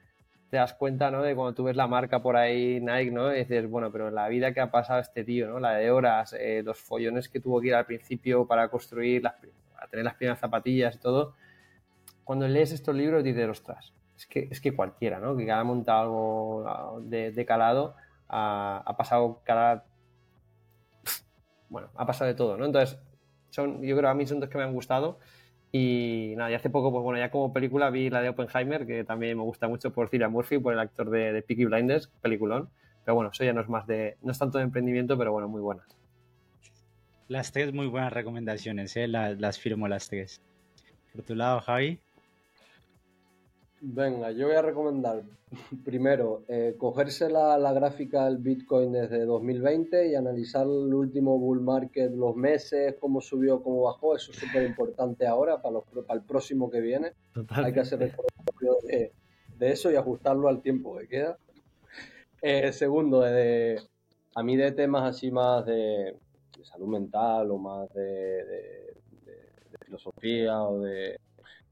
te 0.50 0.58
das 0.58 0.74
cuenta, 0.74 1.12
¿no? 1.12 1.22
De 1.22 1.36
cuando 1.36 1.54
tú 1.54 1.64
ves 1.66 1.76
la 1.76 1.88
marca 1.88 2.22
por 2.22 2.38
ahí, 2.38 2.80
Nike, 2.80 3.12
¿no? 3.12 3.34
Y 3.34 3.40
dices, 3.40 3.70
bueno, 3.70 3.92
pero 3.92 4.10
la 4.12 4.28
vida 4.30 4.54
que 4.54 4.62
ha 4.62 4.72
pasado 4.72 5.00
este 5.00 5.24
tío, 5.24 5.48
¿no? 5.48 5.60
La 5.60 5.74
de 5.74 5.92
horas, 5.92 6.34
eh, 6.34 6.62
los 6.64 6.80
follones 6.80 7.28
que 7.30 7.40
tuvo 7.40 7.60
que 7.60 7.68
ir 7.68 7.76
al 7.76 7.86
principio 7.86 8.48
para 8.48 8.70
construir, 8.70 9.24
las, 9.24 9.34
para 9.74 9.88
tener 9.88 10.06
las 10.06 10.16
primeras 10.16 10.40
zapatillas 10.40 10.96
y 10.96 11.00
todo. 11.00 11.36
Cuando 12.24 12.48
lees 12.48 12.72
estos 12.72 12.96
libros 12.96 13.24
dices, 13.24 13.48
ostras, 13.50 13.94
es 14.16 14.26
que, 14.26 14.48
es 14.50 14.62
que 14.62 14.76
cualquiera, 14.76 15.20
¿no? 15.20 15.36
Que 15.36 15.52
ha 15.52 15.64
montado 15.64 16.02
algo 16.02 16.68
ah, 16.68 17.00
de, 17.02 17.32
de 17.32 17.46
calado 17.46 17.96
ha, 18.30 18.84
ha, 18.86 18.98
pasado 18.98 19.42
cada... 19.44 19.86
Bueno, 21.70 21.90
ha 21.96 22.06
pasado 22.06 22.28
de 22.28 22.36
todo, 22.36 22.58
¿no? 22.58 22.66
Entonces, 22.66 22.98
son, 23.50 23.82
yo 23.82 23.98
creo 23.98 24.10
a 24.10 24.14
mí 24.14 24.26
son 24.26 24.40
dos 24.40 24.50
que 24.50 24.58
me 24.58 24.64
han 24.64 24.74
gustado 24.74 25.20
y 25.72 26.34
nada, 26.38 26.52
y 26.52 26.54
hace 26.54 26.70
poco, 26.70 26.92
pues 26.92 27.04
bueno, 27.04 27.20
ya 27.20 27.30
como 27.30 27.54
película 27.54 27.90
vi 27.90 28.10
la 28.10 28.22
de 28.22 28.30
Oppenheimer, 28.30 28.88
que 28.88 29.04
también 29.04 29.38
me 29.38 29.44
gusta 29.44 29.68
mucho 29.68 29.92
por 29.92 30.10
Cillian 30.10 30.32
Murphy, 30.32 30.60
por 30.60 30.74
el 30.74 30.80
actor 30.80 31.10
de, 31.10 31.34
de 31.34 31.42
Peaky 31.42 31.66
Blinders, 31.66 32.08
peliculón. 32.22 32.70
Pero 33.04 33.16
bueno, 33.16 33.32
eso 33.32 33.44
ya 33.44 33.54
no 33.54 33.62
es 33.62 33.70
más 33.70 33.88
de, 33.88 34.18
no 34.22 34.32
es 34.32 34.40
tanto 34.40 34.58
de 34.58 34.66
emprendimiento, 34.66 35.18
pero 35.18 35.32
bueno, 35.32 35.48
muy 35.48 35.62
buena. 35.62 35.84
Las 37.28 37.52
tres 37.52 37.74
muy 37.74 37.88
buenas 37.88 38.14
recomendaciones, 38.14 38.96
¿eh? 38.96 39.08
las, 39.08 39.40
las 39.40 39.60
firmo 39.60 39.88
las 39.88 40.10
tres. 40.10 40.42
Por 41.14 41.24
tu 41.24 41.36
lado, 41.36 41.60
Javi. 41.62 42.00
Venga, 43.90 44.32
yo 44.32 44.48
voy 44.48 44.56
a 44.58 44.62
recomendar 44.62 45.24
primero 45.86 46.44
eh, 46.50 46.76
cogerse 46.78 47.30
la, 47.30 47.58
la, 47.58 47.72
gráfica 47.72 48.26
del 48.26 48.38
Bitcoin 48.38 48.92
desde 48.92 49.24
2020 49.24 50.10
y 50.10 50.16
analizar 50.16 50.64
el 50.64 50.94
último 50.94 51.40
bull 51.40 51.62
market, 51.62 52.12
los 52.12 52.36
meses, 52.36 52.96
cómo 53.00 53.22
subió, 53.22 53.64
cómo 53.64 53.84
bajó. 53.84 54.18
Eso 54.18 54.34
es 54.34 54.40
súper 54.40 54.64
importante 54.64 55.26
ahora 55.26 55.62
para, 55.62 55.76
los, 55.76 55.86
para 56.06 56.20
el 56.20 56.26
próximo 56.26 56.70
que 56.70 56.82
viene. 56.82 57.14
Totalmente. 57.34 57.66
Hay 57.66 57.74
que 57.74 57.80
hacer 57.80 58.04
el 58.04 58.12
de, 58.84 59.14
de, 59.58 59.72
eso 59.72 59.90
y 59.90 59.96
ajustarlo 59.96 60.50
al 60.50 60.62
tiempo 60.62 60.98
que 60.98 61.08
queda. 61.08 61.38
Eh, 62.42 62.74
segundo, 62.74 63.22
de, 63.22 63.82
a 64.36 64.44
mí 64.44 64.58
de 64.58 64.74
temas 64.74 65.16
así 65.16 65.32
más 65.32 65.66
de, 65.66 66.14
de 66.58 66.66
salud 66.66 66.88
mental 66.88 67.50
o 67.52 67.58
más 67.58 67.88
de, 67.94 68.04
de 68.04 69.78
filosofía 69.86 70.62
o 70.62 70.82
de 70.82 71.18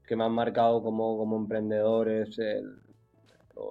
que 0.06 0.16
me 0.16 0.24
han 0.24 0.32
marcado 0.32 0.82
como, 0.82 1.18
como 1.18 1.36
emprendedores, 1.36 2.38
el, 2.38 2.78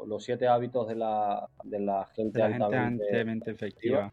los 0.08 0.24
siete 0.24 0.48
hábitos 0.48 0.88
de 0.88 0.96
la, 0.96 1.48
de 1.64 1.80
la 1.80 2.06
gente, 2.08 2.42
de 2.42 2.50
la 2.50 2.56
altamente, 2.56 3.06
gente 3.12 3.52
efectiva. 3.52 4.12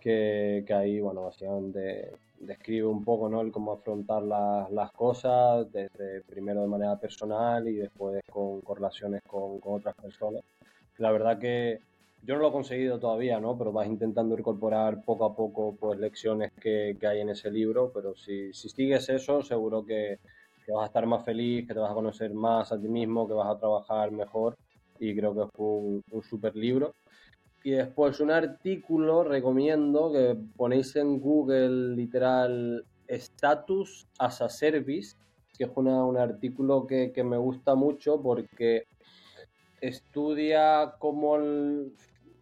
Que, 0.00 0.62
que, 0.66 0.74
ahí, 0.74 1.00
bueno, 1.00 1.24
básicamente 1.24 2.12
describe 2.38 2.86
un 2.86 3.04
poco 3.04 3.28
¿no? 3.28 3.40
el 3.40 3.50
cómo 3.50 3.72
afrontar 3.72 4.22
la, 4.22 4.68
las 4.70 4.92
cosas, 4.92 5.70
desde 5.72 6.22
primero 6.22 6.62
de 6.62 6.68
manera 6.68 6.96
personal 6.96 7.66
y 7.66 7.74
después 7.74 8.22
con 8.30 8.60
correlaciones 8.60 9.22
con, 9.26 9.58
con, 9.58 9.74
otras 9.74 9.96
personas. 9.96 10.42
La 10.98 11.10
verdad 11.10 11.38
que 11.38 11.80
yo 12.22 12.34
no 12.34 12.42
lo 12.42 12.48
he 12.48 12.52
conseguido 12.52 13.00
todavía, 13.00 13.40
¿no? 13.40 13.58
Pero 13.58 13.72
vas 13.72 13.88
intentando 13.88 14.38
incorporar 14.38 15.02
poco 15.02 15.24
a 15.24 15.34
poco 15.34 15.74
pues 15.74 15.98
lecciones 15.98 16.52
que, 16.52 16.96
que 17.00 17.06
hay 17.06 17.20
en 17.20 17.30
ese 17.30 17.50
libro, 17.50 17.90
pero 17.92 18.14
si, 18.14 18.52
si 18.52 18.68
sigues 18.68 19.08
eso, 19.08 19.42
seguro 19.42 19.84
que, 19.84 20.20
que 20.68 20.74
vas 20.74 20.82
a 20.82 20.86
estar 20.88 21.06
más 21.06 21.24
feliz, 21.24 21.66
que 21.66 21.72
te 21.72 21.80
vas 21.80 21.90
a 21.90 21.94
conocer 21.94 22.34
más 22.34 22.70
a 22.72 22.78
ti 22.78 22.88
mismo, 22.88 23.26
que 23.26 23.32
vas 23.32 23.48
a 23.48 23.58
trabajar 23.58 24.10
mejor 24.10 24.54
y 24.98 25.16
creo 25.16 25.34
que 25.34 25.46
fue 25.56 25.66
un, 25.66 26.22
super 26.22 26.54
libro. 26.54 26.92
Y 27.64 27.70
después 27.70 28.20
un 28.20 28.30
artículo, 28.30 29.24
recomiendo 29.24 30.12
que 30.12 30.36
ponéis 30.56 30.94
en 30.96 31.20
Google 31.20 31.96
literal 31.96 32.84
Status 33.06 34.06
as 34.18 34.42
a 34.42 34.50
Service, 34.50 35.16
que 35.56 35.64
es 35.64 35.70
un 35.74 36.18
artículo 36.18 36.86
que, 36.86 37.12
que, 37.12 37.24
me 37.24 37.38
gusta 37.38 37.74
mucho 37.74 38.20
porque 38.20 38.84
estudia 39.80 40.96
cómo 40.98 41.36
el, 41.36 41.94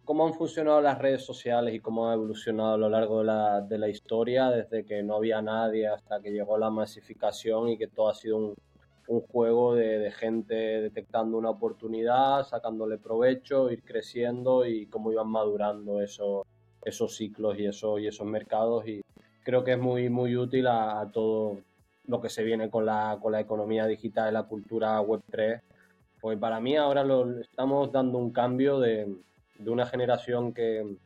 cómo 0.07 0.25
han 0.25 0.33
funcionado 0.33 0.79
las 0.79 0.97
redes 0.99 1.25
sociales 1.25 1.75
y 1.75 1.81
cómo 1.81 2.09
ha 2.09 2.13
evolucionado 2.13 2.75
a 2.75 2.77
lo 2.77 2.89
largo 2.89 3.19
de 3.19 3.25
la, 3.25 3.59
de 3.59 3.77
la, 3.77 3.89
historia, 3.89 4.49
desde 4.49 4.85
que 4.85 5.03
no 5.03 5.17
había 5.17 5.41
nadie 5.41 5.85
hasta 5.89 6.21
que 6.21 6.31
llegó 6.31 6.57
la 6.57 6.69
masificación 6.69 7.67
y 7.67 7.77
que 7.77 7.87
todo 7.87 8.07
ha 8.07 8.15
sido 8.15 8.37
un, 8.37 8.55
un 9.09 9.19
juego 9.19 9.75
de, 9.75 9.99
de, 9.99 10.11
gente 10.11 10.55
detectando 10.55 11.37
una 11.37 11.49
oportunidad, 11.49 12.43
sacándole 12.47 12.97
provecho, 12.97 13.69
ir 13.69 13.83
creciendo 13.83 14.65
y 14.65 14.85
cómo 14.85 15.11
iban 15.11 15.27
madurando 15.27 15.99
eso, 15.99 16.45
esos 16.85 17.17
ciclos 17.17 17.59
y, 17.59 17.65
eso, 17.65 17.99
y 17.99 18.07
esos 18.07 18.25
mercados. 18.25 18.87
Y 18.87 19.01
creo 19.43 19.65
que 19.65 19.73
es 19.73 19.79
muy, 19.79 20.09
muy 20.09 20.37
útil 20.37 20.67
a, 20.67 21.01
a 21.01 21.11
todo 21.11 21.57
lo 22.05 22.21
que 22.21 22.29
se 22.29 22.45
viene 22.45 22.69
con 22.69 22.85
la, 22.85 23.19
con 23.21 23.33
la 23.33 23.41
economía 23.41 23.85
digital 23.85 24.29
y 24.29 24.33
la 24.35 24.43
cultura 24.43 25.01
Web3. 25.01 25.61
Pues 26.21 26.39
para 26.39 26.61
mí 26.61 26.77
ahora 26.77 27.03
lo, 27.03 27.41
estamos 27.41 27.91
dando 27.91 28.17
un 28.19 28.31
cambio 28.31 28.79
de, 28.79 29.05
de 29.59 29.69
una 29.69 29.85
generación 29.85 30.53
que, 30.53 30.97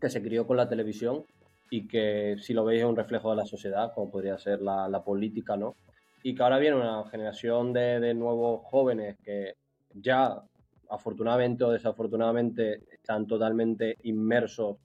que, 0.00 0.10
se 0.10 0.22
crió 0.22 0.46
con 0.46 0.56
la 0.56 0.68
televisión 0.68 1.24
y 1.70 1.86
que 1.86 2.36
si 2.40 2.54
lo 2.54 2.64
veis 2.64 2.80
es 2.80 2.86
un 2.86 2.96
reflejo 2.96 3.30
de 3.30 3.36
la 3.36 3.46
sociedad, 3.46 3.92
como 3.94 4.10
podría 4.10 4.38
ser 4.38 4.60
la, 4.60 5.02
política, 5.04 5.56
¿no? 5.56 5.76
Y 6.22 6.34
que 6.34 6.42
ahora 6.42 6.58
viene 6.58 6.76
una 6.76 7.04
generación 7.10 7.72
de, 7.72 8.00
de, 8.00 8.14
nuevos 8.14 8.62
jóvenes 8.64 9.16
que 9.22 9.54
ya, 9.94 10.42
afortunadamente 10.90 11.64
o 11.64 11.70
desafortunadamente, 11.70 12.82
están 12.90 13.26
totalmente 13.26 13.96
inmersos 14.02 14.76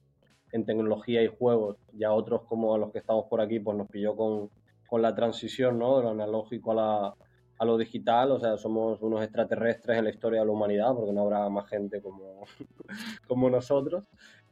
en 0.52 0.64
tecnología 0.64 1.22
y 1.22 1.28
juegos. 1.28 1.78
Ya 1.92 2.12
otros 2.12 2.42
como 2.42 2.78
los 2.78 2.92
que 2.92 2.98
estamos 2.98 3.26
por 3.28 3.40
aquí, 3.40 3.58
pues 3.58 3.76
nos 3.76 3.88
pilló 3.88 4.14
con, 4.14 4.50
con 4.86 5.02
la 5.02 5.14
transición, 5.14 5.78
¿no? 5.78 5.98
De 5.98 6.04
lo 6.04 6.10
analógico 6.10 6.72
a 6.72 6.74
la, 6.74 7.14
a 7.58 7.64
lo 7.64 7.78
digital, 7.78 8.32
o 8.32 8.40
sea, 8.40 8.56
somos 8.56 9.00
unos 9.00 9.22
extraterrestres 9.22 9.98
en 9.98 10.04
la 10.04 10.10
historia 10.10 10.40
de 10.40 10.46
la 10.46 10.52
humanidad, 10.52 10.94
porque 10.94 11.12
no 11.12 11.22
habrá 11.22 11.48
más 11.48 11.68
gente 11.68 12.00
como, 12.00 12.44
como 13.28 13.50
nosotros. 13.50 14.04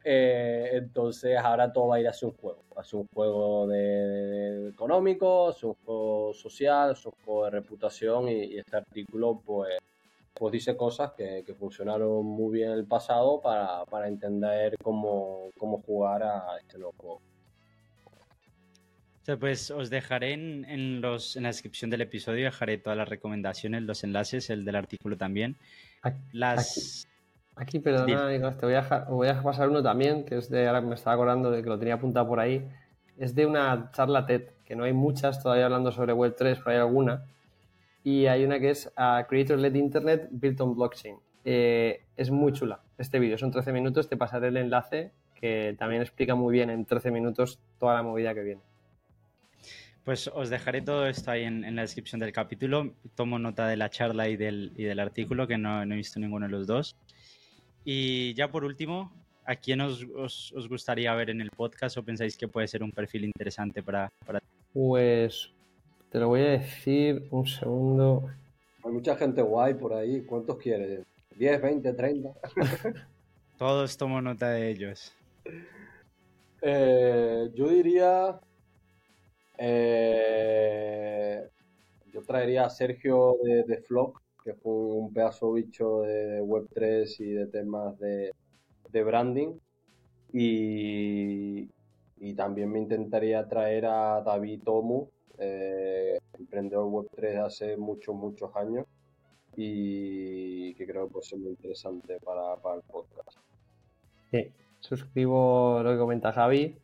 Eh, 0.05 0.71
entonces 0.73 1.39
ahora 1.39 1.73
todo 1.73 1.89
va 1.89 1.97
a 1.97 2.01
ir 2.01 2.09
hacia 2.09 2.27
un 2.27 2.35
juego, 2.35 2.65
hacia 2.77 2.99
un 2.99 3.07
juego 3.15 3.69
de, 3.69 4.69
económico, 4.71 5.51
hacia 5.51 5.69
un 5.69 5.77
juego 5.85 6.35
social, 6.35 6.91
hacia 6.91 7.11
un 7.11 7.25
juego 7.25 7.45
de 7.45 7.51
reputación 7.51 8.29
y, 8.29 8.57
este 8.59 8.77
artículo 8.79 9.41
pues, 9.45 9.79
pues 10.35 10.53
dice 10.53 10.77
cosas 10.77 11.13
que, 11.13 11.45
funcionaron 11.59 12.25
muy 12.25 12.53
bien 12.53 12.73
en 12.73 12.79
el 12.79 12.87
pasado 12.87 13.41
para, 13.41 13.85
para 13.87 14.09
entender 14.09 14.77
cómo, 14.83 15.51
cómo 15.59 15.81
jugar 15.83 16.23
a 16.25 16.59
este 16.59 16.79
nuevo 16.79 16.95
juego 16.99 17.32
pues 19.39 19.71
os 19.71 19.91
dejaré 19.91 20.33
en, 20.33 21.01
los, 21.01 21.37
en 21.37 21.45
la 21.45 21.51
descripción 21.51 21.91
del 21.91 22.01
episodio, 22.01 22.45
dejaré 22.45 22.79
todas 22.79 22.97
las 22.97 23.09
recomendaciones, 23.09 23.83
los 23.83 24.03
enlaces, 24.05 24.51
el 24.51 24.65
del 24.65 24.77
artículo 24.77 25.17
también. 25.17 25.57
Las... 26.33 27.09
Aquí, 27.55 27.79
perdona, 27.79 28.57
te 28.57 28.67
voy 28.67 28.75
a, 28.75 29.07
voy 29.09 29.29
a 29.29 29.43
pasar 29.43 29.69
uno 29.69 29.83
también, 29.83 30.25
que 30.25 30.39
es 30.39 30.49
de, 30.49 30.67
ahora 30.67 30.81
me 30.81 30.95
estaba 30.95 31.15
acordando 31.15 31.51
de 31.51 31.63
que 31.63 31.69
lo 31.69 31.79
tenía 31.79 31.95
apuntado 31.95 32.27
por 32.27 32.41
ahí, 32.41 32.67
es 33.19 33.35
de 33.35 33.47
una 33.47 33.91
charla 33.93 34.27
TED, 34.27 34.49
que 34.65 34.75
no 34.75 34.85
hay 34.85 34.93
muchas 34.93 35.43
todavía 35.43 35.67
hablando 35.67 35.93
sobre 35.93 36.15
Web3, 36.15 36.59
pero 36.59 36.71
hay 36.71 36.77
alguna. 36.79 37.27
Y 38.03 38.27
hay 38.27 38.45
una 38.45 38.59
que 38.59 38.71
es 38.71 38.91
a 38.97 39.27
Creator-Led 39.29 39.75
Internet 39.75 40.29
Built 40.31 40.61
on 40.61 40.75
Blockchain. 40.75 41.17
Eh, 41.45 42.05
es 42.17 42.31
muy 42.31 42.53
chula 42.53 42.81
este 42.99 43.19
vídeo, 43.19 43.37
son 43.37 43.51
13 43.51 43.73
minutos, 43.73 44.09
te 44.09 44.17
pasaré 44.17 44.49
el 44.49 44.57
enlace 44.57 45.13
que 45.35 45.75
también 45.79 46.03
explica 46.03 46.35
muy 46.37 46.53
bien 46.53 46.71
en 46.71 46.85
13 46.85 47.11
minutos 47.11 47.59
toda 47.79 47.95
la 47.95 48.03
movida 48.03 48.33
que 48.33 48.43
viene. 48.43 48.63
Pues 50.05 50.29
os 50.35 50.51
dejaré 50.51 50.83
todo 50.83 51.07
esto 51.07 51.31
ahí 51.31 51.45
en, 51.45 51.77
la 51.77 51.83
descripción 51.83 52.21
del 52.21 52.33
capítulo. 52.33 52.95
Tomo 53.15 53.39
nota 53.39 53.69
de 53.69 53.77
la 53.77 53.89
charla 53.89 54.29
y 54.29 54.37
del, 54.37 54.73
y 54.77 54.83
del 54.83 54.99
artículo, 54.99 55.47
que 55.47 55.59
no, 55.59 55.83
he 55.83 55.87
visto 55.87 56.19
ninguno 56.19 56.47
de 56.47 56.53
los 56.53 56.67
dos. 56.67 56.97
Y 57.85 58.35
ya 58.35 58.51
por 58.51 58.65
último, 58.65 59.13
¿a 59.45 59.55
quién 59.55 59.81
os, 59.81 60.05
os, 60.17 60.69
gustaría 60.69 61.15
ver 61.15 61.31
en 61.31 61.41
el 61.41 61.51
podcast 61.51 61.97
o 61.99 62.03
pensáis 62.03 62.37
que 62.37 62.49
puede 62.49 62.67
ser 62.67 62.83
un 62.83 62.91
perfil 62.91 63.25
interesante 63.25 63.83
para, 63.83 64.11
para... 64.27 64.41
Pues 64.73 65.53
te 66.11 66.19
lo 66.19 66.29
voy 66.29 66.41
a 66.41 66.51
decir 66.51 67.29
un 67.31 67.47
segundo. 67.47 68.29
Hay 68.85 68.91
mucha 68.91 69.17
gente 69.17 69.41
guay 69.41 69.75
por 69.75 69.95
ahí. 69.95 70.23
¿Cuántos 70.23 70.59
quieres? 70.59 71.07
¿10, 71.39 71.63
20, 71.63 71.93
30? 71.93 72.31
Todos 73.57 73.97
tomo 73.97 74.21
nota 74.21 74.51
de 74.51 74.69
ellos. 74.69 75.15
Eh, 76.61 77.51
yo 77.55 77.69
diría 77.69 78.41
eh, 79.59 81.49
yo 82.13 82.23
traería 82.23 82.65
a 82.67 82.71
Sergio 82.71 83.37
de, 83.43 83.65
de 83.65 83.79
Flock, 83.79 84.23
que 84.45 84.55
fue 84.55 84.73
un 84.73 85.13
pedazo 85.13 85.53
bicho 85.53 86.03
de 86.03 86.43
Web3 86.43 87.21
y 87.21 87.31
de 87.33 87.47
temas 87.47 87.99
de, 87.99 88.33
branding. 88.93 89.59
Y, 90.33 91.71
también 92.37 92.73
me 92.73 92.79
intentaría 92.79 93.47
traer 93.47 93.85
a 93.87 94.23
David 94.23 94.63
Tomu, 94.65 95.09
eh, 95.39 96.19
emprendedor 96.39 96.87
Web3 96.87 97.45
hace 97.45 97.77
muchos, 97.77 98.15
muchos 98.15 98.55
años 98.57 98.87
y 99.55 100.75
que 100.75 100.87
creo 100.87 101.07
que 101.07 101.13
puede 101.13 101.27
ser 101.27 101.39
muy 101.39 101.51
interesante 101.51 102.19
para, 102.21 102.57
para 102.57 102.77
el 102.77 102.83
podcast. 102.83 103.37
Sí, 104.31 104.51
suscribo 104.81 105.83
lo 105.83 105.93
que 105.93 105.99
comenta 105.99 106.33
Javi. 106.33 106.77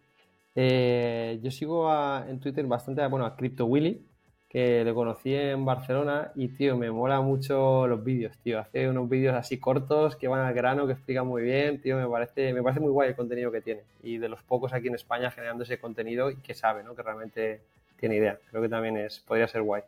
Eh, 0.60 1.38
yo 1.40 1.52
sigo 1.52 1.88
en 2.26 2.40
Twitter 2.40 2.66
bastante 2.66 3.06
bueno, 3.06 3.24
a 3.24 3.36
Crypto 3.36 3.64
Willy, 3.66 4.04
que 4.48 4.84
lo 4.84 4.92
conocí 4.92 5.32
en 5.32 5.64
Barcelona 5.64 6.32
y, 6.34 6.48
tío, 6.48 6.76
me 6.76 6.90
mola 6.90 7.20
mucho 7.20 7.86
los 7.86 8.02
vídeos, 8.02 8.36
tío. 8.38 8.58
Hace 8.58 8.88
unos 8.88 9.08
vídeos 9.08 9.36
así 9.36 9.58
cortos 9.58 10.16
que 10.16 10.26
van 10.26 10.40
al 10.40 10.52
grano, 10.54 10.88
que 10.88 10.94
explican 10.94 11.28
muy 11.28 11.42
bien, 11.42 11.80
tío. 11.80 11.96
Me 11.96 12.08
parece, 12.08 12.52
me 12.52 12.60
parece 12.60 12.80
muy 12.80 12.90
guay 12.90 13.10
el 13.10 13.14
contenido 13.14 13.52
que 13.52 13.60
tiene. 13.60 13.82
Y 14.02 14.18
de 14.18 14.28
los 14.28 14.42
pocos 14.42 14.72
aquí 14.72 14.88
en 14.88 14.96
España 14.96 15.30
generando 15.30 15.62
ese 15.62 15.78
contenido 15.78 16.28
y 16.28 16.38
que 16.38 16.54
sabe, 16.54 16.82
¿no? 16.82 16.96
Que 16.96 17.04
realmente 17.04 17.60
tiene 17.96 18.16
idea. 18.16 18.40
Creo 18.50 18.60
que 18.60 18.68
también 18.68 18.96
es, 18.96 19.20
podría 19.20 19.46
ser 19.46 19.62
guay. 19.62 19.82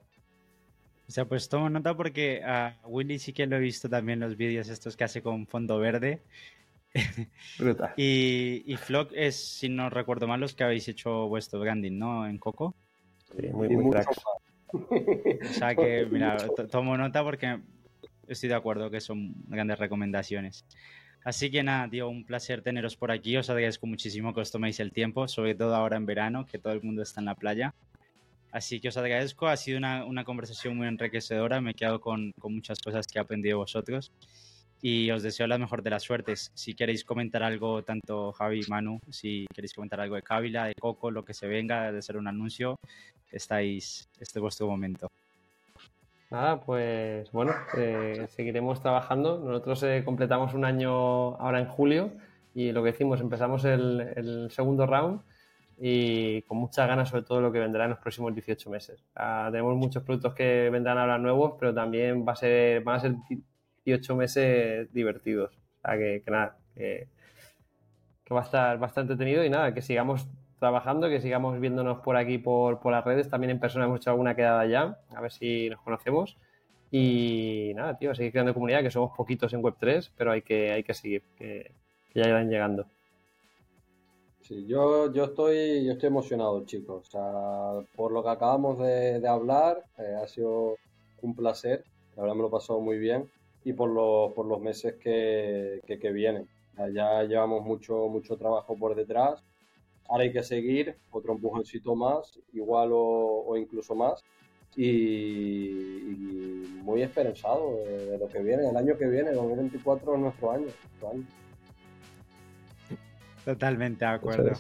O 1.09 1.11
sea, 1.11 1.25
pues 1.25 1.49
tomo 1.49 1.69
nota 1.69 1.97
porque 1.97 2.45
a 2.45 2.77
Willy 2.85 3.19
sí 3.19 3.33
que 3.33 3.45
lo 3.49 3.57
he 3.57 3.61
visto 3.61 3.89
también 3.89 4.21
los 4.21 4.37
vídeos 4.37 4.69
estos 4.69 4.97
que 4.97 5.03
hace 5.03 5.21
con 5.21 5.49
fondo 5.49 5.81
verde 5.81 6.21
y, 7.97 8.65
y 8.67 8.77
Flock 8.77 9.13
es, 9.15 9.37
si 9.37 9.69
no 9.69 9.91
recuerdo 9.91 10.27
mal, 10.27 10.41
los 10.41 10.55
que 10.55 10.65
habéis 10.65 10.89
hecho 10.89 11.29
vuestro 11.29 11.61
branding, 11.61 11.99
¿no? 11.99 12.27
En 12.27 12.39
Coco. 12.39 12.75
Sí, 13.37 13.47
muy, 13.49 13.69
muy 13.69 13.95
O 13.95 15.53
sea 15.53 15.75
que, 15.75 16.07
mira, 16.11 16.37
tomo 16.71 16.97
nota 16.97 17.23
porque 17.23 17.61
estoy 18.27 18.49
de 18.49 18.55
acuerdo 18.55 18.91
que 18.91 19.01
son 19.01 19.35
grandes 19.47 19.79
recomendaciones. 19.79 20.65
Así 21.23 21.51
que 21.51 21.63
nada, 21.63 21.89
tío, 21.89 22.09
un 22.09 22.25
placer 22.25 22.63
teneros 22.63 22.97
por 22.97 23.13
aquí. 23.13 23.37
Os 23.37 23.51
agradezco 23.51 23.87
muchísimo 23.87 24.35
que 24.35 24.41
os 24.41 24.51
toméis 24.51 24.81
el 24.81 24.91
tiempo, 24.91 25.29
sobre 25.29 25.55
todo 25.55 25.75
ahora 25.75 25.97
en 25.97 26.07
verano, 26.07 26.47
que 26.47 26.59
todo 26.59 26.73
el 26.73 26.83
mundo 26.83 27.03
está 27.03 27.21
en 27.21 27.27
la 27.27 27.35
playa. 27.35 27.75
Así 28.53 28.81
que 28.81 28.89
os 28.89 28.97
agradezco, 28.97 29.47
ha 29.47 29.57
sido 29.57 29.79
una, 29.79 30.05
una 30.05 30.25
conversación 30.25 30.77
muy 30.77 30.89
enriquecedora, 30.89 31.61
me 31.61 31.71
he 31.71 31.75
quedado 31.75 32.01
con, 32.01 32.33
con 32.33 32.55
muchas 32.55 32.81
cosas 32.81 33.07
que 33.07 33.19
he 33.19 33.23
aprendido 33.23 33.59
vosotros 33.59 34.11
y 34.83 35.11
os 35.11 35.23
deseo 35.23 35.47
la 35.47 35.59
mejor 35.59 35.83
de 35.83 35.91
las 35.91 36.03
suertes. 36.03 36.51
Si 36.55 36.75
queréis 36.75 37.05
comentar 37.05 37.43
algo, 37.43 37.83
tanto 37.83 38.33
Javi 38.33 38.63
Manu, 38.69 39.01
si 39.11 39.47
queréis 39.55 39.75
comentar 39.75 40.01
algo 40.01 40.17
de 40.17 40.23
Cávila, 40.23 40.67
de 40.67 40.75
Coco, 40.75 41.11
lo 41.11 41.25
que 41.25 41.35
se 41.35 41.47
venga, 41.47 41.93
de 41.93 41.99
hacer 41.99 42.17
un 42.17 42.29
anuncio, 42.29 42.77
estáis, 43.31 44.09
este 44.19 44.39
es 44.39 44.43
vuestro 44.43 44.67
momento. 44.67 45.09
Nada, 46.31 46.61
pues 46.61 47.31
bueno, 47.33 47.53
eh, 47.77 48.27
seguiremos 48.31 48.81
trabajando. 48.81 49.39
Nosotros 49.39 49.83
eh, 49.83 50.03
completamos 50.05 50.55
un 50.55 50.65
año 50.65 51.35
ahora 51.37 51.59
en 51.59 51.67
julio 51.67 52.13
y 52.55 52.73
lo 52.73 52.83
que 52.83 52.93
decimos, 52.93 53.21
empezamos 53.21 53.65
el, 53.65 54.13
el, 54.15 54.51
segundo 54.51 54.87
round 54.87 55.21
y 55.79 56.43
con 56.43 56.59
muchas 56.59 56.87
ganas 56.87 57.09
sobre 57.09 57.23
todo 57.23 57.41
lo 57.41 57.51
que 57.51 57.59
vendrá 57.59 57.85
en 57.85 57.91
los 57.91 57.99
próximos 57.99 58.35
18 58.35 58.71
meses. 58.71 59.03
tenemos 59.51 59.77
muchos 59.77 60.03
productos 60.03 60.35
que 60.35 60.69
vendrán 60.71 60.99
ahora 60.99 61.19
nuevos, 61.19 61.55
pero 61.59 61.75
también 61.75 62.25
va 62.27 62.33
a 62.33 62.37
ser, 62.37 62.83
van 62.83 62.97
a 62.97 63.01
ser 63.01 63.15
ocho 63.87 64.17
meses 64.17 64.93
divertidos. 64.93 65.53
O 65.55 65.89
sea, 65.89 65.99
que, 65.99 66.23
nada, 66.27 66.57
que, 66.75 67.09
va 68.33 68.41
a 68.41 68.45
estar 68.45 68.79
bastante 68.79 69.17
tenido 69.17 69.45
y 69.45 69.51
nada, 69.51 69.75
que 69.75 69.83
sigamos 69.83 70.29
trabajando, 70.59 71.09
que 71.09 71.21
sigamos 71.21 71.59
viéndonos 71.59 72.01
por 72.01 72.17
aquí, 72.17 72.39
por, 72.39 72.79
las 72.91 73.05
redes. 73.05 73.29
También 73.29 73.51
en 73.51 73.61
persona 73.61 73.87
hemos 73.87 74.01
hecho 74.01 74.11
alguna 74.11 74.37
quedada 74.37 74.67
ya, 74.67 74.99
a 75.15 75.21
ver 75.21 75.33
si 75.33 75.71
nos 75.71 75.81
conocemos. 75.81 76.37
Y 76.93 77.73
nada, 77.75 77.97
tío, 77.99 78.15
seguir 78.15 78.33
creando 78.33 78.55
comunidad, 78.55 78.83
que 78.83 78.91
somos 78.91 79.17
poquitos 79.17 79.53
en 79.53 79.63
Web3, 79.63 80.11
pero 80.17 80.33
hay 80.33 80.43
que, 80.43 80.73
hay 80.73 80.83
que 80.83 80.95
seguir, 80.95 81.23
que, 81.37 81.73
ya 82.15 82.29
irán 82.29 82.51
llegando. 82.51 82.87
Sí, 84.41 84.67
yo, 84.67 85.13
yo, 85.13 85.25
estoy, 85.25 85.85
yo 85.85 85.93
estoy 85.93 86.09
emocionado, 86.09 86.65
chicos. 86.67 87.07
O 87.07 87.11
sea, 87.11 87.89
por 87.97 88.13
lo 88.13 88.23
que 88.23 88.31
acabamos 88.31 88.79
de, 88.79 89.27
hablar, 89.27 89.85
eh, 89.99 90.17
ha 90.23 90.27
sido 90.27 90.77
un 91.23 91.35
placer. 91.37 91.85
La 92.17 92.35
me 92.35 92.43
lo 92.43 92.49
he 92.49 92.51
pasado 92.51 92.81
muy 92.81 92.99
bien 92.99 93.31
y 93.65 93.73
por 93.73 93.91
los, 93.91 94.33
por 94.33 94.47
los 94.47 94.61
meses 94.61 94.95
que, 94.95 95.81
que, 95.87 96.13
vienen. 96.13 96.49
Ya 96.95 97.23
llevamos 97.25 97.65
mucho, 97.65 98.09
mucho 98.09 98.37
trabajo 98.37 98.77
por 98.77 98.95
detrás. 98.95 99.45
Ahora 100.09 100.25
hay 100.25 100.33
que 100.33 100.43
seguir 100.43 100.97
otro 101.11 101.35
empujoncito 101.35 101.95
más, 101.95 102.39
igual 102.53 102.91
o, 102.93 103.57
incluso 103.57 103.95
más. 103.95 104.25
Y, 104.77 105.71
muy 106.83 107.03
esperanzado 107.03 107.77
de, 107.85 108.19
lo 108.19 108.29
que 108.29 108.43
viene. 108.43 108.69
El 108.69 108.77
año 108.77 108.97
que 108.97 109.07
viene, 109.07 109.33
2024, 109.33 110.15
es 110.15 110.21
nuestro 110.21 110.51
año. 110.53 110.67
Totalmente 113.45 114.05
de 114.05 114.11
acuerdo. 114.11 114.53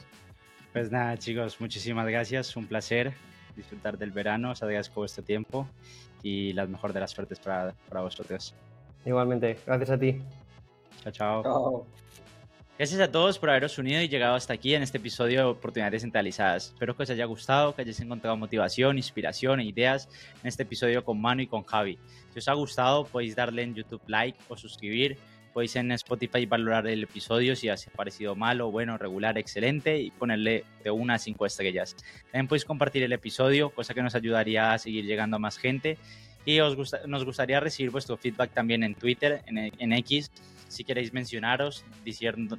Pues 0.73 0.91
nada, 0.93 1.17
chicos, 1.17 1.61
muchísimas 1.61 2.07
gracias. 2.07 2.55
Un 2.57 2.67
placer 2.67 3.13
disfrutar 3.57 3.99
del 3.99 4.11
verano. 4.11 4.51
Os 4.53 4.63
agradezco 4.63 5.01
vuestro 5.01 5.25
tiempo 5.25 5.67
y 6.23 6.53
las 6.53 6.69
mejor 6.69 6.93
de 6.93 7.01
las 7.01 7.11
suertes 7.11 7.41
para, 7.41 7.75
para 7.89 8.03
vosotros. 8.03 8.55
Igualmente, 9.05 9.59
gracias 9.67 9.91
a 9.91 9.99
ti. 9.99 10.21
Chao, 11.03 11.13
chao. 11.13 11.87
Gracias 12.81 13.01
a 13.03 13.13
todos 13.13 13.39
por 13.39 13.51
haberos 13.51 13.77
unido 13.77 14.01
y 14.01 14.09
llegado 14.09 14.35
hasta 14.35 14.55
aquí 14.55 14.75
en 14.75 14.83
este 14.83 14.97
episodio 14.97 15.41
de 15.41 15.45
Oportunidades 15.45 16.01
Centralizadas. 16.01 16.69
Espero 16.69 16.97
que 16.97 17.03
os 17.03 17.11
haya 17.11 17.27
gustado, 17.27 17.75
que 17.75 17.83
hayáis 17.83 18.01
encontrado 18.01 18.39
motivación, 18.39 18.97
inspiración 18.97 19.61
e 19.61 19.65
ideas 19.65 20.09
en 20.43 20.49
este 20.49 20.63
episodio 20.63 21.05
con 21.05 21.21
Manu 21.21 21.43
y 21.43 21.47
con 21.47 21.63
Javi. 21.63 21.99
Si 22.33 22.39
os 22.39 22.49
ha 22.49 22.55
gustado, 22.55 23.05
podéis 23.05 23.37
darle 23.37 23.65
en 23.65 23.75
YouTube 23.75 24.01
like 24.07 24.39
o 24.49 24.57
suscribir. 24.57 25.19
Podéis 25.53 25.77
en 25.77 25.93
Spotify 25.93 26.47
valorar 26.47 26.87
el 26.87 27.03
episodio 27.03 27.55
si 27.55 27.69
os 27.69 27.87
ha 27.87 27.91
parecido 27.91 28.35
malo, 28.35 28.71
bueno, 28.71 28.97
regular, 28.97 29.37
excelente 29.37 30.01
y 30.01 30.11
ponerle 30.11 30.65
de 30.83 30.91
una 30.91 31.15
a 31.15 31.19
cinco 31.19 31.45
estrellas. 31.45 31.97
También 32.33 32.49
podéis 32.49 32.65
compartir 32.65 33.03
el 33.03 33.13
episodio, 33.13 33.69
cosa 33.69 33.93
que 33.93 34.03
nos 34.03 34.15
ayudaría 34.15 34.73
a 34.73 34.79
seguir 34.79 35.05
llegando 35.05 35.37
a 35.37 35.39
más 35.39 35.59
gente 35.59 35.99
y 36.45 36.61
os 36.61 36.77
nos 37.07 37.25
gustaría 37.25 37.61
recibir 37.61 37.91
vuestro 37.91 38.17
feedback 38.17 38.53
también 38.53 38.83
en 38.83 38.95
Twitter, 38.95 39.43
en, 39.47 39.93
X, 39.93 40.31
si 40.69 40.85
queréis 40.85 41.13
mencionaros, 41.13 41.85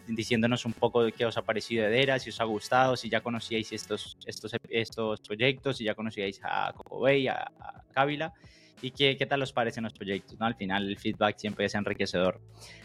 diciéndonos 0.08 0.66
un 0.66 0.74
poco 0.74 1.04
de 1.04 1.12
qué 1.12 1.26
os 1.26 1.38
ha 1.38 1.42
parecido 1.42 1.86
Edera, 1.86 2.20
si 2.20 2.30
os 2.30 2.40
ha 2.42 2.44
gustado, 2.44 2.96
si 2.96 3.10
ya 3.10 3.22
conocíais 3.22 3.72
estos, 3.72 4.18
estos, 4.26 4.52
estos 4.70 5.22
proyectos, 5.22 5.78
si 5.78 5.86
ya 5.86 5.96
conocíais 5.96 6.40
a 6.44 6.74
Cocobay, 6.74 7.28
a, 7.28 7.52
a 7.60 7.84
Cávila 7.94 8.34
y 8.82 8.92
qué, 8.92 9.16
qué 9.16 9.26
tal 9.26 9.42
os 9.42 9.54
parecen 9.54 9.84
los 9.84 9.94
proyectos. 9.94 10.40
¿no? 10.40 10.46
Al 10.46 10.56
final 10.56 10.88
el 10.88 10.98
feedback 10.98 11.38
siempre 11.38 11.66
es 11.66 11.76
enriquecedor. 11.76 12.42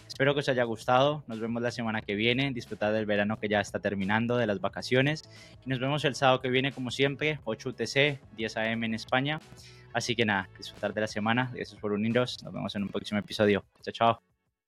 Espero 0.06 0.34
que 0.34 0.40
os 0.40 0.48
haya 0.48 0.64
gustado. 0.64 1.24
Nos 1.26 1.40
vemos 1.40 1.62
la 1.62 1.70
semana 1.70 2.02
que 2.02 2.14
viene. 2.14 2.52
Disfrutad 2.52 2.92
del 2.92 3.06
verano 3.06 3.38
que 3.38 3.48
ya 3.48 3.60
está 3.60 3.80
terminando, 3.80 4.36
de 4.36 4.46
las 4.46 4.60
vacaciones. 4.60 5.28
Y 5.64 5.70
nos 5.70 5.78
vemos 5.80 6.04
el 6.04 6.14
sábado 6.14 6.40
que 6.40 6.48
viene, 6.48 6.72
como 6.72 6.90
siempre, 6.90 7.40
8 7.44 7.70
UTC, 7.70 8.20
10 8.36 8.56
AM 8.56 8.84
en 8.84 8.94
España. 8.94 9.40
Así 9.96 10.14
que 10.14 10.26
nada, 10.26 10.46
disfrutar 10.58 10.92
de 10.92 11.00
la 11.00 11.06
semana. 11.06 11.50
Gracias 11.54 11.80
por 11.80 11.90
uniros. 11.92 12.42
Nos 12.44 12.52
vemos 12.52 12.76
en 12.76 12.82
un 12.82 12.90
próximo 12.90 13.18
episodio. 13.18 13.64
Chao, 13.80 13.94
chao. 13.94 14.35